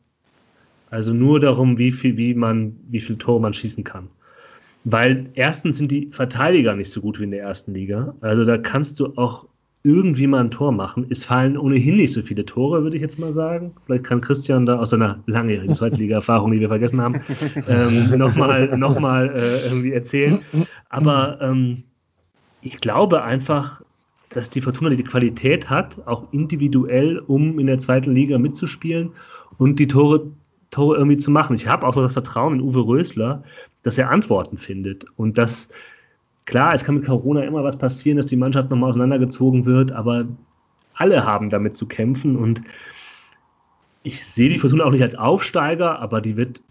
Also 0.89 1.13
nur 1.13 1.39
darum, 1.39 1.77
wie 1.77 1.91
viel, 1.91 2.17
wie 2.17 2.33
man, 2.33 2.75
wie 2.89 2.99
viel 2.99 3.17
Tore 3.17 3.39
man 3.39 3.53
schießen 3.53 3.83
kann. 3.83 4.07
Weil 4.85 5.29
erstens 5.35 5.77
sind 5.77 5.91
die 5.91 6.09
Verteidiger 6.11 6.75
nicht 6.75 6.91
so 6.91 7.01
gut 7.01 7.19
wie 7.19 7.25
in 7.25 7.31
der 7.31 7.43
ersten 7.43 7.73
Liga. 7.73 8.15
Also 8.21 8.45
da 8.45 8.57
kannst 8.57 8.99
du 8.99 9.13
auch 9.17 9.45
irgendwie 9.83 10.27
mal 10.27 10.41
ein 10.41 10.51
Tor 10.51 10.71
machen. 10.71 11.05
Es 11.09 11.23
fallen 11.23 11.57
ohnehin 11.57 11.95
nicht 11.95 12.13
so 12.13 12.21
viele 12.21 12.43
Tore, 12.45 12.83
würde 12.83 12.95
ich 12.95 13.01
jetzt 13.01 13.19
mal 13.19 13.31
sagen. 13.31 13.73
Vielleicht 13.85 14.03
kann 14.03 14.19
Christian 14.19 14.65
da 14.65 14.77
aus 14.79 14.89
seiner 14.89 15.19
langjährigen 15.27 15.75
Zweitliga-Erfahrung, 15.75 16.51
die 16.51 16.59
wir 16.59 16.67
vergessen 16.67 16.99
haben, 16.99 17.21
ähm, 17.67 18.17
nochmal 18.17 18.77
noch 18.77 18.99
mal, 18.99 19.29
äh, 19.29 19.67
irgendwie 19.67 19.93
erzählen. 19.93 20.39
Aber 20.89 21.39
ähm, 21.41 21.83
ich 22.61 22.81
glaube 22.81 23.23
einfach, 23.23 23.81
dass 24.29 24.49
die 24.49 24.61
Fortuna 24.61 24.91
die 24.91 25.03
Qualität 25.03 25.69
hat, 25.69 26.01
auch 26.05 26.31
individuell, 26.31 27.19
um 27.19 27.59
in 27.59 27.67
der 27.67 27.79
zweiten 27.79 28.13
Liga 28.13 28.37
mitzuspielen 28.37 29.11
und 29.57 29.79
die 29.79 29.87
Tore, 29.87 30.27
Tore 30.71 30.97
irgendwie 30.97 31.17
zu 31.17 31.31
machen. 31.31 31.55
Ich 31.55 31.67
habe 31.67 31.85
auch 31.85 31.93
so 31.93 32.01
das 32.01 32.13
Vertrauen 32.13 32.55
in 32.55 32.61
Uwe 32.61 32.85
Rösler, 32.85 33.43
dass 33.83 33.97
er 33.97 34.11
Antworten 34.11 34.57
findet 34.57 35.05
und 35.17 35.37
dass, 35.37 35.69
klar, 36.45 36.73
es 36.73 36.83
kann 36.83 36.95
mit 36.95 37.05
Corona 37.05 37.43
immer 37.43 37.63
was 37.63 37.77
passieren, 37.77 38.17
dass 38.17 38.27
die 38.27 38.35
Mannschaft 38.35 38.69
nochmal 38.69 38.89
auseinandergezogen 38.89 39.65
wird, 39.65 39.91
aber 39.91 40.27
alle 40.93 41.25
haben 41.25 41.49
damit 41.49 41.75
zu 41.75 41.87
kämpfen 41.87 42.35
und 42.35 42.61
ich 44.03 44.23
sehe 44.23 44.49
die 44.49 44.59
Fortuna 44.59 44.85
auch 44.85 44.91
nicht 44.91 45.01
als 45.01 45.15
Aufsteiger, 45.15 45.99
aber 45.99 46.21
die 46.21 46.37
wird, 46.37 46.61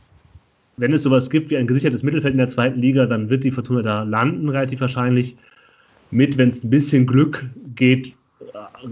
wenn 0.77 0.93
es 0.93 1.03
sowas 1.03 1.29
gibt 1.29 1.51
wie 1.51 1.57
ein 1.57 1.67
gesichertes 1.67 2.03
Mittelfeld 2.03 2.35
in 2.35 2.39
der 2.39 2.49
zweiten 2.49 2.81
Liga, 2.81 3.07
dann 3.07 3.29
wird 3.29 3.45
die 3.45 3.51
Fortuna 3.51 3.83
da 3.83 4.03
landen, 4.05 4.49
relativ 4.49 4.81
wahrscheinlich 4.81 5.37
mit, 6.11 6.39
wenn 6.39 6.49
es 6.49 6.65
ein 6.65 6.71
bisschen 6.71 7.07
Glück 7.07 7.45
geht, 7.75 8.15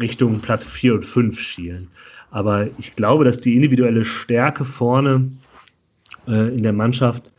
Richtung 0.01 0.41
Platz 0.41 0.64
4 0.64 0.95
und 0.95 1.05
5 1.05 1.39
schielen. 1.39 1.89
Aber 2.31 2.69
ich 2.79 2.97
glaube, 2.97 3.25
dass 3.25 3.41
die 3.41 3.55
individuelle 3.55 4.05
Stärke 4.05 4.64
vorne 4.64 5.31
äh, 6.27 6.55
in 6.55 6.62
der 6.62 6.73
Mannschaft 6.73 7.33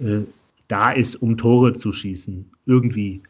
äh, 0.00 0.20
da 0.68 0.90
ist, 0.90 1.16
um 1.16 1.36
Tore 1.36 1.74
zu 1.74 1.92
schießen. 1.92 2.50
Irgendwie. 2.66 3.22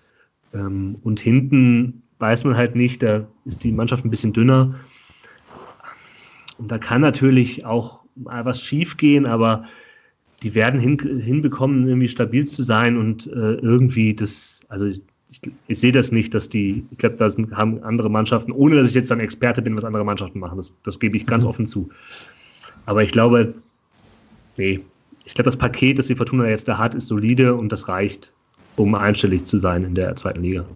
Ähm, 0.55 0.97
und 1.03 1.21
hinten 1.21 2.03
weiß 2.19 2.45
man 2.45 2.57
halt 2.57 2.77
nicht, 2.77 3.03
da 3.03 3.27
ist 3.45 3.65
die 3.65 3.73
Mannschaft 3.73 4.05
ein 4.05 4.11
bisschen 4.11 4.33
dünner. 4.33 4.75
Und 6.59 6.71
da 6.71 6.79
kann 6.79 7.01
natürlich 7.01 7.65
auch 7.65 8.01
mal 8.15 8.45
was 8.45 8.63
schief 8.63 8.97
gehen, 8.97 9.27
aber 9.27 9.65
die 10.43 10.55
werden 10.55 10.79
hin, 10.79 10.99
hinbekommen, 11.21 11.87
irgendwie 11.89 12.09
stabil 12.09 12.47
zu 12.47 12.63
sein 12.63 12.97
und 12.97 13.27
äh, 13.27 13.55
irgendwie 13.55 14.15
das, 14.15 14.61
also 14.69 14.93
ich, 15.33 15.41
ich, 15.67 15.81
sehe 15.81 15.93
das 15.93 16.13
nicht, 16.13 16.35
dass 16.35 16.49
die, 16.49 16.85
ich 16.91 16.99
glaube, 16.99 17.17
da 17.17 17.31
sind, 17.31 17.57
haben 17.57 17.83
andere 17.83 18.11
Mannschaften, 18.11 18.53
ohne 18.53 18.77
dass 18.77 18.89
ich 18.89 18.95
jetzt 18.95 19.11
dann 19.11 19.21
Experte 19.21 19.63
bin, 19.63 19.75
was 19.75 19.85
andere 19.85 20.05
Mannschaften 20.05 20.39
machen. 20.39 20.59
Das, 20.59 20.77
das 20.83 21.01
gebe 21.01 21.17
ich 21.17 21.27
ganz 21.27 21.45
mhm. 21.45 21.51
offen 21.51 21.67
zu. 21.67 21.89
Aber 22.85 23.03
ich 23.03 23.13
glaube, 23.13 23.55
nee, 24.59 24.81
ich 25.25 25.35
glaube, 25.35 25.47
das 25.47 25.57
Paket, 25.57 25.99
das 25.99 26.09
die 26.09 26.17
Fortuna 26.17 26.49
jetzt 26.49 26.69
da 26.69 26.77
hat, 26.77 26.95
ist 26.95 27.09
solide 27.09 27.55
und 27.55 27.73
das 27.73 27.89
reicht, 27.89 28.33
um 28.77 28.95
einstellig 28.95 29.47
zu 29.47 29.59
sein 29.59 29.85
in 29.85 29.95
der 29.95 30.15
zweiten 30.17 30.43
Liga. 30.43 30.67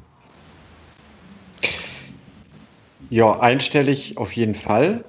Ja, 3.10 3.38
einstellig 3.38 4.16
auf 4.16 4.32
jeden 4.32 4.54
Fall. 4.54 5.04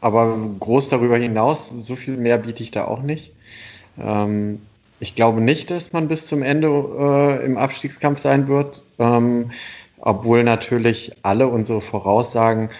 Aber 0.00 0.38
groß 0.60 0.88
darüber 0.88 1.18
hinaus, 1.18 1.68
so 1.68 1.96
viel 1.96 2.16
mehr 2.16 2.38
biete 2.38 2.62
ich 2.62 2.70
da 2.70 2.84
auch 2.84 3.02
nicht. 3.02 3.32
Ähm, 3.98 4.60
ich 5.00 5.14
glaube 5.14 5.40
nicht, 5.40 5.70
dass 5.70 5.92
man 5.92 6.08
bis 6.08 6.26
zum 6.26 6.42
Ende 6.42 6.68
äh, 6.68 7.44
im 7.44 7.56
Abstiegskampf 7.56 8.18
sein 8.18 8.48
wird, 8.48 8.84
ähm, 8.98 9.50
obwohl 10.00 10.44
natürlich 10.44 11.12
alle 11.22 11.48
unsere 11.48 11.80
Voraussagen 11.80 12.70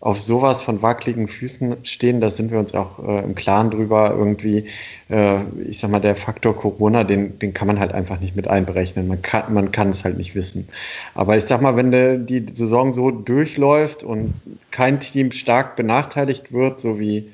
auf 0.00 0.18
sowas 0.18 0.62
von 0.62 0.80
wackeligen 0.80 1.28
Füßen 1.28 1.84
stehen, 1.84 2.22
da 2.22 2.30
sind 2.30 2.50
wir 2.50 2.58
uns 2.58 2.74
auch 2.74 3.06
äh, 3.06 3.22
im 3.22 3.34
Klaren 3.34 3.70
drüber. 3.70 4.14
Irgendwie, 4.16 4.64
äh, 5.10 5.40
ich 5.68 5.78
sag 5.78 5.90
mal, 5.90 6.00
der 6.00 6.16
Faktor 6.16 6.56
Corona, 6.56 7.04
den, 7.04 7.38
den 7.38 7.52
kann 7.52 7.66
man 7.66 7.78
halt 7.78 7.92
einfach 7.92 8.18
nicht 8.18 8.34
mit 8.34 8.48
einberechnen. 8.48 9.08
Man 9.08 9.20
kann, 9.20 9.52
man 9.52 9.72
kann 9.72 9.90
es 9.90 10.02
halt 10.02 10.16
nicht 10.16 10.34
wissen. 10.34 10.66
Aber 11.14 11.36
ich 11.36 11.44
sag 11.44 11.60
mal, 11.60 11.76
wenn 11.76 11.90
de, 11.90 12.18
die 12.18 12.46
Saison 12.54 12.92
so 12.92 13.10
durchläuft 13.10 14.02
und 14.02 14.32
kein 14.70 15.00
Team 15.00 15.32
stark 15.32 15.76
benachteiligt 15.76 16.50
wird, 16.50 16.80
so 16.80 16.98
wie 16.98 17.30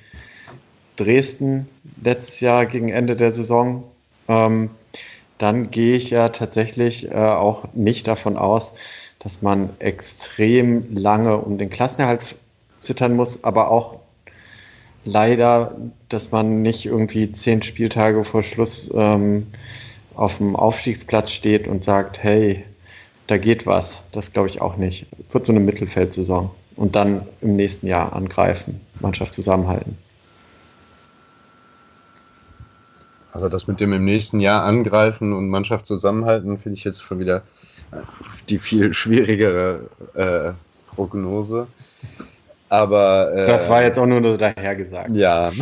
Dresden 0.96 1.68
letztes 2.02 2.40
Jahr 2.40 2.66
gegen 2.66 2.88
Ende 2.88 3.14
der 3.14 3.30
Saison, 3.30 3.84
ähm, 4.28 4.70
dann 5.38 5.70
gehe 5.70 5.96
ich 5.96 6.10
ja 6.10 6.28
tatsächlich 6.30 7.10
äh, 7.10 7.14
auch 7.14 7.66
nicht 7.74 8.06
davon 8.06 8.36
aus, 8.36 8.74
dass 9.18 9.42
man 9.42 9.70
extrem 9.78 10.96
lange 10.96 11.36
um 11.36 11.58
den 11.58 11.70
Klassenerhalt 11.70 12.36
zittern 12.76 13.16
muss, 13.16 13.44
aber 13.44 13.70
auch 13.70 14.00
leider, 15.04 15.76
dass 16.08 16.32
man 16.32 16.62
nicht 16.62 16.86
irgendwie 16.86 17.32
zehn 17.32 17.62
Spieltage 17.62 18.24
vor 18.24 18.42
Schluss 18.42 18.90
ähm, 18.94 19.46
auf 20.14 20.38
dem 20.38 20.56
Aufstiegsplatz 20.56 21.30
steht 21.30 21.68
und 21.68 21.84
sagt, 21.84 22.22
hey, 22.22 22.64
da 23.26 23.36
geht 23.38 23.66
was. 23.66 24.04
Das 24.12 24.32
glaube 24.32 24.48
ich 24.48 24.60
auch 24.60 24.76
nicht. 24.76 25.06
Wird 25.30 25.46
so 25.46 25.52
eine 25.52 25.60
Mittelfeldsaison 25.60 26.50
und 26.76 26.96
dann 26.96 27.22
im 27.40 27.54
nächsten 27.54 27.86
Jahr 27.86 28.14
angreifen, 28.14 28.80
Mannschaft 29.00 29.34
zusammenhalten. 29.34 29.98
Also 33.36 33.50
das 33.50 33.68
mit 33.68 33.80
dem 33.80 33.92
im 33.92 34.06
nächsten 34.06 34.40
Jahr 34.40 34.64
angreifen 34.64 35.34
und 35.34 35.50
Mannschaft 35.50 35.84
zusammenhalten, 35.84 36.56
finde 36.56 36.78
ich 36.78 36.84
jetzt 36.84 37.02
schon 37.02 37.18
wieder 37.18 37.42
die 38.48 38.56
viel 38.56 38.94
schwierigere 38.94 39.90
äh, 40.14 40.52
Prognose. 40.94 41.66
Aber. 42.70 43.30
Äh, 43.34 43.46
das 43.46 43.68
war 43.68 43.82
jetzt 43.82 43.98
auch 43.98 44.06
nur 44.06 44.22
so 44.22 44.38
dahergesagt. 44.38 45.14
Ja. 45.14 45.52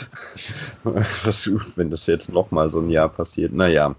Was, 0.82 1.50
wenn 1.76 1.90
das 1.90 2.06
jetzt 2.06 2.32
nochmal 2.32 2.70
so 2.70 2.80
ein 2.80 2.88
Jahr 2.88 3.10
passiert. 3.10 3.52
Naja. 3.52 3.94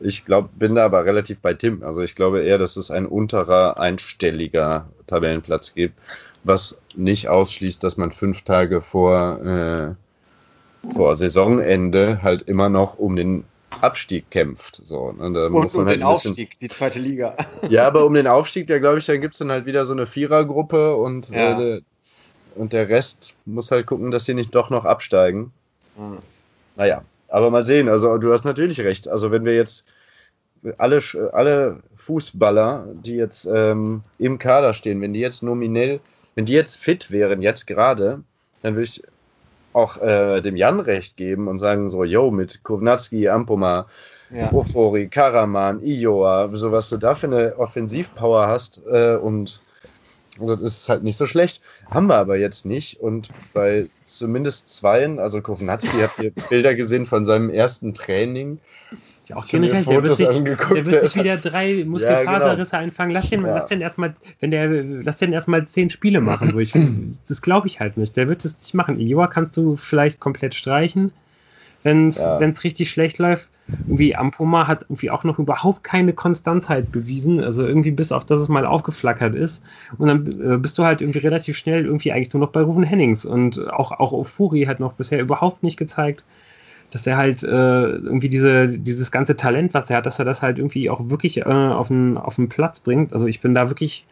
Ich 0.00 0.24
glaube, 0.24 0.48
bin 0.54 0.74
da 0.74 0.86
aber 0.86 1.04
relativ 1.04 1.40
bei 1.40 1.52
Tim. 1.52 1.82
Also 1.82 2.00
ich 2.00 2.14
glaube 2.14 2.40
eher, 2.40 2.56
dass 2.56 2.78
es 2.78 2.90
ein 2.90 3.04
unterer 3.04 3.78
einstelliger 3.78 4.86
Tabellenplatz 5.06 5.74
gibt, 5.74 5.98
was 6.44 6.80
nicht 6.94 7.28
ausschließt, 7.28 7.84
dass 7.84 7.98
man 7.98 8.10
fünf 8.10 8.40
Tage 8.40 8.80
vor, 8.80 9.38
äh, 9.44 10.05
vor 10.92 11.16
Saisonende 11.16 12.22
halt 12.22 12.42
immer 12.42 12.68
noch 12.68 12.98
um 12.98 13.16
den 13.16 13.44
Abstieg 13.80 14.30
kämpft. 14.30 14.80
So, 14.84 15.12
ne? 15.12 15.32
da 15.32 15.46
Und 15.46 15.52
muss 15.52 15.74
man 15.74 15.82
um 15.82 15.88
halt 15.88 16.00
den 16.00 16.08
bisschen, 16.08 16.30
Aufstieg, 16.30 16.58
die 16.60 16.68
zweite 16.68 16.98
Liga. 16.98 17.36
Ja, 17.68 17.86
aber 17.86 18.04
um 18.04 18.14
den 18.14 18.26
Aufstieg, 18.26 18.66
da 18.66 18.78
glaube 18.78 18.98
ich, 18.98 19.06
dann 19.06 19.20
gibt 19.20 19.34
es 19.34 19.38
dann 19.38 19.50
halt 19.50 19.66
wieder 19.66 19.84
so 19.84 19.92
eine 19.92 20.06
Vierergruppe 20.06 20.96
und, 20.96 21.30
ja. 21.30 21.60
äh, 21.60 21.82
und 22.54 22.72
der 22.72 22.88
Rest 22.88 23.36
muss 23.44 23.70
halt 23.70 23.86
gucken, 23.86 24.10
dass 24.10 24.24
sie 24.24 24.34
nicht 24.34 24.54
doch 24.54 24.70
noch 24.70 24.84
absteigen. 24.84 25.52
Mhm. 25.96 26.18
Naja, 26.76 27.02
aber 27.28 27.50
mal 27.50 27.64
sehen. 27.64 27.88
Also 27.88 28.18
du 28.18 28.32
hast 28.32 28.44
natürlich 28.44 28.80
recht. 28.80 29.08
Also 29.08 29.30
wenn 29.30 29.44
wir 29.44 29.54
jetzt 29.54 29.92
alle, 30.78 31.00
alle 31.32 31.82
Fußballer, 31.96 32.88
die 33.02 33.16
jetzt 33.16 33.46
ähm, 33.46 34.02
im 34.18 34.38
Kader 34.38 34.72
stehen, 34.74 35.00
wenn 35.00 35.12
die 35.12 35.20
jetzt 35.20 35.42
nominell, 35.42 36.00
wenn 36.34 36.44
die 36.44 36.52
jetzt 36.52 36.76
fit 36.76 37.10
wären, 37.10 37.42
jetzt 37.42 37.66
gerade, 37.66 38.22
dann 38.62 38.74
würde 38.74 38.84
ich 38.84 39.02
auch 39.76 39.98
äh, 39.98 40.40
dem 40.40 40.56
Jan 40.56 40.80
recht 40.80 41.16
geben 41.16 41.48
und 41.48 41.58
sagen 41.58 41.90
so, 41.90 42.02
yo, 42.02 42.30
mit 42.30 42.62
Kovnatski, 42.64 43.28
Ampoma, 43.28 43.86
ja. 44.30 44.52
Ofori, 44.52 45.08
Karaman, 45.08 45.80
Ioa, 45.82 46.48
so 46.52 46.72
was 46.72 46.88
du 46.88 46.96
da 46.96 47.14
für 47.14 47.26
eine 47.26 47.58
Offensivpower 47.58 48.48
hast 48.48 48.82
äh, 48.86 49.16
und 49.16 49.62
also 50.40 50.56
das 50.56 50.78
ist 50.78 50.88
halt 50.88 51.02
nicht 51.02 51.16
so 51.16 51.26
schlecht. 51.26 51.62
Haben 51.90 52.08
wir 52.08 52.16
aber 52.16 52.36
jetzt 52.36 52.66
nicht. 52.66 53.00
Und 53.00 53.30
bei 53.54 53.88
zumindest 54.04 54.68
zweien, 54.68 55.18
also 55.18 55.40
Kovnatski, 55.40 55.98
habt 55.98 56.18
ihr 56.18 56.30
Bilder 56.50 56.74
gesehen 56.74 57.06
von 57.06 57.24
seinem 57.24 57.48
ersten 57.48 57.94
Training. 57.94 58.58
Ja, 59.28 59.36
auch 59.36 59.46
generell, 59.46 59.84
der 59.84 60.04
wird, 60.04 60.16
sich, 60.16 60.28
der 60.28 60.86
wird 60.86 61.00
sich 61.00 61.16
wieder 61.16 61.36
drei 61.36 61.84
Muskelfaserrisse 61.84 62.72
ja, 62.72 62.78
genau. 62.78 62.86
einfangen. 62.86 63.10
Lass 63.10 63.26
den, 63.26 63.44
ja. 63.44 63.54
lass 63.54 63.66
den 63.66 63.80
erstmal, 63.80 64.14
wenn 64.38 64.52
der, 64.52 64.68
lass 64.84 65.18
den 65.18 65.32
erstmal 65.32 65.66
zehn 65.66 65.90
Spiele 65.90 66.20
machen. 66.20 66.54
Wo 66.54 66.60
ich, 66.60 66.72
das 67.28 67.42
glaube 67.42 67.66
ich 67.66 67.80
halt 67.80 67.96
nicht. 67.96 68.16
Der 68.16 68.28
wird 68.28 68.44
es 68.44 68.56
nicht 68.58 68.74
machen. 68.74 69.00
Ioa 69.00 69.26
kannst 69.26 69.56
du 69.56 69.74
vielleicht 69.74 70.20
komplett 70.20 70.54
streichen, 70.54 71.10
wenn 71.82 72.06
es 72.06 72.18
ja. 72.18 72.36
richtig 72.36 72.88
schlecht 72.90 73.18
läuft. 73.18 73.48
Irgendwie 73.68 74.14
Ampoma 74.14 74.68
hat 74.68 74.82
irgendwie 74.82 75.10
auch 75.10 75.24
noch 75.24 75.40
überhaupt 75.40 75.82
keine 75.82 76.12
Konstantheit 76.12 76.92
bewiesen. 76.92 77.42
Also 77.42 77.66
irgendwie 77.66 77.90
bis 77.90 78.12
auf 78.12 78.24
das 78.24 78.40
es 78.40 78.48
mal 78.48 78.64
aufgeflackert 78.64 79.34
ist. 79.34 79.64
Und 79.98 80.06
dann 80.06 80.52
äh, 80.52 80.56
bist 80.56 80.78
du 80.78 80.84
halt 80.84 81.00
irgendwie 81.00 81.18
relativ 81.18 81.58
schnell 81.58 81.84
irgendwie 81.84 82.12
eigentlich 82.12 82.32
nur 82.32 82.42
noch 82.42 82.52
bei 82.52 82.60
Rufen 82.60 82.84
Hennings. 82.84 83.24
Und 83.24 83.58
auch, 83.72 83.90
auch 83.90 84.12
Ofuri 84.12 84.66
hat 84.66 84.78
noch 84.78 84.92
bisher 84.92 85.20
überhaupt 85.20 85.64
nicht 85.64 85.76
gezeigt, 85.76 86.24
dass 86.90 87.06
er 87.06 87.16
halt 87.16 87.42
äh, 87.42 87.46
irgendwie 87.46 88.28
diese, 88.28 88.68
dieses 88.68 89.10
ganze 89.10 89.36
Talent, 89.36 89.74
was 89.74 89.90
er 89.90 89.98
hat, 89.98 90.06
dass 90.06 90.18
er 90.18 90.24
das 90.24 90.42
halt 90.42 90.58
irgendwie 90.58 90.88
auch 90.90 91.08
wirklich 91.10 91.38
äh, 91.38 91.42
auf, 91.44 91.88
den, 91.88 92.16
auf 92.16 92.36
den 92.36 92.48
Platz 92.48 92.80
bringt. 92.80 93.12
Also 93.12 93.26
ich 93.26 93.40
bin 93.40 93.54
da 93.54 93.68
wirklich 93.68 94.06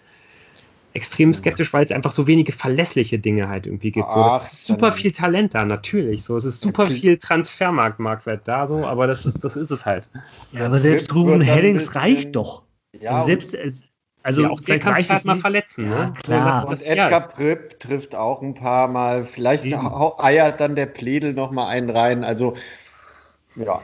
extrem 0.95 1.33
skeptisch, 1.33 1.72
weil 1.72 1.85
es 1.85 1.93
einfach 1.93 2.12
so 2.12 2.27
wenige 2.27 2.53
verlässliche 2.53 3.18
Dinge 3.18 3.49
halt 3.49 3.66
irgendwie 3.66 3.91
gibt. 3.91 4.12
So, 4.12 4.20
Ach, 4.20 4.45
ist 4.45 4.64
super 4.64 4.93
viel 4.93 5.11
Talent 5.11 5.55
da, 5.55 5.64
natürlich. 5.64 6.22
So, 6.22 6.37
es 6.37 6.45
ist 6.45 6.61
super 6.61 6.87
viel 6.87 7.18
Transfermarktmarktwert 7.18 8.47
da, 8.47 8.68
so, 8.68 8.87
aber 8.87 9.09
das, 9.09 9.29
das 9.41 9.57
ist 9.57 9.72
es 9.72 9.85
halt. 9.85 10.09
Ja, 10.53 10.66
aber 10.66 10.79
selbst 10.79 11.12
Ruben 11.14 11.41
Hellings 11.41 11.97
reicht 11.97 12.37
doch. 12.37 12.62
Ja, 13.01 13.11
also 13.12 13.27
selbst, 13.27 13.55
äh, 13.55 13.72
also 14.25 14.43
ja, 14.43 14.49
auch 14.49 14.61
den 14.61 14.81
kannst 14.81 15.11
du 15.11 15.14
halt 15.14 15.25
mal 15.27 15.37
verletzen. 15.37 15.85
Ja, 15.85 16.07
ne? 16.07 16.12
klar. 16.14 16.62
So, 16.62 16.70
das, 16.70 16.81
das, 16.81 16.89
und 16.89 16.99
Edgar 16.99 17.29
Prüpp 17.29 17.79
trifft 17.79 18.14
auch 18.14 18.41
ein 18.41 18.55
paar 18.55 18.89
Mal. 18.89 19.22
Vielleicht 19.25 19.66
Eben. 19.66 19.87
eiert 20.18 20.61
dann 20.61 20.75
der 20.75 20.87
Pledel 20.87 21.35
noch 21.35 21.51
mal 21.51 21.68
einen 21.68 21.91
rein. 21.91 22.25
Also, 22.25 22.55
ja. 23.55 23.79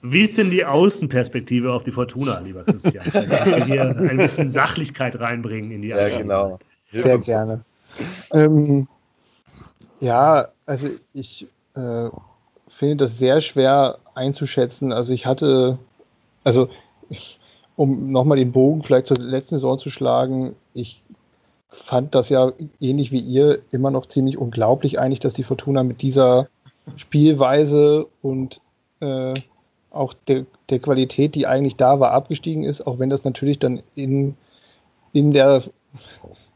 Wie 0.00 0.22
ist 0.22 0.38
denn 0.38 0.50
die 0.50 0.64
Außenperspektive 0.64 1.70
auf 1.70 1.84
die 1.84 1.90
Fortuna, 1.90 2.38
lieber 2.40 2.64
Christian? 2.64 3.04
Dass 3.12 3.46
wir 3.56 3.64
hier 3.66 3.82
ein 3.82 4.16
bisschen 4.16 4.48
Sachlichkeit 4.48 5.20
reinbringen 5.20 5.70
in 5.70 5.82
die 5.82 5.88
Ja, 5.88 5.96
Arbeit. 5.96 6.18
genau. 6.18 6.58
Sehr 6.90 7.18
gerne. 7.18 7.64
Ähm, 8.32 8.88
ja, 10.00 10.46
also 10.64 10.88
ich 11.12 11.46
äh, 11.74 12.08
finde 12.68 13.04
das 13.04 13.18
sehr 13.18 13.42
schwer 13.42 13.98
einzuschätzen. 14.14 14.92
Also 14.92 15.12
ich 15.12 15.26
hatte, 15.26 15.78
also 16.42 16.70
ich, 17.10 17.38
um 17.76 18.10
nochmal 18.12 18.38
den 18.38 18.52
Bogen 18.52 18.82
vielleicht 18.82 19.08
zur 19.08 19.18
letzten 19.18 19.56
Saison 19.56 19.78
zu 19.78 19.90
schlagen, 19.90 20.54
ich 20.74 21.02
fand 21.68 22.14
das 22.14 22.28
ja 22.28 22.52
ähnlich 22.80 23.10
wie 23.10 23.18
ihr 23.18 23.60
immer 23.72 23.90
noch 23.90 24.06
ziemlich 24.06 24.38
unglaublich 24.38 25.00
eigentlich, 25.00 25.20
dass 25.20 25.34
die 25.34 25.42
Fortuna 25.42 25.82
mit 25.82 26.02
dieser 26.02 26.48
Spielweise 26.96 28.06
und 28.22 28.60
äh, 29.00 29.34
auch 29.90 30.14
der, 30.28 30.46
der 30.70 30.78
Qualität, 30.78 31.34
die 31.34 31.46
eigentlich 31.46 31.76
da 31.76 32.00
war, 32.00 32.12
abgestiegen 32.12 32.64
ist, 32.64 32.86
auch 32.86 32.98
wenn 32.98 33.10
das 33.10 33.24
natürlich 33.24 33.58
dann 33.58 33.82
in, 33.94 34.36
in 35.12 35.32
der 35.32 35.62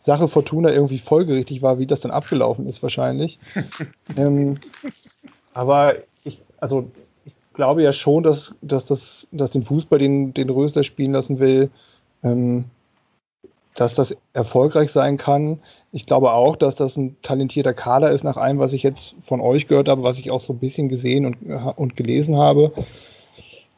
Sache 0.03 0.29
Fortuna 0.29 0.71
irgendwie 0.71 0.99
folgerichtig 0.99 1.63
war, 1.63 1.79
wie 1.79 1.87
das 1.87 2.01
dann 2.01 2.11
abgelaufen 2.11 2.67
ist 2.67 2.83
wahrscheinlich. 2.83 3.39
ähm, 4.17 4.55
aber 5.55 5.97
ich, 6.25 6.41
also 6.59 6.91
glaube 7.59 7.83
ja 7.83 7.93
schon, 7.93 8.23
dass, 8.23 8.55
dass, 8.63 8.85
das, 8.85 9.27
dass 9.33 9.51
den 9.51 9.65
Fußball, 9.65 9.99
den, 9.99 10.33
den 10.33 10.49
Rösler 10.49 10.85
spielen 10.85 11.11
lassen 11.11 11.41
will, 11.41 11.71
ähm, 12.23 12.67
dass 13.75 13.95
das 13.95 14.17
erfolgreich 14.33 14.93
sein 14.93 15.17
kann. 15.19 15.59
Ich 15.91 16.07
glaube 16.07 16.35
auch, 16.35 16.55
dass 16.55 16.77
das 16.77 16.97
ein 16.97 17.17
talentierter 17.23 17.75
Kader 17.75 18.13
ist, 18.13 18.23
nach 18.23 18.37
allem, 18.37 18.61
was 18.61 18.73
ich 18.73 18.85
jetzt 18.85 19.17
von 19.23 19.41
euch 19.41 19.67
gehört 19.67 19.89
habe, 19.89 20.05
was 20.05 20.21
ich 20.21 20.31
auch 20.31 20.41
so 20.41 20.53
ein 20.53 20.61
bisschen 20.61 20.89
gesehen 20.89 21.27
und, 21.27 21.37
und 21.77 21.97
gelesen 21.97 22.37
habe. 22.37 22.73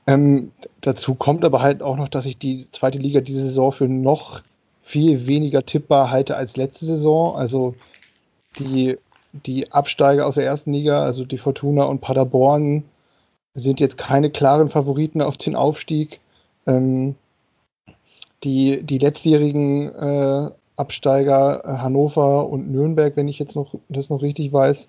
Ähm, 0.07 0.53
dazu 0.83 1.15
kommt 1.15 1.43
aber 1.43 1.63
halt 1.63 1.83
auch 1.83 1.97
noch, 1.97 2.09
dass 2.09 2.27
ich 2.27 2.37
die 2.37 2.67
zweite 2.73 2.99
Liga 2.99 3.23
diese 3.23 3.45
Saison 3.45 3.73
für 3.73 3.89
noch 3.89 4.43
viel 4.83 5.27
weniger 5.27 5.65
tippbar 5.65 6.11
halte 6.11 6.37
als 6.37 6.59
letzte 6.59 6.85
Saison. 6.85 7.35
Also 7.35 7.75
die, 8.59 8.99
die 9.33 9.73
Absteiger 9.73 10.27
aus 10.27 10.35
der 10.35 10.45
ersten 10.45 10.75
Liga, 10.75 11.03
also 11.03 11.25
die 11.25 11.39
Fortuna 11.39 11.85
und 11.85 12.03
Paderborn, 12.03 12.85
sind 13.55 13.81
jetzt 13.81 13.99
keine 13.99 14.31
klaren 14.31 14.69
Favoriten 14.69 15.23
auf 15.23 15.37
den 15.37 15.57
Aufstieg. 15.57 16.21
Ähm, 16.67 17.15
die, 18.45 18.83
die 18.83 18.99
letztjährigen 18.99 19.95
äh, 19.95 20.51
Absteiger 20.77 21.65
äh, 21.65 21.79
Hannover 21.79 22.49
und 22.49 22.71
Nürnberg, 22.71 23.17
wenn 23.17 23.29
ich 23.29 23.39
jetzt 23.39 23.55
noch 23.55 23.75
das 23.89 24.09
noch 24.09 24.23
richtig 24.23 24.53
weiß, 24.53 24.89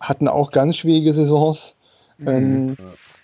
hatten 0.00 0.28
auch 0.28 0.50
ganz 0.50 0.76
schwierige 0.76 1.14
Saisons. 1.14 1.76
Mhm. 2.18 2.28
Ähm, 2.28 2.76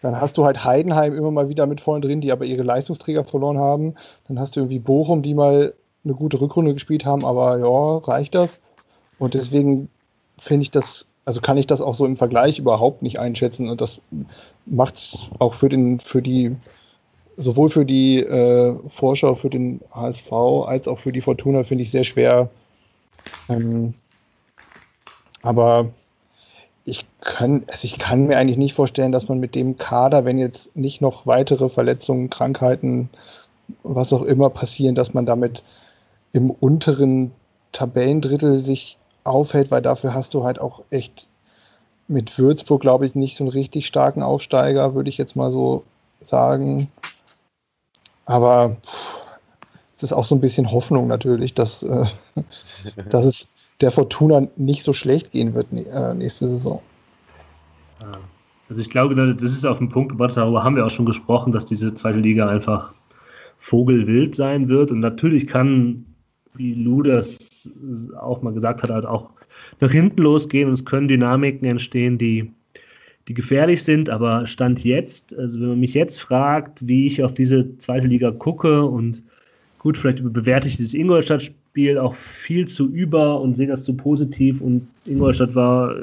dann 0.03 0.21
hast 0.21 0.39
du 0.39 0.45
halt 0.45 0.63
Heidenheim 0.63 1.15
immer 1.15 1.31
mal 1.31 1.49
wieder 1.49 1.67
mit 1.67 1.81
vorne 1.81 2.07
drin, 2.07 2.21
die 2.21 2.31
aber 2.31 2.45
ihre 2.45 2.63
Leistungsträger 2.63 3.25
verloren 3.25 3.59
haben. 3.59 3.95
Dann 4.29 4.39
hast 4.39 4.55
du 4.55 4.61
irgendwie 4.61 4.79
Bochum, 4.79 5.23
die 5.23 5.35
mal 5.35 5.75
eine 6.05 6.15
gute 6.15 6.41
Rückrunde 6.41 6.75
gespielt 6.75 7.05
haben, 7.05 7.25
aber 7.25 7.59
ja, 7.59 7.99
reicht 8.07 8.35
das? 8.35 8.61
Und 9.19 9.35
deswegen 9.35 9.89
finde 10.39 10.63
ich 10.63 10.71
das, 10.71 11.07
also 11.25 11.41
kann 11.41 11.57
ich 11.57 11.67
das 11.67 11.81
auch 11.81 11.97
so 11.97 12.07
im 12.07 12.17
Vergleich 12.17 12.59
überhaupt 12.59 13.03
nicht 13.03 13.19
einschätzen. 13.19 13.69
Und 13.69 13.81
das 13.81 14.01
macht 14.67 15.31
auch 15.39 15.55
für 15.55 15.69
den, 15.69 16.01
für 16.01 16.23
die, 16.23 16.57
sowohl 17.37 17.71
für 17.71 17.85
die 17.85 18.19
äh, 18.21 18.75
Vorschau 18.89 19.35
für 19.35 19.51
den 19.51 19.81
HSV 19.93 20.33
als 20.67 20.89
auch 20.89 20.99
für 20.99 21.13
die 21.13 21.21
Fortuna 21.21 21.63
finde 21.63 21.85
ich 21.85 21.91
sehr 21.91 22.05
schwer. 22.05 22.51
Ähm, 23.49 23.95
aber 25.43 25.91
ich 26.85 27.05
kann, 27.21 27.65
also 27.67 27.85
ich 27.85 27.99
kann 27.99 28.27
mir 28.27 28.39
eigentlich 28.39 28.59
nicht 28.59 28.75
vorstellen, 28.75 29.13
dass 29.13 29.29
man 29.29 29.41
mit 29.41 29.55
dem 29.55 29.77
Kader, 29.77 30.25
wenn 30.25 30.39
jetzt 30.39 30.75
nicht 30.77 31.01
noch 31.01 31.27
weitere 31.27 31.69
Verletzungen, 31.69 32.31
Krankheiten, 32.31 33.11
was 33.83 34.13
auch 34.13 34.23
immer 34.23 34.51
passieren, 34.51 34.95
dass 34.95 35.15
man 35.15 35.27
damit 35.27 35.65
im 36.33 36.51
unteren 36.51 37.33
Tabellendrittel 37.73 38.63
sich 38.63 38.99
aufhält, 39.25 39.71
weil 39.71 39.83
dafür 39.83 40.15
hast 40.15 40.35
du 40.35 40.45
halt 40.45 40.61
auch 40.61 40.83
echt 40.91 41.27
mit 42.09 42.39
Würzburg, 42.39 42.81
glaube 42.81 43.07
ich, 43.07 43.15
nicht 43.15 43.37
so 43.37 43.45
einen 43.45 43.51
richtig 43.51 43.87
starken 43.87 44.23
Aufsteiger, 44.23 44.95
würde 44.95 45.09
ich 45.09 45.19
jetzt 45.19 45.37
mal 45.37 45.51
so 45.51 45.85
sagen. 46.23 46.89
Aber 48.25 48.77
es 49.97 50.03
ist 50.03 50.13
auch 50.13 50.27
so 50.27 50.35
ein 50.35 50.41
bisschen 50.41 50.71
Hoffnung 50.71 51.07
natürlich, 51.07 51.55
dass, 51.55 51.83
äh, 51.83 52.07
dass 53.11 53.25
es 53.25 53.47
der 53.81 53.91
Fortuna 53.91 54.47
nicht 54.57 54.83
so 54.83 54.93
schlecht 54.93 55.33
gehen 55.33 55.55
wird 55.55 55.67
äh, 55.73 56.15
nächste 56.15 56.49
Saison. 56.49 56.81
Also 58.69 58.83
ich 58.83 58.91
glaube, 58.91 59.15
das 59.15 59.43
ist 59.43 59.65
auf 59.65 59.79
den 59.79 59.89
Punkt 59.89 60.11
gebracht, 60.11 60.37
darüber 60.37 60.65
haben 60.65 60.77
wir 60.77 60.85
auch 60.85 60.91
schon 60.91 61.07
gesprochen, 61.07 61.53
dass 61.53 61.67
diese 61.67 61.95
zweite 61.95 62.19
Liga 62.19 62.49
einfach 62.49 62.93
vogelwild 63.59 64.35
sein 64.35 64.69
wird. 64.69 64.91
Und 64.91 65.01
natürlich 65.01 65.47
kann, 65.47 66.05
wie 66.55 66.75
Lu 66.75 67.03
das 67.03 67.71
auch 68.19 68.43
mal 68.43 68.53
gesagt 68.53 68.83
hat, 68.83 68.91
halt 68.91 69.07
auch 69.07 69.31
nach 69.81 69.91
hinten 69.91 70.23
losgehen 70.23 70.69
und 70.69 70.75
es 70.75 70.85
können 70.85 71.09
Dynamiken 71.09 71.67
entstehen, 71.67 72.19
die, 72.19 72.51
die 73.29 73.35
gefährlich 73.35 73.83
sind. 73.83 74.11
Aber 74.11 74.47
Stand 74.47 74.85
jetzt, 74.85 75.37
also 75.39 75.61
wenn 75.61 75.69
man 75.69 75.81
mich 75.81 75.95
jetzt 75.95 76.21
fragt, 76.21 76.87
wie 76.87 77.07
ich 77.07 77.23
auf 77.23 77.35
diese 77.35 77.77
zweite 77.79 78.07
Liga 78.07 78.31
gucke 78.31 78.85
und 78.85 79.23
gut, 79.79 79.99
vielleicht 79.99 80.23
bewerte 80.33 80.69
ich 80.69 80.77
dieses 80.77 80.95
Ingolstadt-Spiel 80.95 81.57
Spiel 81.77 81.99
auch 81.99 82.15
viel 82.15 82.67
zu 82.67 82.89
über 82.89 83.39
und 83.39 83.53
sehe 83.53 83.67
das 83.67 83.85
zu 83.85 83.95
positiv. 83.95 84.63
Und 84.63 84.89
Ingolstadt 85.07 85.55
war, 85.55 85.95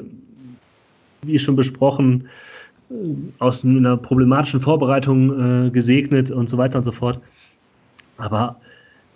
wie 1.22 1.36
schon 1.36 1.56
besprochen, 1.56 2.28
aus 3.40 3.64
einer 3.64 3.96
problematischen 3.96 4.60
Vorbereitung 4.60 5.66
äh, 5.66 5.70
gesegnet 5.70 6.30
und 6.30 6.48
so 6.48 6.58
weiter 6.58 6.78
und 6.78 6.84
so 6.84 6.92
fort. 6.92 7.18
Aber, 8.18 8.60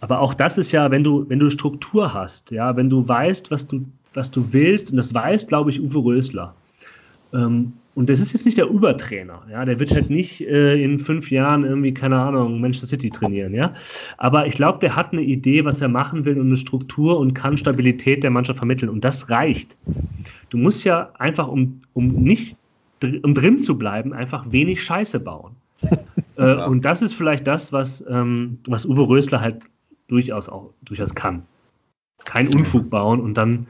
aber 0.00 0.18
auch 0.18 0.34
das 0.34 0.58
ist 0.58 0.72
ja, 0.72 0.90
wenn 0.90 1.04
du, 1.04 1.24
wenn 1.28 1.38
du 1.38 1.48
Struktur 1.48 2.12
hast, 2.12 2.50
ja, 2.50 2.74
wenn 2.74 2.90
du 2.90 3.06
weißt, 3.06 3.52
was 3.52 3.68
du, 3.68 3.84
was 4.14 4.30
du 4.30 4.52
willst, 4.52 4.90
und 4.90 4.96
das 4.96 5.12
weiß, 5.12 5.46
glaube 5.46 5.70
ich, 5.70 5.80
Uwe 5.80 5.98
Rösler. 5.98 6.54
Ähm, 7.32 7.72
und 7.94 8.08
das 8.08 8.20
ist 8.20 8.32
jetzt 8.32 8.46
nicht 8.46 8.56
der 8.56 8.68
Übertrainer, 8.68 9.42
ja, 9.50 9.64
der 9.64 9.80
wird 9.80 9.92
halt 9.92 10.08
nicht 10.08 10.40
äh, 10.42 10.80
in 10.80 11.00
fünf 11.00 11.32
Jahren 11.32 11.64
irgendwie, 11.64 11.92
keine 11.92 12.16
Ahnung, 12.16 12.60
Manchester 12.60 12.86
City 12.86 13.10
trainieren, 13.10 13.52
ja. 13.52 13.74
Aber 14.18 14.46
ich 14.46 14.54
glaube, 14.54 14.78
der 14.78 14.94
hat 14.94 15.12
eine 15.12 15.22
Idee, 15.22 15.64
was 15.64 15.80
er 15.80 15.88
machen 15.88 16.24
will 16.24 16.38
und 16.38 16.46
eine 16.46 16.56
Struktur 16.56 17.18
und 17.18 17.34
kann 17.34 17.56
Stabilität 17.56 18.22
der 18.22 18.30
Mannschaft 18.30 18.58
vermitteln. 18.58 18.88
Und 18.88 19.04
das 19.04 19.28
reicht. 19.30 19.76
Du 20.50 20.58
musst 20.58 20.84
ja 20.84 21.10
einfach, 21.18 21.48
um, 21.48 21.80
um 21.92 22.06
nicht 22.06 22.56
um 23.24 23.34
drin 23.34 23.58
zu 23.58 23.76
bleiben, 23.76 24.12
einfach 24.12 24.44
wenig 24.52 24.80
Scheiße 24.80 25.18
bauen. 25.18 25.56
äh, 26.36 26.54
und 26.66 26.84
das 26.84 27.02
ist 27.02 27.14
vielleicht 27.14 27.48
das, 27.48 27.72
was, 27.72 28.04
ähm, 28.08 28.58
was 28.68 28.86
Uwe 28.86 29.08
Rösler 29.08 29.40
halt 29.40 29.56
durchaus 30.06 30.48
auch 30.48 30.70
durchaus 30.84 31.12
kann 31.16 31.42
keinen 32.24 32.54
Unfug 32.54 32.90
bauen 32.90 33.20
und 33.20 33.34
dann, 33.34 33.66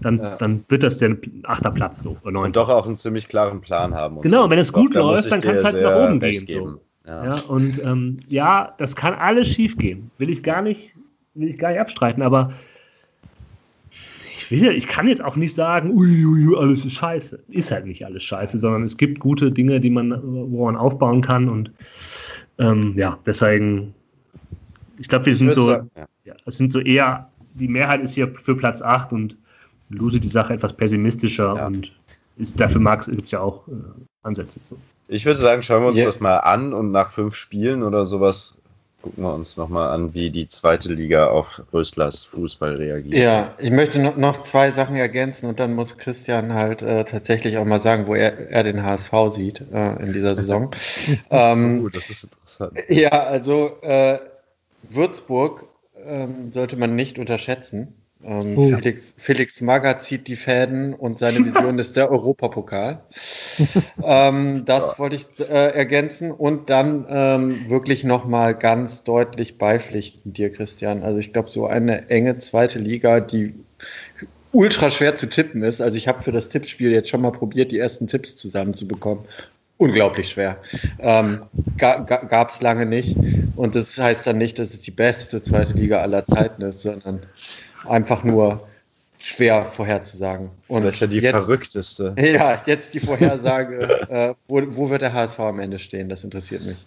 dann, 0.00 0.18
ja. 0.18 0.36
dann 0.36 0.64
wird 0.68 0.82
das 0.82 0.98
der 0.98 1.16
achter 1.44 1.70
Platz 1.70 2.02
so. 2.02 2.16
Oder 2.24 2.40
und 2.40 2.56
doch 2.56 2.68
auch 2.68 2.86
einen 2.86 2.98
ziemlich 2.98 3.28
klaren 3.28 3.60
Plan 3.60 3.94
haben. 3.94 4.20
Genau, 4.20 4.44
so. 4.44 4.50
wenn 4.50 4.58
es 4.58 4.72
gut 4.72 4.94
läuft, 4.94 5.30
dann 5.30 5.40
kann 5.40 5.54
es 5.54 5.64
halt 5.64 5.80
nach 5.82 6.08
oben 6.08 6.20
gehen. 6.20 6.46
So. 6.46 6.80
Ja. 7.06 7.24
ja. 7.24 7.40
und 7.42 7.82
ähm, 7.82 8.18
ja, 8.28 8.74
das 8.78 8.94
kann 8.94 9.14
alles 9.14 9.48
schief 9.48 9.76
gehen. 9.76 10.10
Will 10.18 10.30
ich 10.30 10.42
gar 10.42 10.62
nicht, 10.62 10.94
will 11.34 11.48
ich 11.48 11.58
gar 11.58 11.70
nicht 11.70 11.80
abstreiten, 11.80 12.22
aber 12.22 12.52
ich 14.34 14.50
will, 14.50 14.72
ich 14.72 14.86
kann 14.86 15.08
jetzt 15.08 15.24
auch 15.24 15.36
nicht 15.36 15.54
sagen, 15.54 15.90
ui, 15.92 16.24
ui, 16.24 16.56
alles 16.56 16.84
ist 16.84 16.94
scheiße. 16.94 17.42
Ist 17.48 17.70
halt 17.70 17.86
nicht 17.86 18.04
alles 18.04 18.22
scheiße, 18.24 18.58
sondern 18.58 18.82
es 18.82 18.96
gibt 18.96 19.20
gute 19.20 19.50
Dinge, 19.50 19.80
die 19.80 19.90
man, 19.90 20.20
wo 20.22 20.66
man 20.66 20.76
aufbauen 20.76 21.22
kann 21.22 21.48
und 21.48 21.72
ähm, 22.58 22.94
ja, 22.96 23.18
deswegen, 23.24 23.94
ich 24.98 25.08
glaube, 25.08 25.26
wir 25.26 25.34
sind 25.34 25.52
so, 25.52 25.70
ja. 25.70 26.34
es 26.44 26.58
sind 26.58 26.70
so 26.70 26.80
eher 26.80 27.31
die 27.54 27.68
Mehrheit 27.68 28.02
ist 28.02 28.14
hier 28.14 28.28
für 28.38 28.56
Platz 28.56 28.82
8 28.82 29.12
und 29.12 29.36
Lose 29.90 30.20
die 30.20 30.28
Sache 30.28 30.54
etwas 30.54 30.72
pessimistischer 30.72 31.54
ja. 31.56 31.66
und 31.66 31.92
ist, 32.38 32.58
dafür 32.58 32.80
gibt 33.06 33.26
es 33.26 33.30
ja 33.30 33.40
auch 33.40 33.68
äh, 33.68 33.72
Ansätze. 34.22 34.58
So. 34.62 34.76
Ich 35.08 35.26
würde 35.26 35.38
sagen, 35.38 35.62
schauen 35.62 35.82
wir 35.82 35.88
uns 35.88 35.98
yeah. 35.98 36.06
das 36.06 36.20
mal 36.20 36.38
an 36.38 36.72
und 36.72 36.92
nach 36.92 37.10
fünf 37.10 37.34
Spielen 37.34 37.82
oder 37.82 38.06
sowas 38.06 38.56
gucken 39.02 39.24
wir 39.24 39.34
uns 39.34 39.56
nochmal 39.56 39.90
an, 39.90 40.14
wie 40.14 40.30
die 40.30 40.46
zweite 40.46 40.92
Liga 40.92 41.26
auf 41.26 41.60
Röstlers 41.72 42.24
Fußball 42.24 42.76
reagiert. 42.76 43.14
Ja, 43.14 43.54
ich 43.58 43.72
möchte 43.72 43.98
noch 43.98 44.42
zwei 44.44 44.70
Sachen 44.70 44.96
ergänzen 44.96 45.48
und 45.48 45.58
dann 45.60 45.74
muss 45.74 45.98
Christian 45.98 46.54
halt 46.54 46.82
äh, 46.82 47.04
tatsächlich 47.04 47.58
auch 47.58 47.64
mal 47.64 47.80
sagen, 47.80 48.06
wo 48.06 48.14
er, 48.14 48.50
er 48.50 48.62
den 48.62 48.82
HSV 48.82 49.12
sieht 49.30 49.60
äh, 49.72 49.96
in 50.02 50.12
dieser 50.12 50.36
Saison. 50.36 50.70
ähm, 51.30 51.82
oh, 51.84 51.88
das 51.88 52.10
ist 52.10 52.24
interessant. 52.24 52.78
Ja, 52.88 53.10
also 53.10 53.76
äh, 53.82 54.18
Würzburg 54.88 55.66
ähm, 56.06 56.50
sollte 56.50 56.76
man 56.76 56.94
nicht 56.94 57.18
unterschätzen. 57.18 57.94
Ähm, 58.24 58.56
oh. 58.56 58.68
Felix, 58.68 59.14
Felix 59.18 59.60
Magath 59.60 60.00
zieht 60.02 60.28
die 60.28 60.36
Fäden 60.36 60.94
und 60.94 61.18
seine 61.18 61.38
Vision 61.44 61.78
ist 61.78 61.96
der 61.96 62.10
Europapokal. 62.10 63.02
ähm, 64.04 64.64
das 64.64 64.90
ja. 64.92 64.98
wollte 64.98 65.16
ich 65.16 65.26
äh, 65.40 65.74
ergänzen 65.74 66.30
und 66.30 66.70
dann 66.70 67.06
ähm, 67.08 67.68
wirklich 67.68 68.04
nochmal 68.04 68.54
ganz 68.54 69.02
deutlich 69.02 69.58
beipflichten 69.58 70.32
dir, 70.32 70.52
Christian. 70.52 71.02
Also 71.02 71.18
ich 71.18 71.32
glaube, 71.32 71.50
so 71.50 71.66
eine 71.66 72.08
enge 72.10 72.36
zweite 72.36 72.78
Liga, 72.78 73.20
die 73.20 73.54
ultra 74.52 74.90
schwer 74.90 75.16
zu 75.16 75.28
tippen 75.28 75.62
ist. 75.62 75.80
Also 75.80 75.96
ich 75.96 76.06
habe 76.06 76.22
für 76.22 76.32
das 76.32 76.48
Tippspiel 76.48 76.92
jetzt 76.92 77.08
schon 77.08 77.22
mal 77.22 77.32
probiert, 77.32 77.72
die 77.72 77.78
ersten 77.78 78.06
Tipps 78.06 78.36
zusammenzubekommen 78.36 79.24
unglaublich 79.82 80.30
schwer. 80.30 80.58
Ähm, 80.98 81.42
ga, 81.76 81.98
ga, 81.98 82.16
Gab 82.18 82.50
es 82.50 82.60
lange 82.60 82.86
nicht. 82.86 83.16
Und 83.56 83.74
das 83.74 83.98
heißt 83.98 84.26
dann 84.26 84.38
nicht, 84.38 84.58
dass 84.58 84.72
es 84.72 84.82
die 84.82 84.90
beste 84.90 85.42
zweite 85.42 85.72
Liga 85.72 86.00
aller 86.00 86.24
Zeiten 86.24 86.62
ist, 86.62 86.82
sondern 86.82 87.20
einfach 87.88 88.22
nur 88.22 88.66
schwer 89.18 89.64
vorherzusagen. 89.64 90.50
Und 90.68 90.84
das 90.84 90.94
ist 90.94 91.00
ja 91.00 91.06
die 91.08 91.18
jetzt, 91.18 91.30
verrückteste. 91.30 92.14
Ja, 92.18 92.62
jetzt 92.66 92.94
die 92.94 93.00
Vorhersage. 93.00 94.08
äh, 94.08 94.34
wo, 94.48 94.62
wo 94.68 94.90
wird 94.90 95.02
der 95.02 95.12
HSV 95.12 95.38
am 95.40 95.60
Ende 95.60 95.78
stehen? 95.78 96.08
Das 96.08 96.24
interessiert 96.24 96.62
mich. 96.64 96.78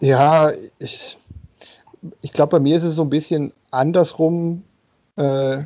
Ja, 0.00 0.52
ich, 0.78 1.16
ich 2.22 2.32
glaube, 2.32 2.52
bei 2.52 2.60
mir 2.60 2.76
ist 2.76 2.82
es 2.82 2.94
so 2.94 3.02
ein 3.02 3.10
bisschen 3.10 3.52
andersrum 3.70 4.62
äh, 5.16 5.58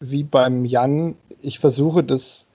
wie 0.00 0.22
beim 0.22 0.64
Jan. 0.64 1.16
Ich 1.40 1.58
versuche 1.58 2.04
das 2.04 2.46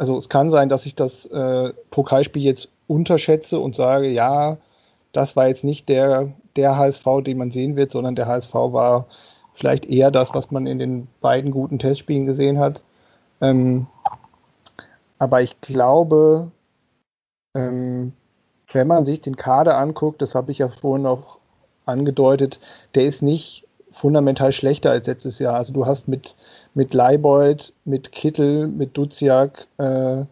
also 0.00 0.16
es 0.16 0.30
kann 0.30 0.50
sein, 0.50 0.70
dass 0.70 0.86
ich 0.86 0.94
das 0.94 1.26
äh, 1.26 1.74
Pokalspiel 1.90 2.42
jetzt 2.42 2.70
unterschätze 2.86 3.60
und 3.60 3.76
sage, 3.76 4.08
ja, 4.08 4.56
das 5.12 5.36
war 5.36 5.48
jetzt 5.48 5.62
nicht 5.62 5.90
der, 5.90 6.32
der 6.56 6.78
HSV, 6.78 7.04
den 7.22 7.36
man 7.36 7.50
sehen 7.50 7.76
wird, 7.76 7.90
sondern 7.90 8.16
der 8.16 8.26
HSV 8.26 8.54
war 8.54 9.04
vielleicht 9.52 9.84
eher 9.84 10.10
das, 10.10 10.32
was 10.32 10.50
man 10.50 10.66
in 10.66 10.78
den 10.78 11.06
beiden 11.20 11.50
guten 11.50 11.78
Testspielen 11.78 12.24
gesehen 12.24 12.58
hat. 12.58 12.82
Ähm, 13.42 13.88
aber 15.18 15.42
ich 15.42 15.60
glaube, 15.60 16.50
ähm, 17.54 18.14
wenn 18.72 18.86
man 18.86 19.04
sich 19.04 19.20
den 19.20 19.36
Kader 19.36 19.76
anguckt, 19.76 20.22
das 20.22 20.34
habe 20.34 20.50
ich 20.50 20.58
ja 20.60 20.70
vorhin 20.70 21.02
noch 21.02 21.36
angedeutet, 21.84 22.58
der 22.94 23.04
ist 23.04 23.20
nicht 23.20 23.66
fundamental 23.92 24.52
schlechter 24.52 24.90
als 24.90 25.06
letztes 25.06 25.38
Jahr. 25.38 25.54
Also 25.54 25.72
du 25.72 25.86
hast 25.86 26.08
mit 26.08 26.34
mit 26.74 26.94
Leibold, 26.94 27.72
mit 27.84 28.12
Kittel, 28.12 28.66
mit 28.66 28.96
Duziak 28.96 29.66
äh, 29.78 30.24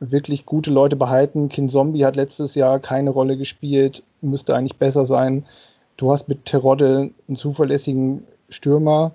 wirklich 0.00 0.46
gute 0.46 0.70
Leute 0.70 0.96
behalten. 0.96 1.48
Kin 1.48 1.68
Zombie 1.68 2.04
hat 2.04 2.16
letztes 2.16 2.54
Jahr 2.54 2.78
keine 2.78 3.10
Rolle 3.10 3.36
gespielt, 3.36 4.02
müsste 4.20 4.54
eigentlich 4.54 4.78
besser 4.78 5.06
sein. 5.06 5.44
Du 5.96 6.12
hast 6.12 6.28
mit 6.28 6.44
Terodde 6.44 7.10
einen 7.26 7.36
zuverlässigen 7.36 8.24
Stürmer. 8.48 9.12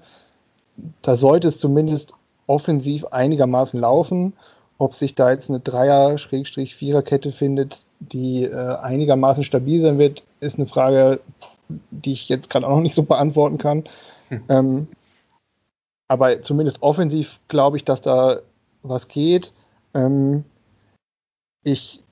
Da 1.02 1.16
sollte 1.16 1.48
es 1.48 1.58
zumindest 1.58 2.14
offensiv 2.48 3.06
einigermaßen 3.06 3.80
laufen. 3.80 4.34
Ob 4.80 4.96
sich 4.96 5.16
da 5.16 5.32
jetzt 5.32 5.50
eine 5.50 5.62
Dreier-Vierer-Kette 5.62 7.32
findet, 7.32 7.86
die 8.00 8.44
äh, 8.44 8.76
einigermaßen 8.76 9.46
stabil 9.46 9.82
sein 9.82 9.98
wird, 9.98 10.24
ist 10.42 10.58
eine 10.58 10.66
Frage, 10.66 11.22
die 11.70 12.14
ich 12.14 12.30
jetzt 12.30 12.50
gerade 12.50 12.68
auch 12.68 12.76
noch 12.76 12.82
nicht 12.82 12.96
so 12.96 13.04
beantworten 13.04 13.58
kann. 13.58 13.84
Hm. 14.30 14.44
Ähm, 14.50 14.88
aber 16.08 16.44
zumindest 16.44 16.82
offensiv 16.82 17.40
glaube 17.48 17.78
ich, 17.78 17.86
dass 17.86 18.02
da 18.02 18.40
was 18.84 19.08
geht. 19.08 19.54
Ähm, 19.94 20.44
ich 21.64 22.04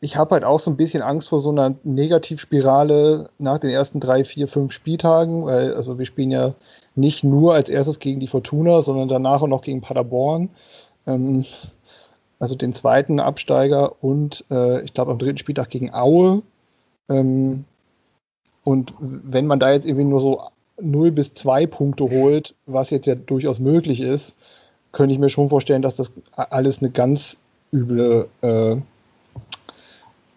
ich 0.00 0.16
habe 0.16 0.34
halt 0.34 0.44
auch 0.44 0.58
so 0.58 0.68
ein 0.68 0.76
bisschen 0.76 1.00
Angst 1.00 1.28
vor 1.28 1.40
so 1.40 1.50
einer 1.50 1.76
Negativspirale 1.84 3.30
nach 3.38 3.58
den 3.58 3.70
ersten 3.70 4.00
drei, 4.00 4.24
vier, 4.24 4.48
fünf 4.48 4.72
Spieltagen, 4.72 5.44
weil 5.44 5.74
also 5.74 5.96
wir 5.96 6.06
spielen 6.06 6.32
ja 6.32 6.54
nicht 6.96 7.22
nur 7.22 7.54
als 7.54 7.68
erstes 7.68 8.00
gegen 8.00 8.18
die 8.18 8.26
Fortuna, 8.26 8.82
sondern 8.82 9.08
danach 9.08 9.42
auch 9.42 9.46
noch 9.46 9.62
gegen 9.62 9.80
Paderborn. 9.80 10.50
Ähm, 11.06 11.44
also 12.40 12.56
den 12.56 12.74
zweiten 12.74 13.20
Absteiger 13.20 14.02
und 14.02 14.44
äh, 14.50 14.82
ich 14.82 14.92
glaube 14.92 15.12
am 15.12 15.18
dritten 15.18 15.38
Spieltag 15.38 15.70
gegen 15.70 15.94
Aue. 15.94 16.42
Ähm, 17.08 17.64
und 18.64 18.94
wenn 19.00 19.46
man 19.46 19.58
da 19.58 19.72
jetzt 19.72 19.86
irgendwie 19.86 20.04
nur 20.04 20.20
so 20.20 20.42
0 20.80 21.10
bis 21.10 21.34
2 21.34 21.66
Punkte 21.66 22.08
holt, 22.10 22.54
was 22.66 22.90
jetzt 22.90 23.06
ja 23.06 23.14
durchaus 23.14 23.58
möglich 23.58 24.00
ist, 24.00 24.34
könnte 24.92 25.12
ich 25.14 25.18
mir 25.18 25.28
schon 25.28 25.48
vorstellen, 25.48 25.82
dass 25.82 25.96
das 25.96 26.12
alles 26.32 26.78
eine 26.80 26.90
ganz 26.90 27.36
üble 27.72 28.28
äh, 28.42 28.76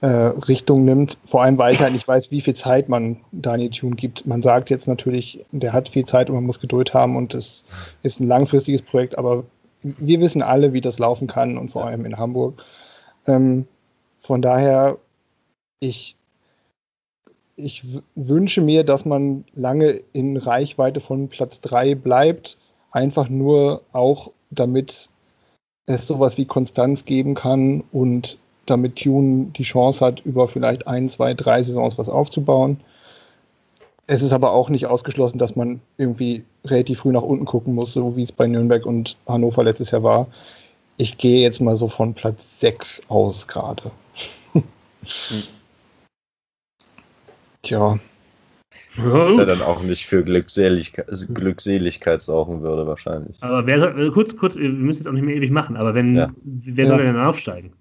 äh, 0.02 0.08
Richtung 0.48 0.86
nimmt. 0.86 1.18
Vor 1.26 1.44
allem, 1.44 1.58
weil 1.58 1.74
ich 1.74 1.82
halt 1.82 1.94
nicht 1.94 2.08
weiß, 2.08 2.32
wie 2.32 2.42
viel 2.42 2.56
Zeit 2.56 2.90
man 2.90 3.18
Daniel 3.32 3.70
Thune 3.70 3.96
gibt. 3.96 4.26
Man 4.26 4.42
sagt 4.42 4.70
jetzt 4.70 4.88
natürlich, 4.88 5.46
der 5.52 5.74
hat 5.74 5.90
viel 5.90 6.06
Zeit 6.06 6.30
und 6.30 6.36
man 6.36 6.46
muss 6.46 6.60
Geduld 6.60 6.94
haben 6.94 7.16
und 7.16 7.34
das 7.34 7.64
ist 8.04 8.20
ein 8.20 8.28
langfristiges 8.28 8.82
Projekt, 8.82 9.18
aber 9.18 9.44
wir 9.84 10.20
wissen 10.20 10.42
alle, 10.42 10.74
wie 10.74 10.82
das 10.82 11.00
laufen 11.00 11.28
kann 11.28 11.58
und 11.58 11.70
vor 11.70 11.86
allem 11.86 12.06
in 12.06 12.18
Hamburg. 12.18 12.64
Ähm, 13.28 13.68
von 14.18 14.42
daher, 14.42 14.98
ich 15.80 16.16
ich 17.56 17.84
wünsche 18.16 18.62
mir, 18.62 18.84
dass 18.84 19.06
man 19.06 19.46
lange 19.56 20.02
in 20.14 20.38
Reichweite 20.38 21.00
von 21.00 21.30
Platz 21.30 21.62
3 21.62 21.96
bleibt, 21.96 22.58
einfach 22.92 23.30
nur 23.30 23.82
auch 23.94 24.32
damit 24.50 25.10
es 25.86 26.08
sowas 26.08 26.38
wie 26.38 26.46
Konstanz 26.46 27.06
geben 27.06 27.36
kann 27.36 27.84
und 27.92 28.38
damit 28.66 28.96
Tune 28.96 29.52
die 29.56 29.64
Chance 29.64 30.04
hat, 30.04 30.22
über 30.26 30.48
vielleicht 30.48 30.88
ein, 30.88 31.08
zwei, 31.10 31.34
drei 31.34 31.62
Saisons 31.64 31.98
was 31.98 32.10
aufzubauen. 32.10 32.80
Es 34.08 34.22
ist 34.22 34.34
aber 34.34 34.52
auch 34.52 34.70
nicht 34.70 34.88
ausgeschlossen, 34.88 35.38
dass 35.38 35.56
man 35.56 35.82
irgendwie 35.98 36.44
relativ 36.64 37.00
früh 37.00 37.12
nach 37.12 37.22
unten 37.22 37.46
gucken 37.46 37.76
muss, 37.76 37.94
so 37.94 38.16
wie 38.16 38.24
es 38.24 38.32
bei 38.32 38.48
Nürnberg 38.48 38.86
und 38.86 39.18
Hannover 39.28 39.64
letztes 39.64 39.92
Jahr 39.92 40.04
war. 40.04 40.28
Ich 40.98 41.18
gehe 41.18 41.42
jetzt 41.42 41.62
mal 41.62 41.76
so 41.76 41.88
von 41.88 42.14
Platz 42.14 42.60
6 42.60 43.04
aus 43.08 43.48
gerade. 43.48 43.92
Hm. 47.70 48.00
Tja. 48.00 48.00
Was 48.98 49.38
er 49.38 49.46
dann 49.46 49.62
auch 49.62 49.84
nicht 49.84 50.06
für 50.06 50.24
Glückseligkeit, 50.24 51.08
Glückseligkeit 51.34 52.22
sorgen 52.22 52.62
würde, 52.62 52.88
wahrscheinlich. 52.88 53.42
Aber 53.44 53.66
wer 53.66 53.80
soll, 53.80 54.08
äh, 54.08 54.10
kurz, 54.10 54.38
kurz, 54.38 54.56
wir 54.56 54.70
müssen 54.70 55.02
jetzt 55.02 55.08
auch 55.08 55.12
nicht 55.14 55.26
mehr 55.26 55.36
ewig 55.36 55.52
machen, 55.52 55.76
aber 55.76 55.94
wenn, 55.94 56.16
ja. 56.16 56.30
wer 56.44 56.88
soll 56.88 57.00
ja. 57.00 57.12
denn 57.12 57.18
aufsteigen? 57.18 57.74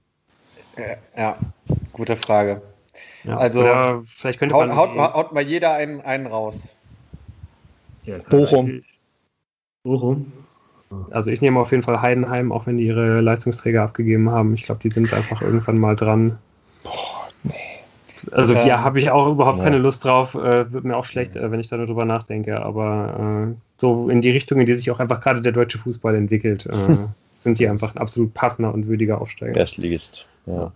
Ja, 1.16 1.38
gute 1.92 2.16
Frage. 2.16 2.62
Ja, 3.22 3.38
also, 3.38 3.60
Oder 3.60 4.02
vielleicht 4.04 4.38
könnte 4.38 4.54
haut, 4.54 4.68
man. 4.68 4.76
Haut, 4.76 5.14
haut, 5.14 5.32
mal 5.32 5.46
jeder 5.46 5.72
einen, 5.74 6.00
einen 6.00 6.26
raus. 6.26 6.68
Ja, 8.04 8.18
Bochum. 8.28 8.82
Bochum. 9.84 10.32
Also 11.10 11.30
ich 11.30 11.40
nehme 11.40 11.58
auf 11.58 11.70
jeden 11.70 11.82
Fall 11.82 12.02
Heidenheim, 12.02 12.52
auch 12.52 12.66
wenn 12.66 12.76
die 12.76 12.86
ihre 12.86 13.20
Leistungsträger 13.20 13.82
abgegeben 13.82 14.30
haben. 14.30 14.54
Ich 14.54 14.62
glaube, 14.62 14.80
die 14.80 14.90
sind 14.90 15.12
einfach 15.12 15.42
irgendwann 15.42 15.78
mal 15.78 15.96
dran. 15.96 16.38
Also 18.30 18.54
ja, 18.54 18.82
habe 18.82 18.98
ich 18.98 19.10
auch 19.10 19.30
überhaupt 19.30 19.58
ja. 19.58 19.64
keine 19.64 19.78
Lust 19.78 20.04
drauf. 20.04 20.34
Äh, 20.34 20.72
wird 20.72 20.84
mir 20.84 20.96
auch 20.96 21.04
schlecht, 21.04 21.36
äh, 21.36 21.50
wenn 21.50 21.60
ich 21.60 21.68
darüber 21.68 22.04
nachdenke. 22.04 22.60
Aber 22.62 23.50
äh, 23.50 23.54
so 23.76 24.08
in 24.08 24.20
die 24.20 24.30
Richtung, 24.30 24.60
in 24.60 24.66
die 24.66 24.74
sich 24.74 24.90
auch 24.90 25.00
einfach 25.00 25.20
gerade 25.20 25.40
der 25.40 25.52
deutsche 25.52 25.78
Fußball 25.78 26.14
entwickelt, 26.14 26.66
äh, 26.66 26.96
sind 27.34 27.58
die 27.58 27.68
einfach 27.68 27.94
ein 27.94 27.98
absolut 27.98 28.34
passender 28.34 28.72
und 28.72 28.86
würdiger 28.86 29.20
Aufsteiger. 29.20 29.58
Erstligist, 29.58 30.28
ja. 30.46 30.72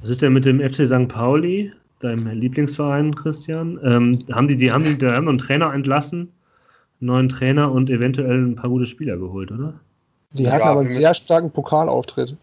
Was 0.00 0.10
ist 0.10 0.22
denn 0.22 0.32
mit 0.32 0.46
dem 0.46 0.60
FC 0.60 0.86
St. 0.86 1.08
Pauli, 1.08 1.70
deinem 2.00 2.26
Lieblingsverein, 2.28 3.14
Christian? 3.14 3.78
Ähm, 3.84 4.24
haben 4.32 4.48
die, 4.48 4.56
die 4.56 4.72
haben 4.72 4.82
die, 4.82 4.96
die 4.96 5.06
haben 5.06 5.28
einen 5.28 5.36
Trainer 5.36 5.74
entlassen, 5.74 6.32
einen 7.00 7.08
neuen 7.08 7.28
Trainer 7.28 7.70
und 7.70 7.90
eventuell 7.90 8.46
ein 8.46 8.56
paar 8.56 8.70
gute 8.70 8.86
Spieler 8.86 9.18
geholt, 9.18 9.52
oder? 9.52 9.74
Die 10.32 10.44
ja, 10.44 10.52
hatten 10.52 10.68
aber 10.68 10.80
einen 10.80 10.92
sehr 10.92 11.12
starken 11.12 11.50
Pokalauftritt 11.50 12.36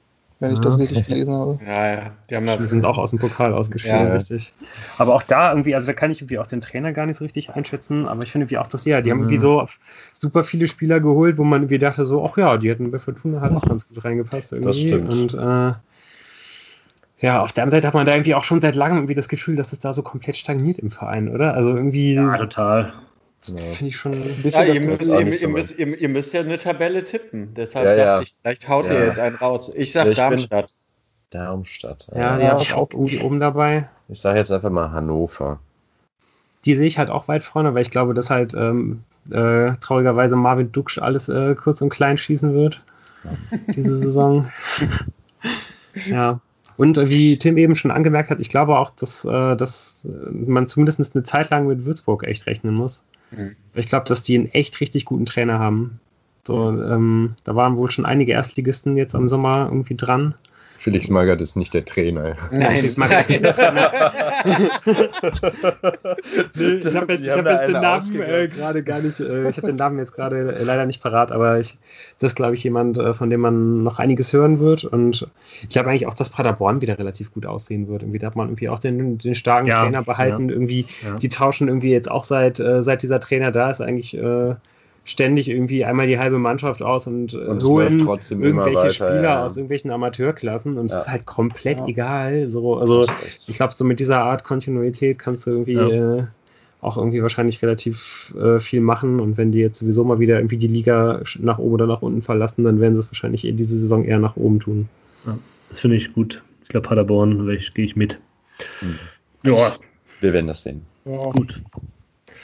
wenn 0.44 0.54
ich 0.54 0.60
das 0.60 0.78
richtig 0.78 1.08
gelesen 1.08 1.34
habe. 1.34 1.60
Ja, 1.66 1.94
ja. 1.94 2.12
Die, 2.30 2.36
haben 2.36 2.46
die 2.46 2.68
sind 2.68 2.86
auch 2.86 2.98
aus 2.98 3.12
dem 3.12 3.20
Pokal 3.20 3.54
ausgeschieden, 3.54 4.08
ja. 4.08 4.14
richtig. 4.14 4.54
Aber 4.98 5.16
auch 5.16 5.24
da 5.24 5.52
irgendwie, 5.52 5.74
also 5.74 5.88
da 5.88 5.94
kann 5.94 6.12
ich 6.12 6.22
irgendwie 6.22 6.38
auch 6.40 6.48
den 6.48 6.62
Trainer 6.62 6.92
gar 6.94 7.06
nicht 7.06 7.18
so 7.18 7.24
richtig 7.24 7.50
einschätzen, 7.52 8.08
aber 8.08 8.24
ich 8.24 8.32
finde 8.32 8.50
wie 8.50 8.58
auch 8.58 8.68
das 8.68 8.86
ja, 8.86 9.02
die 9.02 9.12
haben 9.12 9.20
irgendwie 9.20 9.38
so 9.38 9.66
super 10.12 10.44
viele 10.44 10.68
Spieler 10.68 11.00
geholt, 11.00 11.38
wo 11.38 11.44
man 11.44 11.62
irgendwie 11.62 11.80
dachte 11.80 12.06
so, 12.06 12.24
ach 12.26 12.38
ja, 12.38 12.58
die 12.58 12.70
hätten 12.70 12.92
bei 12.92 13.00
Fortuna 13.00 13.42
halt 13.42 13.54
auch 13.56 13.66
ganz 13.66 13.88
gut 13.88 14.04
reingepasst 14.04 14.52
irgendwie. 14.52 14.68
Das 14.68 14.80
stimmt. 14.80 15.14
Und 15.14 15.34
äh, 15.34 15.74
ja, 17.20 17.42
auf 17.42 17.54
der 17.54 17.64
anderen 17.64 17.80
Seite 17.80 17.88
hat 17.88 17.94
man 17.94 18.06
da 18.06 18.12
irgendwie 18.12 18.36
auch 18.36 18.44
schon 18.44 18.60
seit 18.60 18.76
langem 18.76 18.98
irgendwie 18.98 19.14
das 19.14 19.30
Gefühl, 19.30 19.56
dass 19.56 19.72
es 19.72 19.80
da 19.80 19.94
so 19.94 20.04
komplett 20.04 20.36
stagniert 20.36 20.78
im 20.80 20.92
Verein, 20.92 21.30
oder? 21.30 21.54
Also 21.54 21.74
irgendwie. 21.74 22.16
Ja, 22.16 22.38
total. 22.38 22.94
Finde 23.46 23.86
ich 23.86 23.98
schon 23.98 24.14
ein 24.14 24.22
bisschen. 24.22 24.52
Ja, 24.52 24.64
ihr, 24.64 24.82
müsst, 24.82 25.06
ihr, 25.06 25.20
ihr, 25.20 25.26
müsst, 25.50 25.78
ihr, 25.78 25.88
ihr, 26.00 26.10
müsst, 26.10 26.34
ja 26.34 26.42
eine 26.42 26.58
Tabelle 26.58 27.04
tippen. 27.04 27.54
Deshalb 27.54 27.86
ja, 27.86 28.06
dachte 28.06 28.24
ich, 28.24 28.34
vielleicht 28.42 28.70
haut 28.70 28.90
ihr 28.90 29.06
jetzt 29.06 29.20
einen 29.20 29.36
raus. 29.36 29.72
Ich 29.76 29.92
sag 29.92 30.08
ich 30.08 30.18
Darmstadt. 30.18 30.74
Darmstadt. 31.30 32.08
Ja, 32.16 32.38
die 32.38 32.48
habe 32.48 32.62
ich 32.62 32.74
auch 32.74 32.90
irgendwie 32.92 33.20
oben 33.20 33.40
dabei. 33.40 33.90
Ich 34.08 34.22
sage 34.22 34.38
jetzt 34.38 34.52
einfach 34.52 34.70
mal 34.70 34.92
Hannover. 34.92 35.60
Die 36.66 36.76
sehe 36.76 36.88
ich 36.88 36.98
halt 36.98 37.10
auch 37.10 37.28
weit 37.28 37.44
vorne, 37.44 37.74
weil 37.74 37.82
ich 37.82 37.92
glaube, 37.92 38.14
dass 38.14 38.30
halt 38.30 38.54
ähm, 38.54 39.04
äh, 39.30 39.74
traurigerweise 39.82 40.36
Marvin 40.36 40.72
Duksch 40.72 41.00
alles 41.00 41.28
äh, 41.28 41.56
kurz 41.56 41.82
und 41.82 41.90
klein 41.90 42.18
schießen 42.18 42.54
wird. 42.54 42.82
diese 43.76 43.98
Saison. 43.98 44.50
ja. 46.06 46.40
Und 46.78 46.98
wie 47.10 47.38
Tim 47.38 47.58
eben 47.58 47.76
schon 47.76 47.92
angemerkt 47.92 48.30
hat, 48.30 48.40
ich 48.40 48.50
glaube 48.50 48.78
auch, 48.78 48.92
dass, 48.92 49.26
äh, 49.26 49.56
dass 49.56 50.08
man 50.32 50.68
zumindest 50.68 51.16
eine 51.16 51.24
Zeit 51.24 51.50
lang 51.50 51.68
mit 51.68 51.86
Würzburg 51.86 52.24
echt 52.24 52.48
rechnen 52.48 52.74
muss. 52.74 53.04
Mhm. 53.36 53.56
Ich 53.74 53.88
glaube, 53.88 54.08
dass 54.08 54.24
die 54.24 54.38
einen 54.38 54.52
echt 54.52 54.80
richtig 54.82 55.06
guten 55.06 55.26
Trainer 55.26 55.60
haben. 55.60 56.00
So, 56.46 56.70
ähm, 56.70 57.36
da 57.44 57.56
waren 57.56 57.78
wohl 57.78 57.90
schon 57.90 58.06
einige 58.06 58.34
Erstligisten 58.34 58.98
jetzt 58.98 59.16
am 59.16 59.30
Sommer 59.30 59.68
irgendwie 59.70 59.96
dran. 59.96 60.36
Felix 60.84 61.10
Magath 61.10 61.40
ist 61.40 61.56
nicht 61.56 61.74
der 61.74 61.86
Trainer. 61.86 62.36
Nein, 62.52 62.76
Felix 62.76 62.98
Magath 62.98 63.22
ist 63.22 63.30
nicht 63.30 63.44
der 63.46 63.56
Trainer. 63.56 63.90
nee, 66.56 66.74
ich 66.74 66.94
habe 66.94 67.14
jetzt, 67.14 67.38
hab 67.38 67.46
jetzt 67.46 67.68
den 67.68 67.72
Namen 67.72 68.22
äh, 68.22 68.48
gerade 68.50 68.84
gar 68.84 69.00
nicht, 69.00 69.18
äh, 69.22 69.50
ich 69.50 69.56
habe 69.56 69.68
den 69.68 69.78
Namen 69.78 69.98
jetzt 70.00 70.14
gerade 70.14 70.54
äh, 70.54 70.62
leider 70.62 70.86
nicht 70.86 71.02
parat, 71.02 71.32
aber 71.32 71.58
ich, 71.58 71.78
das 72.20 72.32
ist, 72.32 72.36
glaube 72.36 72.56
ich, 72.56 72.66
jemand, 72.66 72.98
äh, 72.98 73.14
von 73.14 73.30
dem 73.30 73.40
man 73.40 73.84
noch 73.84 74.00
einiges 74.00 74.34
hören 74.34 74.60
wird. 74.60 74.84
Und 74.84 75.26
ich 75.62 75.70
glaube 75.70 75.90
eigentlich 75.90 76.06
auch, 76.06 76.16
dass 76.16 76.30
Paderborn 76.30 76.82
wieder 76.82 77.00
relativ 77.00 77.32
gut 77.32 77.46
aussehen 77.46 77.88
wird. 77.88 78.04
Irgendwie 78.04 78.20
da 78.20 78.28
hat 78.28 78.36
man 78.36 78.50
irgendwie 78.50 78.68
auch 78.68 78.80
den, 78.80 79.20
den 79.20 79.36
starken 79.36 79.68
ja, 79.68 79.84
Trainer 79.84 80.04
behalten. 80.04 80.50
Ja, 80.50 80.56
irgendwie, 80.56 80.86
ja. 81.02 81.16
die 81.16 81.30
tauschen 81.30 81.70
irgendwie 81.70 81.92
jetzt 81.92 82.12
auch 82.12 82.26
seit, 82.26 82.60
äh, 82.60 82.84
seit 82.84 83.04
dieser 83.04 83.22
Trainer 83.22 83.52
da 83.52 83.72
ist 83.72 83.80
eigentlich 83.80 84.18
äh, 84.18 84.56
ständig 85.06 85.50
irgendwie 85.50 85.84
einmal 85.84 86.08
die 86.08 86.18
halbe 86.18 86.40
Mannschaft 86.40 86.82
aus 86.82 87.08
und, 87.08 87.34
äh, 87.34 87.38
und 87.38 87.64
holen 87.64 88.00
irgendwelche 88.00 88.78
weiter, 88.78 88.90
Spieler 88.90 89.24
ja. 89.24 89.46
aus 89.46 89.58
irgendwelchen 89.58 89.92
Amateurklassen 89.92 90.78
und 90.78 90.86
es 90.86 90.94
ist 90.94 91.10
halt 91.10 91.26
komplett 91.26 91.82
ja. 91.82 91.88
egal. 91.88 92.48
So, 92.48 92.78
also 92.78 93.06
ich 93.48 93.58
glaube, 93.58 93.74
so 93.74 93.84
mit 93.84 94.00
dieser 94.00 94.20
Art 94.20 94.44
Kontinuität 94.44 95.20
kannst 95.20 95.46
du 95.46 95.52
irgendwie 95.52 95.74
äh, 95.74 96.24
auch 96.82 96.98
irgendwie 96.98 97.22
wahrscheinlich 97.22 97.62
relativ 97.62 98.34
äh, 98.38 98.60
viel 98.60 98.82
machen 98.82 99.20
und 99.20 99.38
wenn 99.38 99.52
die 99.52 99.60
jetzt 99.60 99.80
sowieso 99.80 100.04
mal 100.04 100.20
wieder 100.20 100.38
irgendwie 100.38 100.58
die 100.58 100.68
Liga 100.68 101.22
nach 101.40 101.58
oben 101.58 101.74
oder 101.74 101.88
nach 101.88 102.02
unten 102.02 102.22
verlassen, 102.22 102.64
dann 102.64 102.80
werden 102.80 102.96
sie 102.96 103.02
es 103.02 103.10
wahrscheinlich 103.10 103.46
eh 103.46 103.52
diese 103.52 103.78
Saison 103.78 104.06
eher 104.06 104.20
nach 104.20 104.38
oben 104.38 104.60
tun. 104.60 104.88
das 105.70 105.80
finde 105.80 105.98
ich 105.98 106.14
gut. 106.14 106.44
Ich 106.64 106.70
glaube, 106.70 106.88
Paderborn 106.88 107.46
gehe 107.74 107.86
ich 107.86 107.96
mit. 107.96 108.20
Mhm. 108.82 109.52
Ja. 109.52 109.74
Wir 110.22 110.32
werden 110.32 110.48
das 110.48 110.64
sehen. 110.64 110.82
Gut. 111.04 111.62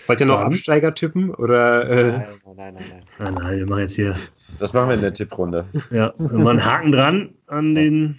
Wollt 0.10 0.22
ihr 0.22 0.26
noch 0.26 0.40
Absteiger 0.40 0.96
tippen? 0.96 1.36
Oder, 1.36 1.88
äh? 1.88 2.12
nein, 2.12 2.26
nein, 2.56 2.56
nein, 2.56 2.74
nein. 2.74 3.04
Nein, 3.20 3.34
nein, 3.36 3.58
wir 3.60 3.66
machen 3.68 3.82
jetzt 3.82 3.96
hier. 3.96 4.16
Das 4.58 4.74
machen 4.74 4.90
wir 4.90 4.96
in 4.96 5.02
der 5.02 5.14
Tipprunde. 5.14 5.66
Ja, 5.92 6.14
wir 6.18 6.30
machen 6.30 6.48
einen 6.48 6.66
Haken 6.66 6.92
dran 6.92 7.30
an 7.46 7.76
den 7.76 8.18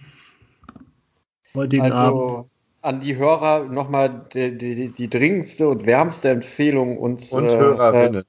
heutigen 1.52 1.90
also, 1.90 2.36
Abend. 2.36 2.50
An 2.82 3.00
die 3.00 3.16
Hörer 3.16 3.64
nochmal 3.64 4.24
die, 4.32 4.56
die, 4.56 4.88
die, 4.88 5.10
dringendste 5.10 5.68
und 5.68 5.84
wärmste 5.84 6.30
Empfehlung 6.30 6.96
uns. 6.96 7.32
Und 7.32 7.46
äh, 7.46 7.56
Hörerinnen. 7.56 8.24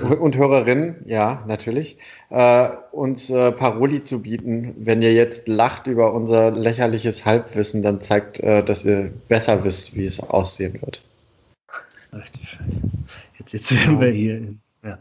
Äh, 0.00 0.14
und 0.14 0.36
Hörerinnen, 0.36 0.96
ja, 1.06 1.42
natürlich, 1.46 1.96
äh, 2.28 2.68
uns 2.92 3.30
äh, 3.30 3.52
Paroli 3.52 4.02
zu 4.02 4.20
bieten. 4.20 4.74
Wenn 4.76 5.00
ihr 5.00 5.14
jetzt 5.14 5.48
lacht 5.48 5.86
über 5.86 6.12
unser 6.12 6.50
lächerliches 6.50 7.24
Halbwissen, 7.24 7.82
dann 7.82 8.02
zeigt, 8.02 8.38
äh, 8.40 8.62
dass 8.62 8.84
ihr 8.84 9.10
besser 9.28 9.64
wisst, 9.64 9.96
wie 9.96 10.04
es 10.04 10.20
aussehen 10.20 10.74
wird. 10.82 11.02
Ach 12.12 12.28
die 12.28 12.46
Scheiße. 12.46 12.82
Jetzt, 13.52 13.70
jetzt 13.70 13.86
werden 13.86 14.00
wir 14.00 14.10
hier. 14.10 14.40
Ja. 14.82 14.98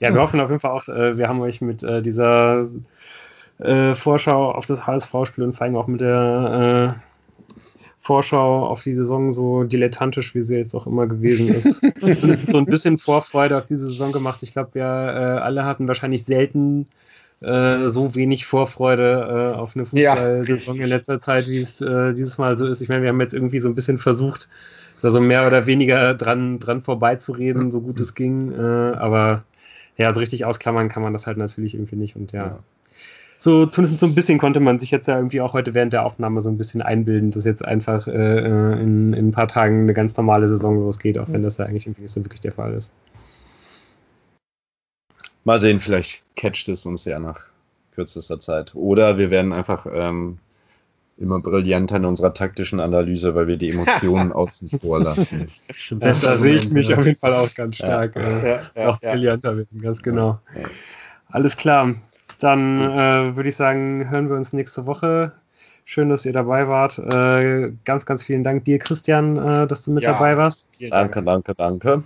ja, 0.00 0.14
wir 0.14 0.20
hoffen 0.20 0.40
auf 0.40 0.50
jeden 0.50 0.60
Fall 0.60 0.70
auch, 0.70 0.88
äh, 0.88 1.16
wir 1.16 1.28
haben 1.28 1.40
euch 1.40 1.60
mit 1.60 1.82
äh, 1.82 2.02
dieser 2.02 2.66
äh, 3.58 3.94
Vorschau 3.94 4.52
auf 4.52 4.66
das 4.66 4.86
HSV-Spiel 4.86 5.44
und 5.44 5.52
vor 5.52 5.64
allem 5.64 5.76
auch 5.76 5.86
mit 5.86 6.00
der 6.00 7.00
Vorschau 8.00 8.66
auf 8.66 8.82
die 8.82 8.94
Saison 8.94 9.32
so 9.32 9.64
dilettantisch, 9.64 10.34
wie 10.34 10.40
sie 10.40 10.56
jetzt 10.56 10.74
auch 10.74 10.86
immer 10.86 11.06
gewesen 11.06 11.48
ist. 11.48 11.80
Zumindest 12.00 12.50
so 12.50 12.58
ein 12.58 12.66
bisschen 12.66 12.98
Vorfreude 12.98 13.58
auf 13.58 13.64
diese 13.64 13.90
Saison 13.90 14.12
gemacht. 14.12 14.42
Ich 14.42 14.52
glaube, 14.52 14.70
wir 14.74 14.86
alle 14.86 15.64
hatten 15.64 15.88
wahrscheinlich 15.88 16.24
selten 16.24 16.86
äh, 17.40 17.88
so 17.88 18.14
wenig 18.14 18.46
Vorfreude 18.46 19.52
äh, 19.54 19.58
auf 19.58 19.76
eine 19.76 19.84
Fußballsaison 19.84 20.76
ja. 20.76 20.84
in 20.84 20.88
letzter 20.88 21.20
Zeit, 21.20 21.46
wie 21.48 21.60
es 21.60 21.80
äh, 21.82 22.14
dieses 22.14 22.38
Mal 22.38 22.56
so 22.56 22.66
ist. 22.66 22.80
Ich 22.80 22.88
meine, 22.88 23.02
wir 23.02 23.10
haben 23.10 23.20
jetzt 23.20 23.34
irgendwie 23.34 23.60
so 23.60 23.68
ein 23.68 23.74
bisschen 23.74 23.98
versucht, 23.98 24.48
da 25.02 25.10
so 25.10 25.20
mehr 25.20 25.46
oder 25.46 25.66
weniger 25.66 26.14
dran, 26.14 26.58
dran 26.58 26.82
vorbeizureden, 26.82 27.70
so 27.70 27.80
gut 27.80 28.00
es 28.00 28.14
ging. 28.14 28.52
Äh, 28.52 28.96
aber 28.96 29.44
ja, 29.96 30.12
so 30.12 30.20
richtig 30.20 30.44
ausklammern 30.44 30.88
kann 30.88 31.02
man 31.02 31.12
das 31.12 31.26
halt 31.26 31.36
natürlich 31.36 31.74
irgendwie 31.74 31.96
nicht. 31.96 32.16
Und 32.16 32.32
ja. 32.32 32.42
ja. 32.44 32.58
So, 33.38 33.66
zumindest 33.66 34.00
so 34.00 34.06
ein 34.06 34.14
bisschen 34.14 34.38
konnte 34.38 34.60
man 34.60 34.80
sich 34.80 34.90
jetzt 34.90 35.08
ja 35.08 35.16
irgendwie 35.16 35.42
auch 35.42 35.52
heute 35.52 35.74
während 35.74 35.92
der 35.92 36.06
Aufnahme 36.06 36.40
so 36.40 36.48
ein 36.48 36.56
bisschen 36.56 36.80
einbilden, 36.80 37.30
dass 37.30 37.44
jetzt 37.44 37.64
einfach 37.64 38.06
äh, 38.06 38.12
äh 38.12 38.80
in, 38.80 39.12
in 39.12 39.28
ein 39.28 39.32
paar 39.32 39.48
Tagen 39.48 39.82
eine 39.82 39.94
ganz 39.94 40.16
normale 40.16 40.48
Saison 40.48 40.80
losgeht, 40.80 41.18
auch 41.18 41.28
wenn 41.28 41.42
das 41.42 41.58
ja 41.58 41.66
eigentlich 41.66 41.86
irgendwie 41.86 42.02
nicht 42.02 42.12
so 42.12 42.24
wirklich 42.24 42.40
der 42.40 42.52
Fall 42.52 42.72
ist. 42.72 42.92
Mal 45.44 45.60
sehen, 45.60 45.78
vielleicht 45.78 46.24
catcht 46.34 46.68
es 46.68 46.86
uns 46.86 47.04
ja 47.04 47.18
nach 47.18 47.42
kürzester 47.94 48.40
Zeit. 48.40 48.74
Oder 48.74 49.18
wir 49.18 49.30
werden 49.30 49.52
einfach 49.52 49.86
ähm, 49.92 50.38
immer 51.18 51.40
brillanter 51.40 51.96
in 51.96 52.04
unserer 52.04 52.34
taktischen 52.34 52.80
Analyse, 52.80 53.34
weil 53.34 53.46
wir 53.46 53.56
die 53.56 53.70
Emotionen 53.70 54.32
außen 54.32 54.68
vor 54.78 55.00
lassen. 55.00 55.48
da 55.98 56.14
sehe 56.14 56.56
ich 56.56 56.70
mich 56.70 56.94
auf 56.94 57.06
jeden 57.06 57.18
Fall 57.18 57.34
auch 57.34 57.52
ganz 57.54 57.76
stark. 57.76 58.16
Ja. 58.16 58.22
Äh, 58.22 58.48
ja, 58.48 58.60
ja, 58.74 58.86
noch 58.86 59.00
brillanter 59.00 59.56
werden, 59.56 59.80
ganz 59.80 60.02
genau. 60.02 60.38
Alles 61.28 61.56
klar. 61.56 61.94
Dann 62.40 62.80
äh, 62.80 63.36
würde 63.36 63.48
ich 63.48 63.56
sagen, 63.56 64.10
hören 64.10 64.28
wir 64.28 64.36
uns 64.36 64.52
nächste 64.52 64.84
Woche. 64.84 65.32
Schön, 65.84 66.08
dass 66.10 66.26
ihr 66.26 66.32
dabei 66.32 66.68
wart. 66.68 66.98
Äh, 66.98 67.72
ganz, 67.84 68.04
ganz 68.04 68.22
vielen 68.22 68.42
Dank 68.42 68.64
dir, 68.64 68.78
Christian, 68.78 69.36
äh, 69.36 69.66
dass 69.66 69.82
du 69.82 69.92
mit 69.92 70.04
dabei 70.04 70.36
warst. 70.36 70.68
Danke, 70.90 71.22
danke, 71.22 71.54
danke. 71.54 72.02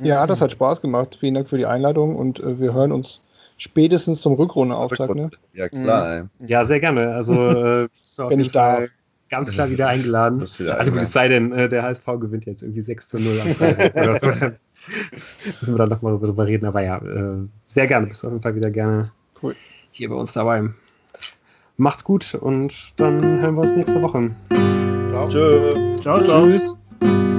Ja, 0.00 0.26
das 0.26 0.40
hat 0.40 0.52
Spaß 0.52 0.80
gemacht. 0.80 1.16
Vielen 1.20 1.34
Dank 1.34 1.48
für 1.48 1.58
die 1.58 1.66
Einladung 1.66 2.16
und 2.16 2.40
äh, 2.40 2.58
wir 2.58 2.72
hören 2.72 2.90
uns 2.90 3.20
spätestens 3.58 4.20
zum 4.20 4.34
Rückrundenauftakt. 4.34 5.14
Ne? 5.14 5.30
Ja, 5.52 5.68
klar. 5.68 6.22
Mhm. 6.22 6.46
Ja, 6.46 6.64
sehr 6.64 6.80
gerne. 6.80 7.14
Also 7.14 7.50
äh, 7.50 7.88
bist 8.18 8.26
du 8.26 8.30
Wenn 8.30 8.40
ich 8.40 8.50
da 8.50 8.86
ganz 9.28 9.50
klar 9.50 9.70
wieder 9.70 9.88
eingeladen. 9.88 10.40
Wieder 10.40 10.78
also 10.78 10.92
gut, 10.92 11.02
es 11.02 11.12
sei 11.12 11.28
denn, 11.28 11.52
äh, 11.52 11.68
der 11.68 11.82
HSV 11.82 12.06
gewinnt 12.20 12.46
jetzt 12.46 12.62
irgendwie 12.62 12.80
6 12.80 13.08
zu 13.08 13.18
0 13.18 13.40
am 13.40 13.48
Freitag 13.54 13.94
oder 13.94 14.18
so. 14.18 14.30
Dann 14.30 14.56
müssen 15.60 15.74
wir 15.74 15.78
dann 15.78 15.88
nochmal 15.88 16.18
darüber 16.18 16.46
reden. 16.46 16.66
Aber 16.66 16.82
ja, 16.82 16.98
äh, 16.98 17.46
sehr 17.66 17.86
gerne. 17.86 18.06
Bist 18.06 18.22
du 18.22 18.28
auf 18.28 18.32
jeden 18.32 18.42
Fall 18.42 18.54
wieder 18.54 18.70
gerne 18.70 19.12
cool. 19.42 19.54
hier 19.90 20.08
bei 20.08 20.14
uns 20.14 20.32
dabei. 20.32 20.68
Macht's 21.76 22.02
gut 22.02 22.34
und 22.34 23.00
dann 23.00 23.22
hören 23.40 23.54
wir 23.54 23.62
uns 23.62 23.76
nächste 23.76 24.02
Woche. 24.02 24.30
Ciao. 25.10 25.28
Tschö. 25.28 25.96
Ciao, 26.00 26.24
ciao. 26.24 26.42
Tschüss. 26.44 27.37